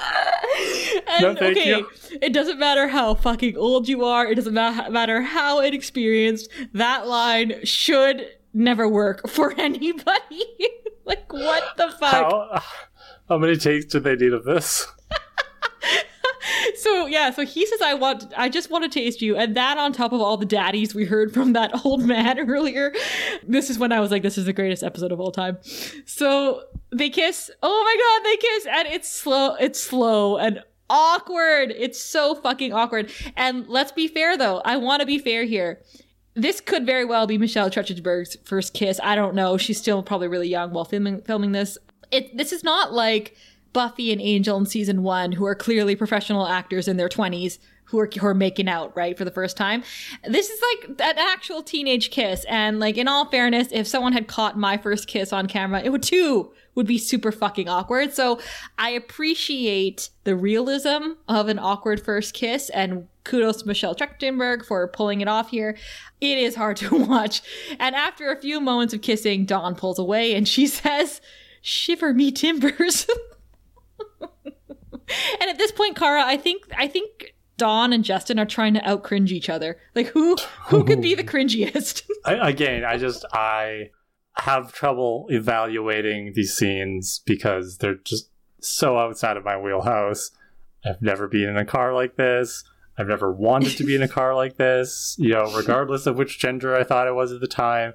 And, 1.08 1.22
no, 1.22 1.36
thank 1.36 1.58
okay, 1.58 1.78
you. 1.78 1.90
it 2.22 2.34
doesn't 2.34 2.60
matter 2.60 2.88
how 2.88 3.16
fucking 3.16 3.58
old 3.58 3.88
you 3.88 4.04
are. 4.04 4.28
It 4.28 4.36
doesn't 4.36 4.54
matter 4.54 5.22
how 5.22 5.60
inexperienced. 5.60 6.50
That 6.74 7.08
line 7.08 7.66
should 7.66 8.28
never 8.54 8.88
work 8.88 9.28
for 9.30 9.54
anybody. 9.58 10.46
Like 11.06 11.32
what 11.34 11.64
the 11.78 11.90
fuck? 11.90 12.12
How, 12.12 12.62
how 13.30 13.38
many 13.38 13.56
takes 13.56 13.86
did 13.86 14.04
they 14.04 14.16
need 14.16 14.34
of 14.34 14.44
this? 14.44 14.88
so 16.76 17.06
yeah, 17.06 17.32
so 17.32 17.46
he 17.46 17.66
says, 17.66 17.82
"I 17.82 17.94
want, 17.94 18.34
I 18.36 18.50
just 18.50 18.70
want 18.70 18.84
to 18.84 18.90
taste 18.90 19.22
you," 19.22 19.38
and 19.38 19.56
that 19.56 19.78
on 19.78 19.94
top 19.94 20.12
of 20.12 20.20
all 20.20 20.36
the 20.36 20.46
daddies 20.46 20.96
we 20.96 21.06
heard 21.06 21.34
from 21.34 21.54
that 21.54 21.72
old 21.86 22.04
man 22.04 22.40
earlier. 22.50 22.94
This 23.48 23.70
is 23.70 23.78
when 23.78 23.92
I 23.92 24.00
was 24.00 24.12
like, 24.12 24.24
"This 24.24 24.38
is 24.38 24.46
the 24.46 24.54
greatest 24.54 24.84
episode 24.84 25.12
of 25.12 25.20
all 25.20 25.32
time." 25.32 25.60
So 26.06 26.64
they 26.92 27.10
kiss. 27.10 27.52
Oh 27.62 27.84
my 27.84 27.96
god, 28.02 28.26
they 28.26 28.38
kiss, 28.38 28.66
and 28.66 28.88
it's 28.88 29.10
slow. 29.10 29.56
It's 29.56 29.80
slow 29.80 30.38
and 30.38 30.64
awkward. 30.90 31.72
It's 31.78 32.00
so 32.00 32.36
fucking 32.36 32.74
awkward. 32.74 33.12
And 33.36 33.68
let's 33.68 33.92
be 33.92 34.08
fair, 34.08 34.38
though. 34.38 34.62
I 34.66 34.78
want 34.78 35.02
to 35.02 35.06
be 35.06 35.20
fair 35.20 35.46
here. 35.46 35.82
This 36.36 36.62
could 36.62 36.86
very 36.86 37.06
well 37.06 37.28
be 37.28 37.38
Michelle 37.38 37.70
Trachtenberg's 37.70 38.38
first 38.46 38.74
kiss. 38.74 39.00
I 39.04 39.16
don't 39.16 39.36
know. 39.36 39.58
She's 39.58 39.78
still 39.78 40.02
probably 40.02 40.28
really 40.28 40.48
young 40.48 40.72
while 40.72 40.86
filming 40.86 41.22
filming 41.22 41.52
this 41.52 41.78
it 42.12 42.36
this 42.38 42.52
is 42.52 42.64
not 42.64 42.94
like 42.94 43.36
Buffy 43.74 44.12
and 44.12 44.22
Angel 44.22 44.58
in 44.58 44.66
season 44.66 45.04
one, 45.04 45.34
who 45.34 45.46
are 45.46 45.56
clearly 45.56 45.96
professional 45.96 46.48
actors 46.48 46.88
in 46.88 46.98
their 46.98 47.10
20s 47.10 47.60
who 47.90 48.00
are, 48.00 48.10
who 48.20 48.28
are 48.28 48.36
making 48.36 48.70
out, 48.70 48.96
right, 48.96 49.18
for 49.18 49.26
the 49.26 49.32
first 49.32 49.58
time. 49.58 49.84
This 50.24 50.50
is 50.50 50.62
like 50.62 50.90
an 51.02 51.18
actual 51.18 51.64
teenage 51.64 52.12
kiss. 52.12 52.46
And, 52.48 52.80
like, 52.80 52.98
in 52.98 53.08
all 53.08 53.26
fairness, 53.26 53.70
if 53.72 53.88
someone 53.88 54.14
had 54.14 54.28
caught 54.28 54.58
my 54.58 54.78
first 54.78 55.08
kiss 55.08 55.34
on 55.34 55.48
camera, 55.48 55.82
it 55.82 55.90
would 55.90 56.04
too 56.04 56.52
would 56.76 56.88
be 56.88 56.98
super 56.98 57.32
fucking 57.32 57.68
awkward. 57.68 58.14
So 58.14 58.40
I 58.78 58.92
appreciate 58.92 60.12
the 60.24 60.36
realism 60.36 61.14
of 61.28 61.50
an 61.50 61.60
awkward 61.60 62.00
first 62.00 62.34
kiss 62.34 62.70
and 62.70 63.08
kudos 63.26 63.64
to 63.64 63.68
Michelle 63.68 63.96
Trachtenberg 63.96 64.64
for 64.64 64.88
pulling 64.88 65.20
it 65.20 65.28
off 65.28 65.50
here. 65.50 65.78
It 66.22 66.38
is 66.38 66.56
hard 66.56 66.78
to 66.78 66.96
watch. 66.96 67.42
And 67.80 67.96
after 67.96 68.32
a 68.32 68.40
few 68.40 68.62
moments 68.62 68.94
of 68.94 69.02
kissing, 69.02 69.46
Dawn 69.46 69.76
pulls 69.76 70.00
away 70.00 70.36
and 70.36 70.48
she 70.48 70.68
says, 70.68 71.20
shiver 71.62 72.14
me 72.14 72.32
timbers. 72.32 73.06
and 74.20 75.50
at 75.50 75.58
this 75.58 75.72
point, 75.72 75.96
Kara, 75.96 76.24
I 76.26 76.38
think 76.38 76.64
I 76.78 76.88
think 76.88 77.36
Dawn 77.58 77.94
and 77.94 78.04
Justin 78.04 78.40
are 78.40 78.46
trying 78.46 78.74
to 78.74 78.90
out 78.90 79.04
cringe 79.04 79.32
each 79.32 79.50
other. 79.50 79.78
Like 79.96 80.08
who 80.08 80.38
who 80.68 80.84
could 80.84 81.02
be 81.02 81.16
the 81.16 81.24
cringiest? 81.24 82.04
I, 82.26 82.50
again, 82.50 82.84
I 82.86 82.98
just 82.98 83.26
I 83.34 83.92
have 84.38 84.74
trouble 84.74 85.28
evaluating 85.30 86.34
these 86.34 86.56
scenes 86.56 87.20
because 87.26 87.78
they're 87.78 87.96
just 87.96 88.30
so 88.62 88.98
outside 88.98 89.38
of 89.38 89.46
my 89.46 89.58
wheelhouse. 89.58 90.32
I've 90.86 91.02
never 91.02 91.28
been 91.28 91.50
in 91.50 91.58
a 91.58 91.66
car 91.66 91.94
like 91.94 92.16
this. 92.16 92.64
I've 92.98 93.08
never 93.08 93.32
wanted 93.32 93.78
to 93.78 93.84
be 93.86 93.96
in 93.96 94.02
a 94.02 94.08
car 94.10 94.36
like 94.36 94.58
this, 94.58 95.16
you 95.18 95.30
know, 95.30 95.52
regardless 95.56 96.06
of 96.06 96.18
which 96.18 96.40
gender 96.40 96.76
I 96.76 96.84
thought 96.84 97.08
I 97.08 97.12
was 97.12 97.32
at 97.32 97.40
the 97.40 97.48
time. 97.48 97.94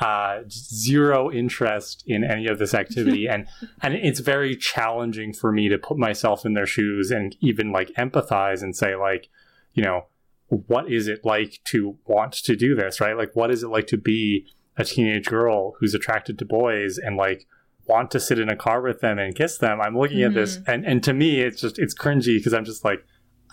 Uh, 0.00 0.42
zero 0.48 1.30
interest 1.30 2.02
in 2.06 2.24
any 2.24 2.46
of 2.46 2.58
this 2.58 2.74
activity, 2.74 3.28
and 3.30 3.46
and 3.82 3.94
it's 3.94 4.20
very 4.20 4.56
challenging 4.56 5.32
for 5.32 5.52
me 5.52 5.68
to 5.68 5.78
put 5.78 5.98
myself 5.98 6.46
in 6.46 6.54
their 6.54 6.66
shoes 6.66 7.10
and 7.10 7.36
even 7.40 7.70
like 7.70 7.92
empathize 7.98 8.62
and 8.62 8.74
say 8.74 8.96
like, 8.96 9.28
you 9.74 9.82
know, 9.82 10.06
what 10.48 10.90
is 10.90 11.08
it 11.08 11.24
like 11.24 11.60
to 11.64 11.96
want 12.06 12.32
to 12.32 12.56
do 12.56 12.74
this, 12.74 13.00
right? 13.00 13.16
Like, 13.16 13.34
what 13.34 13.50
is 13.50 13.62
it 13.62 13.68
like 13.68 13.86
to 13.88 13.96
be 13.96 14.46
a 14.76 14.84
teenage 14.84 15.26
girl 15.26 15.74
who's 15.78 15.94
attracted 15.94 16.38
to 16.38 16.44
boys 16.44 16.98
and 16.98 17.16
like 17.16 17.46
want 17.86 18.10
to 18.10 18.20
sit 18.20 18.38
in 18.38 18.48
a 18.48 18.56
car 18.56 18.80
with 18.80 19.00
them 19.00 19.18
and 19.18 19.34
kiss 19.34 19.58
them? 19.58 19.80
I'm 19.80 19.96
looking 19.96 20.22
at 20.22 20.34
this, 20.34 20.58
and 20.66 20.84
and 20.84 21.02
to 21.04 21.12
me, 21.12 21.40
it's 21.40 21.60
just 21.60 21.78
it's 21.78 21.94
cringy 21.94 22.38
because 22.38 22.54
I'm 22.54 22.64
just 22.64 22.84
like, 22.84 23.04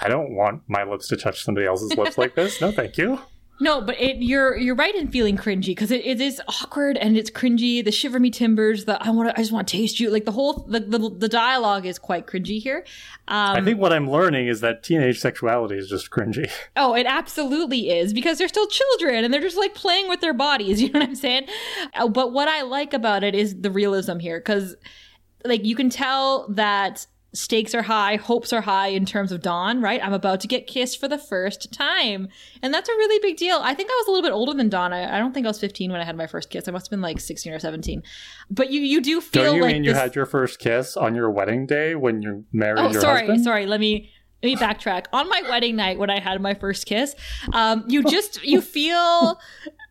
I 0.01 0.09
don't 0.09 0.35
want 0.35 0.63
my 0.67 0.83
lips 0.83 1.07
to 1.09 1.17
touch 1.17 1.43
somebody 1.43 1.67
else's 1.67 1.95
lips 1.97 2.17
like 2.17 2.35
this. 2.35 2.59
No, 2.61 2.71
thank 2.71 2.97
you. 2.97 3.19
No, 3.61 3.81
but 3.81 3.99
it, 3.99 4.17
you're 4.21 4.55
you're 4.57 4.75
right 4.75 4.95
in 4.95 5.09
feeling 5.09 5.35
cringy 5.35 5.67
because 5.67 5.91
it, 5.91 6.05
it 6.05 6.21
is 6.21 6.41
awkward 6.47 6.97
and 6.97 7.17
it's 7.17 7.29
cringy. 7.29 7.83
The 7.83 7.91
shiver 7.91 8.19
me 8.19 8.29
timbers. 8.29 8.85
The 8.85 9.01
I 9.03 9.09
want 9.09 9.29
to 9.29 9.37
I 9.37 9.41
just 9.41 9.51
want 9.51 9.67
to 9.67 9.77
taste 9.77 9.99
you. 9.99 10.09
Like 10.09 10.25
the 10.25 10.31
whole 10.31 10.65
the, 10.67 10.79
the, 10.79 11.09
the 11.09 11.27
dialogue 11.27 11.85
is 11.85 11.99
quite 11.99 12.25
cringy 12.25 12.61
here. 12.61 12.85
Um, 13.27 13.57
I 13.57 13.61
think 13.61 13.79
what 13.79 13.91
I'm 13.91 14.09
learning 14.09 14.47
is 14.47 14.61
that 14.61 14.83
teenage 14.83 15.19
sexuality 15.19 15.75
is 15.75 15.89
just 15.89 16.09
cringy. 16.09 16.49
Oh, 16.75 16.95
it 16.95 17.05
absolutely 17.05 17.89
is 17.89 18.13
because 18.13 18.37
they're 18.37 18.47
still 18.47 18.67
children 18.67 19.25
and 19.25 19.33
they're 19.33 19.41
just 19.41 19.57
like 19.57 19.75
playing 19.75 20.07
with 20.07 20.21
their 20.21 20.33
bodies. 20.33 20.81
You 20.89 20.91
know 20.91 20.99
what 20.99 21.09
I'm 21.09 21.15
saying? 21.15 21.47
Uh, 21.93 22.07
But 22.07 22.31
what 22.31 22.47
I 22.47 22.61
like 22.61 22.93
about 22.93 23.23
it 23.23 23.35
is 23.35 23.59
the 23.59 23.69
realism 23.71 24.19
here 24.19 24.39
because 24.39 24.75
like 25.43 25.65
you 25.65 25.75
can 25.75 25.89
tell 25.89 26.47
that 26.49 27.05
stakes 27.33 27.75
are 27.75 27.83
high, 27.83 28.15
hopes 28.15 28.51
are 28.51 28.61
high 28.61 28.87
in 28.87 29.05
terms 29.05 29.31
of 29.31 29.41
Dawn, 29.41 29.81
right? 29.81 30.03
I'm 30.03 30.13
about 30.13 30.39
to 30.41 30.47
get 30.47 30.65
kissed 30.65 30.99
for 30.99 31.07
the 31.07 31.17
first 31.17 31.71
time. 31.71 32.27
And 32.63 32.73
that's 32.73 32.89
a 32.89 32.91
really 32.93 33.19
big 33.21 33.37
deal. 33.37 33.59
I 33.61 33.73
think 33.75 33.89
I 33.91 33.93
was 34.01 34.07
a 34.07 34.11
little 34.11 34.23
bit 34.27 34.33
older 34.33 34.53
than 34.53 34.69
Dawn. 34.69 34.93
I, 34.93 35.15
I 35.15 35.19
don't 35.19 35.33
think 35.33 35.45
I 35.45 35.49
was 35.49 35.59
15 35.59 35.91
when 35.91 36.01
I 36.01 36.03
had 36.05 36.15
my 36.17 36.25
first 36.27 36.49
kiss. 36.49 36.67
I 36.67 36.71
must 36.71 36.87
have 36.87 36.91
been 36.91 37.01
like 37.01 37.19
16 37.19 37.53
or 37.53 37.59
17. 37.59 38.01
But 38.49 38.71
you 38.71 38.81
you 38.81 38.99
do 39.01 39.21
feel 39.21 39.43
Don't 39.43 39.55
you 39.57 39.61
like 39.61 39.73
mean 39.73 39.83
you 39.83 39.93
had 39.93 40.15
your 40.15 40.25
first 40.25 40.59
kiss 40.59 40.97
on 40.97 41.13
your 41.15 41.29
wedding 41.29 41.65
day 41.67 41.93
when 41.95 42.21
you 42.21 42.45
married 42.51 42.79
Oh, 42.79 42.91
your 42.91 43.01
sorry, 43.01 43.19
husband? 43.21 43.43
sorry. 43.43 43.65
Let 43.67 43.79
me 43.79 44.09
let 44.41 44.49
me 44.49 44.55
backtrack. 44.55 45.05
On 45.11 45.27
my 45.29 45.41
wedding 45.49 45.75
night, 45.75 45.99
when 45.99 46.09
I 46.09 46.19
had 46.19 46.41
my 46.41 46.53
first 46.53 46.85
kiss, 46.85 47.13
um, 47.53 47.83
you 47.87 48.03
just 48.09 48.43
you 48.43 48.61
feel 48.61 49.39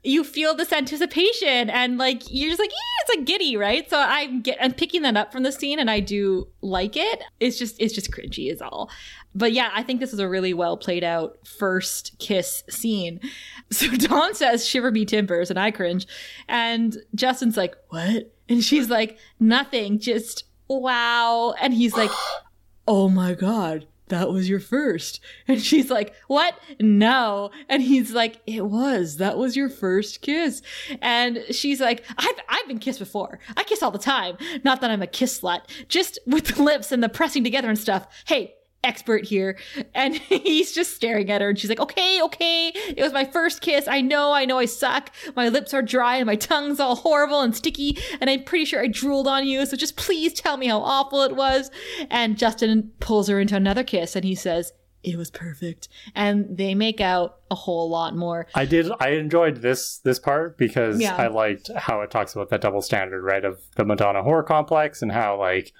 you 0.09 0.25
feel 0.25 0.55
this 0.55 0.73
anticipation 0.73 1.69
and 1.69 1.99
like 1.99 2.23
you're 2.31 2.49
just 2.49 2.61
like 2.61 2.71
yeah, 2.71 3.03
it's 3.03 3.17
like 3.17 3.27
giddy, 3.27 3.57
right? 3.57 3.89
So 3.91 3.99
I'm 3.99 4.41
get 4.41 4.57
I'm 4.61 4.73
picking 4.73 5.03
that 5.03 5.17
up 5.17 5.33
from 5.33 5.43
the 5.43 5.53
scene, 5.53 5.79
and 5.79 5.91
I 5.91 6.01
do 6.01 6.49
like 6.63 6.97
it. 6.97 7.23
It's 7.41 7.59
just 7.59 7.77
it's 7.79 7.95
just 7.95 8.11
cringy, 8.11 8.51
is 8.51 8.63
all. 8.63 8.91
But 9.35 9.53
yeah, 9.53 9.71
I 9.75 9.83
think 9.83 10.01
this 10.01 10.13
is 10.13 10.19
a 10.19 10.29
really 10.29 10.55
well 10.55 10.77
played 10.77 11.05
out 11.05 11.47
first 11.47 12.19
kiss 12.19 12.65
scene. 12.69 13.21
So 13.71 13.87
Dawn 13.89 14.35
says, 14.35 14.67
"Shiver 14.67 14.91
me 14.91 15.05
timbers," 15.05 15.51
and 15.51 15.59
I 15.59 15.71
cringe, 15.71 16.07
and 16.49 16.97
Justin's 17.15 17.59
like, 17.59 17.77
"What?" 17.91 18.35
And 18.49 18.65
she's 18.65 18.89
like, 18.89 19.19
"Nothing, 19.39 19.99
just." 19.99 20.45
Wow. 20.69 21.55
And 21.61 21.75
he's 21.75 21.95
like, 21.95 22.11
oh 22.89 23.11
my 23.11 23.35
god 23.35 23.87
that 24.09 24.31
was 24.31 24.49
your 24.49 24.61
first. 24.61 25.21
And 25.47 25.63
she's 25.63 25.91
like 25.91 26.15
what? 26.27 26.55
No. 26.81 27.51
And 27.69 27.83
he's 27.83 28.13
like 28.13 28.41
it 28.47 28.65
was. 28.67 29.17
That 29.17 29.39
was 29.39 29.57
your 29.57 29.69
first 29.69 30.21
kiss. 30.23 30.63
And 31.01 31.45
she's 31.51 31.81
like 31.81 32.05
i've, 32.17 32.41
I've 32.49 32.69
been 32.69 32.79
kissed 32.79 32.99
before. 32.99 33.39
I 33.57 33.65
kiss 33.65 33.83
all 33.83 33.91
the 33.91 33.99
time. 33.99 34.37
Not 34.65 34.81
that 34.81 34.91
i'm 34.91 35.03
a 35.03 35.07
kiss 35.07 35.41
slut. 35.41 35.63
Just 35.89 36.19
with 36.27 36.47
the 36.47 36.63
lips 36.63 36.93
and 36.93 37.03
the 37.03 37.09
pressing 37.09 37.45
together 37.45 37.69
and 37.69 37.79
stuff. 37.79 38.07
Hey 38.27 38.55
expert 38.85 39.25
here 39.25 39.59
and 39.95 40.15
he's 40.29 40.73
just 40.73 40.95
staring 40.95 41.31
at 41.31 41.41
her 41.41 41.49
and 41.49 41.59
she's 41.59 41.69
like 41.69 41.81
okay 41.81 42.23
okay 42.23 42.69
it 42.69 43.03
was 43.03 43.13
my 43.13 43.25
first 43.25 43.61
kiss 43.61 43.89
i 43.89 44.01
know 44.01 44.33
i 44.33 44.45
know 44.45 44.59
i 44.59 44.65
suck 44.65 45.11
my 45.35 45.49
lips 45.49 45.75
are 45.75 45.83
dry 45.83 46.17
and 46.17 46.27
my 46.27 46.37
tongue's 46.37 46.79
all 46.79 46.95
horrible 46.95 47.41
and 47.41 47.57
sticky 47.57 47.99
and 48.21 48.31
i'm 48.31 48.43
pretty 48.45 48.65
sure 48.65 48.81
i 48.81 48.87
drooled 48.87 49.27
on 49.27 49.47
you 49.47 49.67
so 49.67 49.77
just 49.77 49.97
please 49.97 50.33
tell 50.33 50.57
me 50.57 50.69
how 50.69 50.79
awful 50.81 51.23
it 51.23 51.35
was 51.35 51.71
and 52.09 52.39
justin 52.39 52.91
pulls 53.01 53.29
her 53.29 53.41
into 53.41 53.57
another 53.57 53.83
kiss 53.83 54.15
and 54.15 54.25
he 54.25 54.35
says 54.35 54.73
it 55.03 55.17
was 55.17 55.31
perfect 55.31 55.89
and 56.15 56.57
they 56.57 56.75
make 56.75 57.01
out 57.01 57.39
a 57.51 57.55
whole 57.55 57.89
lot 57.89 58.17
more 58.17 58.47
I 58.55 58.65
did. 58.65 58.91
I 59.01 59.11
enjoyed 59.11 59.59
this 59.63 59.99
this 59.99 60.19
part 60.19 60.59
because 60.59 61.01
Yeah. 61.01 61.15
I 61.17 61.29
liked 61.29 61.71
how 61.77 62.01
it 62.03 62.11
talks 62.11 62.35
about 62.35 62.51
that 62.51 62.61
double 62.61 62.83
standard, 62.83 63.23
right, 63.23 63.45
of 63.45 63.61
the 63.77 63.85
Madonna 63.85 64.23
whore 64.23 64.45
complex, 64.45 65.01
and 65.01 65.11
how 65.13 65.39
like 65.39 65.73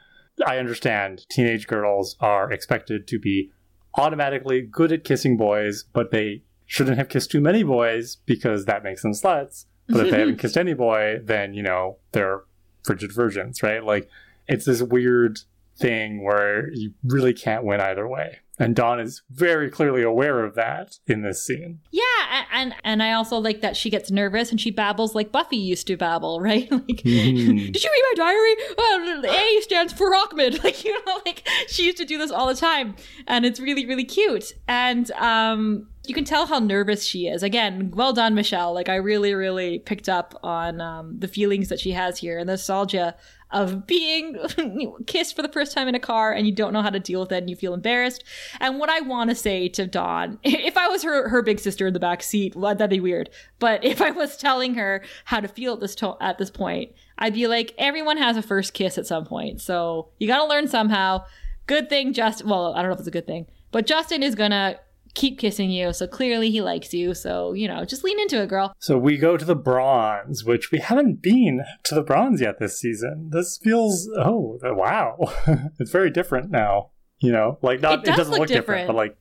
I 0.47 0.59
understand 0.59 1.27
teenage 1.31 1.67
girls 1.67 2.17
are 2.21 2.51
expected 2.53 3.07
to 3.09 3.19
be 3.19 3.51
automatically 3.95 4.63
good 4.63 4.93
at 4.93 5.05
kissing 5.05 5.37
boys, 5.37 5.85
but 5.93 6.11
they 6.11 6.43
shouldn't 6.67 6.99
have 6.99 7.09
kissed 7.09 7.31
too 7.31 7.41
many 7.41 7.63
boys 7.63 8.17
because 8.27 8.67
that 8.67 8.85
makes 8.85 9.03
them 9.03 9.13
sluts. 9.13 9.65
But 9.89 10.07
if 10.07 10.13
they 10.13 10.21
haven't 10.21 10.39
kissed 10.41 10.59
any 10.59 10.75
boy, 10.75 11.21
then 11.23 11.55
you 11.55 11.63
know 11.63 11.97
they're 12.13 12.43
frigid 12.85 13.13
virgins, 13.13 13.63
right? 13.63 13.83
Like 13.83 14.09
it's 14.47 14.67
this 14.67 14.83
weird 14.83 15.41
thing 15.79 16.25
where 16.25 16.71
you 16.73 16.93
really 17.05 17.33
can't 17.33 17.65
win 17.65 17.81
either 17.81 18.07
way. 18.07 18.39
And 18.59 18.75
Dawn 18.75 18.99
is 18.99 19.23
very 19.31 19.71
clearly 19.71 20.03
aware 20.03 20.45
of 20.45 20.57
that 20.57 20.99
in 21.07 21.23
this 21.23 21.45
scene. 21.45 21.79
Yeah, 21.93 22.18
and 22.53 22.75
and 22.85 23.03
I 23.03 23.13
also 23.13 23.39
like 23.39 23.61
that 23.61 23.77
she 23.77 23.91
gets 23.91 24.11
nervous 24.11 24.51
and 24.51 24.61
she 24.61 24.71
babbles 24.71 25.15
like 25.15 25.33
Buffy 25.33 25.57
used 25.57 25.87
to 25.89 25.97
babble, 25.97 26.41
right? 26.43 26.71
Like, 26.71 27.03
Mhm. 27.05 27.73
did 27.73 27.83
you 27.85 27.91
read 27.91 28.05
my 28.17 28.25
diary? 28.25 28.57
Well, 28.77 29.27
A 29.27 29.61
stands 29.63 29.93
for 29.93 30.15
Ahmed. 30.15 30.63
Like 30.65 30.85
you 30.85 30.93
know, 31.07 31.21
like 31.25 31.47
she 31.69 31.85
used 31.87 31.99
to 31.99 32.05
do 32.05 32.19
this 32.19 32.31
all 32.31 32.47
the 32.47 32.55
time, 32.55 32.97
and 33.27 33.45
it's 33.47 33.61
really 33.61 33.87
really 33.87 34.05
cute. 34.05 34.53
And 34.67 35.11
um, 35.13 35.89
you 36.07 36.15
can 36.15 36.25
tell 36.25 36.47
how 36.47 36.59
nervous 36.59 37.05
she 37.05 37.27
is. 37.29 37.43
Again, 37.43 37.91
well 37.95 38.13
done, 38.13 38.35
Michelle. 38.35 38.73
Like 38.75 38.89
I 38.89 38.97
really 38.97 39.35
really 39.35 39.79
picked 39.79 40.09
up 40.09 40.39
on 40.43 40.81
um, 40.81 41.19
the 41.19 41.29
feelings 41.29 41.69
that 41.69 41.81
she 41.81 41.93
has 41.93 42.19
here 42.19 42.39
and 42.39 42.49
the 42.49 42.53
nostalgia 42.55 43.15
of 43.51 43.87
being 43.87 44.37
kissed 45.07 45.35
for 45.35 45.43
the 45.43 45.49
first 45.49 45.73
time 45.73 45.89
in 45.89 45.95
a 45.95 46.01
car 46.01 46.33
and 46.33 46.47
you 46.47 46.53
don't 46.53 46.73
know 46.73 46.83
how 46.83 46.91
to 46.91 47.01
deal 47.01 47.21
with 47.21 47.33
it 47.33 47.39
and 47.39 47.51
you 47.51 47.57
feel 47.57 47.75
embarrassed. 47.75 48.25
And 48.61 48.79
what 48.79 48.91
I 48.91 49.01
want 49.01 49.31
to 49.31 49.37
say 49.37 49.69
to 49.71 49.87
Dawn, 49.87 50.39
if 50.45 50.77
I 50.77 50.89
was 50.89 51.03
her 51.03 51.29
her 51.29 51.43
big 51.43 51.59
sister 51.61 51.87
in 51.87 51.95
the 51.95 52.01
back 52.01 52.23
seat, 52.23 52.55
well, 52.55 52.75
that'd 52.75 52.91
be 52.91 53.01
weird. 53.01 53.31
But 53.59 53.85
if 53.85 54.01
I 54.03 54.11
was 54.11 54.37
telling 54.37 54.75
her 54.75 55.03
how 55.25 55.41
to 55.41 55.49
feel 55.49 55.75
at 55.75 55.81
this 55.81 55.95
to- 55.97 56.17
at 56.21 56.39
this 56.39 56.51
point, 56.51 56.93
I'd 57.19 57.35
be 57.35 57.47
like, 57.47 57.75
everyone 57.79 58.19
has 58.19 58.37
a 58.37 58.43
first 58.43 58.75
kiss 58.75 58.99
at 58.99 59.07
some 59.07 59.25
point, 59.25 59.61
so 59.61 60.09
you 60.19 60.29
got 60.29 60.39
to 60.43 60.47
learn 60.49 60.69
somehow. 60.69 61.25
Good 61.67 61.89
thing, 61.89 62.13
just 62.13 62.45
well, 62.45 62.73
I 62.75 62.81
don't 62.83 62.89
know 62.89 62.95
if 62.95 63.01
it's 63.01 63.09
a 63.09 63.13
good 63.13 63.27
thing, 63.27 63.47
but 63.73 63.87
Justin 63.87 64.23
is 64.23 64.35
gonna 64.35 64.79
keep 65.19 65.39
kissing 65.39 65.71
you, 65.71 65.93
so 65.93 66.07
clearly 66.07 66.51
he 66.51 66.61
likes 66.63 66.95
you. 66.95 67.13
So 67.13 67.53
you 67.53 67.69
know, 67.69 67.85
just 67.85 68.05
lean 68.05 68.19
into 68.21 68.41
it, 68.41 68.49
girl. 68.49 68.73
So 68.79 68.97
we 68.97 69.19
go 69.19 69.37
to 69.37 69.45
the 69.45 69.57
bronze, 69.57 70.45
which 70.45 70.71
we 70.71 70.79
haven't 70.79 71.21
been 71.21 71.65
to 71.85 71.95
the 71.95 72.03
bronze 72.03 72.41
yet 72.41 72.59
this 72.59 72.81
season. 72.81 73.31
This 73.33 73.59
feels 73.59 74.09
oh 74.17 74.59
wow, 74.63 75.17
it's 75.79 75.91
very 75.91 76.11
different 76.11 76.51
now. 76.51 76.91
You 77.19 77.33
know, 77.33 77.59
like 77.63 77.81
not 77.81 78.01
It 78.01 78.05
does 78.05 78.17
doesn't 78.17 78.31
look 78.33 78.41
look, 78.41 78.49
different. 78.49 78.83
different. 78.83 78.87
but 78.89 78.97
like 78.97 79.17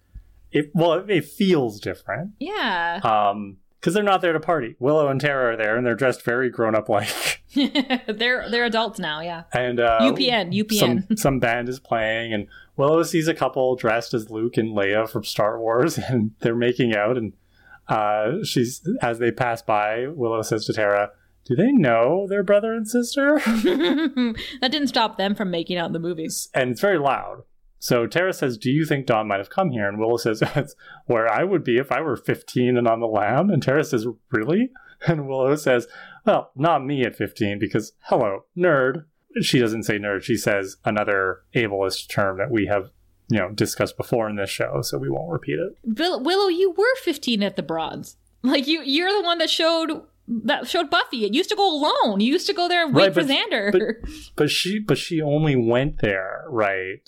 it 0.51 0.71
well 0.73 0.93
it, 0.93 1.09
it 1.09 1.25
feels 1.25 1.79
different. 1.79 2.33
Yeah. 2.39 2.99
Um, 3.03 3.57
because 3.79 3.93
they're 3.93 4.03
not 4.03 4.21
there 4.21 4.33
to 4.33 4.39
party. 4.39 4.75
Willow 4.79 5.07
and 5.07 5.21
Tara 5.21 5.53
are 5.53 5.57
there, 5.57 5.77
and 5.77 5.85
they're 5.85 5.95
dressed 5.95 6.23
very 6.23 6.49
grown 6.49 6.75
up 6.75 6.89
like. 6.89 7.43
they're 7.55 8.49
they're 8.49 8.65
adults 8.65 8.99
now, 8.99 9.21
yeah. 9.21 9.43
And 9.53 9.79
uh, 9.79 9.99
UPN, 10.01 10.53
UPN. 10.53 10.77
Some 10.79 11.17
some 11.17 11.39
band 11.39 11.69
is 11.69 11.79
playing, 11.79 12.33
and 12.33 12.47
Willow 12.75 13.03
sees 13.03 13.27
a 13.27 13.33
couple 13.33 13.75
dressed 13.75 14.13
as 14.13 14.29
Luke 14.29 14.57
and 14.57 14.75
Leia 14.75 15.09
from 15.09 15.23
Star 15.23 15.59
Wars, 15.59 15.97
and 16.09 16.31
they're 16.39 16.55
making 16.55 16.95
out. 16.95 17.17
And 17.17 17.33
uh, 17.87 18.43
she's 18.43 18.87
as 19.01 19.19
they 19.19 19.31
pass 19.31 19.61
by, 19.61 20.07
Willow 20.07 20.41
says 20.41 20.65
to 20.65 20.73
Tara, 20.73 21.11
"Do 21.45 21.55
they 21.55 21.71
know 21.71 22.27
they're 22.27 22.43
brother 22.43 22.73
and 22.73 22.87
sister?" 22.87 23.39
that 23.45 24.69
didn't 24.71 24.87
stop 24.87 25.17
them 25.17 25.35
from 25.35 25.51
making 25.51 25.77
out 25.77 25.87
in 25.87 25.93
the 25.93 25.99
movies. 25.99 26.49
and 26.53 26.71
it's 26.71 26.81
very 26.81 26.99
loud. 26.99 27.43
So 27.79 28.07
Tara 28.07 28.33
says, 28.33 28.57
"Do 28.57 28.71
you 28.71 28.85
think 28.85 29.05
Dawn 29.05 29.27
might 29.27 29.37
have 29.39 29.49
come 29.49 29.69
here?" 29.71 29.87
And 29.87 29.99
Willow 29.99 30.17
says, 30.17 30.39
"That's 30.55 30.75
where 31.05 31.31
I 31.31 31.43
would 31.43 31.63
be 31.63 31.77
if 31.77 31.91
I 31.91 32.01
were 32.01 32.15
15 32.15 32.77
and 32.77 32.87
on 32.87 32.99
the 32.99 33.07
lam." 33.07 33.49
And 33.49 33.61
Tara 33.61 33.83
says, 33.83 34.07
"Really?" 34.31 34.71
And 35.05 35.27
Willow 35.27 35.55
says, 35.55 35.87
"Well, 36.25 36.49
not 36.55 36.83
me 36.83 37.03
at 37.03 37.15
15 37.15 37.59
because 37.59 37.93
hello, 38.05 38.45
nerd." 38.57 39.05
She 39.41 39.59
doesn't 39.59 39.83
say 39.83 39.99
nerd. 39.99 40.23
She 40.23 40.35
says 40.37 40.77
another 40.85 41.41
ableist 41.55 42.09
term 42.09 42.39
that 42.39 42.49
we 42.49 42.65
have, 42.65 42.89
you 43.29 43.37
know, 43.37 43.51
discussed 43.51 43.95
before 43.95 44.27
in 44.27 44.37
this 44.37 44.49
show, 44.49 44.81
so 44.81 44.97
we 44.97 45.07
won't 45.09 45.31
repeat 45.31 45.59
it. 45.59 45.77
Will- 45.83 46.23
Willow, 46.23 46.47
you 46.47 46.71
were 46.71 46.95
15 47.03 47.43
at 47.43 47.55
the 47.57 47.61
bronze. 47.61 48.17
Like 48.41 48.65
you 48.65 48.81
you're 48.81 49.11
the 49.13 49.21
one 49.21 49.37
that 49.37 49.51
showed 49.51 50.01
that 50.27 50.67
showed 50.67 50.89
Buffy. 50.89 51.25
It 51.25 51.35
used 51.35 51.49
to 51.51 51.55
go 51.55 51.71
alone. 51.71 52.19
You 52.19 52.33
used 52.33 52.47
to 52.47 52.53
go 52.53 52.67
there 52.67 52.83
and 52.83 52.95
wait 52.95 53.03
Right, 53.03 53.13
for 53.13 53.21
but- 53.23 53.29
Xander. 53.29 53.93
But 54.35 54.49
she, 54.49 54.79
but 54.79 54.97
she 54.97 55.21
only 55.21 55.55
went 55.55 55.99
there, 55.99 56.43
right, 56.49 57.07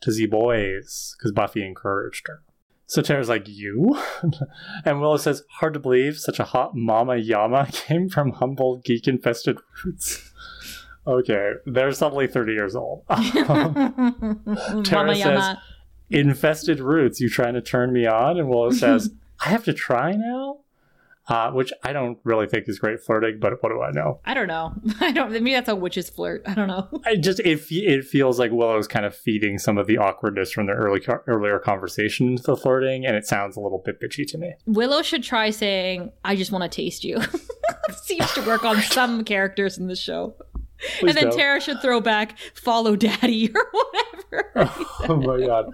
to 0.00 0.12
see 0.12 0.26
boys 0.26 1.14
because 1.18 1.32
Buffy 1.32 1.64
encouraged 1.64 2.26
her. 2.28 2.42
So 2.86 3.02
Tara's 3.02 3.28
like, 3.28 3.46
You? 3.48 3.98
and 4.84 5.00
Willow 5.00 5.16
says, 5.16 5.42
Hard 5.58 5.74
to 5.74 5.80
believe 5.80 6.18
such 6.18 6.38
a 6.38 6.44
hot 6.44 6.74
mama 6.74 7.16
yama 7.16 7.68
came 7.72 8.08
from 8.08 8.32
humble 8.32 8.80
geek 8.84 9.08
infested 9.08 9.58
roots. 9.84 10.32
Okay, 11.08 11.52
they're 11.66 11.92
suddenly 11.92 12.26
30 12.26 12.52
years 12.52 12.74
old. 12.74 13.04
Um, 13.08 14.42
Tara 14.82 15.04
Mama 15.04 15.14
says, 15.14 15.24
Yama. 15.24 15.62
Infested 16.10 16.80
roots, 16.80 17.20
you 17.20 17.28
trying 17.28 17.54
to 17.54 17.60
turn 17.60 17.92
me 17.92 18.06
on? 18.06 18.40
And 18.40 18.48
Willow 18.48 18.72
says, 18.72 19.10
I 19.38 19.50
have 19.50 19.62
to 19.66 19.72
try 19.72 20.10
now? 20.10 20.62
Uh, 21.28 21.50
which 21.50 21.72
I 21.82 21.92
don't 21.92 22.18
really 22.22 22.46
think 22.46 22.68
is 22.68 22.78
great 22.78 23.00
flirting, 23.00 23.38
but 23.40 23.60
what 23.60 23.70
do 23.70 23.82
I 23.82 23.90
know? 23.90 24.20
I 24.24 24.32
don't 24.32 24.46
know. 24.46 24.72
I 25.00 25.10
don't. 25.10 25.32
Maybe 25.32 25.52
that's 25.52 25.68
a 25.68 25.74
witch's 25.74 26.08
flirt. 26.08 26.42
I 26.46 26.54
don't 26.54 26.68
know. 26.68 26.88
I 27.04 27.16
just 27.16 27.40
it 27.40 27.60
it 27.70 28.04
feels 28.04 28.38
like 28.38 28.52
Willow's 28.52 28.86
kind 28.86 29.04
of 29.04 29.14
feeding 29.14 29.58
some 29.58 29.76
of 29.76 29.88
the 29.88 29.98
awkwardness 29.98 30.52
from 30.52 30.66
the 30.66 30.72
early 30.72 31.04
earlier 31.26 31.58
conversation 31.58 32.28
into 32.28 32.44
the 32.44 32.56
flirting, 32.56 33.04
and 33.04 33.16
it 33.16 33.26
sounds 33.26 33.56
a 33.56 33.60
little 33.60 33.82
bit 33.84 34.00
bitchy 34.00 34.24
to 34.28 34.38
me. 34.38 34.54
Willow 34.66 35.02
should 35.02 35.24
try 35.24 35.50
saying, 35.50 36.12
"I 36.24 36.36
just 36.36 36.52
want 36.52 36.62
to 36.62 36.68
taste 36.68 37.02
you." 37.02 37.20
Seems 38.04 38.32
to 38.34 38.42
work 38.42 38.64
on 38.64 38.80
some 38.82 39.24
characters 39.24 39.78
in 39.78 39.88
the 39.88 39.96
show. 39.96 40.34
Please 40.98 41.10
and 41.10 41.18
then 41.18 41.24
don't. 41.24 41.38
Tara 41.38 41.60
should 41.60 41.80
throw 41.80 42.00
back, 42.00 42.38
"Follow 42.54 42.96
Daddy" 42.96 43.50
or 43.54 43.66
whatever. 43.72 44.50
oh 45.08 45.16
my 45.16 45.46
god. 45.46 45.72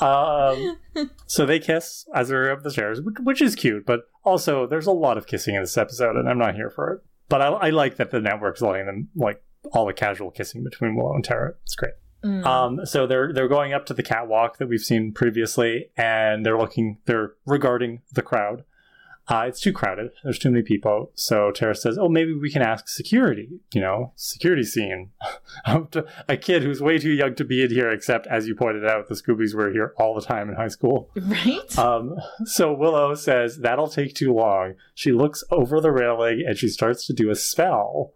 Um, 0.00 1.10
so 1.26 1.46
they 1.46 1.58
kiss 1.58 2.06
as 2.14 2.28
they're 2.28 2.50
up 2.50 2.62
the 2.62 2.70
stairs, 2.70 3.00
which, 3.00 3.16
which 3.22 3.42
is 3.42 3.54
cute, 3.54 3.86
but 3.86 4.08
also 4.24 4.66
there's 4.66 4.86
a 4.86 4.92
lot 4.92 5.18
of 5.18 5.26
kissing 5.26 5.54
in 5.54 5.62
this 5.62 5.76
episode, 5.76 6.16
and 6.16 6.28
I'm 6.28 6.38
not 6.38 6.54
here 6.54 6.70
for 6.70 6.92
it. 6.92 7.00
But 7.28 7.42
I, 7.42 7.46
I 7.48 7.70
like 7.70 7.96
that 7.96 8.10
the 8.10 8.20
network's 8.20 8.60
letting 8.60 8.86
them 8.86 9.08
like 9.14 9.42
all 9.72 9.86
the 9.86 9.92
casual 9.92 10.30
kissing 10.30 10.64
between 10.64 10.96
Willow 10.96 11.14
and 11.14 11.24
Tara. 11.24 11.54
It's 11.62 11.74
great. 11.74 11.94
Mm. 12.24 12.44
Um, 12.44 12.86
so 12.86 13.06
they're 13.06 13.32
they're 13.32 13.48
going 13.48 13.72
up 13.72 13.86
to 13.86 13.94
the 13.94 14.02
catwalk 14.02 14.58
that 14.58 14.68
we've 14.68 14.80
seen 14.80 15.12
previously, 15.12 15.90
and 15.96 16.46
they're 16.46 16.58
looking, 16.58 16.98
they're 17.06 17.32
regarding 17.46 18.02
the 18.12 18.22
crowd. 18.22 18.64
Uh, 19.28 19.44
it's 19.46 19.60
too 19.60 19.72
crowded. 19.72 20.10
There's 20.24 20.38
too 20.38 20.50
many 20.50 20.64
people. 20.64 21.12
So 21.14 21.52
Tara 21.52 21.76
says, 21.76 21.96
"Oh, 21.96 22.08
maybe 22.08 22.34
we 22.34 22.50
can 22.50 22.60
ask 22.60 22.88
security. 22.88 23.60
You 23.72 23.80
know, 23.80 24.12
security 24.16 24.64
scene. 24.64 25.10
A 26.28 26.36
kid 26.36 26.62
who's 26.64 26.82
way 26.82 26.98
too 26.98 27.10
young 27.12 27.34
to 27.36 27.44
be 27.44 27.62
in 27.62 27.70
here. 27.70 27.90
Except, 27.90 28.26
as 28.26 28.48
you 28.48 28.56
pointed 28.56 28.84
out, 28.84 29.08
the 29.08 29.14
Scoobies 29.14 29.54
were 29.54 29.70
here 29.70 29.94
all 29.96 30.14
the 30.14 30.22
time 30.22 30.48
in 30.48 30.56
high 30.56 30.68
school. 30.68 31.10
right? 31.14 31.78
Um, 31.78 32.16
so 32.44 32.72
Willow 32.72 33.14
says 33.14 33.58
that'll 33.58 33.88
take 33.88 34.14
too 34.14 34.32
long. 34.34 34.74
She 34.94 35.12
looks 35.12 35.44
over 35.50 35.80
the 35.80 35.92
railing 35.92 36.44
and 36.46 36.58
she 36.58 36.68
starts 36.68 37.06
to 37.06 37.12
do 37.12 37.30
a 37.30 37.36
spell. 37.36 38.12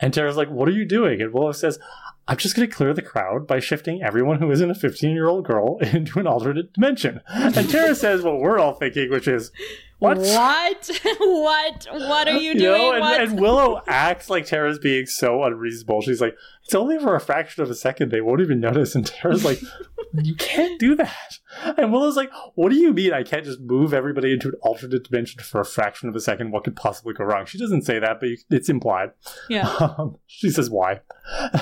And 0.00 0.12
Tara's 0.12 0.36
like, 0.36 0.50
"What 0.50 0.68
are 0.68 0.72
you 0.72 0.84
doing?" 0.84 1.20
And 1.20 1.32
Willow 1.32 1.52
says, 1.52 1.78
"I'm 2.26 2.36
just 2.36 2.56
going 2.56 2.68
to 2.68 2.74
clear 2.74 2.92
the 2.94 3.02
crowd 3.02 3.46
by 3.46 3.60
shifting 3.60 4.02
everyone 4.02 4.38
who 4.40 4.50
isn't 4.50 4.70
a 4.70 4.74
15 4.74 5.10
year 5.14 5.28
old 5.28 5.44
girl 5.46 5.78
into 5.92 6.18
an 6.18 6.26
alternate 6.26 6.72
dimension." 6.72 7.20
And 7.28 7.70
Tara 7.70 7.94
says 7.94 8.22
what 8.22 8.38
we're 8.40 8.58
all 8.58 8.74
thinking, 8.74 9.10
which 9.10 9.28
is, 9.28 9.50
"What?" 9.98 10.18
What? 10.18 10.90
what? 11.18 11.86
What 11.90 12.28
are 12.28 12.32
you 12.38 12.52
You 12.52 12.58
doing? 12.58 12.78
know, 12.80 12.92
and, 12.92 13.00
what? 13.00 13.20
and 13.20 13.40
Willow 13.40 13.80
acts 13.86 14.30
like 14.30 14.46
Tara's 14.46 14.78
being 14.78 15.06
so 15.06 15.42
unreasonable. 15.44 16.00
She's 16.02 16.20
like, 16.20 16.36
it's 16.64 16.74
only 16.74 16.98
for 16.98 17.14
a 17.14 17.20
fraction 17.20 17.62
of 17.62 17.70
a 17.70 17.74
second. 17.74 18.10
They 18.10 18.20
won't 18.20 18.40
even 18.40 18.60
notice. 18.60 18.94
And 18.94 19.06
Tara's 19.06 19.44
like, 19.44 19.60
you 20.22 20.34
can't 20.34 20.78
do 20.78 20.94
that. 20.96 21.38
And 21.78 21.92
Willow's 21.92 22.16
like, 22.16 22.30
what 22.56 22.68
do 22.70 22.76
you 22.76 22.92
mean 22.92 23.12
I 23.12 23.22
can't 23.22 23.44
just 23.44 23.60
move 23.60 23.94
everybody 23.94 24.32
into 24.32 24.48
an 24.48 24.54
alternate 24.62 25.04
dimension 25.04 25.42
for 25.42 25.60
a 25.60 25.64
fraction 25.64 26.08
of 26.08 26.16
a 26.16 26.20
second? 26.20 26.50
What 26.52 26.64
could 26.64 26.76
possibly 26.76 27.14
go 27.14 27.24
wrong? 27.24 27.46
She 27.46 27.58
doesn't 27.58 27.82
say 27.82 27.98
that, 27.98 28.20
but 28.20 28.28
you, 28.28 28.36
it's 28.50 28.68
implied. 28.68 29.10
yeah. 29.48 29.66
Um, 29.98 30.16
she 30.26 30.50
says, 30.50 30.68
why? 30.70 31.00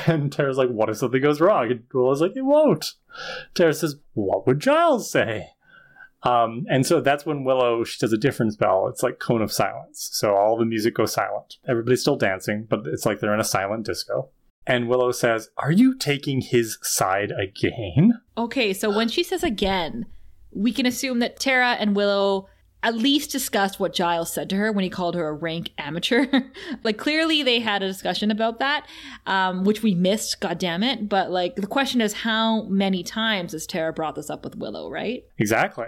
And 0.06 0.32
Tara's 0.32 0.58
like, 0.58 0.70
what 0.70 0.90
if 0.90 0.96
something 0.98 1.22
goes 1.22 1.40
wrong? 1.40 1.70
And 1.70 1.84
Willow's 1.94 2.20
like, 2.20 2.36
it 2.36 2.42
won't. 2.42 2.94
Tara 3.54 3.72
says, 3.74 3.96
what 4.14 4.46
would 4.46 4.60
Giles 4.60 5.10
say? 5.10 5.50
Um, 6.26 6.66
and 6.68 6.84
so 6.84 7.00
that's 7.00 7.24
when 7.24 7.44
Willow 7.44 7.84
she 7.84 7.98
does 8.00 8.12
a 8.12 8.18
different 8.18 8.54
spell. 8.54 8.88
It's 8.88 9.02
like 9.02 9.20
cone 9.20 9.42
of 9.42 9.52
silence. 9.52 10.08
So 10.12 10.34
all 10.34 10.56
the 10.58 10.64
music 10.64 10.94
goes 10.94 11.12
silent. 11.12 11.54
Everybody's 11.68 12.00
still 12.00 12.16
dancing, 12.16 12.66
but 12.68 12.80
it's 12.86 13.06
like 13.06 13.20
they're 13.20 13.34
in 13.34 13.40
a 13.40 13.44
silent 13.44 13.86
disco. 13.86 14.30
And 14.66 14.88
Willow 14.88 15.12
says, 15.12 15.50
"Are 15.56 15.70
you 15.70 15.96
taking 15.96 16.40
his 16.40 16.78
side 16.82 17.30
again?" 17.30 18.20
Okay, 18.36 18.72
so 18.72 18.90
when 18.90 19.08
she 19.08 19.22
says 19.22 19.44
again, 19.44 20.06
we 20.50 20.72
can 20.72 20.84
assume 20.84 21.20
that 21.20 21.38
Tara 21.38 21.76
and 21.78 21.94
Willow 21.94 22.48
at 22.82 22.94
least 22.94 23.30
discussed 23.30 23.78
what 23.80 23.94
Giles 23.94 24.32
said 24.32 24.50
to 24.50 24.56
her 24.56 24.72
when 24.72 24.84
he 24.84 24.90
called 24.90 25.14
her 25.14 25.28
a 25.28 25.32
rank 25.32 25.70
amateur. 25.78 26.26
like 26.84 26.98
clearly 26.98 27.44
they 27.44 27.60
had 27.60 27.82
a 27.82 27.88
discussion 27.88 28.32
about 28.32 28.58
that, 28.58 28.86
um, 29.26 29.64
which 29.64 29.82
we 29.82 29.94
missed, 29.94 30.40
god 30.40 30.58
damn 30.58 30.82
it. 30.82 31.08
But 31.08 31.30
like 31.30 31.54
the 31.56 31.66
question 31.66 32.00
is 32.00 32.12
how 32.12 32.62
many 32.64 33.04
times 33.04 33.52
has 33.52 33.66
Tara 33.66 33.92
brought 33.92 34.16
this 34.16 34.30
up 34.30 34.44
with 34.44 34.56
Willow, 34.56 34.90
right? 34.90 35.22
Exactly. 35.38 35.86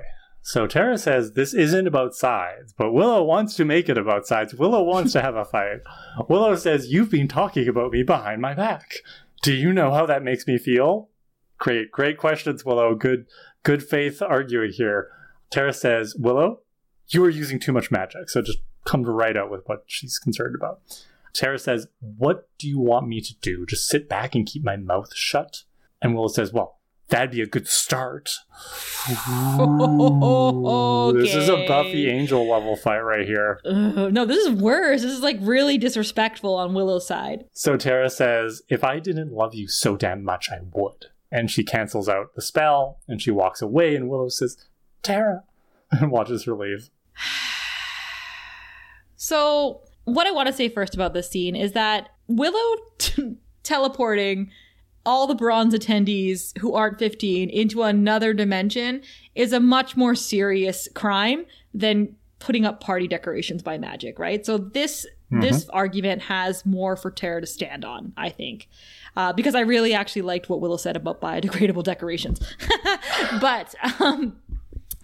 So 0.48 0.66
Tara 0.66 0.96
says 0.96 1.32
this 1.32 1.52
isn't 1.52 1.86
about 1.86 2.14
sides, 2.14 2.72
but 2.72 2.94
Willow 2.94 3.22
wants 3.22 3.54
to 3.56 3.66
make 3.66 3.90
it 3.90 3.98
about 3.98 4.26
sides. 4.26 4.54
Willow 4.54 4.82
wants 4.82 5.12
to 5.12 5.20
have 5.20 5.36
a 5.36 5.44
fight. 5.44 5.80
Willow 6.30 6.56
says, 6.56 6.90
You've 6.90 7.10
been 7.10 7.28
talking 7.28 7.68
about 7.68 7.92
me 7.92 8.02
behind 8.02 8.40
my 8.40 8.54
back. 8.54 8.94
Do 9.42 9.52
you 9.52 9.74
know 9.74 9.90
how 9.90 10.06
that 10.06 10.22
makes 10.22 10.46
me 10.46 10.56
feel? 10.56 11.10
Great, 11.58 11.92
great 11.92 12.16
questions, 12.16 12.64
Willow. 12.64 12.94
Good 12.94 13.26
good 13.62 13.82
faith 13.82 14.22
arguing 14.22 14.72
here. 14.72 15.10
Tara 15.50 15.74
says, 15.74 16.16
Willow, 16.18 16.60
you 17.08 17.22
are 17.24 17.28
using 17.28 17.60
too 17.60 17.72
much 17.72 17.90
magic, 17.90 18.30
so 18.30 18.40
just 18.40 18.60
come 18.86 19.02
right 19.02 19.36
out 19.36 19.50
with 19.50 19.64
what 19.66 19.84
she's 19.86 20.18
concerned 20.18 20.54
about. 20.54 20.80
Tara 21.34 21.58
says, 21.58 21.88
What 22.00 22.48
do 22.56 22.66
you 22.66 22.78
want 22.78 23.06
me 23.06 23.20
to 23.20 23.34
do? 23.42 23.66
Just 23.66 23.86
sit 23.86 24.08
back 24.08 24.34
and 24.34 24.46
keep 24.46 24.64
my 24.64 24.76
mouth 24.78 25.14
shut? 25.14 25.64
And 26.00 26.14
Willow 26.14 26.28
says, 26.28 26.54
Well, 26.54 26.77
that'd 27.08 27.30
be 27.30 27.40
a 27.40 27.46
good 27.46 27.66
start. 27.68 28.30
Ooh, 29.60 31.12
This 31.16 31.34
is 31.34 31.48
a 31.48 31.64
Buffy 31.66 32.08
Angel 32.08 32.48
level 32.48 32.76
fight 32.76 33.00
right 33.00 33.26
here. 33.26 33.60
Ugh, 33.64 34.12
no, 34.12 34.24
this 34.24 34.44
is 34.46 34.50
worse. 34.60 35.02
This 35.02 35.12
is 35.12 35.20
like 35.20 35.38
really 35.40 35.78
disrespectful 35.78 36.54
on 36.54 36.74
Willow's 36.74 37.06
side. 37.06 37.44
So 37.52 37.76
Tara 37.76 38.10
says, 38.10 38.62
If 38.68 38.84
I 38.84 38.98
didn't 38.98 39.32
love 39.32 39.54
you 39.54 39.68
so 39.68 39.96
damn 39.96 40.22
much, 40.24 40.48
I 40.50 40.58
would. 40.72 41.06
And 41.30 41.50
she 41.50 41.62
cancels 41.64 42.08
out 42.08 42.34
the 42.34 42.42
spell 42.42 42.98
and 43.06 43.20
she 43.20 43.30
walks 43.30 43.60
away, 43.60 43.94
and 43.94 44.08
Willow 44.08 44.28
says, 44.28 44.56
Tara, 45.02 45.44
and 45.90 46.10
watches 46.10 46.44
her 46.44 46.54
leave. 46.54 46.90
So, 49.16 49.82
what 50.04 50.26
I 50.26 50.30
want 50.30 50.46
to 50.46 50.52
say 50.52 50.68
first 50.68 50.94
about 50.94 51.12
this 51.12 51.28
scene 51.28 51.54
is 51.56 51.72
that 51.72 52.08
Willow 52.28 52.76
t- 52.98 53.36
teleporting 53.62 54.50
all 55.08 55.26
the 55.26 55.34
bronze 55.34 55.72
attendees 55.72 56.56
who 56.58 56.74
aren't 56.74 56.98
15 56.98 57.48
into 57.48 57.82
another 57.82 58.34
dimension 58.34 59.00
is 59.34 59.54
a 59.54 59.58
much 59.58 59.96
more 59.96 60.14
serious 60.14 60.86
crime 60.94 61.46
than 61.72 62.14
putting 62.40 62.66
up 62.66 62.78
party 62.78 63.08
decorations 63.08 63.62
by 63.62 63.78
magic, 63.78 64.18
right? 64.18 64.44
So 64.44 64.58
this 64.58 65.06
this 65.30 65.66
argument 65.70 66.22
has 66.22 66.64
more 66.64 66.94
for 66.94 67.10
Tara 67.10 67.40
to 67.40 67.46
stand 67.46 67.86
on, 67.86 68.12
I 68.18 68.28
think. 68.28 68.68
Uh, 69.16 69.32
because 69.32 69.54
I 69.54 69.60
really 69.60 69.94
actually 69.94 70.22
liked 70.22 70.50
what 70.50 70.60
Willow 70.60 70.76
said 70.76 70.96
about 70.96 71.22
biodegradable 71.22 71.84
decorations. 71.84 72.40
but 73.40 73.74
um, 74.00 74.38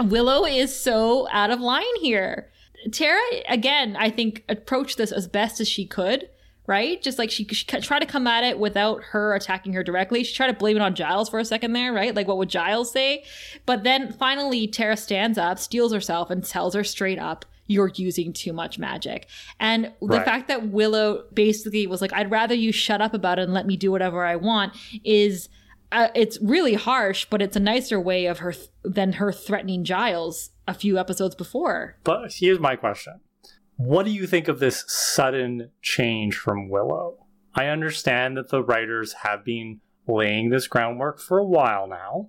Willow 0.02 0.44
is 0.44 0.78
so 0.78 1.28
out 1.30 1.50
of 1.50 1.60
line 1.60 1.96
here. 2.00 2.50
Tara, 2.92 3.20
again, 3.48 3.96
I 3.98 4.10
think 4.10 4.44
approached 4.50 4.98
this 4.98 5.12
as 5.12 5.28
best 5.28 5.60
as 5.60 5.68
she 5.68 5.86
could, 5.86 6.28
right? 6.66 7.02
Just 7.02 7.18
like 7.18 7.30
she, 7.30 7.44
she 7.44 7.64
tried 7.64 8.00
to 8.00 8.06
come 8.06 8.26
at 8.26 8.44
it 8.44 8.58
without 8.58 9.02
her 9.10 9.34
attacking 9.34 9.72
her 9.74 9.82
directly. 9.82 10.24
She 10.24 10.34
tried 10.34 10.46
to 10.48 10.54
blame 10.54 10.76
it 10.76 10.82
on 10.82 10.94
Giles 10.94 11.28
for 11.28 11.38
a 11.38 11.44
second 11.44 11.72
there, 11.72 11.92
right? 11.92 12.14
Like, 12.14 12.26
what 12.28 12.38
would 12.38 12.48
Giles 12.48 12.90
say? 12.90 13.24
But 13.66 13.84
then 13.84 14.12
finally, 14.12 14.66
Tara 14.66 14.96
stands 14.96 15.36
up, 15.38 15.58
steels 15.58 15.92
herself, 15.92 16.30
and 16.30 16.44
tells 16.44 16.74
her 16.74 16.84
straight 16.84 17.18
up, 17.18 17.44
you're 17.66 17.90
using 17.94 18.32
too 18.32 18.52
much 18.52 18.78
magic. 18.78 19.26
And 19.58 19.86
the 20.00 20.06
Right. 20.06 20.24
fact 20.24 20.48
that 20.48 20.68
Willow 20.68 21.24
basically 21.32 21.86
was 21.86 22.02
like, 22.02 22.12
I'd 22.12 22.30
rather 22.30 22.54
you 22.54 22.72
shut 22.72 23.00
up 23.00 23.14
about 23.14 23.38
it 23.38 23.42
and 23.42 23.54
let 23.54 23.66
me 23.66 23.76
do 23.76 23.90
whatever 23.90 24.24
I 24.24 24.36
want 24.36 24.74
is 25.02 25.48
uh, 25.92 26.08
it's 26.14 26.38
really 26.42 26.74
harsh, 26.74 27.24
but 27.30 27.40
it's 27.40 27.56
a 27.56 27.60
nicer 27.60 28.00
way 28.00 28.26
of 28.26 28.40
her 28.40 28.52
th- 28.52 28.68
than 28.82 29.12
her 29.14 29.30
threatening 29.32 29.84
Giles 29.84 30.50
a 30.66 30.74
few 30.74 30.98
episodes 30.98 31.34
before. 31.36 31.96
But 32.04 32.32
here's 32.34 32.58
my 32.58 32.74
question 32.74 33.20
What 33.76 34.04
do 34.04 34.12
you 34.12 34.26
think 34.26 34.48
of 34.48 34.60
this 34.60 34.84
sudden 34.86 35.70
change 35.82 36.36
from 36.36 36.68
Willow? 36.68 37.26
I 37.54 37.66
understand 37.66 38.36
that 38.36 38.50
the 38.50 38.62
writers 38.62 39.12
have 39.22 39.44
been 39.44 39.80
laying 40.06 40.50
this 40.50 40.66
groundwork 40.66 41.20
for 41.20 41.38
a 41.38 41.44
while 41.44 41.86
now. 41.88 42.28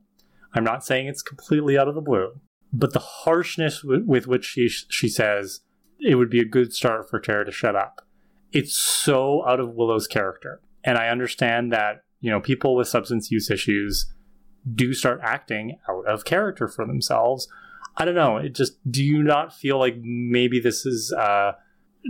I'm 0.54 0.64
not 0.64 0.86
saying 0.86 1.08
it's 1.08 1.22
completely 1.22 1.78
out 1.78 1.88
of 1.88 1.96
the 1.96 2.02
blue, 2.02 2.40
but 2.72 2.94
the 2.94 3.00
harshness 3.00 3.82
w- 3.82 4.04
with 4.06 4.28
which 4.28 4.46
she, 4.46 4.70
she 4.70 5.08
says 5.08 5.62
it 6.00 6.16
would 6.16 6.30
be 6.30 6.40
a 6.40 6.46
good 6.46 6.74
start 6.74 7.10
for 7.10 7.20
Tara 7.20 7.46
to 7.46 7.52
shut 7.52 7.76
up. 7.76 8.02
It's 8.52 8.78
so 8.78 9.46
out 9.48 9.60
of 9.60 9.76
Willow's 9.76 10.08
character. 10.08 10.62
And 10.84 10.98
I 10.98 11.10
understand 11.10 11.72
that, 11.74 12.04
you 12.22 12.32
know, 12.32 12.40
people 12.40 12.76
with 12.76 12.88
substance 12.88 13.32
use 13.32 13.50
issues 13.50 14.14
do 14.74 14.94
start 14.94 15.20
acting 15.22 15.78
out 15.90 16.06
of 16.08 16.26
character 16.26 16.68
for 16.68 16.86
themselves. 16.86 17.48
I 17.98 18.06
don't 18.06 18.16
know. 18.16 18.38
It 18.38 18.54
just 18.56 18.78
do 18.92 19.04
you 19.04 19.24
not 19.24 19.54
feel 19.54 19.78
like 19.80 19.96
maybe 20.02 20.60
this 20.60 20.86
is 20.86 21.12
uh 21.14 21.54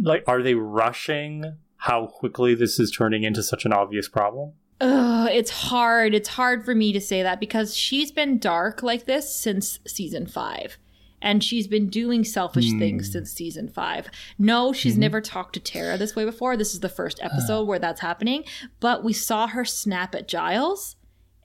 like 0.03 0.23
are 0.27 0.41
they 0.41 0.55
rushing 0.55 1.57
how 1.77 2.07
quickly 2.07 2.55
this 2.55 2.79
is 2.79 2.91
turning 2.91 3.23
into 3.23 3.43
such 3.43 3.65
an 3.65 3.73
obvious 3.73 4.07
problem? 4.09 4.53
Ugh, 4.81 5.29
it's 5.31 5.51
hard. 5.51 6.13
It's 6.13 6.27
hard 6.29 6.65
for 6.65 6.75
me 6.75 6.91
to 6.93 6.99
say 6.99 7.23
that 7.23 7.39
because 7.39 7.75
she's 7.77 8.11
been 8.11 8.39
dark 8.39 8.83
like 8.83 9.05
this 9.05 9.33
since 9.33 9.79
season 9.87 10.25
five. 10.27 10.77
and 11.21 11.43
she's 11.43 11.65
been 11.67 11.87
doing 11.89 12.23
selfish 12.23 12.69
Hmm. 12.69 12.77
things 12.77 13.11
since 13.11 13.31
season 13.31 13.67
five. 13.67 14.09
No, 14.37 14.73
she's 14.73 14.95
Mhm. 14.95 14.99
never 14.99 15.21
talked 15.21 15.53
to 15.53 15.59
Tara 15.59 15.97
this 15.97 16.15
way 16.15 16.23
before. 16.23 16.55
This 16.55 16.73
is 16.75 16.81
the 16.81 16.89
first 16.89 17.19
episode 17.23 17.63
where 17.67 17.79
that's 17.79 18.01
happening, 18.01 18.43
but 18.79 19.03
we 19.03 19.11
saw 19.13 19.47
her 19.47 19.65
snap 19.65 20.13
at 20.13 20.27
Giles, 20.27 20.97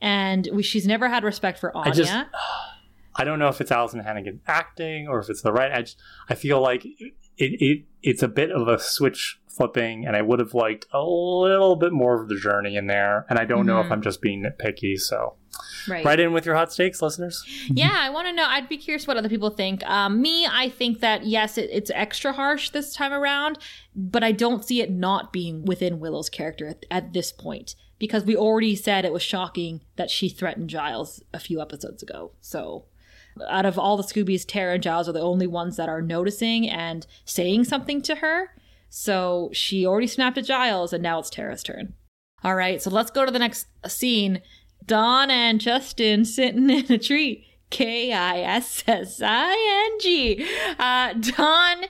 and 0.03 0.47
we, 0.53 0.63
she's 0.63 0.87
never 0.87 1.09
had 1.09 1.25
respect 1.25 1.59
for 1.59 1.75
Anya. 1.75 1.93
I 1.93 1.95
just 1.95 2.13
I 3.21 3.25
don't 3.25 3.39
know 3.39 3.49
if 3.49 3.61
it's 3.61 3.71
Alyson 3.71 4.03
Hannigan 4.03 4.41
acting 4.47 5.07
or 5.09 5.19
if 5.19 5.29
it's 5.29 5.43
the 5.43 5.53
right. 5.53 5.71
I 5.73 5.83
just, 5.83 5.99
I 6.29 6.35
feel 6.35 6.61
like 6.61 6.85
it, 6.85 7.13
it 7.37 7.85
it's 8.03 8.23
a 8.23 8.29
bit 8.29 8.51
of 8.51 8.67
a 8.69 8.79
switch 8.79 9.39
flipping, 9.49 10.07
and 10.07 10.17
I 10.17 10.23
would 10.23 10.39
have 10.39 10.55
liked 10.55 10.87
a 10.93 11.03
little 11.03 11.77
bit 11.77 11.93
more 11.93 12.21
of 12.21 12.29
the 12.29 12.37
journey 12.37 12.77
in 12.77 12.87
there. 12.87 13.27
And 13.29 13.39
I 13.39 13.45
don't 13.45 13.67
know 13.67 13.81
if 13.81 13.87
Mhm. 13.89 13.93
I'm 13.93 14.03
just 14.03 14.23
being 14.23 14.43
nitpicky. 14.45 14.99
So 14.99 15.35
right. 15.89 16.05
write 16.05 16.21
in 16.21 16.33
with 16.33 16.47
your 16.47 16.55
hot 16.55 16.71
takes, 16.71 17.03
listeners. 17.03 17.45
yeah, 17.69 17.95
I 17.95 18.09
want 18.11 18.27
to 18.29 18.33
know. 18.33 18.47
I'd 18.47 18.69
be 18.71 18.79
curious 18.79 19.07
what 19.07 19.17
other 19.19 19.29
people 19.29 19.51
think. 19.51 19.85
Um, 19.87 20.23
me, 20.23 20.47
I 20.47 20.71
think 20.71 21.01
that 21.01 21.27
yes, 21.27 21.59
it, 21.59 21.69
it's 21.73 21.91
extra 21.95 22.33
harsh 22.33 22.71
this 22.71 22.95
time 22.95 23.13
around, 23.13 23.59
but 23.95 24.23
I 24.25 24.33
don't 24.33 24.65
see 24.65 24.81
it 24.81 24.91
not 24.91 25.31
being 25.33 25.65
within 25.67 25.99
Willow's 26.01 26.31
character 26.31 26.67
at, 26.69 26.87
at 26.91 27.13
this 27.13 27.33
point 27.33 27.75
because 27.99 28.25
we 28.25 28.35
already 28.37 28.75
said 28.77 29.05
it 29.05 29.13
was 29.13 29.23
shocking 29.23 29.83
that 29.97 30.11
she 30.11 30.29
threatened 30.31 30.71
Giles 30.71 31.23
a 31.35 31.39
few 31.41 31.61
episodes 31.61 32.03
ago. 32.03 32.33
So, 32.41 32.87
out 33.49 33.67
of 33.67 33.79
all 33.79 33.97
the 33.97 34.03
Scoobies, 34.03 34.45
Tara 34.47 34.75
and 34.75 34.83
Giles 34.83 35.09
are 35.09 35.13
the 35.13 35.21
only 35.21 35.47
ones 35.47 35.77
that 35.77 35.89
are 35.89 36.03
noticing 36.03 36.69
and 36.69 37.07
saying 37.25 37.65
something 37.65 38.03
to 38.03 38.17
her. 38.17 38.51
So 38.89 39.51
she 39.53 39.87
already 39.87 40.07
snapped 40.07 40.39
at 40.39 40.45
Giles, 40.45 40.93
and 40.93 41.03
now 41.03 41.19
it's 41.21 41.31
Tara's 41.31 41.63
turn. 41.63 41.95
All 42.43 42.55
right, 42.55 42.81
so 42.81 42.91
let's 42.91 43.11
go 43.11 43.25
to 43.25 43.31
the 43.31 43.39
next 43.39 43.67
scene. 43.87 44.43
Dawn 44.85 45.31
and 45.31 45.61
Justin 45.61 46.25
sitting 46.25 46.71
in 46.71 46.91
a 46.91 46.99
tree. 46.99 47.47
K 47.71 48.13
I 48.13 48.41
S 48.41 48.83
S 48.87 49.21
I 49.25 49.91
N 49.93 50.01
G. 50.01 50.47
Uh, 50.79 51.13
Dawn 51.13 51.85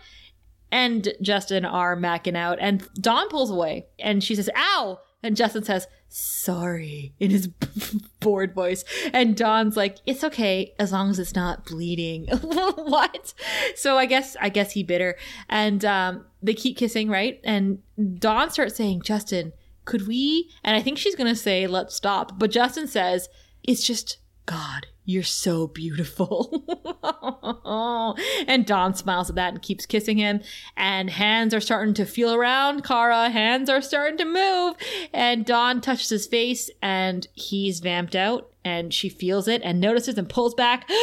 and 0.71 1.15
Justin 1.23 1.65
are 1.65 1.97
macking 1.97 2.37
out, 2.37 2.59
and 2.61 2.87
Dawn 2.95 3.29
pulls 3.29 3.51
away 3.51 3.87
and 3.99 4.23
she 4.23 4.35
says, 4.35 4.51
Ow! 4.55 5.01
And 5.23 5.37
Justin 5.37 5.65
says, 5.65 5.87
Sorry, 6.13 7.15
in 7.21 7.31
his 7.31 7.47
bored 8.21 8.53
voice. 8.53 8.85
And 9.13 9.37
Dawn's 9.37 9.77
like, 9.77 9.99
It's 10.07 10.25
okay 10.25 10.75
as 10.77 10.91
long 10.91 11.09
as 11.09 11.21
it's 11.21 11.37
not 11.37 11.65
bleeding. 11.65 12.27
what? 12.43 13.33
So 13.77 13.97
I 13.97 14.07
guess, 14.07 14.37
I 14.41 14.49
guess 14.49 14.73
he 14.73 14.83
bit 14.83 15.01
her. 15.01 15.17
And 15.49 15.85
um, 15.85 16.27
they 16.43 16.55
keep 16.55 16.77
kissing, 16.77 17.09
right? 17.09 17.41
And 17.45 17.79
Dawn 18.19 18.51
starts 18.51 18.75
saying, 18.75 19.03
Justin, 19.03 19.53
could 19.85 20.09
we? 20.09 20.51
And 20.65 20.77
I 20.77 20.83
think 20.83 20.99
she's 20.99 21.15
going 21.15 21.33
to 21.33 21.37
say, 21.37 21.69
let's 21.69 21.95
stop. 21.95 22.39
But 22.41 22.51
Justin 22.51 22.89
says, 22.89 23.29
it's 23.63 23.85
just, 23.85 24.19
God, 24.47 24.89
you're 25.05 25.23
so 25.23 25.67
beautiful. 25.67 26.65
and 28.47 28.67
Dawn 28.67 28.95
smiles 28.95 29.31
at 29.31 29.37
that 29.37 29.55
and 29.55 29.63
keeps 29.63 29.87
kissing 29.87 30.19
him. 30.19 30.41
And 30.77 31.11
hands 31.11 31.55
are 31.55 31.61
starting 31.61 31.95
to 31.95 32.05
feel 32.05 32.35
around 32.35 32.85
Kara. 32.85 33.31
Hands 33.31 33.69
are 33.69 33.83
starting 33.83 34.19
to 34.19 34.25
move. 34.25 34.77
And 35.13 35.45
Dawn 35.45 35.81
touches 35.81 36.11
his 36.11 36.27
face 36.27 36.71
and 36.83 37.27
he's 37.35 37.81
vamped 37.81 38.15
out. 38.15 38.51
And 38.65 38.93
she 38.93 39.09
feels 39.09 39.49
it 39.49 39.63
and 39.65 39.81
notices 39.81 40.19
and 40.19 40.29
pulls 40.29 40.55
back. 40.55 40.89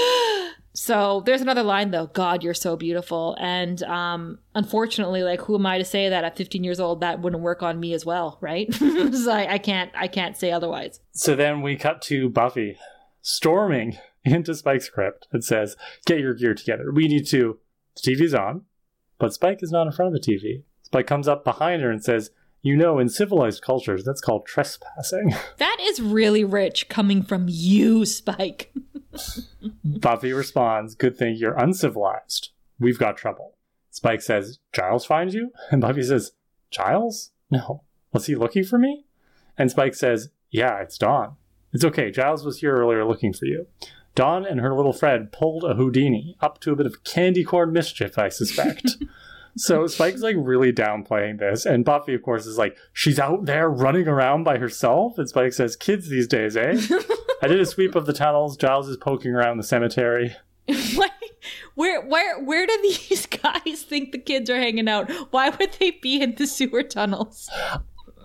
So 0.79 1.23
there's 1.25 1.41
another 1.41 1.63
line 1.63 1.89
though. 1.89 2.05
God, 2.05 2.43
you're 2.43 2.53
so 2.53 2.75
beautiful. 2.75 3.35
And 3.39 3.81
um, 3.81 4.37
unfortunately, 4.53 5.23
like 5.23 5.41
who 5.41 5.55
am 5.55 5.65
I 5.65 5.79
to 5.79 5.83
say 5.83 6.09
that 6.09 6.23
at 6.23 6.37
15 6.37 6.63
years 6.63 6.79
old 6.79 7.01
that 7.01 7.19
wouldn't 7.19 7.41
work 7.41 7.63
on 7.63 7.79
me 7.79 7.93
as 7.93 8.05
well, 8.05 8.37
right? 8.41 8.71
so 8.75 9.31
I, 9.31 9.53
I 9.53 9.57
can't 9.57 9.89
I 9.95 10.07
can't 10.07 10.37
say 10.37 10.51
otherwise. 10.51 10.99
So 11.13 11.35
then 11.35 11.63
we 11.63 11.77
cut 11.77 12.03
to 12.03 12.29
Buffy 12.29 12.77
storming 13.27 13.97
into 14.23 14.55
Spike's 14.55 14.89
crypt 14.89 15.27
and 15.31 15.43
says, 15.43 15.75
Get 16.05 16.19
your 16.19 16.33
gear 16.33 16.53
together. 16.53 16.91
We 16.91 17.07
need 17.07 17.27
to. 17.27 17.59
The 17.95 18.11
TV's 18.11 18.33
on, 18.33 18.63
but 19.19 19.33
Spike 19.33 19.63
is 19.63 19.71
not 19.71 19.87
in 19.87 19.93
front 19.93 20.15
of 20.15 20.21
the 20.21 20.31
TV. 20.31 20.63
Spike 20.83 21.07
comes 21.07 21.27
up 21.27 21.43
behind 21.43 21.81
her 21.81 21.91
and 21.91 22.03
says, 22.03 22.31
You 22.61 22.77
know, 22.77 22.99
in 22.99 23.09
civilized 23.09 23.61
cultures, 23.61 24.03
that's 24.03 24.21
called 24.21 24.45
trespassing. 24.45 25.33
That 25.57 25.77
is 25.81 25.99
really 26.01 26.43
rich 26.43 26.89
coming 26.89 27.21
from 27.23 27.47
you, 27.49 28.05
Spike. 28.05 28.73
Buffy 29.83 30.31
responds, 30.31 30.95
Good 30.95 31.17
thing 31.17 31.35
you're 31.35 31.57
uncivilized. 31.57 32.51
We've 32.79 32.99
got 32.99 33.17
trouble. 33.17 33.57
Spike 33.89 34.21
says, 34.21 34.59
Giles 34.73 35.05
finds 35.05 35.33
you? 35.33 35.51
And 35.71 35.81
Buffy 35.81 36.03
says, 36.03 36.31
Giles? 36.69 37.31
No. 37.49 37.83
Was 38.13 38.27
he 38.27 38.35
looking 38.35 38.63
for 38.63 38.77
me? 38.77 39.05
And 39.57 39.71
Spike 39.71 39.95
says, 39.95 40.29
Yeah, 40.51 40.77
it's 40.81 40.97
Dawn. 40.97 41.35
It's 41.73 41.85
okay. 41.85 42.11
Giles 42.11 42.43
was 42.43 42.59
here 42.59 42.75
earlier 42.75 43.05
looking 43.05 43.33
for 43.33 43.45
you. 43.45 43.67
Dawn 44.15 44.45
and 44.45 44.59
her 44.61 44.73
little 44.73 44.93
Fred 44.93 45.31
pulled 45.31 45.63
a 45.63 45.75
Houdini 45.75 46.35
up 46.41 46.59
to 46.61 46.71
a 46.71 46.75
bit 46.75 46.87
of 46.87 47.03
candy 47.03 47.43
corn 47.43 47.71
mischief, 47.71 48.17
I 48.17 48.29
suspect. 48.29 48.97
so 49.57 49.85
Spike's 49.85 50.21
like 50.21 50.35
really 50.39 50.73
downplaying 50.73 51.37
this. 51.37 51.67
And 51.67 51.85
Buffy, 51.85 52.15
of 52.15 52.23
course, 52.23 52.47
is 52.47 52.57
like, 52.57 52.75
She's 52.93 53.19
out 53.19 53.45
there 53.45 53.69
running 53.69 54.07
around 54.07 54.43
by 54.43 54.57
herself? 54.57 55.19
And 55.19 55.29
Spike 55.29 55.53
says, 55.53 55.75
Kids 55.75 56.09
these 56.09 56.27
days, 56.27 56.57
eh? 56.57 56.81
I 57.43 57.47
did 57.47 57.59
a 57.59 57.65
sweep 57.65 57.93
of 57.93 58.07
the 58.07 58.13
tunnels. 58.13 58.57
Giles 58.57 58.89
is 58.89 58.97
poking 58.97 59.33
around 59.33 59.57
the 59.57 59.63
cemetery. 59.63 60.35
Where 61.75 62.01
where 62.01 62.43
where 62.43 62.65
do 62.65 62.79
these 62.81 63.27
guys 63.27 63.83
think 63.83 64.11
the 64.11 64.17
kids 64.17 64.49
are 64.49 64.57
hanging 64.57 64.89
out? 64.89 65.09
Why 65.31 65.49
would 65.49 65.73
they 65.79 65.91
be 65.91 66.21
in 66.21 66.33
the 66.35 66.47
sewer 66.47 66.81
tunnels? 66.81 67.49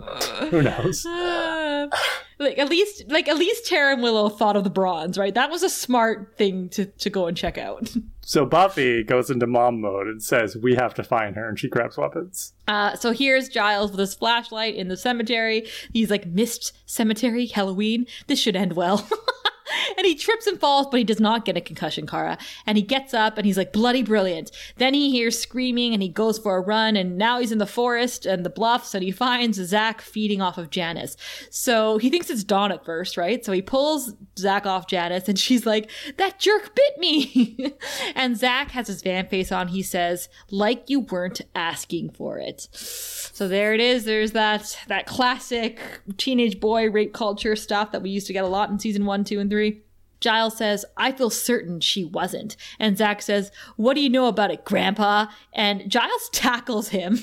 Who 0.51 0.63
knows? 0.63 1.07
Uh, 1.07 1.89
like 2.39 2.59
at 2.59 2.69
least 2.69 3.05
like 3.09 3.29
at 3.29 3.37
least 3.37 3.67
Tara 3.67 3.93
and 3.93 4.03
Willow 4.03 4.29
thought 4.29 4.57
of 4.57 4.65
the 4.65 4.71
bronze, 4.71 5.19
right? 5.19 5.35
That 5.35 5.51
was 5.51 5.63
a 5.63 5.71
smart 5.71 6.37
thing 6.37 6.69
to 6.71 6.87
to 6.87 7.11
go 7.11 7.27
and 7.27 7.37
check 7.37 7.59
out. 7.59 7.95
So 8.25 8.47
Buffy 8.47 9.03
goes 9.03 9.31
into 9.31 9.49
mom 9.49 9.81
mode 9.81 10.07
and 10.07 10.23
says, 10.23 10.57
We 10.57 10.77
have 10.77 10.95
to 10.95 11.03
find 11.03 11.35
her, 11.35 11.49
and 11.49 11.59
she 11.59 11.69
grabs 11.69 11.97
weapons. 11.97 12.53
Uh, 12.69 12.95
so 12.95 13.11
here's 13.11 13.49
Giles 13.49 13.91
with 13.91 13.99
his 13.99 14.15
flashlight 14.15 14.77
in 14.77 14.87
the 14.87 14.97
cemetery. 14.97 15.67
He's 15.93 16.09
like, 16.09 16.27
missed 16.27 16.73
cemetery, 16.87 17.47
Halloween. 17.47 18.07
This 18.29 18.39
should 18.39 18.55
end 18.55 18.75
well. 18.75 19.09
and 19.97 20.07
he 20.07 20.15
trips 20.15 20.47
and 20.47 20.59
falls, 20.59 20.87
but 20.91 20.99
he 20.99 21.05
does 21.05 21.21
not 21.21 21.45
get 21.45 21.57
a 21.57 21.61
concussion, 21.61 22.07
Kara. 22.07 22.39
And 22.67 22.77
he 22.77 22.83
gets 22.83 23.15
up 23.15 23.39
and 23.39 23.47
he's 23.47 23.57
like, 23.57 23.73
bloody 23.73 24.03
brilliant. 24.03 24.51
Then 24.77 24.95
he 24.95 25.11
hears 25.11 25.39
screaming 25.39 25.93
and 25.93 26.03
he 26.03 26.09
goes 26.09 26.39
for 26.39 26.57
a 26.57 26.61
run. 26.61 26.97
And 26.97 27.17
now 27.17 27.41
he's 27.41 27.53
in 27.53 27.59
the 27.59 27.67
forest 27.67 28.27
and 28.27 28.45
the 28.45 28.51
bluffs 28.51 28.95
and 28.95 29.03
he 29.03 29.11
finds 29.11 29.59
Zach 29.59 30.01
feeding 30.01 30.41
off 30.43 30.59
of 30.59 30.71
Janice. 30.71 31.17
So 31.51 31.99
he 31.99 32.11
thinks 32.11 32.31
it's 32.31 32.45
Dawn 32.45 32.73
at 32.73 32.85
first, 32.85 33.17
right? 33.17 33.45
So 33.45 33.53
he 33.53 33.63
pulls 33.63 34.15
Zach 34.39 34.67
off 34.67 34.87
Janice 34.87 35.29
and 35.29 35.39
she's 35.39 35.67
like, 35.67 35.91
that 36.17 36.39
jerk 36.39 36.75
bit 36.75 36.99
me. 36.99 37.75
and 38.15 38.37
Zach 38.37 38.71
has 38.73 38.87
his 38.87 39.03
van 39.03 39.29
face 39.29 39.53
on. 39.53 39.69
He 39.69 39.83
says, 39.83 40.29
like 40.51 40.89
you 40.89 41.01
weren't 41.01 41.41
asking 41.55 42.11
for 42.11 42.39
it. 42.39 42.69
So 42.73 43.49
there 43.49 43.75
it 43.75 43.81
is. 43.81 44.05
There's 44.05 44.33
that 44.33 44.79
that 44.89 45.07
classic 45.07 45.81
teenage 46.17 46.61
boy 46.61 46.91
rape 46.91 47.13
culture 47.13 47.57
stuff 47.57 47.93
that 47.93 48.03
we 48.03 48.11
used 48.11 48.27
to 48.27 48.33
get 48.33 48.45
a 48.45 48.49
lot 48.49 48.71
in 48.71 48.79
season 48.79 49.07
one, 49.07 49.25
two, 49.25 49.41
and 49.41 49.51
three. 49.51 49.62
Giles 50.23 50.57
says, 50.57 50.87
I 50.97 51.11
feel 51.11 51.31
certain 51.31 51.81
she 51.81 52.05
wasn't. 52.05 52.57
And 52.79 52.97
Zach 52.97 53.21
says, 53.21 53.51
What 53.77 53.95
do 53.95 54.01
you 54.01 54.09
know 54.09 54.27
about 54.27 54.53
it, 54.53 54.65
Grandpa? 54.65 55.27
And 55.53 55.91
Giles 55.91 56.29
tackles 56.33 56.89
him. 56.89 57.19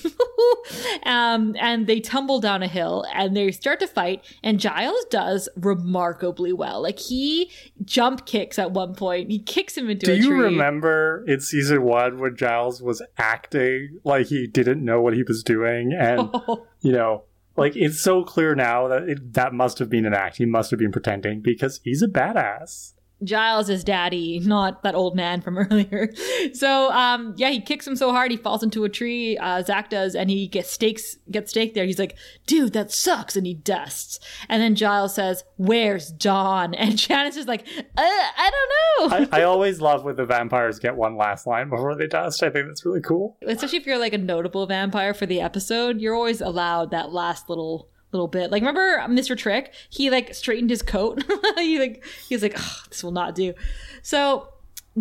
um, 1.04 1.56
and 1.60 1.88
they 1.88 2.02
tumble 2.02 2.40
down 2.42 2.62
a 2.62 2.68
hill 2.68 3.06
and 3.14 3.36
they 3.36 3.52
start 3.52 3.80
to 3.80 3.88
fight. 3.88 4.24
And 4.44 4.60
Giles 4.60 5.06
does 5.10 5.48
remarkably 5.56 6.52
well. 6.52 6.82
Like 6.84 7.00
he 7.00 7.52
jump 7.86 8.26
kicks 8.26 8.60
at 8.60 8.72
one 8.72 8.94
point, 8.94 9.32
he 9.32 9.40
kicks 9.40 9.78
him 9.78 9.90
into 9.90 10.06
Do 10.06 10.14
a 10.14 10.16
tree. 10.18 10.26
Do 10.26 10.36
you 10.36 10.42
remember 10.44 11.24
in 11.26 11.40
season 11.40 11.84
one 11.84 12.20
when 12.20 12.36
Giles 12.36 12.82
was 12.82 13.02
acting 13.18 14.00
like 14.04 14.28
he 14.28 14.46
didn't 14.46 14.84
know 14.84 15.02
what 15.02 15.14
he 15.14 15.24
was 15.24 15.42
doing? 15.42 15.94
And, 15.94 16.30
you 16.82 16.92
know, 16.92 17.24
like 17.56 17.76
it's 17.76 18.00
so 18.00 18.24
clear 18.24 18.56
now 18.56 18.88
that 18.88 19.04
it, 19.04 19.34
that 19.34 19.54
must 19.54 19.80
have 19.80 19.90
been 19.90 20.06
an 20.06 20.14
act. 20.14 20.38
He 20.38 20.46
must 20.46 20.72
have 20.72 20.80
been 20.80 20.92
pretending 20.92 21.42
because 21.42 21.80
he's 21.84 22.02
a 22.02 22.08
badass. 22.08 22.94
Giles 23.24 23.70
is 23.70 23.84
daddy, 23.84 24.40
not 24.40 24.84
that 24.84 24.96
old 24.96 25.16
man 25.16 25.42
from 25.42 25.58
earlier. 25.72 26.12
So, 26.54 26.92
um, 26.92 27.34
yeah, 27.38 27.50
he 27.50 27.62
kicks 27.62 27.86
him 27.86 27.96
so 27.96 28.12
hard 28.12 28.32
he 28.32 28.38
falls 28.38 28.64
into 28.64 28.84
a 28.84 28.90
tree. 28.90 29.38
Uh, 29.38 29.62
Zach 29.64 29.90
does, 29.90 30.16
and 30.16 30.30
he 30.30 30.48
gets 30.48 30.72
stakes, 30.72 31.18
gets 31.30 31.52
staked 31.52 31.76
there. 31.76 31.86
He's 31.86 32.00
like, 32.00 32.16
"Dude, 32.46 32.74
that 32.74 32.92
sucks," 32.92 33.36
and 33.36 33.46
he 33.46 33.54
dusts. 33.54 34.20
And 34.48 34.62
then 34.62 34.76
Giles 34.76 35.16
says, 35.16 35.44
"Where's 35.58 36.12
Dawn?" 36.12 36.74
And 36.74 36.98
Janice 36.98 37.38
is 37.38 37.48
like, 37.48 37.68
uh, 37.78 37.84
"I 37.98 38.52
don't 38.52 39.12
know." 39.12 39.28
I, 39.32 39.42
I 39.42 39.44
always 39.44 39.82
love 39.82 40.04
when 40.04 40.16
the 40.16 40.26
vampires 40.26 40.80
get 40.80 40.96
one 40.96 41.18
last 41.18 41.46
line 41.46 41.70
before 41.70 41.96
they 41.96 42.08
dust. 42.08 42.44
I 42.44 42.50
think 42.50 42.68
that's 42.68 42.86
really 42.86 43.02
cool. 43.02 43.38
Especially 43.46 43.80
if 43.80 43.86
you're 43.86 44.00
like 44.00 44.14
a 44.14 44.18
notable 44.18 44.66
vampire 44.66 45.14
for 45.14 45.26
the 45.26 45.42
episode, 45.42 46.00
you're 46.00 46.16
always 46.16 46.42
allowed 46.42 46.92
that 46.92 47.12
last 47.12 47.50
little 47.50 47.90
little 48.12 48.28
bit. 48.28 48.52
Like 48.52 48.62
remember 48.62 49.00
Mr. 49.08 49.38
Trick? 49.38 49.74
He 49.90 50.10
like 50.10 50.34
straightened 50.34 50.70
his 50.70 50.82
coat. 50.82 51.24
he 51.58 51.80
like 51.80 52.04
he 52.28 52.36
was 52.36 52.44
like, 52.44 52.58
this 52.90 53.04
will 53.04 53.12
not 53.12 53.36
do. 53.36 53.54
So 54.02 54.50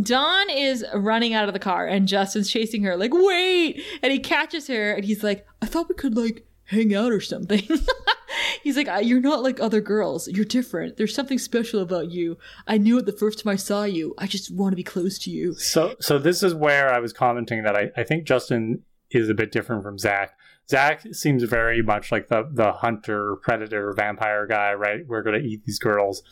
Dawn 0.00 0.50
is 0.50 0.84
running 0.94 1.34
out 1.34 1.48
of 1.48 1.54
the 1.54 1.58
car 1.58 1.86
and 1.86 2.06
Justin's 2.06 2.50
chasing 2.50 2.82
her, 2.84 2.96
like, 2.96 3.12
wait! 3.14 3.82
And 4.02 4.12
he 4.12 4.18
catches 4.18 4.66
her 4.68 4.92
and 4.92 5.04
he's 5.04 5.24
like, 5.24 5.46
I 5.62 5.66
thought 5.66 5.88
we 5.88 5.94
could 5.94 6.16
like 6.16 6.46
hang 6.64 6.94
out 6.94 7.12
or 7.12 7.20
something. 7.20 7.66
He's 8.62 8.76
like, 8.76 8.88
"Uh, 8.88 9.00
You're 9.02 9.20
not 9.20 9.42
like 9.42 9.60
other 9.60 9.80
girls. 9.80 10.28
You're 10.28 10.44
different. 10.44 10.96
There's 10.96 11.14
something 11.14 11.38
special 11.38 11.80
about 11.80 12.10
you. 12.10 12.36
I 12.66 12.78
knew 12.78 12.98
it 12.98 13.06
the 13.06 13.12
first 13.12 13.42
time 13.42 13.52
I 13.52 13.56
saw 13.56 13.84
you. 13.84 14.14
I 14.18 14.26
just 14.26 14.54
want 14.54 14.72
to 14.72 14.76
be 14.76 14.82
close 14.82 15.18
to 15.20 15.30
you. 15.30 15.54
So, 15.54 15.94
so 16.00 16.18
this 16.18 16.42
is 16.42 16.54
where 16.54 16.92
I 16.92 16.98
was 16.98 17.12
commenting 17.12 17.62
that 17.62 17.76
I, 17.76 17.90
I 17.96 18.04
think 18.04 18.24
Justin 18.24 18.82
is 19.10 19.28
a 19.28 19.34
bit 19.34 19.52
different 19.52 19.82
from 19.82 19.98
Zach. 19.98 20.36
Zach 20.70 21.02
seems 21.12 21.42
very 21.44 21.82
much 21.82 22.12
like 22.12 22.28
the 22.28 22.48
the 22.50 22.72
hunter, 22.72 23.36
predator, 23.36 23.92
vampire 23.92 24.46
guy, 24.46 24.74
right? 24.74 25.06
We're 25.06 25.22
gonna 25.22 25.38
eat 25.38 25.64
these 25.64 25.78
girls. 25.78 26.22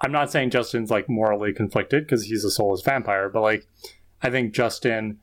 I'm 0.00 0.12
not 0.12 0.32
saying 0.32 0.50
Justin's 0.50 0.90
like 0.90 1.08
morally 1.08 1.52
conflicted 1.52 2.04
because 2.04 2.24
he's 2.24 2.44
a 2.44 2.50
soulless 2.50 2.82
vampire, 2.82 3.28
but 3.28 3.42
like 3.42 3.66
I 4.22 4.30
think 4.30 4.54
Justin 4.54 5.18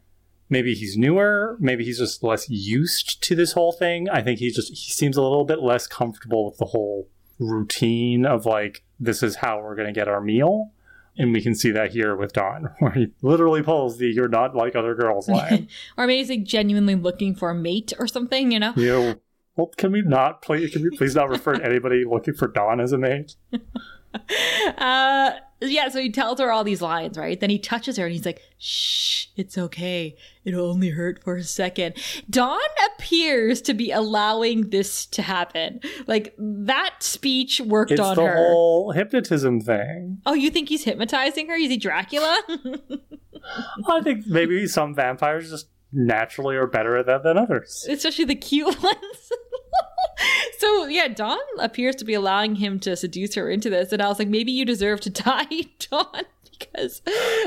maybe 0.50 0.74
he's 0.74 0.98
newer, 0.98 1.58
maybe 1.60 1.86
he's 1.86 2.00
just 2.00 2.24
less 2.24 2.50
used 2.50 3.22
to 3.24 3.36
this 3.36 3.54
whole 3.54 3.72
thing. 3.72 4.10
I 4.10 4.22
think 4.22 4.40
he 4.40 4.52
just 4.52 4.70
he 4.70 4.92
seems 4.92 5.18
a 5.18 5.22
little 5.22 5.46
bit 5.46 5.62
less 5.62 5.88
comfortable 5.88 6.46
with 6.46 6.58
the 6.58 6.66
whole 6.66 7.08
routine 7.40 8.26
of 8.26 8.46
like 8.46 8.84
this 9.00 9.24
is 9.24 9.38
how 9.38 9.62
we're 9.62 9.76
gonna 9.76 9.94
get 9.94 10.08
our 10.08 10.22
meal. 10.22 10.72
And 11.20 11.34
we 11.34 11.42
can 11.42 11.54
see 11.54 11.70
that 11.72 11.92
here 11.92 12.16
with 12.16 12.34
Dawn, 12.34 12.70
where 12.80 12.92
he 12.92 13.12
literally 13.22 13.62
pulls 13.62 13.98
the 13.98 14.08
"you're 14.08 14.28
not 14.30 14.56
like 14.56 14.76
other 14.76 14.96
girls" 14.96 15.28
line. 15.30 15.68
or 15.98 16.08
maybe 16.08 16.18
he's 16.18 16.30
like 16.30 16.44
genuinely 16.44 16.96
looking 16.96 17.36
for 17.36 17.52
a 17.52 17.56
mate 17.56 17.94
or 18.00 18.08
something, 18.08 18.52
you 18.52 18.60
know? 18.60 18.74
you 18.76 18.88
know, 18.88 19.16
well, 19.56 19.68
can 19.78 19.92
we 19.92 20.02
not 20.02 20.42
please? 20.42 20.72
Can 20.72 20.82
we 20.82 20.98
please 20.98 21.14
not 21.16 21.30
refer 21.30 21.54
to 21.54 21.64
anybody 21.70 22.06
looking 22.06 22.34
for 22.34 22.48
Dawn 22.48 22.80
as 22.80 22.94
a 22.94 22.98
mate? 22.98 23.36
uh 24.78 25.32
yeah 25.62 25.90
so 25.90 26.00
he 26.00 26.10
tells 26.12 26.40
her 26.40 26.52
all 26.52 26.64
these 26.64 26.82
lines 26.82 27.18
right? 27.18 27.40
Then 27.40 27.50
he 27.50 27.60
touches 27.60 27.98
her 27.98 28.06
and 28.06 28.14
he's 28.14 28.26
like 28.26 28.42
shh 28.58 29.26
it's 29.36 29.58
okay. 29.58 30.18
It'll 30.44 30.70
only 30.70 30.90
hurt 30.90 31.24
for 31.24 31.36
a 31.38 31.44
second. 31.44 31.96
Dawn 32.30 32.60
appears 32.94 33.62
to 33.64 33.74
be 33.74 33.92
allowing 33.92 34.70
this 34.70 35.06
to 35.08 35.22
happen. 35.22 35.80
Like 36.08 36.34
that 36.38 36.96
speech 37.00 37.62
worked 37.62 37.92
It's 37.92 38.02
on 38.02 38.16
the 38.18 38.26
her. 38.26 38.36
whole 38.36 38.92
hypnotism 38.92 39.62
thing. 39.62 40.22
oh 40.26 40.34
you 40.34 40.50
think 40.50 40.68
he's 40.70 40.84
hypnotizing 40.84 41.48
her? 41.48 41.56
Is 41.56 41.70
he 41.70 41.78
dracula? 41.78 42.38
I 43.88 44.02
think 44.02 44.28
maybe 44.28 44.68
some 44.68 44.94
vampires 44.94 45.50
just 45.50 45.70
naturally 45.92 46.56
are 46.56 46.68
better 46.68 46.98
at 46.98 47.06
that 47.08 47.24
than 47.24 47.38
others. 47.38 47.86
especially 47.90 48.26
the 48.26 48.36
cute 48.36 48.68
ones 48.84 49.32
so 50.60 50.86
yeah 50.88 51.08
dawn 51.08 51.38
appears 51.60 51.96
to 51.96 52.06
be 52.06 52.14
allowing 52.14 52.56
him 52.56 52.80
to 52.80 52.96
seduce 52.96 53.36
her 53.36 53.50
into 53.50 53.70
this 53.70 53.92
and 53.92 54.02
i 54.02 54.08
was 54.08 54.20
like 54.20 54.28
maybe 54.28 54.52
you 54.52 54.66
deserve 54.66 55.00
to 55.00 55.10
die 55.24 55.46
dawn 55.90 56.24
because 56.60 57.02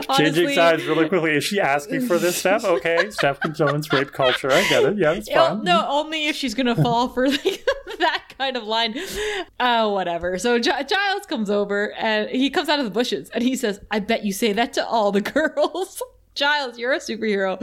honestly 0.08 0.24
Changing 0.24 0.48
sides 0.54 0.84
really 0.86 1.06
quickly. 1.06 1.32
Is 1.32 1.44
she 1.44 1.60
asking 1.60 2.06
for 2.06 2.18
this 2.18 2.34
step? 2.38 2.64
Okay, 2.64 3.10
Steph 3.10 3.40
condones 3.40 3.92
rape 3.92 4.10
culture. 4.12 4.50
I 4.50 4.66
get 4.68 4.84
it. 4.84 4.96
Yeah, 4.96 5.12
it's 5.12 5.28
fine. 5.30 5.62
no, 5.64 5.86
only 5.86 6.28
if 6.28 6.36
she's 6.36 6.54
gonna 6.54 6.74
fall 6.74 7.08
for 7.08 7.28
like, 7.28 7.66
that 7.98 8.32
kind 8.38 8.56
of 8.56 8.64
line. 8.64 8.94
Oh, 9.60 9.92
whatever. 9.92 10.38
So 10.38 10.58
Gi- 10.58 10.84
Giles 10.88 11.26
comes 11.26 11.50
over 11.50 11.92
and 11.94 12.30
he 12.30 12.48
comes 12.48 12.70
out 12.70 12.78
of 12.78 12.86
the 12.86 12.90
bushes 12.90 13.28
and 13.30 13.44
he 13.44 13.54
says, 13.54 13.80
"I 13.90 13.98
bet 14.00 14.24
you 14.24 14.32
say 14.32 14.54
that 14.54 14.72
to 14.74 14.86
all 14.86 15.12
the 15.12 15.20
girls." 15.20 16.02
Giles, 16.34 16.78
you're 16.78 16.92
a 16.92 16.98
superhero. 16.98 17.62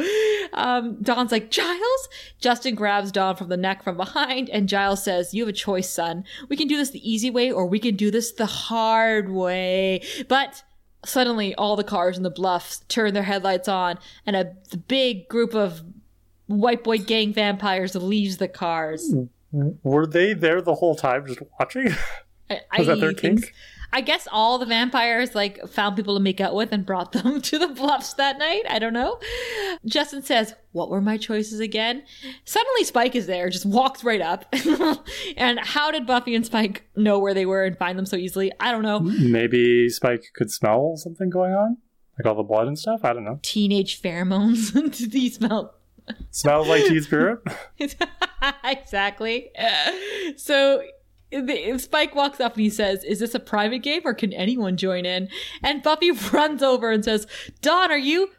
Um, 0.53 1.01
Dawn's 1.01 1.31
like, 1.31 1.49
Giles? 1.49 2.09
Justin 2.39 2.75
grabs 2.75 3.11
Dawn 3.11 3.35
from 3.35 3.49
the 3.49 3.57
neck 3.57 3.83
from 3.83 3.97
behind, 3.97 4.49
and 4.49 4.69
Giles 4.69 5.03
says, 5.03 5.33
You 5.33 5.43
have 5.43 5.49
a 5.49 5.53
choice, 5.53 5.89
son. 5.89 6.23
We 6.49 6.55
can 6.57 6.67
do 6.67 6.77
this 6.77 6.91
the 6.91 7.09
easy 7.11 7.29
way, 7.31 7.51
or 7.51 7.65
we 7.65 7.79
can 7.79 7.95
do 7.95 8.11
this 8.11 8.31
the 8.31 8.45
hard 8.45 9.29
way. 9.31 10.01
But 10.27 10.63
suddenly, 11.05 11.55
all 11.55 11.75
the 11.75 11.83
cars 11.83 12.17
in 12.17 12.23
the 12.23 12.29
bluffs 12.29 12.83
turn 12.89 13.13
their 13.13 13.23
headlights 13.23 13.67
on, 13.67 13.97
and 14.25 14.35
a 14.35 14.53
big 14.87 15.27
group 15.29 15.55
of 15.55 15.81
white 16.47 16.83
boy 16.83 16.97
gang 16.99 17.33
vampires 17.33 17.95
leaves 17.95 18.37
the 18.37 18.47
cars. 18.47 19.13
Were 19.51 20.05
they 20.05 20.33
there 20.33 20.61
the 20.61 20.75
whole 20.75 20.95
time 20.95 21.25
just 21.25 21.39
watching? 21.59 21.93
I, 22.49 22.59
Was 22.77 22.87
that 22.87 22.99
their 22.99 23.13
think- 23.13 23.41
kink? 23.41 23.53
I 23.91 24.01
guess 24.01 24.27
all 24.31 24.59
the 24.59 24.65
vampires 24.65 25.33
like 25.35 25.67
found 25.67 25.95
people 25.95 26.15
to 26.15 26.19
make 26.19 26.39
out 26.39 26.53
with 26.55 26.71
and 26.71 26.85
brought 26.85 27.11
them 27.11 27.41
to 27.49 27.57
the 27.57 27.67
bluffs 27.67 28.13
that 28.13 28.37
night. 28.37 28.63
I 28.69 28.79
don't 28.79 28.93
know. 28.93 29.19
Justin 29.85 30.21
says, 30.21 30.53
"What 30.71 30.89
were 30.89 31.01
my 31.01 31.17
choices 31.17 31.59
again?" 31.59 32.03
Suddenly, 32.45 32.83
Spike 32.83 33.15
is 33.15 33.27
there, 33.27 33.49
just 33.49 33.65
walks 33.65 34.03
right 34.03 34.21
up. 34.21 34.45
and 35.37 35.59
how 35.59 35.91
did 35.91 36.05
Buffy 36.05 36.35
and 36.35 36.45
Spike 36.45 36.87
know 36.95 37.19
where 37.19 37.33
they 37.33 37.45
were 37.45 37.65
and 37.65 37.77
find 37.77 37.97
them 37.97 38.05
so 38.05 38.15
easily? 38.15 38.51
I 38.59 38.71
don't 38.71 38.83
know. 38.83 38.99
Maybe 38.99 39.89
Spike 39.89 40.23
could 40.35 40.51
smell 40.51 40.95
something 40.95 41.29
going 41.29 41.53
on, 41.53 41.77
like 42.17 42.25
all 42.25 42.35
the 42.35 42.43
blood 42.43 42.67
and 42.67 42.77
stuff. 42.77 43.01
I 43.03 43.13
don't 43.13 43.25
know. 43.25 43.39
Teenage 43.41 44.01
pheromones. 44.01 44.71
Did 44.97 45.13
he 45.13 45.29
smell 45.29 45.75
Smells 46.31 46.67
like 46.67 46.85
Teen 46.85 47.01
Spirit. 47.01 47.39
exactly. 48.63 49.51
So 50.37 50.83
Spike 51.77 52.15
walks 52.15 52.39
up 52.39 52.53
and 52.53 52.61
he 52.61 52.69
says, 52.69 53.03
"Is 53.03 53.19
this 53.19 53.35
a 53.35 53.39
private 53.39 53.79
game 53.79 54.01
or 54.05 54.13
can 54.13 54.33
anyone 54.33 54.77
join 54.77 55.05
in?" 55.05 55.29
And 55.63 55.83
Buffy 55.83 56.11
runs 56.33 56.63
over 56.63 56.91
and 56.91 57.03
says, 57.03 57.27
Dawn, 57.61 57.91
are 57.91 57.97
you?" 57.97 58.31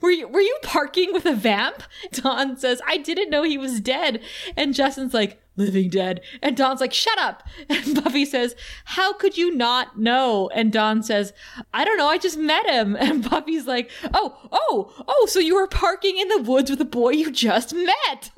Were 0.00 0.10
you, 0.10 0.26
were 0.26 0.40
you 0.40 0.58
parking 0.64 1.12
with 1.12 1.26
a 1.26 1.32
vamp? 1.32 1.84
Dawn 2.12 2.56
says, 2.56 2.82
I 2.88 2.96
didn't 2.96 3.30
know 3.30 3.44
he 3.44 3.56
was 3.56 3.80
dead. 3.80 4.20
And 4.56 4.74
Justin's 4.74 5.14
like, 5.14 5.40
living 5.56 5.90
dead. 5.90 6.20
And 6.42 6.56
Dawn's 6.56 6.80
like, 6.80 6.92
shut 6.92 7.18
up. 7.18 7.42
And 7.68 8.02
Buffy 8.02 8.24
says, 8.24 8.56
how 8.84 9.12
could 9.12 9.38
you 9.38 9.54
not 9.54 9.98
know? 9.98 10.50
And 10.54 10.72
Dawn 10.72 11.02
says, 11.02 11.32
I 11.72 11.84
don't 11.84 11.98
know. 11.98 12.08
I 12.08 12.18
just 12.18 12.36
met 12.36 12.68
him. 12.68 12.96
And 12.96 13.28
Buffy's 13.28 13.66
like, 13.66 13.90
oh, 14.12 14.48
oh, 14.50 15.04
oh, 15.06 15.26
so 15.30 15.38
you 15.38 15.54
were 15.54 15.68
parking 15.68 16.18
in 16.18 16.28
the 16.28 16.42
woods 16.42 16.70
with 16.70 16.80
a 16.80 16.86
boy 16.86 17.10
you 17.10 17.30
just 17.30 17.74
met. 17.74 18.30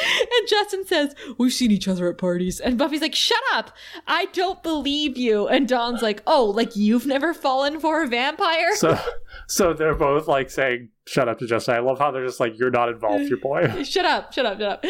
And 0.00 0.48
Justin 0.48 0.86
says, 0.86 1.14
We've 1.38 1.52
seen 1.52 1.70
each 1.70 1.88
other 1.88 2.08
at 2.08 2.18
parties. 2.18 2.60
And 2.60 2.78
Buffy's 2.78 3.00
like, 3.00 3.14
Shut 3.14 3.42
up. 3.52 3.72
I 4.06 4.26
don't 4.26 4.62
believe 4.62 5.16
you. 5.16 5.48
And 5.48 5.68
Dawn's 5.68 6.02
like, 6.02 6.22
Oh, 6.26 6.44
like 6.46 6.76
you've 6.76 7.06
never 7.06 7.34
fallen 7.34 7.80
for 7.80 8.02
a 8.02 8.06
vampire? 8.06 8.74
So, 8.76 8.98
so 9.46 9.72
they're 9.72 9.94
both 9.94 10.28
like 10.28 10.50
saying, 10.50 10.90
"Shut 11.08 11.28
up" 11.28 11.38
to 11.38 11.46
Jesse. 11.46 11.72
I 11.72 11.78
love 11.80 11.98
how 11.98 12.10
they're 12.10 12.26
just 12.26 12.40
like, 12.40 12.58
"You're 12.58 12.70
not 12.70 12.88
involved, 12.88 13.24
your 13.24 13.38
boy." 13.38 13.82
shut 13.84 14.04
up, 14.04 14.32
shut 14.32 14.46
up, 14.46 14.58
shut 14.58 14.70
up. 14.70 14.84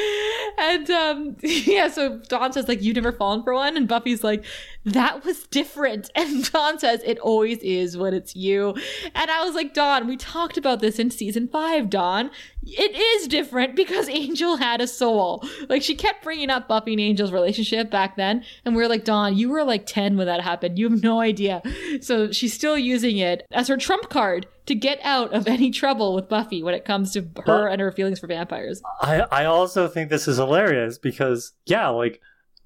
And 0.58 0.90
um, 0.90 1.36
yeah, 1.42 1.88
so 1.88 2.18
Dawn 2.28 2.52
says, 2.52 2.68
like, 2.68 2.82
you've 2.82 2.96
never 2.96 3.12
fallen 3.12 3.42
for 3.44 3.54
one. 3.54 3.76
And 3.76 3.86
Buffy's 3.86 4.24
like, 4.24 4.44
that 4.84 5.24
was 5.24 5.46
different. 5.46 6.10
And 6.18 6.50
Dawn 6.50 6.78
says, 6.78 7.00
it 7.04 7.18
always 7.20 7.58
is 7.58 7.96
when 7.96 8.12
it's 8.12 8.34
you. 8.34 8.74
And 9.14 9.30
I 9.30 9.44
was 9.44 9.54
like, 9.54 9.72
Dawn, 9.72 10.08
we 10.08 10.16
talked 10.16 10.58
about 10.58 10.80
this 10.80 10.98
in 10.98 11.10
season 11.10 11.46
five, 11.46 11.88
Dawn. 11.88 12.30
It 12.66 12.94
is 12.96 13.28
different 13.28 13.76
because 13.76 14.08
Angel 14.08 14.56
had 14.56 14.80
a 14.80 14.86
soul. 14.86 15.44
Like, 15.68 15.82
she 15.82 15.94
kept 15.94 16.24
bringing 16.24 16.50
up 16.50 16.66
Buffy 16.66 16.92
and 16.92 17.00
Angel's 17.00 17.32
relationship 17.32 17.90
back 17.90 18.16
then. 18.16 18.44
And 18.64 18.74
we 18.74 18.82
were 18.82 18.88
like, 18.88 19.04
Dawn, 19.04 19.36
you 19.36 19.48
were 19.48 19.62
like 19.62 19.86
10 19.86 20.16
when 20.16 20.26
that 20.26 20.40
happened. 20.40 20.78
You 20.78 20.90
have 20.90 21.02
no 21.02 21.20
idea. 21.20 21.62
So 22.00 22.32
she's 22.32 22.52
still 22.52 22.76
using 22.76 23.18
it 23.18 23.46
as 23.52 23.68
her 23.68 23.76
trump 23.76 24.10
card 24.10 24.46
to 24.68 24.74
get 24.74 24.98
out 25.02 25.32
of 25.34 25.48
any 25.48 25.70
trouble 25.70 26.14
with 26.14 26.28
Buffy 26.28 26.62
when 26.62 26.74
it 26.74 26.84
comes 26.84 27.12
to 27.12 27.22
her 27.22 27.42
Well- 27.46 27.66
and 27.66 27.80
her 27.80 27.90
feelings 27.90 28.20
for 28.20 28.26
vampires. 28.28 28.80
I 29.02 29.20
I 29.32 29.44
also 29.44 29.88
think 29.88 30.08
this 30.10 30.28
is 30.28 30.36
hilarious 30.36 30.98
because 30.98 31.52
yeah, 31.66 31.88
like 31.88 32.20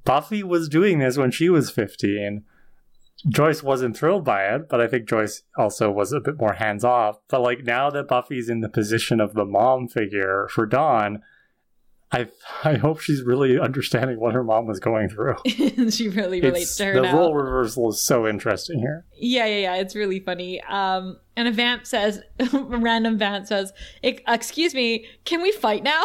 Buffy 0.04 0.42
was 0.42 0.68
doing 0.68 0.98
this 0.98 1.16
when 1.16 1.30
she 1.30 1.48
was 1.48 1.70
15. 1.70 2.44
Joyce 3.28 3.62
wasn't 3.62 3.96
thrilled 3.96 4.24
by 4.24 4.46
it, 4.46 4.68
but 4.68 4.80
I 4.80 4.88
think 4.88 5.08
Joyce 5.08 5.44
also 5.56 5.92
was 5.92 6.12
a 6.12 6.18
bit 6.20 6.38
more 6.40 6.54
hands 6.54 6.82
off. 6.84 7.18
But 7.28 7.40
like 7.42 7.62
now 7.64 7.88
that 7.90 8.08
Buffy's 8.08 8.48
in 8.48 8.60
the 8.60 8.68
position 8.68 9.20
of 9.20 9.34
the 9.34 9.44
mom 9.44 9.86
figure 9.86 10.48
for 10.50 10.66
Dawn, 10.66 11.22
I 12.12 12.28
I 12.64 12.74
hope 12.74 13.00
she's 13.00 13.22
really 13.22 13.58
understanding 13.58 14.20
what 14.20 14.34
her 14.34 14.44
mom 14.44 14.66
was 14.66 14.78
going 14.80 15.08
through. 15.08 15.36
she 15.90 16.08
really 16.08 16.40
relates 16.40 16.70
It's, 16.70 16.76
to 16.76 16.84
her 16.86 16.94
the 16.94 17.02
now. 17.02 17.16
role 17.16 17.34
reversal 17.34 17.90
is 17.90 18.00
so 18.00 18.26
interesting 18.26 18.78
here. 18.78 19.04
Yeah, 19.14 19.46
yeah, 19.46 19.58
yeah. 19.58 19.74
It's 19.76 19.94
really 19.94 20.20
funny. 20.20 20.60
Um, 20.62 21.18
and 21.36 21.48
a 21.48 21.52
vamp 21.52 21.86
says, 21.86 22.20
a 22.38 22.46
random 22.60 23.18
vamp 23.18 23.46
says, 23.46 23.72
"Excuse 24.02 24.74
me, 24.74 25.06
can 25.24 25.42
we 25.42 25.52
fight 25.52 25.82
now?" 25.82 26.04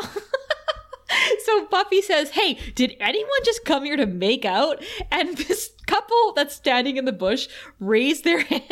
so 1.46 1.66
Buffy 1.68 2.02
says, 2.02 2.32
"Hey, 2.32 2.58
did 2.76 2.96
anyone 3.00 3.40
just 3.44 3.66
come 3.66 3.84
here 3.86 3.98
to 3.98 4.06
make 4.06 4.46
out?" 4.46 4.84
And 5.12 5.38
this 5.38 5.72
couple 5.86 6.34
that's 6.36 6.56
standing 6.56 6.98
in 6.98 7.06
the 7.06 7.14
bush 7.14 7.48
raise 7.80 8.22
their 8.22 8.40
hand. 8.42 8.64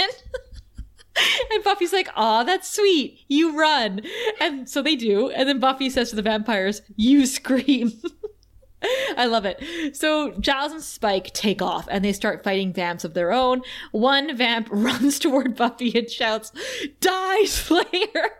And 1.52 1.64
Buffy's 1.64 1.94
like, 1.94 2.10
"Aw, 2.16 2.44
that's 2.44 2.70
sweet. 2.70 3.22
You 3.28 3.58
run." 3.58 4.02
And 4.42 4.70
so 4.70 4.82
they 4.82 4.96
do. 4.96 5.30
And 5.30 5.48
then 5.48 5.60
Buffy 5.60 5.90
says 5.90 6.10
to 6.10 6.16
the 6.16 6.22
vampires, 6.22 6.82
"You 6.96 7.26
scream." 7.26 7.94
I 9.18 9.26
love 9.26 9.46
it. 9.46 9.64
So 9.96 10.32
Giles 10.40 10.72
and 10.72 10.82
Spike 10.82 11.34
take 11.34 11.62
off 11.62 11.88
and 11.90 12.04
they 12.04 12.14
start 12.14 12.44
fighting 12.44 12.74
vamps 12.74 13.04
of 13.04 13.14
their 13.14 13.32
own. 13.32 13.62
One 13.92 14.36
vamp 14.36 14.68
runs 14.72 15.20
toward 15.20 15.56
Buffy 15.56 15.98
and 15.98 16.10
shouts, 16.10 16.52
Die, 17.00 17.46
Slayer! 17.46 18.32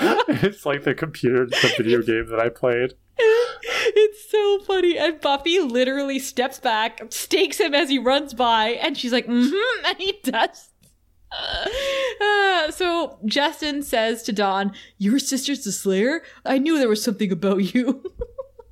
It's 0.00 0.64
like 0.64 0.84
the 0.84 0.94
computer, 0.94 1.46
the 1.46 1.74
video 1.76 2.02
game 2.02 2.26
that 2.28 2.40
I 2.40 2.48
played. 2.48 2.94
it's 3.18 4.30
so 4.30 4.60
funny. 4.60 4.96
And 4.96 5.20
Buffy 5.20 5.60
literally 5.60 6.18
steps 6.18 6.58
back, 6.58 7.02
stakes 7.10 7.58
him 7.58 7.74
as 7.74 7.88
he 7.88 7.98
runs 7.98 8.32
by, 8.34 8.68
and 8.68 8.96
she's 8.96 9.12
like, 9.12 9.26
mm 9.26 9.50
hmm, 9.52 9.84
and 9.86 9.98
he 9.98 10.18
does. 10.22 10.67
Uh, 11.30 12.70
so 12.70 13.18
Justin 13.24 13.82
says 13.82 14.22
to 14.24 14.32
Dawn, 14.32 14.72
Your 14.96 15.18
sister's 15.18 15.64
the 15.64 15.72
Slayer? 15.72 16.22
I 16.44 16.58
knew 16.58 16.78
there 16.78 16.88
was 16.88 17.02
something 17.02 17.32
about 17.32 17.74
you. 17.74 18.02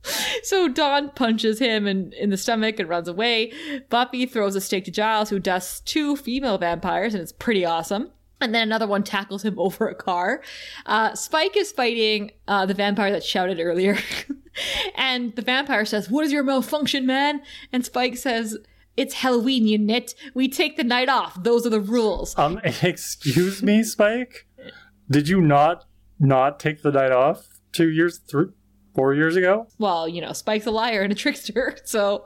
so 0.42 0.68
Dawn 0.68 1.10
punches 1.10 1.58
him 1.58 1.86
in, 1.86 2.12
in 2.12 2.30
the 2.30 2.36
stomach 2.36 2.78
and 2.78 2.88
runs 2.88 3.08
away. 3.08 3.52
Buffy 3.88 4.26
throws 4.26 4.56
a 4.56 4.60
stake 4.60 4.84
to 4.86 4.90
Giles, 4.90 5.30
who 5.30 5.38
dusts 5.38 5.80
two 5.80 6.16
female 6.16 6.58
vampires, 6.58 7.14
and 7.14 7.22
it's 7.22 7.32
pretty 7.32 7.64
awesome. 7.64 8.10
And 8.40 8.54
then 8.54 8.62
another 8.62 8.86
one 8.86 9.02
tackles 9.02 9.44
him 9.44 9.54
over 9.58 9.88
a 9.88 9.94
car. 9.94 10.42
Uh, 10.84 11.14
Spike 11.14 11.56
is 11.56 11.72
fighting 11.72 12.32
uh, 12.48 12.66
the 12.66 12.74
vampire 12.74 13.12
that 13.12 13.24
shouted 13.24 13.60
earlier. 13.60 13.98
and 14.94 15.34
the 15.36 15.42
vampire 15.42 15.84
says, 15.84 16.10
What 16.10 16.24
is 16.24 16.32
your 16.32 16.42
malfunction, 16.42 17.06
man? 17.06 17.42
And 17.72 17.84
Spike 17.84 18.16
says, 18.16 18.56
It's 18.96 19.14
Halloween, 19.14 19.66
you 19.66 19.78
nit. 19.78 20.14
We 20.34 20.48
take 20.48 20.76
the 20.76 20.84
night 20.84 21.08
off. 21.08 21.42
Those 21.42 21.66
are 21.66 21.70
the 21.70 21.80
rules. 21.80 22.36
Um, 22.38 22.60
excuse 22.82 23.62
me, 23.62 23.82
Spike? 23.82 24.46
Did 25.10 25.28
you 25.28 25.40
not 25.40 25.84
not 26.18 26.58
take 26.58 26.82
the 26.82 26.90
night 26.90 27.12
off 27.12 27.46
two 27.72 27.88
years, 27.90 28.18
through? 28.18 28.54
Four 28.96 29.14
years 29.14 29.36
ago. 29.36 29.68
Well, 29.78 30.08
you 30.08 30.22
know, 30.22 30.32
Spike's 30.32 30.66
a 30.66 30.70
liar 30.70 31.02
and 31.02 31.12
a 31.12 31.16
trickster. 31.16 31.76
So 31.86 32.24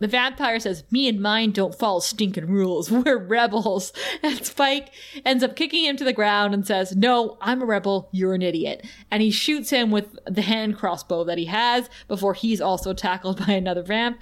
the 0.00 0.08
vampire 0.08 0.58
says, 0.58 0.84
Me 0.90 1.08
and 1.08 1.20
mine 1.20 1.52
don't 1.52 1.74
follow 1.74 2.00
stinking 2.00 2.46
rules. 2.46 2.90
We're 2.90 3.18
rebels. 3.18 3.92
And 4.22 4.44
Spike 4.44 4.90
ends 5.24 5.44
up 5.44 5.54
kicking 5.54 5.84
him 5.84 5.96
to 5.98 6.04
the 6.04 6.12
ground 6.12 6.54
and 6.54 6.66
says, 6.66 6.96
No, 6.96 7.36
I'm 7.40 7.62
a 7.62 7.66
rebel. 7.66 8.08
You're 8.10 8.34
an 8.34 8.42
idiot. 8.42 8.84
And 9.10 9.22
he 9.22 9.30
shoots 9.30 9.70
him 9.70 9.90
with 9.90 10.18
the 10.26 10.42
hand 10.42 10.76
crossbow 10.76 11.24
that 11.24 11.38
he 11.38 11.44
has 11.44 11.88
before 12.08 12.34
he's 12.34 12.60
also 12.60 12.94
tackled 12.94 13.38
by 13.46 13.52
another 13.52 13.82
vamp. 13.82 14.18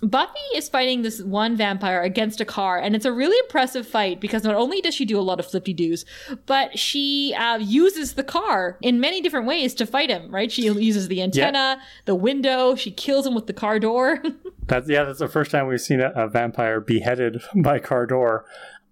Buffy 0.00 0.38
is 0.54 0.68
fighting 0.68 1.02
this 1.02 1.22
one 1.22 1.56
vampire 1.56 2.02
against 2.02 2.40
a 2.40 2.44
car, 2.44 2.78
and 2.78 2.96
it's 2.96 3.04
a 3.04 3.12
really 3.12 3.38
impressive 3.38 3.86
fight 3.86 4.20
because 4.20 4.42
not 4.42 4.54
only 4.54 4.80
does 4.80 4.94
she 4.94 5.04
do 5.04 5.18
a 5.18 5.22
lot 5.22 5.38
of 5.38 5.46
flippy 5.46 5.74
doos, 5.74 6.04
but 6.46 6.78
she 6.78 7.34
uh, 7.34 7.58
uses 7.58 8.14
the 8.14 8.24
car 8.24 8.78
in 8.80 9.00
many 9.00 9.20
different 9.20 9.46
ways 9.46 9.74
to 9.74 9.86
fight 9.86 10.10
him, 10.10 10.32
right? 10.34 10.50
She 10.50 10.62
uses 10.62 11.08
the 11.08 11.20
antenna, 11.36 11.76
yeah. 11.78 11.84
the 12.04 12.14
window. 12.14 12.74
She 12.74 12.90
kills 12.90 13.26
him 13.26 13.34
with 13.34 13.46
the 13.46 13.52
car 13.52 13.78
door. 13.78 14.22
that's 14.66 14.88
yeah. 14.88 15.04
That's 15.04 15.18
the 15.18 15.28
first 15.28 15.50
time 15.50 15.66
we've 15.66 15.80
seen 15.80 16.00
a, 16.00 16.12
a 16.14 16.28
vampire 16.28 16.80
beheaded 16.80 17.42
by 17.56 17.78
car 17.78 18.06
door. 18.06 18.44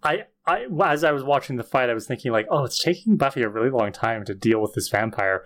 I, 0.02 0.24
I, 0.46 0.66
as 0.84 1.04
I 1.04 1.12
was 1.12 1.22
watching 1.22 1.56
the 1.56 1.62
fight, 1.62 1.88
I 1.88 1.94
was 1.94 2.06
thinking 2.06 2.32
like, 2.32 2.46
oh, 2.50 2.64
it's 2.64 2.82
taking 2.82 3.16
Buffy 3.16 3.42
a 3.42 3.48
really 3.48 3.70
long 3.70 3.92
time 3.92 4.24
to 4.24 4.34
deal 4.34 4.60
with 4.60 4.74
this 4.74 4.88
vampire. 4.88 5.44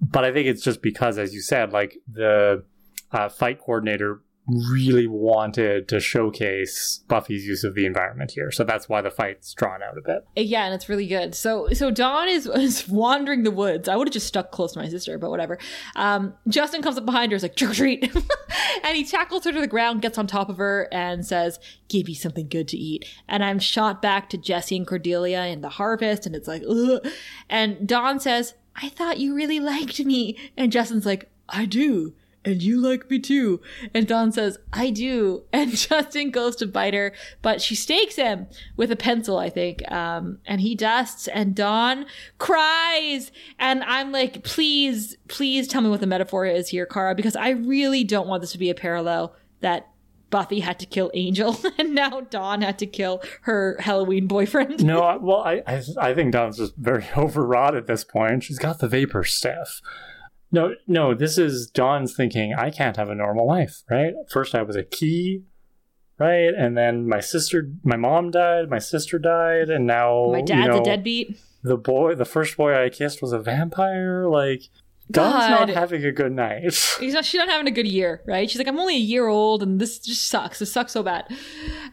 But 0.00 0.24
I 0.24 0.32
think 0.32 0.46
it's 0.46 0.62
just 0.62 0.82
because, 0.82 1.16
as 1.16 1.32
you 1.32 1.40
said, 1.40 1.72
like 1.72 1.96
the 2.06 2.64
uh, 3.12 3.30
fight 3.30 3.58
coordinator 3.58 4.20
really 4.46 5.06
wanted 5.06 5.88
to 5.88 5.98
showcase 5.98 7.00
Buffy's 7.08 7.46
use 7.46 7.64
of 7.64 7.74
the 7.74 7.84
environment 7.84 8.30
here. 8.30 8.50
So 8.50 8.64
that's 8.64 8.88
why 8.88 9.02
the 9.02 9.10
fight's 9.10 9.52
drawn 9.54 9.82
out 9.82 9.98
a 9.98 10.00
bit. 10.00 10.26
Yeah, 10.36 10.64
and 10.64 10.74
it's 10.74 10.88
really 10.88 11.06
good. 11.06 11.34
So 11.34 11.68
so 11.72 11.90
Dawn 11.90 12.28
is, 12.28 12.46
is 12.54 12.88
wandering 12.88 13.42
the 13.42 13.50
woods. 13.50 13.88
I 13.88 13.96
would 13.96 14.08
have 14.08 14.12
just 14.12 14.26
stuck 14.26 14.52
close 14.52 14.72
to 14.72 14.78
my 14.78 14.88
sister, 14.88 15.18
but 15.18 15.30
whatever. 15.30 15.58
Um, 15.96 16.34
Justin 16.48 16.82
comes 16.82 16.96
up 16.96 17.04
behind 17.04 17.32
her, 17.32 17.36
is 17.36 17.42
like, 17.42 17.56
trick 17.56 17.70
or 17.70 17.74
treat. 17.74 18.14
and 18.84 18.96
he 18.96 19.04
tackles 19.04 19.44
her 19.44 19.52
to 19.52 19.60
the 19.60 19.66
ground, 19.66 20.02
gets 20.02 20.18
on 20.18 20.26
top 20.26 20.48
of 20.48 20.58
her, 20.58 20.88
and 20.92 21.26
says, 21.26 21.58
Give 21.88 22.06
me 22.06 22.14
something 22.14 22.48
good 22.48 22.68
to 22.68 22.76
eat. 22.76 23.04
And 23.28 23.44
I'm 23.44 23.58
shot 23.58 24.02
back 24.02 24.28
to 24.30 24.38
Jesse 24.38 24.76
and 24.76 24.86
Cordelia 24.86 25.44
in 25.46 25.60
the 25.60 25.68
harvest, 25.70 26.26
and 26.26 26.34
it's 26.34 26.48
like, 26.48 26.62
Ugh. 26.68 27.06
And 27.48 27.86
Dawn 27.86 28.20
says, 28.20 28.54
I 28.76 28.88
thought 28.90 29.18
you 29.18 29.34
really 29.34 29.60
liked 29.60 30.04
me. 30.04 30.36
And 30.56 30.70
Justin's 30.70 31.06
like, 31.06 31.30
I 31.48 31.64
do 31.64 32.14
and 32.46 32.62
you 32.62 32.80
like 32.80 33.10
me 33.10 33.18
too. 33.18 33.60
And 33.92 34.06
Dawn 34.06 34.32
says, 34.32 34.58
I 34.72 34.90
do. 34.90 35.42
And 35.56 35.74
Justin 35.74 36.30
goes 36.30 36.54
to 36.56 36.66
bite 36.66 36.92
her, 36.92 37.12
but 37.40 37.62
she 37.62 37.74
stakes 37.74 38.16
him 38.16 38.46
with 38.76 38.92
a 38.92 38.96
pencil, 38.96 39.38
I 39.38 39.48
think. 39.48 39.90
Um, 39.90 40.38
and 40.44 40.60
he 40.60 40.74
dusts, 40.74 41.28
and 41.28 41.54
Dawn 41.54 42.04
cries. 42.38 43.32
And 43.58 43.82
I'm 43.84 44.12
like, 44.12 44.44
please, 44.44 45.16
please 45.28 45.66
tell 45.66 45.80
me 45.80 45.88
what 45.88 46.00
the 46.00 46.06
metaphor 46.06 46.44
is 46.44 46.68
here, 46.68 46.84
Kara, 46.84 47.14
because 47.14 47.36
I 47.36 47.50
really 47.50 48.04
don't 48.04 48.28
want 48.28 48.42
this 48.42 48.52
to 48.52 48.58
be 48.58 48.68
a 48.68 48.74
parallel 48.74 49.34
that 49.60 49.88
Buffy 50.28 50.60
had 50.60 50.78
to 50.80 50.86
kill 50.86 51.10
Angel, 51.14 51.56
and 51.78 51.94
now 51.94 52.20
Dawn 52.20 52.60
had 52.60 52.78
to 52.80 52.86
kill 52.86 53.22
her 53.42 53.78
Halloween 53.80 54.26
boyfriend. 54.26 54.84
no, 54.84 55.18
well, 55.22 55.42
I, 55.42 55.62
I, 55.66 55.82
I 55.98 56.14
think 56.14 56.32
Dawn's 56.32 56.58
just 56.58 56.76
very 56.76 57.06
overwrought 57.16 57.74
at 57.74 57.86
this 57.86 58.04
point. 58.04 58.44
She's 58.44 58.58
got 58.58 58.78
the 58.80 58.88
vapor 58.88 59.24
staff. 59.24 59.80
No, 60.52 60.74
no, 60.86 61.14
this 61.14 61.38
is 61.38 61.68
Dawn's 61.68 62.14
thinking, 62.14 62.54
I 62.54 62.70
can't 62.70 62.96
have 62.96 63.08
a 63.10 63.14
normal 63.14 63.46
life, 63.46 63.82
right? 63.90 64.14
First 64.30 64.54
I 64.54 64.62
was 64.62 64.76
a 64.76 64.84
key, 64.84 65.42
right? 66.18 66.54
And 66.56 66.76
then 66.76 67.08
my 67.08 67.20
sister, 67.20 67.70
my 67.82 67.96
mom 67.96 68.30
died, 68.30 68.70
my 68.70 68.78
sister 68.78 69.18
died, 69.18 69.68
and 69.68 69.86
now 69.86 70.30
my 70.32 70.42
dad's 70.42 70.66
you 70.66 70.68
know, 70.68 70.80
a 70.80 70.84
deadbeat. 70.84 71.38
The 71.62 71.76
boy, 71.76 72.14
the 72.14 72.24
first 72.24 72.56
boy 72.56 72.80
I 72.80 72.90
kissed 72.90 73.20
was 73.20 73.32
a 73.32 73.40
vampire. 73.40 74.28
Like, 74.28 74.62
Dawn's 75.10 75.50
not 75.50 75.68
having 75.68 76.04
a 76.04 76.12
good 76.12 76.32
night. 76.32 76.62
He's 77.00 77.14
not, 77.14 77.24
she's 77.24 77.38
not 77.38 77.48
having 77.48 77.68
a 77.68 77.70
good 77.70 77.86
year, 77.86 78.22
right? 78.26 78.50
She's 78.50 78.58
like, 78.58 78.66
I'm 78.66 78.78
only 78.78 78.96
a 78.96 79.00
year 79.00 79.28
old 79.28 79.62
and 79.62 79.80
this 79.80 79.98
just 79.98 80.26
sucks. 80.26 80.58
This 80.58 80.72
sucks 80.72 80.92
so 80.92 81.02
bad. 81.02 81.26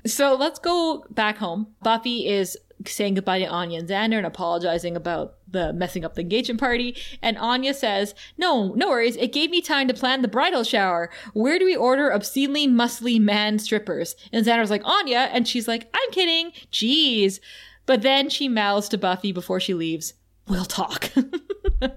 So 0.06 0.36
let's 0.36 0.58
go 0.58 1.06
back 1.12 1.38
home. 1.38 1.68
Buffy 1.84 2.28
is 2.28 2.58
saying 2.86 3.16
goodbye 3.16 3.40
to 3.40 3.48
Anya 3.48 3.80
and 3.80 3.90
Xander 3.90 4.18
and 4.18 4.26
apologizing 4.26 4.96
about 4.96 5.36
the 5.48 5.74
messing 5.74 6.04
up 6.04 6.16
the 6.16 6.22
engagement 6.22 6.60
party. 6.60 6.96
And 7.22 7.38
Anya 7.38 7.74
says, 7.74 8.16
No, 8.38 8.74
no 8.76 8.90
worries. 8.90 9.16
It 9.18 9.34
gave 9.34 9.50
me 9.50 9.62
time 9.62 9.88
to 9.88 9.94
plan 9.94 10.22
the 10.22 10.28
bridal 10.28 10.64
shower. 10.64 11.10
Where 11.34 11.60
do 11.60 11.66
we 11.66 11.76
order 11.76 12.14
obscenely 12.14 12.68
muscly 12.68 13.20
man 13.20 13.60
strippers? 13.60 14.16
And 14.32 14.46
Xander's 14.46 14.70
like, 14.70 14.86
Anya. 14.86 15.30
And 15.32 15.48
she's 15.48 15.68
like, 15.68 15.90
I'm 15.94 16.12
kidding. 16.12 16.52
Jeez. 16.72 17.40
But 17.86 18.02
then 18.02 18.30
she 18.30 18.48
mouths 18.48 18.90
to 18.90 18.98
Buffy 18.98 19.32
before 19.32 19.60
she 19.60 19.74
leaves, 19.74 20.14
We'll 20.48 20.66
talk. 20.66 21.10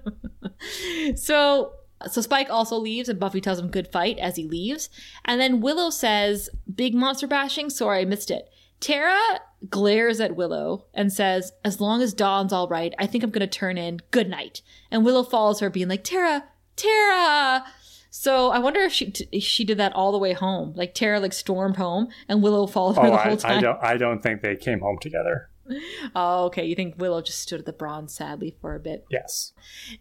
so 1.15 1.73
so 2.05 2.21
Spike 2.21 2.49
also 2.49 2.77
leaves, 2.77 3.09
and 3.09 3.19
Buffy 3.19 3.41
tells 3.41 3.59
him 3.59 3.69
good 3.69 3.87
fight 3.87 4.19
as 4.19 4.35
he 4.35 4.45
leaves. 4.45 4.89
And 5.25 5.41
then 5.41 5.61
Willow 5.61 5.89
says, 5.89 6.49
Big 6.73 6.93
monster 6.93 7.27
bashing? 7.27 7.69
Sorry, 7.69 8.01
I 8.01 8.05
missed 8.05 8.31
it. 8.31 8.49
Tara 8.79 9.39
glares 9.69 10.19
at 10.19 10.35
Willow 10.35 10.85
and 10.93 11.11
says, 11.11 11.51
As 11.63 11.81
long 11.81 12.01
as 12.01 12.13
Dawn's 12.13 12.53
all 12.53 12.67
right, 12.67 12.93
I 12.99 13.07
think 13.07 13.23
I'm 13.23 13.31
going 13.31 13.41
to 13.41 13.47
turn 13.47 13.77
in. 13.77 14.01
Good 14.11 14.29
night. 14.29 14.61
And 14.91 15.03
Willow 15.03 15.23
follows 15.23 15.59
her, 15.59 15.69
being 15.69 15.87
like, 15.87 16.03
Tara, 16.03 16.45
Tara. 16.75 17.65
So 18.09 18.49
I 18.49 18.59
wonder 18.59 18.79
if 18.79 18.93
she 18.93 19.13
if 19.31 19.43
she 19.43 19.63
did 19.63 19.77
that 19.77 19.93
all 19.93 20.11
the 20.11 20.17
way 20.17 20.33
home. 20.33 20.73
Like 20.75 20.95
Tara 20.95 21.19
like 21.19 21.33
stormed 21.33 21.75
home 21.77 22.07
and 22.27 22.41
Willow 22.41 22.65
followed 22.65 22.95
her 22.95 23.07
oh, 23.07 23.11
the 23.11 23.17
whole 23.17 23.37
time. 23.37 23.59
I 23.59 23.61
don't 23.61 23.83
I 23.83 23.97
don't 23.97 24.23
think 24.23 24.41
they 24.41 24.55
came 24.55 24.79
home 24.79 24.97
together. 24.99 25.49
Oh, 26.15 26.45
okay. 26.45 26.65
You 26.65 26.75
think 26.75 26.95
Willow 26.97 27.21
just 27.21 27.39
stood 27.39 27.59
at 27.59 27.65
the 27.65 27.73
bronze 27.73 28.13
sadly 28.13 28.55
for 28.61 28.75
a 28.75 28.79
bit? 28.79 29.05
Yes. 29.09 29.53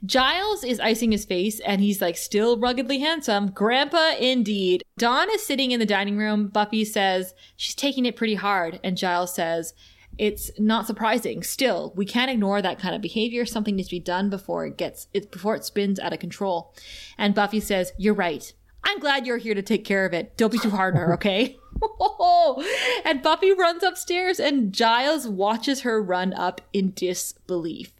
Giles 0.04 0.64
is 0.64 0.80
icing 0.80 1.12
his 1.12 1.24
face 1.24 1.60
and 1.60 1.80
he's 1.80 2.00
like 2.00 2.16
still 2.16 2.58
ruggedly 2.58 3.00
handsome. 3.00 3.50
Grandpa 3.50 4.14
indeed. 4.18 4.82
Dawn 4.98 5.28
is 5.30 5.44
sitting 5.44 5.72
in 5.72 5.80
the 5.80 5.86
dining 5.86 6.16
room. 6.16 6.48
Buffy 6.48 6.84
says 6.84 7.34
she's 7.56 7.74
taking 7.74 8.06
it 8.06 8.16
pretty 8.16 8.36
hard. 8.36 8.80
And 8.82 8.96
Giles 8.96 9.34
says, 9.34 9.74
it's 10.18 10.50
not 10.58 10.86
surprising. 10.86 11.42
Still, 11.42 11.92
we 11.94 12.06
can't 12.06 12.30
ignore 12.30 12.62
that 12.62 12.78
kind 12.78 12.94
of 12.94 13.02
behavior. 13.02 13.44
Something 13.44 13.76
needs 13.76 13.88
to 13.88 13.96
be 13.96 14.00
done 14.00 14.30
before 14.30 14.66
it 14.66 14.78
gets 14.78 15.08
it 15.12 15.30
before 15.30 15.54
it 15.54 15.64
spins 15.64 16.00
out 16.00 16.12
of 16.12 16.18
control. 16.20 16.74
And 17.18 17.34
Buffy 17.34 17.60
says, 17.60 17.92
You're 17.98 18.14
right. 18.14 18.52
I'm 18.84 18.98
glad 19.00 19.26
you're 19.26 19.36
here 19.36 19.54
to 19.54 19.62
take 19.62 19.84
care 19.84 20.06
of 20.06 20.14
it. 20.14 20.36
Don't 20.36 20.52
be 20.52 20.58
too 20.58 20.70
hard 20.70 20.94
on 20.94 21.00
her, 21.00 21.14
okay? 21.14 21.58
and 23.04 23.22
Buffy 23.22 23.52
runs 23.52 23.82
upstairs 23.82 24.40
and 24.40 24.72
Giles 24.72 25.28
watches 25.28 25.82
her 25.82 26.02
run 26.02 26.32
up 26.32 26.60
in 26.72 26.92
disbelief. 26.94 27.92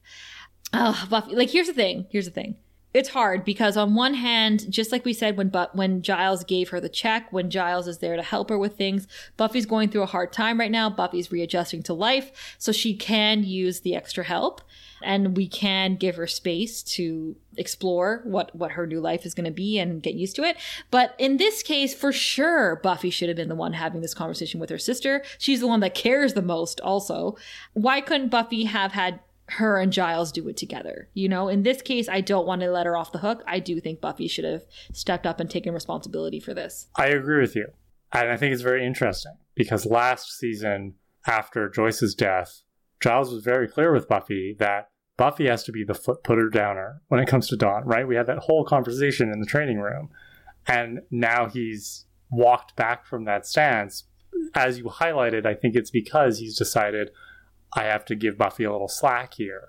Oh, 0.73 1.07
Buffy, 1.09 1.35
like 1.35 1.51
here's 1.51 1.69
the 1.69 1.73
thing. 1.73 2.07
Here's 2.11 2.27
the 2.27 2.31
thing. 2.31 2.57
It's 2.97 3.11
hard 3.11 3.45
because 3.45 3.77
on 3.77 3.95
one 3.95 4.15
hand, 4.15 4.73
just 4.73 4.91
like 4.91 5.05
we 5.05 5.13
said 5.13 5.37
when 5.37 5.51
but 5.51 5.77
when 5.77 6.01
Giles 6.01 6.45
gave 6.45 6.71
her 6.71 6.81
the 6.81 6.89
check, 6.89 7.31
when 7.31 7.51
Giles 7.51 7.87
is 7.87 7.99
there 7.99 8.17
to 8.17 8.23
help 8.23 8.49
her 8.49 8.57
with 8.57 8.79
things, 8.79 9.07
Buffy's 9.37 9.67
going 9.67 9.91
through 9.91 10.03
a 10.03 10.07
hard 10.07 10.33
time 10.33 10.59
right 10.59 10.71
now. 10.71 10.89
Buffy's 10.89 11.31
readjusting 11.31 11.83
to 11.83 11.93
life, 11.93 12.57
so 12.57 12.73
she 12.73 12.95
can 12.95 13.45
use 13.45 13.81
the 13.81 13.95
extra 13.95 14.25
help 14.25 14.63
and 15.07 15.37
we 15.37 15.49
can 15.49 15.97
give 15.97 16.17
her 16.17 16.27
space 16.27 16.83
to 16.83 17.37
explore 17.57 18.21
what 18.25 18.55
what 18.55 18.73
her 18.73 18.87
new 18.87 19.01
life 19.01 19.25
is 19.25 19.33
going 19.33 19.45
to 19.45 19.51
be 19.51 19.79
and 19.79 20.03
get 20.03 20.15
used 20.15 20.37
to 20.37 20.43
it 20.43 20.57
but 20.91 21.15
in 21.19 21.39
this 21.39 21.63
case 21.63 21.95
for 21.95 22.13
sure 22.13 22.77
buffy 22.83 23.09
should 23.09 23.29
have 23.29 23.37
been 23.37 23.49
the 23.49 23.55
one 23.55 23.73
having 23.73 24.03
this 24.03 24.13
conversation 24.13 24.61
with 24.61 24.69
her 24.69 24.79
sister 24.79 25.23
she's 25.39 25.61
the 25.61 25.67
one 25.67 25.81
that 25.81 25.95
cares 25.95 26.35
the 26.35 26.43
most 26.43 26.81
also 26.81 27.37
why 27.73 28.01
couldn't 28.01 28.29
buffy 28.29 28.65
have 28.65 28.93
had 28.93 29.21
her 29.49 29.79
and 29.79 29.93
Giles 29.93 30.33
do 30.33 30.49
it 30.49 30.57
together. 30.57 31.09
You 31.15 31.29
know, 31.29 31.49
in 31.49 31.63
this 31.63 31.81
case, 31.81 32.09
I 32.09 32.21
don't 32.21 32.49
want 32.49 32.63
to 32.63 32.71
let 32.73 32.87
her 32.87 32.97
off 32.97 33.13
the 33.13 33.19
hook. 33.19 33.45
I 33.47 33.61
do 33.61 33.81
think 33.81 34.01
Buffy 34.01 34.27
should 34.27 34.45
have 34.45 34.65
stepped 34.93 35.25
up 35.25 35.39
and 35.39 35.49
taken 35.49 35.73
responsibility 35.73 36.41
for 36.41 36.53
this. 36.53 36.89
I 36.97 37.07
agree 37.07 37.41
with 37.41 37.55
you. 37.55 37.69
And 38.13 38.29
I 38.29 38.37
think 38.37 38.53
it's 38.53 38.63
very 38.63 38.85
interesting 38.85 39.35
because 39.55 39.87
last 39.87 40.37
season, 40.37 40.95
after 41.27 41.69
Joyce's 41.69 42.15
death, 42.15 42.63
Giles 43.01 43.33
was 43.33 43.45
very 43.45 43.69
clear 43.69 43.93
with 43.93 44.09
Buffy 44.09 44.57
that 44.59 44.89
Buffy 45.17 45.47
has 45.49 45.65
to 45.65 45.73
be 45.73 45.85
the 45.85 45.95
foot 45.95 46.23
putter 46.23 46.49
downer 46.49 47.01
when 47.09 47.21
it 47.21 47.29
comes 47.29 47.49
to 47.49 47.57
Dawn, 47.57 47.85
right? 47.85 48.07
We 48.07 48.17
had 48.17 48.27
that 48.27 48.39
whole 48.39 48.65
conversation 48.65 49.33
in 49.33 49.41
the 49.41 49.47
training 49.47 49.79
room. 49.79 50.11
And 50.67 51.01
now 51.11 51.49
he's 51.49 52.05
walked 52.31 52.77
back 52.77 53.07
from 53.07 53.25
that 53.25 53.47
stance. 53.47 54.05
As 54.55 54.79
you 54.79 54.85
highlighted, 54.85 55.47
I 55.47 55.55
think 55.55 55.75
it's 55.75 55.91
because 55.91 56.39
he's 56.39 56.59
decided 56.59 57.11
I 57.75 57.85
have 57.85 58.05
to 58.07 58.15
give 58.15 58.37
Buffy 58.37 58.65
a 58.65 58.73
little 58.73 58.89
slack 58.89 59.35
here. 59.35 59.69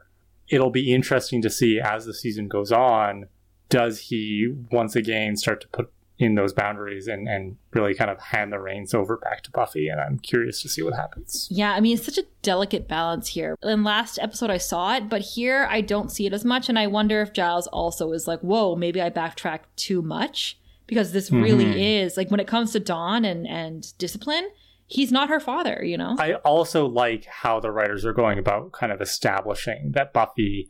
It'll 0.49 0.69
be 0.69 0.93
interesting 0.93 1.41
to 1.43 1.49
see 1.49 1.79
as 1.79 2.05
the 2.05 2.13
season 2.13 2.47
goes 2.47 2.71
on 2.71 3.27
does 3.69 3.99
he 3.99 4.53
once 4.71 4.95
again 4.95 5.35
start 5.35 5.61
to 5.61 5.67
put 5.67 5.91
in 6.19 6.35
those 6.35 6.51
boundaries 6.51 7.07
and, 7.07 7.27
and 7.27 7.57
really 7.73 7.93
kind 7.93 8.09
of 8.09 8.19
hand 8.19 8.51
the 8.51 8.59
reins 8.59 8.93
over 8.93 9.17
back 9.17 9.43
to 9.43 9.51
Buffy. 9.51 9.87
And 9.87 10.01
I'm 10.01 10.17
curious 10.17 10.61
to 10.63 10.69
see 10.69 10.81
what 10.81 10.95
happens. 10.95 11.47
Yeah, 11.51 11.73
I 11.73 11.79
mean, 11.79 11.95
it's 11.95 12.05
such 12.05 12.17
a 12.17 12.25
delicate 12.41 12.87
balance 12.87 13.27
here. 13.27 13.55
In 13.61 13.83
last 13.83 14.17
episode, 14.19 14.49
I 14.49 14.57
saw 14.57 14.95
it, 14.95 15.09
but 15.09 15.21
here 15.21 15.67
I 15.69 15.81
don't 15.81 16.11
see 16.11 16.25
it 16.25 16.33
as 16.33 16.43
much. 16.43 16.69
And 16.69 16.79
I 16.79 16.87
wonder 16.87 17.21
if 17.21 17.33
Giles 17.33 17.67
also 17.67 18.11
is 18.13 18.27
like, 18.27 18.39
whoa, 18.39 18.75
maybe 18.75 19.01
I 19.01 19.09
backtracked 19.09 19.77
too 19.77 20.01
much 20.01 20.59
because 20.87 21.11
this 21.11 21.31
really 21.31 21.65
mm-hmm. 21.65 21.77
is 21.77 22.17
like 22.17 22.31
when 22.31 22.39
it 22.39 22.47
comes 22.47 22.71
to 22.71 22.79
Dawn 22.79 23.23
and, 23.23 23.47
and 23.47 23.95
discipline. 23.97 24.49
He's 24.89 25.11
not 25.11 25.27
her 25.27 25.41
father, 25.41 25.83
you 25.83 25.97
know? 25.97 26.15
I 26.17 26.35
also 26.35 26.87
like 26.87 27.25
how 27.25 27.59
the 27.59 27.71
writers 27.71 28.05
are 28.05 28.13
going 28.13 28.39
about 28.39 28.71
kind 28.71 28.89
of 28.89 29.01
establishing 29.01 29.91
that 29.91 30.13
Buffy 30.13 30.69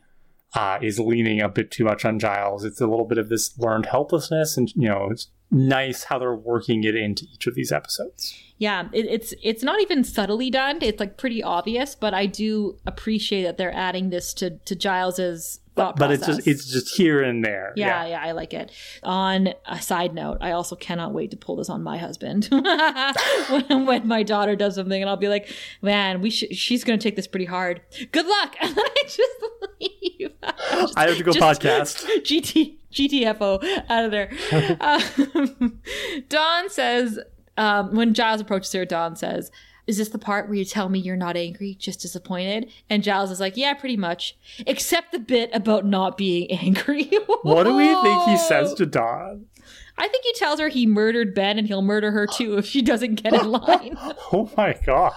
uh, 0.56 0.80
is 0.82 1.00
leaning 1.00 1.40
a 1.40 1.50
bit 1.50 1.70
too 1.70 1.84
much 1.84 2.04
on 2.04 2.18
Giles. 2.18 2.64
It's 2.64 2.82
a 2.82 2.88
little 2.88 3.06
bit 3.06 3.20
of 3.20 3.30
this 3.30 3.58
learned 3.60 3.86
helplessness, 3.86 4.58
and 4.58 4.72
you 4.76 4.88
know, 4.90 5.10
it's 5.12 5.30
nice 5.52 6.04
how 6.06 6.20
they're 6.20 6.36
working 6.36 6.84
it 6.84 6.96
into 6.96 7.26
each 7.34 7.48
of 7.48 7.56
these 7.56 7.72
episodes. 7.72 8.38
Yeah, 8.58 8.90
it, 8.92 9.06
it's 9.06 9.34
it's 9.44 9.64
not 9.64 9.82
even 9.82 10.04
subtly 10.04 10.50
done. 10.50 10.80
It's 10.82 11.00
like 11.00 11.18
pretty 11.18 11.44
obvious, 11.44 11.96
but 11.96 12.14
I 12.14 12.26
do 12.26 12.80
appreciate 12.86 13.44
that 13.44 13.58
they're 13.58 13.74
adding 13.74 14.10
this 14.10 14.34
to 14.36 14.52
to 14.52 14.76
Giles's 14.76 15.60
but, 15.78 15.96
but 15.96 16.12
it's 16.12 16.26
just 16.26 16.48
it's 16.48 16.66
just 16.66 16.96
here 16.96 17.22
and 17.22 17.46
there. 17.46 17.72
Yeah, 17.76 18.04
yeah, 18.04 18.10
yeah, 18.10 18.28
I 18.28 18.32
like 18.32 18.54
it. 18.54 18.72
On 19.04 19.50
a 19.68 19.80
side 19.80 20.14
note, 20.14 20.40
I 20.42 20.52
also 20.52 20.76
cannot 20.76 21.14
wait 21.14 21.30
to 21.32 21.38
pull 21.38 21.56
this 21.56 21.70
on 21.70 21.84
my 21.84 22.00
husband 22.00 22.48
when, 23.50 23.86
when, 23.86 24.08
my 24.08 24.24
daughter 24.24 24.56
does 24.56 24.74
something, 24.76 25.00
and 25.00 25.08
I'll 25.08 25.18
be 25.18 25.30
like, 25.30 25.54
"Man, 25.84 26.22
we 26.22 26.32
sh- 26.32 26.46
she's 26.52 26.84
going 26.84 26.98
to 26.98 27.04
take 27.04 27.16
this 27.16 27.28
pretty 27.28 27.46
hard. 27.46 27.82
Good 28.12 28.26
luck." 28.26 28.56
And 28.68 28.76
I 28.76 29.04
just 29.04 29.32
leave. 29.82 30.32
Just, 30.42 30.98
I 30.98 31.08
have 31.08 31.18
to 31.18 31.24
go 31.24 31.32
podcast. 31.32 32.04
GT 32.24 32.77
GTFO 32.92 33.84
out 33.90 34.06
of 34.06 34.12
there. 34.12 34.32
um, 34.82 35.82
Dawn 36.30 36.70
says 36.70 37.20
um, 37.58 37.96
when 37.96 38.14
Giles 38.14 38.42
approaches 38.42 38.72
her, 38.74 38.86
Dawn 38.86 39.16
says, 39.16 39.52
is 39.88 39.98
this 39.98 40.10
the 40.10 40.20
part 40.20 40.48
where 40.48 40.58
you 40.58 40.66
tell 40.66 40.90
me 40.90 41.00
you're 41.00 41.16
not 41.16 41.38
angry, 41.38 41.76
just 41.76 42.02
disappointed? 42.02 42.70
And 42.90 43.04
Giles 43.04 43.32
is 43.32 43.40
like, 43.40 43.56
yeah, 43.56 43.74
pretty 43.74 43.96
much. 43.96 44.38
Except 44.68 45.14
the 45.14 45.20
bit 45.20 45.50
about 45.54 45.86
not 45.86 46.18
being 46.18 46.52
angry. 46.52 47.06
what 47.42 47.64
do 47.64 47.76
we 47.76 47.88
think 48.02 48.24
he 48.24 48.38
says 48.38 48.74
to 48.76 48.86
Dawn? 48.86 49.46
I 49.98 50.08
think 50.08 50.26
he 50.26 50.34
tells 50.34 50.60
her 50.60 50.68
he 50.68 50.86
murdered 50.86 51.34
Ben 51.34 51.58
and 51.58 51.68
he'll 51.68 51.82
murder 51.82 52.12
her 52.12 52.28
too 52.28 52.58
if 52.58 52.66
she 52.66 52.82
doesn't 52.82 53.16
get 53.16 53.34
in 53.34 53.50
line. 53.50 53.98
oh 54.32 54.52
my 54.56 54.78
god. 54.86 55.14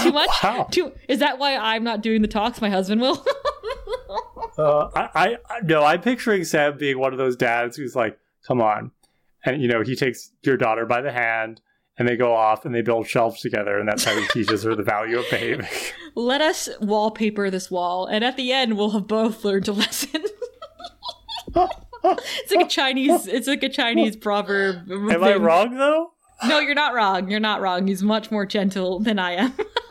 Too 0.00 0.12
much? 0.12 0.30
Wow. 0.42 0.68
Too 0.70 0.92
is 1.08 1.18
that 1.18 1.38
why 1.38 1.56
I'm 1.56 1.82
not 1.82 2.00
doing 2.00 2.22
the 2.22 2.28
talks? 2.28 2.60
My 2.60 2.70
husband 2.70 3.00
will. 3.00 3.24
Uh, 4.58 4.90
I, 4.94 5.38
I 5.48 5.60
no, 5.62 5.84
I'm 5.84 6.00
picturing 6.00 6.44
Sam 6.44 6.76
being 6.78 6.98
one 6.98 7.12
of 7.12 7.18
those 7.18 7.36
dads 7.36 7.76
who's 7.76 7.96
like, 7.96 8.18
"Come 8.46 8.60
on," 8.60 8.92
and 9.44 9.60
you 9.60 9.68
know 9.68 9.82
he 9.82 9.96
takes 9.96 10.32
your 10.42 10.56
daughter 10.56 10.86
by 10.86 11.00
the 11.00 11.12
hand 11.12 11.60
and 11.98 12.06
they 12.06 12.16
go 12.16 12.34
off 12.34 12.64
and 12.64 12.74
they 12.74 12.82
build 12.82 13.06
shelves 13.06 13.40
together, 13.40 13.78
and 13.78 13.88
that's 13.88 14.04
how 14.04 14.14
he 14.16 14.26
teaches 14.32 14.62
her 14.62 14.74
the 14.74 14.82
value 14.82 15.18
of 15.18 15.24
behaving. 15.30 15.66
Let 16.14 16.40
us 16.40 16.68
wallpaper 16.80 17.50
this 17.50 17.70
wall, 17.70 18.06
and 18.06 18.24
at 18.24 18.36
the 18.36 18.52
end, 18.52 18.76
we'll 18.76 18.90
have 18.90 19.06
both 19.06 19.44
learned 19.44 19.68
a 19.68 19.72
lesson. 19.72 20.24
it's 21.54 22.52
like 22.54 22.66
a 22.66 22.68
Chinese. 22.68 23.26
It's 23.26 23.48
like 23.48 23.62
a 23.62 23.68
Chinese 23.68 24.16
proverb. 24.16 24.90
Am 24.90 25.08
thing. 25.08 25.22
I 25.22 25.36
wrong 25.36 25.76
though? 25.76 26.12
No, 26.46 26.58
you're 26.58 26.74
not 26.74 26.94
wrong. 26.94 27.30
You're 27.30 27.40
not 27.40 27.62
wrong. 27.62 27.86
He's 27.86 28.02
much 28.02 28.30
more 28.30 28.44
gentle 28.44 29.00
than 29.00 29.18
I 29.18 29.32
am. 29.32 29.54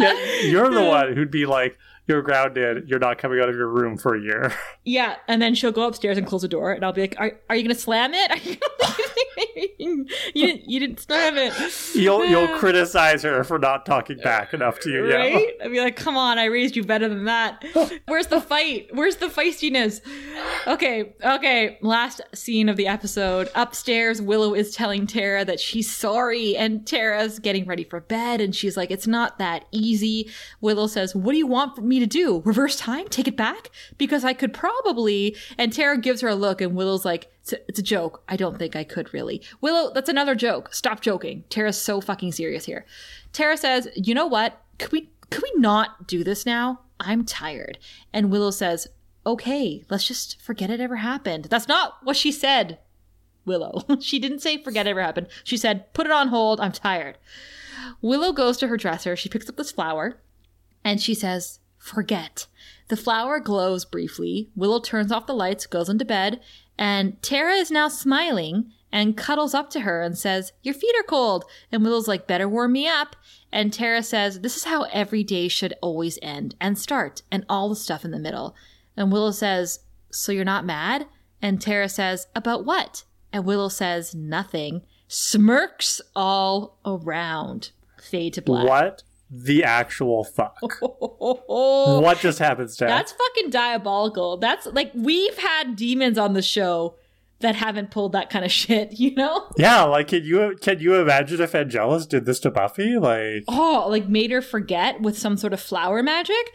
yeah, 0.00 0.40
you're 0.44 0.70
the 0.70 0.82
one 0.82 1.14
who'd 1.14 1.30
be 1.30 1.44
like, 1.44 1.76
you're 2.06 2.22
grounded. 2.22 2.88
You're 2.88 2.98
not 2.98 3.18
coming 3.18 3.40
out 3.40 3.48
of 3.48 3.54
your 3.56 3.68
room 3.68 3.96
for 3.96 4.14
a 4.14 4.20
year. 4.20 4.52
Yeah, 4.86 5.16
and 5.28 5.40
then 5.40 5.54
she'll 5.54 5.72
go 5.72 5.86
upstairs 5.86 6.18
and 6.18 6.26
close 6.26 6.42
the 6.42 6.48
door, 6.48 6.70
and 6.70 6.84
I'll 6.84 6.92
be 6.92 7.00
like, 7.00 7.16
"Are, 7.18 7.32
are 7.48 7.56
you 7.56 7.62
gonna 7.62 7.74
slam 7.74 8.12
it? 8.12 8.58
you 9.78 10.06
didn't 10.46 10.68
you 10.68 10.78
didn't 10.78 11.00
slam 11.00 11.38
it." 11.38 11.54
You'll 11.94 12.26
you'll 12.26 12.48
criticize 12.58 13.22
her 13.22 13.44
for 13.44 13.58
not 13.58 13.86
talking 13.86 14.18
back 14.18 14.52
enough 14.52 14.80
to 14.80 14.90
you, 14.90 15.10
right? 15.10 15.32
Yeah. 15.32 15.64
I'd 15.64 15.70
be 15.72 15.80
like, 15.80 15.96
"Come 15.96 16.18
on, 16.18 16.38
I 16.38 16.44
raised 16.46 16.76
you 16.76 16.84
better 16.84 17.08
than 17.08 17.24
that. 17.24 17.64
Where's 18.06 18.26
the 18.26 18.42
fight? 18.42 18.88
Where's 18.92 19.16
the 19.16 19.28
feistiness?" 19.28 20.02
Okay, 20.66 21.14
okay. 21.24 21.78
Last 21.80 22.20
scene 22.34 22.68
of 22.68 22.76
the 22.76 22.86
episode. 22.86 23.48
Upstairs, 23.54 24.20
Willow 24.20 24.52
is 24.52 24.74
telling 24.74 25.06
Tara 25.06 25.46
that 25.46 25.60
she's 25.60 25.90
sorry, 25.90 26.58
and 26.58 26.86
Tara's 26.86 27.38
getting 27.38 27.64
ready 27.64 27.84
for 27.84 28.00
bed, 28.00 28.42
and 28.42 28.54
she's 28.54 28.76
like, 28.76 28.90
"It's 28.90 29.06
not 29.06 29.38
that 29.38 29.64
easy." 29.70 30.28
Willow 30.60 30.88
says, 30.88 31.14
"What 31.14 31.32
do 31.32 31.38
you 31.38 31.46
want 31.46 31.74
from 31.74 31.88
me?" 31.88 31.93
Me 31.94 32.00
to 32.00 32.06
do? 32.06 32.42
Reverse 32.44 32.76
time? 32.76 33.08
Take 33.08 33.28
it 33.28 33.36
back? 33.36 33.70
Because 33.96 34.24
I 34.24 34.32
could 34.32 34.52
probably. 34.52 35.36
And 35.56 35.72
Tara 35.72 35.96
gives 35.96 36.20
her 36.20 36.28
a 36.28 36.34
look, 36.34 36.60
and 36.60 36.74
Willow's 36.74 37.04
like, 37.04 37.30
it's 37.40 37.52
a, 37.52 37.68
it's 37.68 37.78
a 37.78 37.82
joke. 37.82 38.22
I 38.28 38.36
don't 38.36 38.58
think 38.58 38.74
I 38.74 38.84
could 38.84 39.12
really. 39.14 39.42
Willow, 39.60 39.92
that's 39.92 40.08
another 40.08 40.34
joke. 40.34 40.74
Stop 40.74 41.00
joking. 41.00 41.44
Tara's 41.50 41.80
so 41.80 42.00
fucking 42.00 42.32
serious 42.32 42.64
here. 42.64 42.84
Tara 43.32 43.56
says, 43.56 43.88
you 43.94 44.14
know 44.14 44.26
what? 44.26 44.60
Could 44.78 44.92
we 44.92 45.10
could 45.30 45.42
we 45.42 45.52
not 45.60 46.06
do 46.06 46.24
this 46.24 46.44
now? 46.44 46.80
I'm 47.00 47.24
tired. 47.24 47.78
And 48.12 48.30
Willow 48.30 48.50
says, 48.50 48.88
okay, 49.26 49.84
let's 49.90 50.06
just 50.06 50.40
forget 50.40 50.70
it 50.70 50.80
ever 50.80 50.96
happened. 50.96 51.46
That's 51.46 51.68
not 51.68 51.96
what 52.02 52.16
she 52.16 52.30
said, 52.30 52.78
Willow. 53.44 53.82
she 54.00 54.18
didn't 54.18 54.40
say 54.40 54.62
forget 54.62 54.86
it 54.86 54.90
ever 54.90 55.02
happened. 55.02 55.28
She 55.42 55.56
said, 55.56 55.92
put 55.92 56.06
it 56.06 56.12
on 56.12 56.28
hold. 56.28 56.60
I'm 56.60 56.72
tired. 56.72 57.18
Willow 58.00 58.32
goes 58.32 58.56
to 58.58 58.68
her 58.68 58.76
dresser. 58.76 59.16
She 59.16 59.28
picks 59.28 59.48
up 59.48 59.56
this 59.56 59.72
flower 59.72 60.20
and 60.84 61.00
she 61.00 61.14
says, 61.14 61.60
forget. 61.84 62.46
The 62.88 62.96
flower 62.96 63.40
glows 63.40 63.84
briefly. 63.84 64.50
Willow 64.56 64.80
turns 64.80 65.12
off 65.12 65.26
the 65.26 65.34
lights, 65.34 65.66
goes 65.66 65.88
into 65.88 66.04
bed, 66.04 66.40
and 66.78 67.20
Tara 67.22 67.54
is 67.54 67.70
now 67.70 67.88
smiling 67.88 68.72
and 68.90 69.16
cuddles 69.16 69.54
up 69.54 69.70
to 69.70 69.80
her 69.80 70.02
and 70.02 70.16
says, 70.16 70.52
Your 70.62 70.74
feet 70.74 70.94
are 70.98 71.04
cold. 71.04 71.44
And 71.70 71.84
Willow's 71.84 72.08
like, 72.08 72.26
Better 72.26 72.48
warm 72.48 72.72
me 72.72 72.88
up. 72.88 73.16
And 73.52 73.72
Tara 73.72 74.02
says, 74.02 74.40
This 74.40 74.56
is 74.56 74.64
how 74.64 74.84
every 74.84 75.22
day 75.22 75.48
should 75.48 75.74
always 75.82 76.18
end 76.22 76.54
and 76.60 76.78
start, 76.78 77.22
and 77.30 77.44
all 77.48 77.68
the 77.68 77.76
stuff 77.76 78.04
in 78.04 78.10
the 78.10 78.18
middle. 78.18 78.54
And 78.96 79.12
Willow 79.12 79.30
says, 79.30 79.80
So 80.10 80.32
you're 80.32 80.44
not 80.44 80.64
mad? 80.64 81.06
And 81.42 81.60
Tara 81.60 81.88
says, 81.88 82.28
About 82.34 82.64
what? 82.64 83.04
And 83.32 83.44
Willow 83.44 83.68
says, 83.68 84.14
Nothing. 84.14 84.82
Smirks 85.06 86.00
all 86.16 86.78
around. 86.86 87.72
Fade 88.00 88.34
to 88.34 88.42
black. 88.42 88.66
What 88.66 89.02
the 89.30 89.64
actual 89.64 90.24
fuck? 90.24 90.56
what 90.80 92.18
just 92.18 92.38
happened, 92.38 92.70
Steph? 92.70 92.88
That's 92.88 93.12
fucking 93.12 93.50
diabolical. 93.50 94.36
That's 94.36 94.66
like 94.66 94.92
we've 94.94 95.36
had 95.38 95.76
demons 95.76 96.18
on 96.18 96.34
the 96.34 96.42
show 96.42 96.96
that 97.40 97.54
haven't 97.56 97.90
pulled 97.90 98.12
that 98.12 98.30
kind 98.30 98.44
of 98.44 98.52
shit, 98.62 98.98
you 98.98 99.14
know? 99.14 99.48
Yeah, 99.56 99.82
like 99.84 100.08
can 100.08 100.24
you 100.24 100.56
can 100.60 100.80
you 100.80 100.94
imagine 100.94 101.40
if 101.40 101.54
Angelus 101.54 102.06
did 102.06 102.24
this 102.24 102.40
to 102.40 102.50
Buffy? 102.50 102.96
Like 102.98 103.44
Oh, 103.48 103.86
like 103.88 104.08
made 104.08 104.30
her 104.30 104.42
forget 104.42 105.00
with 105.00 105.18
some 105.18 105.36
sort 105.36 105.52
of 105.52 105.60
flower 105.60 106.02
magic? 106.02 106.54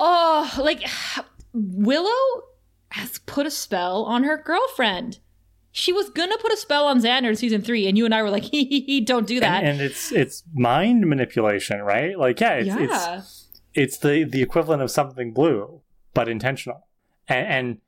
Oh, 0.00 0.54
like 0.58 0.88
Willow 1.52 2.42
has 2.90 3.18
put 3.26 3.46
a 3.46 3.50
spell 3.50 4.04
on 4.04 4.22
her 4.22 4.36
girlfriend 4.40 5.18
she 5.72 5.92
was 5.92 6.10
gonna 6.10 6.38
put 6.38 6.52
a 6.52 6.56
spell 6.56 6.86
on 6.86 7.00
Xander 7.00 7.28
in 7.28 7.36
season 7.36 7.62
three, 7.62 7.86
and 7.86 7.96
you 7.96 8.04
and 8.04 8.14
I 8.14 8.22
were 8.22 8.30
like, 8.30 8.44
"He 8.52 8.64
he 8.64 8.80
he, 8.80 9.00
don't 9.00 9.26
do 9.26 9.40
that." 9.40 9.64
And, 9.64 9.72
and 9.72 9.80
it's 9.80 10.12
it's 10.12 10.42
mind 10.54 11.06
manipulation, 11.06 11.82
right? 11.82 12.18
Like, 12.18 12.40
yeah, 12.40 12.54
it's, 12.54 12.66
yeah. 12.66 13.18
it's 13.18 13.48
it's 13.74 13.98
the 13.98 14.24
the 14.24 14.42
equivalent 14.42 14.82
of 14.82 14.90
something 14.90 15.32
blue, 15.32 15.82
but 16.14 16.28
intentional. 16.28 16.88
And, 17.28 17.46
and 17.46 17.78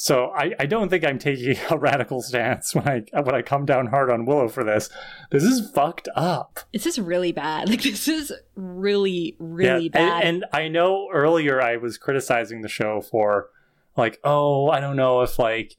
so 0.00 0.30
I, 0.34 0.52
I 0.60 0.66
don't 0.66 0.88
think 0.88 1.04
I'm 1.04 1.18
taking 1.18 1.56
a 1.70 1.76
radical 1.76 2.22
stance 2.22 2.74
when 2.74 2.88
I 2.88 3.20
when 3.20 3.34
I 3.34 3.42
come 3.42 3.66
down 3.66 3.86
hard 3.86 4.10
on 4.10 4.24
Willow 4.24 4.48
for 4.48 4.64
this. 4.64 4.88
This 5.30 5.42
is 5.42 5.70
fucked 5.72 6.08
up. 6.14 6.60
This 6.72 6.86
is 6.86 6.98
really 6.98 7.32
bad. 7.32 7.68
Like 7.78 7.82
this 7.82 8.08
is 8.08 8.32
really 8.54 9.36
really 9.38 9.84
yeah, 9.84 9.90
bad. 9.90 10.22
And, 10.24 10.42
and 10.42 10.44
I 10.52 10.68
know 10.68 11.08
earlier 11.12 11.60
I 11.60 11.76
was 11.76 11.98
criticizing 11.98 12.62
the 12.62 12.68
show 12.68 13.00
for 13.00 13.48
like, 13.96 14.20
oh, 14.24 14.68
I 14.68 14.80
don't 14.80 14.96
know 14.96 15.20
if 15.22 15.38
like 15.38 15.76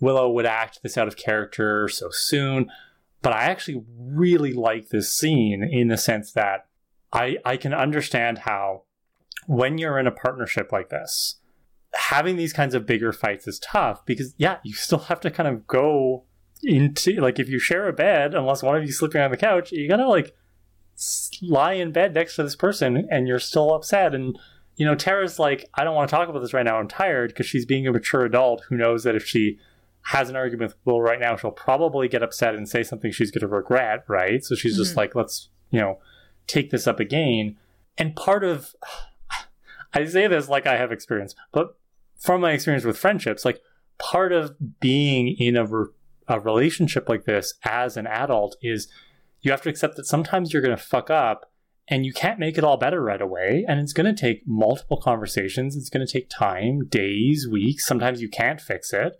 Willow 0.00 0.30
would 0.30 0.46
act 0.46 0.80
this 0.82 0.98
out 0.98 1.08
of 1.08 1.16
character 1.16 1.88
so 1.88 2.08
soon. 2.10 2.70
But 3.22 3.32
I 3.32 3.44
actually 3.44 3.82
really 3.98 4.52
like 4.52 4.90
this 4.90 5.12
scene 5.12 5.64
in 5.64 5.88
the 5.88 5.96
sense 5.96 6.32
that 6.32 6.66
I, 7.12 7.38
I 7.44 7.56
can 7.56 7.74
understand 7.74 8.38
how 8.38 8.82
when 9.46 9.78
you're 9.78 9.98
in 9.98 10.06
a 10.06 10.12
partnership 10.12 10.70
like 10.70 10.90
this, 10.90 11.36
having 11.94 12.36
these 12.36 12.52
kinds 12.52 12.74
of 12.74 12.86
bigger 12.86 13.12
fights 13.12 13.48
is 13.48 13.58
tough 13.58 14.04
because, 14.04 14.34
yeah, 14.36 14.58
you 14.62 14.74
still 14.74 14.98
have 14.98 15.20
to 15.20 15.30
kind 15.30 15.48
of 15.48 15.66
go 15.66 16.24
into, 16.62 17.20
like, 17.20 17.38
if 17.38 17.48
you 17.48 17.58
share 17.58 17.88
a 17.88 17.92
bed, 17.92 18.34
unless 18.34 18.62
one 18.62 18.76
of 18.76 18.84
you 18.84 18.92
sleeping 18.92 19.20
on 19.20 19.30
the 19.30 19.36
couch, 19.36 19.72
you 19.72 19.88
gotta, 19.88 20.06
like, 20.06 20.34
lie 21.42 21.74
in 21.74 21.92
bed 21.92 22.14
next 22.14 22.36
to 22.36 22.42
this 22.42 22.56
person 22.56 23.08
and 23.10 23.26
you're 23.26 23.38
still 23.38 23.74
upset. 23.74 24.14
And, 24.14 24.38
you 24.76 24.84
know, 24.86 24.94
Tara's 24.94 25.38
like, 25.38 25.68
I 25.74 25.84
don't 25.84 25.94
want 25.94 26.08
to 26.08 26.14
talk 26.14 26.28
about 26.28 26.40
this 26.40 26.54
right 26.54 26.64
now. 26.64 26.78
I'm 26.78 26.88
tired 26.88 27.28
because 27.28 27.46
she's 27.46 27.66
being 27.66 27.86
a 27.86 27.92
mature 27.92 28.24
adult 28.24 28.64
who 28.68 28.76
knows 28.76 29.04
that 29.04 29.14
if 29.14 29.24
she 29.24 29.58
has 30.06 30.28
an 30.30 30.36
argument 30.36 30.70
with 30.70 30.78
Will 30.84 31.02
right 31.02 31.18
now, 31.18 31.36
she'll 31.36 31.50
probably 31.50 32.06
get 32.06 32.22
upset 32.22 32.54
and 32.54 32.68
say 32.68 32.84
something 32.84 33.10
she's 33.10 33.32
going 33.32 33.40
to 33.40 33.48
regret, 33.48 34.04
right? 34.06 34.44
So 34.44 34.54
she's 34.54 34.74
mm-hmm. 34.74 34.82
just 34.82 34.96
like, 34.96 35.16
let's, 35.16 35.48
you 35.70 35.80
know, 35.80 35.98
take 36.46 36.70
this 36.70 36.86
up 36.86 37.00
again. 37.00 37.56
And 37.98 38.14
part 38.14 38.44
of, 38.44 38.76
I 39.92 40.04
say 40.04 40.28
this 40.28 40.48
like 40.48 40.64
I 40.64 40.76
have 40.76 40.92
experience, 40.92 41.34
but 41.50 41.76
from 42.18 42.40
my 42.40 42.52
experience 42.52 42.84
with 42.84 42.96
friendships, 42.96 43.44
like 43.44 43.60
part 43.98 44.30
of 44.30 44.54
being 44.78 45.28
in 45.38 45.56
a, 45.56 45.66
re- 45.66 45.88
a 46.28 46.38
relationship 46.38 47.08
like 47.08 47.24
this 47.24 47.54
as 47.64 47.96
an 47.96 48.06
adult 48.06 48.56
is 48.62 48.86
you 49.40 49.50
have 49.50 49.62
to 49.62 49.68
accept 49.68 49.96
that 49.96 50.06
sometimes 50.06 50.52
you're 50.52 50.62
going 50.62 50.76
to 50.76 50.82
fuck 50.82 51.10
up 51.10 51.50
and 51.88 52.06
you 52.06 52.12
can't 52.12 52.38
make 52.38 52.56
it 52.56 52.62
all 52.62 52.76
better 52.76 53.02
right 53.02 53.20
away. 53.20 53.64
And 53.66 53.80
it's 53.80 53.92
going 53.92 54.12
to 54.14 54.20
take 54.20 54.46
multiple 54.46 55.00
conversations. 55.00 55.74
It's 55.74 55.90
going 55.90 56.06
to 56.06 56.12
take 56.12 56.28
time, 56.30 56.86
days, 56.86 57.48
weeks. 57.50 57.84
Sometimes 57.84 58.22
you 58.22 58.28
can't 58.28 58.60
fix 58.60 58.92
it. 58.92 59.18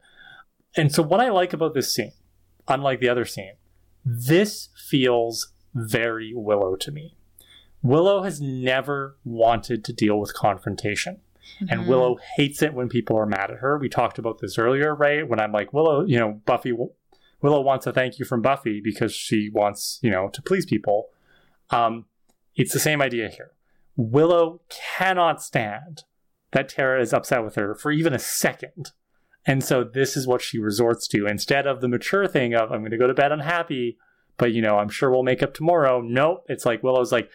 And 0.76 0.92
so, 0.92 1.02
what 1.02 1.20
I 1.20 1.30
like 1.30 1.52
about 1.52 1.74
this 1.74 1.92
scene, 1.92 2.12
unlike 2.68 3.00
the 3.00 3.08
other 3.08 3.24
scene, 3.24 3.54
this 4.04 4.68
feels 4.88 5.52
very 5.74 6.32
Willow 6.34 6.76
to 6.76 6.90
me. 6.90 7.16
Willow 7.82 8.22
has 8.22 8.40
never 8.40 9.16
wanted 9.24 9.84
to 9.84 9.92
deal 9.92 10.18
with 10.18 10.34
confrontation. 10.34 11.20
Mm-hmm. 11.60 11.66
And 11.70 11.88
Willow 11.88 12.18
hates 12.36 12.62
it 12.62 12.74
when 12.74 12.88
people 12.88 13.16
are 13.16 13.26
mad 13.26 13.50
at 13.50 13.58
her. 13.58 13.78
We 13.78 13.88
talked 13.88 14.18
about 14.18 14.40
this 14.40 14.58
earlier, 14.58 14.94
right? 14.94 15.26
When 15.26 15.40
I'm 15.40 15.52
like, 15.52 15.72
Willow, 15.72 16.04
you 16.04 16.18
know, 16.18 16.40
Buffy, 16.44 16.72
Willow 17.40 17.60
wants 17.60 17.86
a 17.86 17.92
thank 17.92 18.18
you 18.18 18.24
from 18.24 18.42
Buffy 18.42 18.80
because 18.82 19.14
she 19.14 19.50
wants, 19.50 20.00
you 20.02 20.10
know, 20.10 20.28
to 20.30 20.42
please 20.42 20.66
people. 20.66 21.10
Um, 21.70 22.06
it's 22.56 22.72
the 22.72 22.80
same 22.80 23.00
idea 23.00 23.28
here. 23.28 23.52
Willow 23.96 24.60
cannot 24.68 25.42
stand 25.42 26.04
that 26.52 26.68
Tara 26.68 27.00
is 27.00 27.12
upset 27.12 27.44
with 27.44 27.54
her 27.54 27.74
for 27.74 27.92
even 27.92 28.12
a 28.12 28.18
second. 28.18 28.92
And 29.46 29.62
so 29.62 29.84
this 29.84 30.16
is 30.16 30.26
what 30.26 30.42
she 30.42 30.58
resorts 30.58 31.06
to 31.08 31.26
instead 31.26 31.66
of 31.66 31.80
the 31.80 31.88
mature 31.88 32.26
thing 32.26 32.54
of, 32.54 32.72
I'm 32.72 32.80
going 32.80 32.90
to 32.90 32.98
go 32.98 33.06
to 33.06 33.14
bed 33.14 33.32
unhappy, 33.32 33.96
but 34.36 34.52
you 34.52 34.60
know, 34.60 34.78
I'm 34.78 34.88
sure 34.88 35.10
we'll 35.10 35.22
make 35.22 35.42
up 35.42 35.54
tomorrow. 35.54 36.00
Nope. 36.00 36.44
It's 36.48 36.66
like 36.66 36.82
Willow's 36.82 37.12
like, 37.12 37.30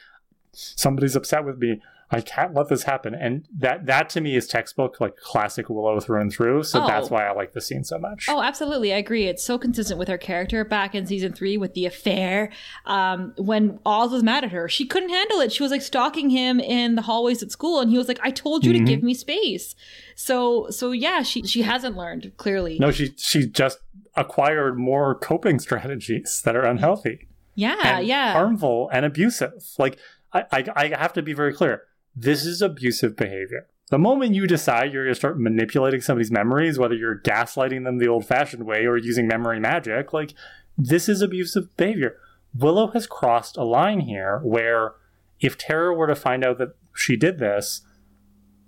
somebody's 0.52 1.16
upset 1.16 1.46
with 1.46 1.58
me. 1.58 1.82
I 2.12 2.22
can't 2.22 2.54
let 2.54 2.68
this 2.68 2.84
happen. 2.84 3.16
And 3.16 3.48
that 3.58 3.86
that 3.86 4.10
to 4.10 4.22
me 4.22 4.36
is 4.36 4.46
textbook 4.48 5.00
like 5.00 5.16
classic 5.16 5.70
Willow 5.70 6.00
through 6.00 6.22
and 6.22 6.32
through. 6.32 6.64
So 6.64 6.84
oh. 6.84 6.88
that's 6.88 7.10
why 7.10 7.26
I 7.26 7.32
like 7.32 7.54
the 7.54 7.62
scene 7.62 7.84
so 7.84 7.98
much. 7.98 8.28
Oh, 8.28 8.42
absolutely. 8.42 8.94
I 8.94 8.98
agree. 8.98 9.28
It's 9.28 9.44
so 9.44 9.58
consistent 9.58 9.98
with 9.98 10.10
her 10.10 10.18
character 10.18 10.66
back 10.66 10.94
in 10.94 11.06
season 11.06 11.32
three 11.32 11.58
with 11.58 11.74
the 11.74 11.86
affair. 11.86 12.52
Um, 12.86 13.34
when 13.38 13.80
Oz 13.86 14.12
was 14.12 14.24
mad 14.24 14.44
at 14.44 14.52
her, 14.52 14.68
she 14.68 14.86
couldn't 14.86 15.10
handle 15.10 15.40
it. 15.40 15.54
She 15.54 15.64
was 15.64 15.72
like 15.72 15.82
stalking 15.82 16.30
him 16.30 16.60
in 16.60 16.96
the 16.96 17.04
hallways 17.04 17.42
at 17.42 17.52
school 17.52 17.80
and 17.80 17.90
he 17.90 17.98
was 17.98 18.10
like, 18.10 18.20
I 18.22 18.32
told 18.32 18.66
you 18.66 18.74
mm-hmm. 18.74 18.86
to 18.86 18.92
give 18.92 19.04
me 19.04 19.14
space. 19.14 19.76
So 20.16 20.70
so 20.70 20.92
yeah, 20.92 21.24
she 21.24 21.44
she 21.44 21.62
hasn't 21.62 21.96
learned, 21.96 22.34
clearly. 22.36 22.78
No, 22.78 22.92
she 22.92 23.14
she 23.18 23.48
just 23.48 23.80
acquired 24.16 24.78
more 24.78 25.16
coping 25.16 25.60
strategies 25.60 26.42
that 26.44 26.56
are 26.56 26.66
unhealthy. 26.66 27.28
Yeah, 27.56 28.00
yeah. 28.00 28.34
Harmful 28.34 28.90
and 28.92 29.06
abusive. 29.06 29.64
Like 29.78 29.98
I, 30.34 30.44
I, 30.52 30.66
I 30.76 30.88
have 31.00 31.14
to 31.14 31.22
be 31.22 31.34
very 31.34 31.54
clear 31.54 31.84
this 32.16 32.46
is 32.46 32.62
abusive 32.62 33.16
behavior. 33.16 33.68
The 33.90 33.98
moment 33.98 34.36
you 34.36 34.48
decide 34.48 34.94
you're 34.94 35.04
going 35.04 35.14
to 35.14 35.20
start 35.20 35.40
manipulating 35.40 36.00
somebody's 36.00 36.32
memories, 36.32 36.80
whether 36.80 36.96
you're 36.96 37.20
gaslighting 37.20 37.84
them 37.84 37.98
the 37.98 38.08
old 38.08 38.26
fashioned 38.26 38.66
way 38.66 38.86
or 38.86 38.98
using 38.98 39.28
memory 39.28 39.60
magic, 39.60 40.14
like 40.14 40.34
this 40.78 41.10
is 41.10 41.22
abusive 41.22 41.76
behavior. 41.76 42.16
Willow 42.56 42.88
has 42.92 43.08
crossed 43.08 43.58
a 43.58 43.64
line 43.64 44.02
here 44.02 44.40
where 44.44 44.94
if 45.42 45.58
Tara 45.58 45.94
were 45.94 46.08
to 46.08 46.16
find 46.16 46.46
out 46.46 46.58
that 46.60 46.76
she 46.96 47.18
did 47.18 47.40
this, 47.40 47.82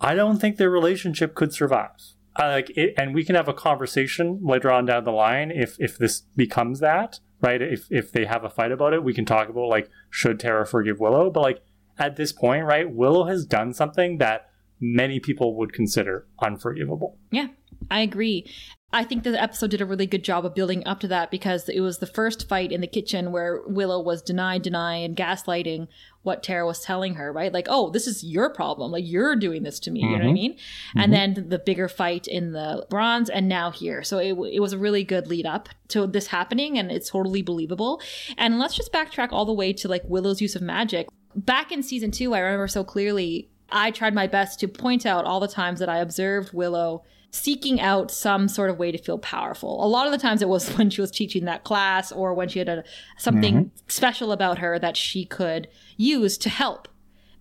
I 0.01 0.15
don't 0.15 0.39
think 0.39 0.57
their 0.57 0.69
relationship 0.69 1.35
could 1.35 1.53
survive. 1.53 1.91
Like, 2.37 2.71
it, 2.71 2.93
and 2.97 3.13
we 3.13 3.23
can 3.23 3.35
have 3.35 3.47
a 3.47 3.53
conversation 3.53 4.39
later 4.43 4.71
on 4.71 4.85
down 4.85 5.03
the 5.03 5.11
line 5.11 5.51
if 5.51 5.77
if 5.79 5.97
this 5.97 6.21
becomes 6.35 6.79
that, 6.79 7.19
right? 7.41 7.61
If 7.61 7.87
if 7.91 8.11
they 8.11 8.25
have 8.25 8.43
a 8.43 8.49
fight 8.49 8.71
about 8.71 8.93
it, 8.93 9.03
we 9.03 9.13
can 9.13 9.23
talk 9.23 9.49
about 9.49 9.69
like 9.69 9.89
should 10.09 10.39
Tara 10.39 10.65
forgive 10.65 10.99
Willow, 10.99 11.29
but 11.29 11.41
like 11.41 11.61
at 11.97 12.15
this 12.15 12.31
point, 12.31 12.65
right, 12.65 12.89
Willow 12.89 13.25
has 13.25 13.45
done 13.45 13.73
something 13.73 14.17
that 14.17 14.49
many 14.79 15.19
people 15.19 15.55
would 15.57 15.73
consider 15.73 16.27
unforgivable. 16.41 17.17
Yeah, 17.31 17.47
I 17.89 18.01
agree. 18.01 18.51
I 18.95 19.03
think 19.03 19.23
the 19.23 19.41
episode 19.41 19.71
did 19.71 19.81
a 19.81 19.87
really 19.87 20.05
good 20.05 20.23
job 20.23 20.45
of 20.45 20.53
building 20.53 20.85
up 20.85 20.99
to 20.99 21.07
that 21.07 21.31
because 21.31 21.67
it 21.67 21.79
was 21.79 21.97
the 21.97 22.05
first 22.05 22.47
fight 22.47 22.71
in 22.71 22.79
the 22.79 22.87
kitchen 22.87 23.31
where 23.31 23.63
Willow 23.65 23.99
was 23.99 24.21
denying, 24.21 24.61
denying, 24.61 25.15
gaslighting 25.15 25.87
what 26.21 26.43
Tara 26.43 26.65
was 26.65 26.79
telling 26.79 27.15
her, 27.15 27.33
right? 27.33 27.51
Like, 27.51 27.65
oh, 27.69 27.89
this 27.89 28.05
is 28.05 28.23
your 28.23 28.53
problem. 28.53 28.91
Like, 28.91 29.03
you're 29.07 29.35
doing 29.35 29.63
this 29.63 29.79
to 29.81 29.91
me. 29.91 30.03
Mm-hmm. 30.03 30.11
You 30.11 30.17
know 30.17 30.23
what 30.25 30.25
I 30.25 30.27
mm-hmm. 30.27 30.33
mean? 30.35 30.53
Mm-hmm. 30.53 30.99
And 30.99 31.13
then 31.13 31.49
the 31.49 31.57
bigger 31.57 31.89
fight 31.89 32.27
in 32.27 32.51
the 32.51 32.85
bronze 32.87 33.31
and 33.31 33.49
now 33.49 33.71
here. 33.71 34.03
So 34.03 34.19
it, 34.19 34.37
it 34.53 34.59
was 34.59 34.73
a 34.73 34.77
really 34.77 35.03
good 35.03 35.25
lead 35.25 35.47
up 35.47 35.69
to 35.89 36.05
this 36.05 36.27
happening 36.27 36.77
and 36.77 36.91
it's 36.91 37.09
totally 37.09 37.41
believable. 37.41 37.99
And 38.37 38.59
let's 38.59 38.75
just 38.75 38.93
backtrack 38.93 39.29
all 39.31 39.45
the 39.45 39.53
way 39.53 39.73
to 39.73 39.87
like 39.87 40.03
Willow's 40.05 40.39
use 40.39 40.55
of 40.55 40.61
magic 40.61 41.07
back 41.35 41.71
in 41.71 41.83
season 41.83 42.11
two, 42.11 42.33
I 42.33 42.39
remember 42.39 42.67
so 42.67 42.83
clearly, 42.83 43.49
I 43.71 43.91
tried 43.91 44.13
my 44.13 44.27
best 44.27 44.59
to 44.59 44.67
point 44.67 45.05
out 45.05 45.25
all 45.25 45.39
the 45.39 45.47
times 45.47 45.79
that 45.79 45.89
I 45.89 45.97
observed 45.97 46.53
Willow 46.53 47.03
seeking 47.31 47.81
out 47.81 48.11
some 48.11 48.47
sort 48.47 48.69
of 48.69 48.77
way 48.77 48.91
to 48.91 48.97
feel 48.97 49.17
powerful. 49.17 49.83
A 49.83 49.87
lot 49.87 50.05
of 50.05 50.11
the 50.11 50.19
times 50.19 50.43
it 50.43 50.47
was 50.47 50.69
when 50.77 50.89
she 50.91 51.01
was 51.01 51.09
teaching 51.09 51.45
that 51.45 51.63
class 51.63 52.11
or 52.11 52.33
when 52.33 52.47
she 52.47 52.59
had 52.59 52.69
a, 52.69 52.83
something 53.17 53.55
mm-hmm. 53.55 53.77
special 53.87 54.31
about 54.31 54.59
her 54.59 54.77
that 54.77 54.95
she 54.95 55.25
could 55.25 55.67
use 55.97 56.37
to 56.37 56.49
help. 56.49 56.87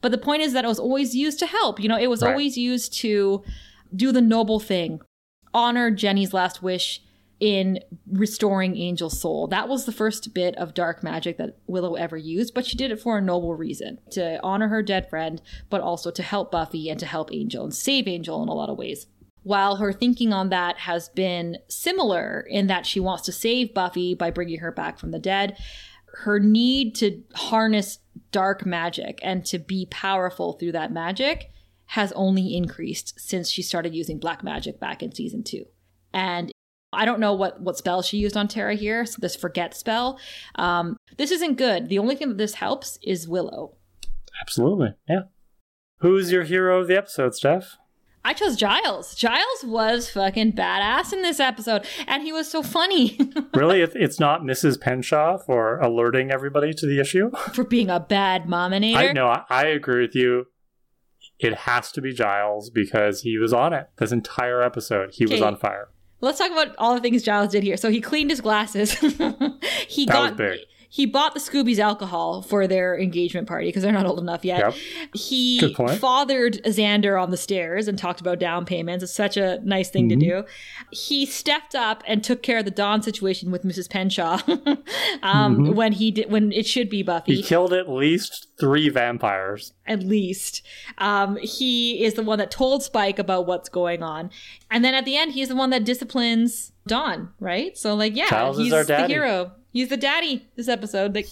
But 0.01 0.11
the 0.11 0.19
point 0.19 0.43
is 0.43 0.55
that 0.55 0.65
it 0.65 0.69
was 0.69 0.81
always 0.81 1.15
used 1.15 1.39
to 1.41 1.47
help. 1.47 1.79
You 1.79 1.89
know, 1.89 1.99
it 1.99 2.09
was 2.09 2.23
right. 2.23 2.31
always 2.31 2.57
used 2.57 2.95
to 2.99 3.45
do 3.95 4.11
the 4.11 4.23
noble 4.23 4.59
thing, 4.59 5.01
honor 5.53 5.91
Jenny's 5.91 6.33
last 6.33 6.63
wish, 6.63 7.03
in 7.43 7.81
restoring 8.09 8.79
Angel's 8.79 9.21
soul. 9.21 9.49
That 9.49 9.69
was 9.69 9.85
the 9.85 9.91
first 9.91 10.33
bit 10.33 10.55
of 10.55 10.75
dark 10.75 11.03
magic 11.03 11.39
that 11.39 11.57
Willow 11.67 11.97
ever 11.97 12.17
used, 12.17 12.55
but 12.55 12.65
she 12.65 12.77
did 12.77 12.93
it 12.93 13.01
for 13.01 13.19
a 13.19 13.21
noble 13.21 13.57
reason 13.57 13.99
to 14.13 14.39
honor 14.45 14.69
her 14.69 14.81
dead 14.81 15.11
friend, 15.11 15.43
but 15.69 15.81
also 15.81 16.13
to 16.13 16.23
help 16.23 16.53
Buffy 16.53 16.89
and 16.89 17.01
to 17.01 17.07
help 17.07 17.33
Angel 17.33 17.65
and 17.65 17.75
save 17.75 18.07
Angel 18.07 18.41
in 18.45 18.49
a 18.49 18.55
lot 18.55 18.71
of 18.71 18.79
ways. 18.79 19.09
While 19.43 19.75
her 19.77 19.93
thinking 19.93 20.33
on 20.33 20.51
that 20.51 20.79
has 20.79 21.09
been 21.09 21.59
similar 21.67 22.47
in 22.49 22.69
that 22.69 22.87
she 22.87 23.01
wants 23.01 23.25
to 23.25 23.33
save 23.33 23.75
Buffy 23.75 24.15
by 24.15 24.31
bringing 24.31 24.61
her 24.61 24.71
back 24.71 25.01
from 25.01 25.11
the 25.11 25.19
dead, 25.19 25.59
her 26.19 26.39
need 26.39 26.95
to 26.97 27.25
harness 27.35 27.99
dark 28.31 28.65
magic 28.65 29.19
and 29.21 29.45
to 29.47 29.59
be 29.59 29.89
powerful 29.91 30.53
through 30.53 30.73
that 30.73 30.93
magic 30.93 31.51
has 31.87 32.13
only 32.13 32.55
increased 32.55 33.19
since 33.19 33.51
she 33.51 33.63
started 33.63 33.97
using 33.97 34.21
black 34.21 34.45
magic 34.45 34.79
back 34.79 35.03
in 35.03 35.13
season 35.13 35.43
two. 35.43 35.65
And 36.15 36.52
I 36.93 37.05
don't 37.05 37.21
know 37.21 37.33
what 37.33 37.61
what 37.61 37.79
spell 37.79 38.03
she 38.03 38.19
used 38.19 38.37
on 38.37 38.49
Tara 38.49 38.75
here. 38.75 39.07
So 39.07 39.19
this 39.21 39.37
forget 39.37 39.75
spell. 39.75 40.19
Um, 40.57 40.97
this 41.17 41.31
isn't 41.31 41.57
good. 41.57 41.89
The 41.89 41.99
only 41.99 42.17
thing 42.17 42.29
that 42.29 42.39
this 42.39 42.55
helps 42.55 42.99
is 43.03 43.29
Willow. 43.29 43.77
Absolutely, 44.41 44.95
yeah. 45.09 45.23
Who's 45.99 46.33
your 46.33 46.43
hero 46.43 46.81
of 46.81 46.89
the 46.89 46.97
episode, 46.97 47.35
Steph? 47.35 47.77
I 48.25 48.35
chose 48.35 48.57
Giles. 48.57 49.15
Giles 49.15 49.65
was 49.65 50.09
fucking 50.11 50.53
badass 50.53 51.13
in 51.13 51.23
this 51.23 51.41
episode, 51.41 51.87
and 52.07 52.23
he 52.23 52.33
was 52.33 52.49
so 52.49 52.63
funny. 52.63 53.19
really, 53.55 53.81
it's 53.83 54.21
not 54.21 54.43
Mrs. 54.43 54.81
Penshaw 54.81 55.39
for 55.39 55.79
alerting 55.81 56.31
everybody 56.31 56.73
to 56.73 56.87
the 56.87 57.01
issue 57.01 57.31
for 57.53 57.65
being 57.65 57.91
a 57.91 57.99
bad 57.99 58.49
mominator. 58.49 58.99
I 58.99 59.13
know. 59.13 59.27
I, 59.27 59.45
I 59.51 59.65
agree 59.67 60.03
with 60.03 60.15
you. 60.15 60.47
It 61.39 61.55
has 61.55 61.91
to 61.93 62.01
be 62.01 62.13
Giles 62.13 62.71
because 62.71 63.23
he 63.23 63.39
was 63.39 63.53
on 63.53 63.73
it 63.73 63.89
this 63.99 64.13
entire 64.13 64.63
episode. 64.63 65.11
He 65.15 65.27
was 65.27 65.43
on 65.43 65.57
fire. 65.57 65.89
Let's 66.23 66.39
talk 66.39 66.51
about 66.51 66.75
all 66.79 66.95
the 66.95 67.01
things 67.01 67.23
Giles 67.23 67.51
did 67.51 67.65
here. 67.65 67.77
So 67.77 67.91
he 67.91 68.01
cleaned 68.01 68.31
his 68.31 68.41
glasses. 68.41 68.93
he 69.89 70.07
that 70.07 70.13
got 70.13 70.37
big 70.37 70.61
he 70.93 71.07
bought 71.07 71.33
the 71.33 71.41
Scoobies 71.41 71.79
alcohol 71.79 72.43
for 72.43 72.67
their 72.67 72.99
engagement 72.99 73.49
party 73.49 73.69
because 73.69 73.83
they're 73.83 73.93
not 73.93 74.05
old 74.05 74.19
enough 74.19 74.45
yet. 74.45 74.59
Yep. 74.59 74.75
He 75.15 75.75
fathered 75.99 76.63
Xander 76.65 77.21
on 77.21 77.31
the 77.31 77.39
stairs 77.39 77.89
and 77.89 77.99
talked 77.99 78.21
about 78.21 78.39
down 78.39 78.67
payments. 78.67 79.03
It's 79.03 79.15
such 79.15 79.39
a 79.39 79.59
nice 79.65 79.89
thing 79.89 80.11
mm-hmm. 80.11 80.21
to 80.21 80.27
do. 80.27 80.45
He 80.91 81.25
stepped 81.25 81.75
up 81.75 82.05
and 82.07 82.23
took 82.23 82.43
care 82.43 82.59
of 82.59 82.67
the 82.67 82.71
Dawn 82.71 83.03
situation 83.03 83.51
with 83.51 83.63
Mrs. 83.63 83.89
Penshaw 83.89 84.35
um, 85.23 85.57
mm-hmm. 85.57 85.73
when 85.73 85.93
he 85.93 86.11
did 86.11 86.31
when 86.31 86.53
it 86.53 86.67
should 86.67 86.91
be 86.91 87.03
Buffy. 87.03 87.37
He 87.37 87.43
killed 87.43 87.73
at 87.73 87.89
least 87.89 88.49
three 88.61 88.91
vampires. 88.91 89.73
At 89.87 90.01
least. 90.01 90.61
Um, 90.99 91.39
he 91.39 92.05
is 92.05 92.15
the 92.15 92.23
one 92.23 92.39
that 92.39 92.51
told 92.51 92.83
Spike 92.83 93.19
about 93.19 93.47
what's 93.47 93.71
going 93.71 94.03
on. 94.03 94.31
And 94.71 94.85
then 94.85 94.93
at 94.93 95.07
the 95.07 95.17
end, 95.17 95.33
he's 95.33 95.49
the 95.49 95.57
one 95.57 95.71
that 95.71 95.85
disciplines 95.85 96.73
Dawn, 96.87 97.31
right? 97.41 97.79
So 97.79 97.95
like, 97.95 98.15
yeah, 98.15 98.27
Charles 98.27 98.59
he's 98.59 98.71
the 98.71 99.07
hero. 99.09 99.53
He's 99.73 99.89
the 99.89 99.97
daddy 99.97 100.47
this 100.55 100.69
episode. 100.69 101.15
Like, 101.15 101.29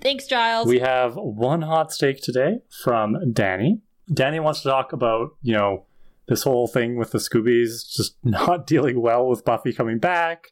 thanks, 0.00 0.26
Giles. 0.26 0.68
We 0.68 0.78
have 0.78 1.16
one 1.16 1.62
hot 1.62 1.92
steak 1.92 2.20
today 2.20 2.60
from 2.82 3.32
Danny. 3.32 3.80
Danny 4.12 4.40
wants 4.40 4.62
to 4.62 4.68
talk 4.68 4.92
about, 4.92 5.30
you 5.42 5.54
know, 5.54 5.84
this 6.28 6.44
whole 6.44 6.68
thing 6.68 6.96
with 6.96 7.10
the 7.10 7.18
Scoobies 7.18 7.92
just 7.94 8.16
not 8.24 8.66
dealing 8.66 9.00
well 9.00 9.28
with 9.28 9.44
Buffy 9.44 9.72
coming 9.72 9.98
back 9.98 10.48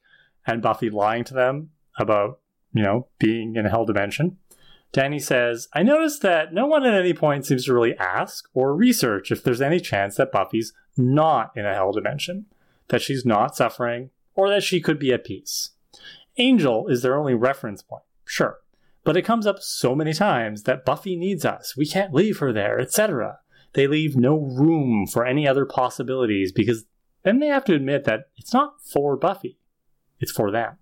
and 0.46 0.62
Buffy 0.62 0.90
lying 0.90 1.24
to 1.24 1.34
them 1.34 1.70
about, 1.98 2.40
you 2.72 2.82
know, 2.82 3.06
being 3.18 3.56
in 3.56 3.66
a 3.66 3.70
hell 3.70 3.84
dimension. 3.84 4.38
Danny 4.92 5.18
says, 5.18 5.68
I 5.74 5.82
noticed 5.82 6.22
that 6.22 6.54
no 6.54 6.66
one 6.66 6.84
at 6.84 6.94
any 6.94 7.12
point 7.12 7.44
seems 7.44 7.66
to 7.66 7.74
really 7.74 7.96
ask 7.98 8.48
or 8.54 8.74
research 8.74 9.30
if 9.30 9.44
there's 9.44 9.60
any 9.60 9.78
chance 9.78 10.16
that 10.16 10.32
Buffy's 10.32 10.72
not 10.96 11.52
in 11.54 11.66
a 11.66 11.74
hell 11.74 11.92
dimension, 11.92 12.46
that 12.88 13.02
she's 13.02 13.24
not 13.24 13.56
suffering, 13.56 14.10
or 14.34 14.48
that 14.48 14.62
she 14.62 14.80
could 14.80 14.98
be 14.98 15.12
at 15.12 15.24
peace. 15.24 15.70
Angel 16.38 16.88
is 16.88 17.02
their 17.02 17.16
only 17.16 17.34
reference 17.34 17.82
point, 17.82 18.02
sure, 18.24 18.58
but 19.04 19.16
it 19.16 19.22
comes 19.22 19.46
up 19.46 19.62
so 19.62 19.94
many 19.94 20.12
times 20.12 20.64
that 20.64 20.84
Buffy 20.84 21.16
needs 21.16 21.44
us, 21.44 21.76
we 21.76 21.86
can't 21.86 22.14
leave 22.14 22.38
her 22.38 22.52
there, 22.52 22.78
etc. 22.78 23.38
they 23.72 23.86
leave 23.86 24.16
no 24.16 24.36
room 24.36 25.06
for 25.06 25.24
any 25.24 25.46
other 25.46 25.64
possibilities 25.64 26.52
because 26.52 26.84
then 27.22 27.40
they 27.40 27.48
have 27.48 27.64
to 27.64 27.74
admit 27.74 28.04
that 28.04 28.28
it's 28.36 28.52
not 28.52 28.82
for 28.82 29.16
Buffy, 29.16 29.58
it's 30.20 30.32
for 30.32 30.50
them. 30.50 30.76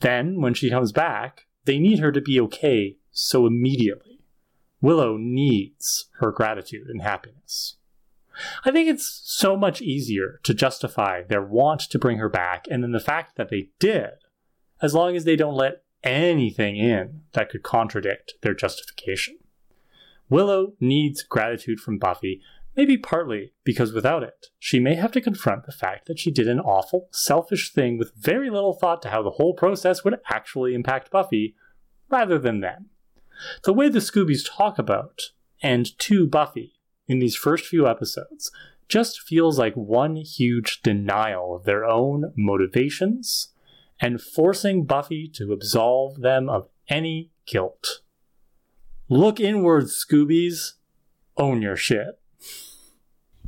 Then, 0.00 0.40
when 0.40 0.54
she 0.54 0.70
comes 0.70 0.90
back, 0.90 1.46
they 1.64 1.78
need 1.78 2.00
her 2.00 2.10
to 2.10 2.20
be 2.20 2.40
okay 2.40 2.96
so 3.12 3.46
immediately. 3.46 4.18
Willow 4.80 5.16
needs 5.16 6.08
her 6.18 6.32
gratitude 6.32 6.88
and 6.88 7.02
happiness. 7.02 7.76
I 8.64 8.72
think 8.72 8.88
it's 8.88 9.20
so 9.24 9.56
much 9.56 9.80
easier 9.80 10.40
to 10.42 10.54
justify 10.54 11.22
their 11.22 11.42
want 11.42 11.82
to 11.82 11.98
bring 11.98 12.18
her 12.18 12.28
back 12.28 12.64
and 12.70 12.82
then 12.82 12.92
the 12.92 12.98
fact 12.98 13.36
that 13.36 13.50
they 13.50 13.68
did, 13.78 14.10
as 14.82 14.94
long 14.94 15.16
as 15.16 15.24
they 15.24 15.36
don't 15.36 15.54
let 15.54 15.84
anything 16.02 16.76
in 16.76 17.22
that 17.32 17.48
could 17.48 17.62
contradict 17.62 18.34
their 18.42 18.54
justification. 18.54 19.38
Willow 20.28 20.72
needs 20.80 21.22
gratitude 21.22 21.78
from 21.78 21.98
Buffy, 21.98 22.42
maybe 22.76 22.96
partly 22.96 23.52
because 23.64 23.92
without 23.92 24.22
it, 24.22 24.46
she 24.58 24.80
may 24.80 24.96
have 24.96 25.12
to 25.12 25.20
confront 25.20 25.64
the 25.64 25.72
fact 25.72 26.06
that 26.06 26.18
she 26.18 26.30
did 26.30 26.48
an 26.48 26.58
awful, 26.58 27.08
selfish 27.12 27.72
thing 27.72 27.96
with 27.98 28.12
very 28.16 28.50
little 28.50 28.72
thought 28.72 29.02
to 29.02 29.10
how 29.10 29.22
the 29.22 29.30
whole 29.30 29.54
process 29.54 30.02
would 30.02 30.18
actually 30.30 30.74
impact 30.74 31.10
Buffy, 31.10 31.54
rather 32.10 32.38
than 32.38 32.60
them. 32.60 32.86
The 33.64 33.72
way 33.72 33.88
the 33.88 34.00
Scoobies 34.00 34.48
talk 34.48 34.78
about 34.78 35.20
and 35.62 35.96
to 36.00 36.26
Buffy 36.26 36.74
in 37.06 37.18
these 37.18 37.36
first 37.36 37.66
few 37.66 37.86
episodes 37.86 38.50
just 38.88 39.20
feels 39.20 39.58
like 39.58 39.74
one 39.74 40.16
huge 40.16 40.82
denial 40.82 41.54
of 41.54 41.64
their 41.64 41.84
own 41.84 42.32
motivations 42.36 43.51
and 44.02 44.20
forcing 44.20 44.84
Buffy 44.84 45.28
to 45.36 45.52
absolve 45.52 46.20
them 46.20 46.50
of 46.50 46.68
any 46.88 47.30
guilt. 47.46 48.00
Look 49.08 49.38
inward, 49.38 49.84
Scoobies. 49.84 50.72
Own 51.36 51.62
your 51.62 51.76
shit. 51.76 52.20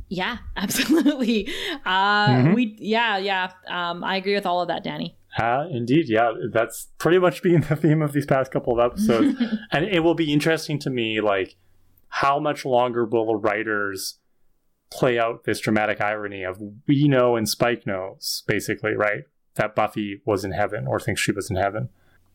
Yeah, 0.07 0.37
absolutely. 0.55 1.49
Uh, 1.85 2.27
mm-hmm. 2.27 2.53
We, 2.53 2.75
yeah, 2.79 3.17
yeah. 3.17 3.51
Um, 3.67 4.03
I 4.03 4.15
agree 4.15 4.33
with 4.33 4.45
all 4.45 4.61
of 4.61 4.69
that, 4.69 4.83
Danny. 4.83 5.17
Uh, 5.37 5.65
indeed, 5.69 6.07
yeah. 6.07 6.31
That's 6.53 6.87
pretty 6.97 7.19
much 7.19 7.43
been 7.43 7.61
the 7.69 7.75
theme 7.75 8.01
of 8.01 8.13
these 8.13 8.25
past 8.25 8.51
couple 8.51 8.79
of 8.79 8.91
episodes, 8.91 9.37
and 9.71 9.85
it 9.85 9.99
will 9.99 10.15
be 10.15 10.31
interesting 10.31 10.79
to 10.79 10.89
me, 10.89 11.19
like 11.19 11.57
how 12.07 12.39
much 12.39 12.63
longer 12.63 13.03
will 13.03 13.25
the 13.25 13.35
writers 13.35 14.19
play 14.89 15.19
out 15.19 15.43
this 15.43 15.59
dramatic 15.59 15.99
irony 15.99 16.43
of 16.43 16.61
we 16.87 17.09
know 17.09 17.35
and 17.35 17.49
Spike 17.49 17.85
knows, 17.85 18.43
basically, 18.47 18.93
right? 18.93 19.23
That 19.55 19.75
Buffy 19.75 20.21
was 20.25 20.43
in 20.43 20.51
heaven 20.51 20.87
or 20.87 20.99
thinks 20.99 21.21
she 21.21 21.31
was 21.31 21.49
in 21.49 21.55
heaven. 21.55 21.89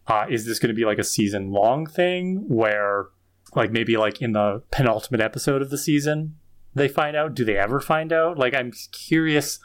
Uh, 0.07 0.27
is 0.29 0.47
this 0.47 0.59
going 0.59 0.69
to 0.69 0.75
be 0.75 0.85
like 0.85 0.99
a 0.99 1.05
season 1.05 1.53
long 1.53 1.87
thing 1.87 2.49
where, 2.49 3.07
like, 3.55 3.71
maybe 3.71 3.97
like 3.97 4.21
in 4.21 4.33
the 4.33 4.63
penultimate 4.71 5.21
episode 5.21 5.63
of 5.63 5.71
the 5.71 5.79
season, 5.79 6.37
they 6.75 6.89
find 6.89 7.17
out? 7.17 7.35
Do 7.35 7.45
they 7.45 7.57
ever 7.57 7.81
find 7.81 8.13
out? 8.13 8.39
Like, 8.39 8.55
I'm 8.55 8.73
curious. 8.93 9.59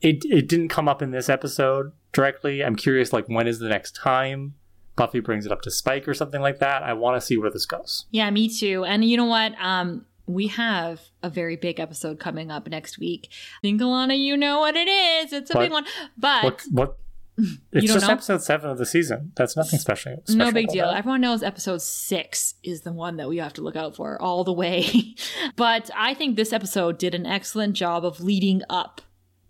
It 0.00 0.24
it 0.26 0.48
didn't 0.48 0.68
come 0.68 0.88
up 0.88 1.02
in 1.02 1.10
this 1.10 1.28
episode 1.28 1.92
directly. 2.12 2.62
I'm 2.62 2.76
curious, 2.76 3.12
like, 3.12 3.28
when 3.28 3.48
is 3.48 3.58
the 3.58 3.68
next 3.68 3.96
time 3.96 4.54
Buffy 4.94 5.20
brings 5.20 5.46
it 5.46 5.52
up 5.52 5.62
to 5.62 5.70
Spike 5.70 6.06
or 6.06 6.14
something 6.14 6.40
like 6.40 6.58
that? 6.58 6.82
I 6.82 6.92
want 6.92 7.20
to 7.20 7.26
see 7.26 7.36
where 7.36 7.50
this 7.50 7.66
goes. 7.66 8.04
Yeah, 8.10 8.30
me 8.30 8.48
too. 8.48 8.84
And 8.84 9.04
you 9.04 9.16
know 9.16 9.24
what? 9.24 9.54
Um, 9.60 10.04
we 10.28 10.48
have 10.48 11.00
a 11.22 11.30
very 11.30 11.56
big 11.56 11.80
episode 11.80 12.20
coming 12.20 12.50
up 12.50 12.68
next 12.68 12.98
week. 12.98 13.28
I 13.30 13.60
think 13.62 13.80
Alana, 13.80 14.18
you 14.18 14.36
know 14.36 14.60
what 14.60 14.76
it 14.76 14.88
is. 14.88 15.32
It's 15.32 15.50
a 15.50 15.58
big 15.58 15.72
one. 15.72 15.86
But 16.16 16.44
what, 16.44 16.62
what 16.70 16.98
it's 17.72 17.86
just 17.86 18.06
know? 18.06 18.12
episode 18.12 18.42
seven 18.42 18.70
of 18.70 18.78
the 18.78 18.86
season. 18.86 19.32
That's 19.36 19.56
nothing 19.56 19.78
special. 19.78 20.22
special 20.24 20.38
no 20.38 20.52
big 20.52 20.68
deal. 20.68 20.86
That. 20.86 20.98
Everyone 20.98 21.20
knows 21.20 21.42
episode 21.42 21.80
six 21.80 22.54
is 22.62 22.82
the 22.82 22.92
one 22.92 23.16
that 23.16 23.28
we 23.28 23.38
have 23.38 23.52
to 23.54 23.62
look 23.62 23.76
out 23.76 23.96
for 23.96 24.20
all 24.20 24.44
the 24.44 24.52
way. 24.52 25.14
but 25.56 25.90
I 25.96 26.14
think 26.14 26.36
this 26.36 26.52
episode 26.52 26.98
did 26.98 27.14
an 27.14 27.26
excellent 27.26 27.74
job 27.74 28.04
of 28.04 28.20
leading 28.20 28.62
up 28.68 29.00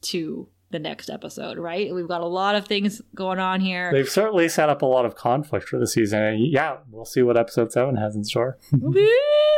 to 0.03 0.49
the 0.71 0.79
next 0.79 1.09
episode, 1.09 1.59
right? 1.59 1.95
We've 1.95 2.09
got 2.09 2.21
a 2.21 2.27
lot 2.27 2.55
of 2.55 2.67
things 2.67 3.01
going 3.15 3.39
on 3.39 3.61
here. 3.61 3.91
They've 3.93 4.09
certainly 4.09 4.49
set 4.49 4.69
up 4.69 4.83
a 4.83 4.87
lot 4.87 5.07
of 5.07 5.15
conflict 5.15 5.69
for 5.69 5.79
the 5.79 5.87
season. 5.87 6.23
And 6.23 6.47
yeah, 6.47 6.79
we'll 6.91 7.05
see 7.05 7.23
what 7.23 7.37
episode 7.37 7.73
seven 7.73 7.97
has 7.97 8.15
in 8.15 8.25
store. 8.25 8.59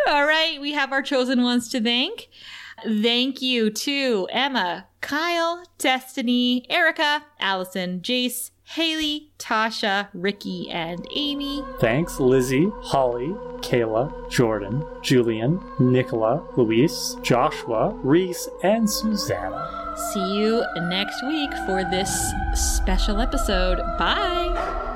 all 0.09 0.27
right. 0.27 0.59
We 0.61 0.73
have 0.73 0.93
our 0.93 1.03
chosen 1.03 1.43
ones 1.43 1.69
to 1.71 1.81
thank. 1.81 2.29
Thank 2.85 3.43
you 3.43 3.71
to 3.71 4.27
Emma, 4.31 4.87
Kyle, 5.01 5.63
Destiny, 5.79 6.65
Erika, 6.71 7.25
Allison, 7.39 8.01
Jace, 8.01 8.53
Haley, 8.65 9.33
Tasha, 9.39 10.09
Rickey, 10.15 10.71
and 10.71 11.05
Amie. 11.15 11.65
Thanks, 11.81 12.21
Lizzie, 12.21 12.67
Holli, 12.85 13.35
Kala, 13.63 14.29
Jordan, 14.31 14.85
Julian, 15.03 15.61
Nicola, 15.79 16.47
Louise, 16.57 17.17
Joshua, 17.23 17.93
Reece, 18.03 18.49
and 18.63 18.89
Suzannah. 18.89 19.80
See 20.09 20.39
you 20.39 20.65
next 20.77 21.23
week 21.23 21.53
for 21.67 21.85
this 21.85 22.33
special 22.55 23.21
episode. 23.21 23.79
Bye. 23.99 24.90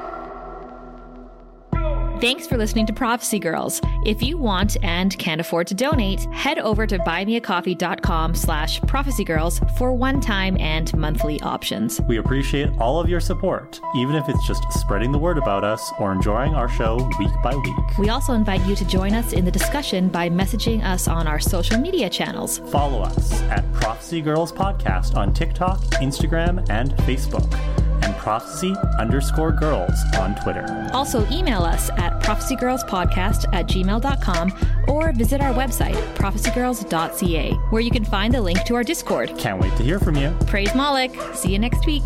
Thanks 2.20 2.47
for 2.47 2.57
listening 2.57 2.86
to 2.86 2.93
Prophecy 2.93 3.39
Girls. 3.39 3.81
If 4.07 4.23
you 4.23 4.39
want 4.39 4.77
and 4.82 5.16
can 5.19 5.41
afford 5.41 5.66
to 5.66 5.74
donate, 5.74 6.20
head 6.32 6.59
over 6.59 6.86
to 6.86 6.99
buymeacoffee.com 7.01 8.35
slash 8.35 8.81
prophecygirls 8.82 9.77
for 9.77 9.93
one-time 9.93 10.57
and 10.59 10.97
monthly 10.97 11.41
options. 11.43 12.01
We 12.03 12.19
appreciate 12.19 12.70
all 12.78 13.01
of 13.01 13.11
your 13.11 13.20
support, 13.20 13.81
even 13.97 14.15
if 14.15 14.28
it's 14.28 14.47
just 14.47 14.62
spreading 14.73 15.12
the 15.12 15.19
word 15.19 15.39
about 15.39 15.65
us 15.65 15.93
or 15.99 16.12
enjoying 16.12 16.55
our 16.55 16.69
show 16.69 16.97
week 17.19 17.32
by 17.43 17.55
week. 17.55 17.99
We 17.99 18.09
also 18.09 18.32
invite 18.32 18.65
you 18.65 18.77
to 18.77 18.85
join 18.86 19.12
us 19.12 19.32
in 19.32 19.45
the 19.45 19.51
discussion 19.51 20.09
by 20.09 20.31
messaging 20.31 20.85
us 20.85 21.09
on 21.09 21.27
our 21.27 21.41
social 21.41 21.78
media 21.78 22.09
channels. 22.09 22.61
Follow 22.70 23.03
us 23.03 23.43
at 23.43 23.70
Prophecy 23.74 24.23
Girls 24.23 24.53
Podcast 24.53 25.16
on 25.16 25.35
TikTok, 25.35 25.81
Instagram, 26.01 26.65
and 26.70 26.93
Facebook 26.99 27.53
and 28.05 28.15
prophecy 28.16 28.74
underscore 28.99 29.51
girls 29.51 29.99
on 30.19 30.35
Twitter. 30.36 30.91
Also, 30.93 31.27
email 31.31 31.62
us 31.62 31.91
at 32.05 32.23
prophecygirlspodcast 32.23 33.47
at 33.53 33.67
gmail.com 33.67 34.53
or 34.89 35.13
visit 35.13 35.41
our 35.41 35.55
website, 35.55 35.97
prophecygirls.ca, 36.15 37.53
where 37.71 37.83
you 37.83 37.91
can 37.91 38.05
find 38.05 38.35
the 38.35 38.41
link 38.41 38.63
to 38.65 38.75
our 38.75 38.85
Discord. 38.85 39.37
Can't 39.39 39.61
wait 39.61 39.75
to 39.77 39.83
hear 39.83 39.99
from 39.99 40.17
you. 40.17 40.37
Praise 40.47 40.75
Moloch. 40.75 41.13
See 41.35 41.53
you 41.53 41.59
next 41.59 41.87
week. 41.87 42.05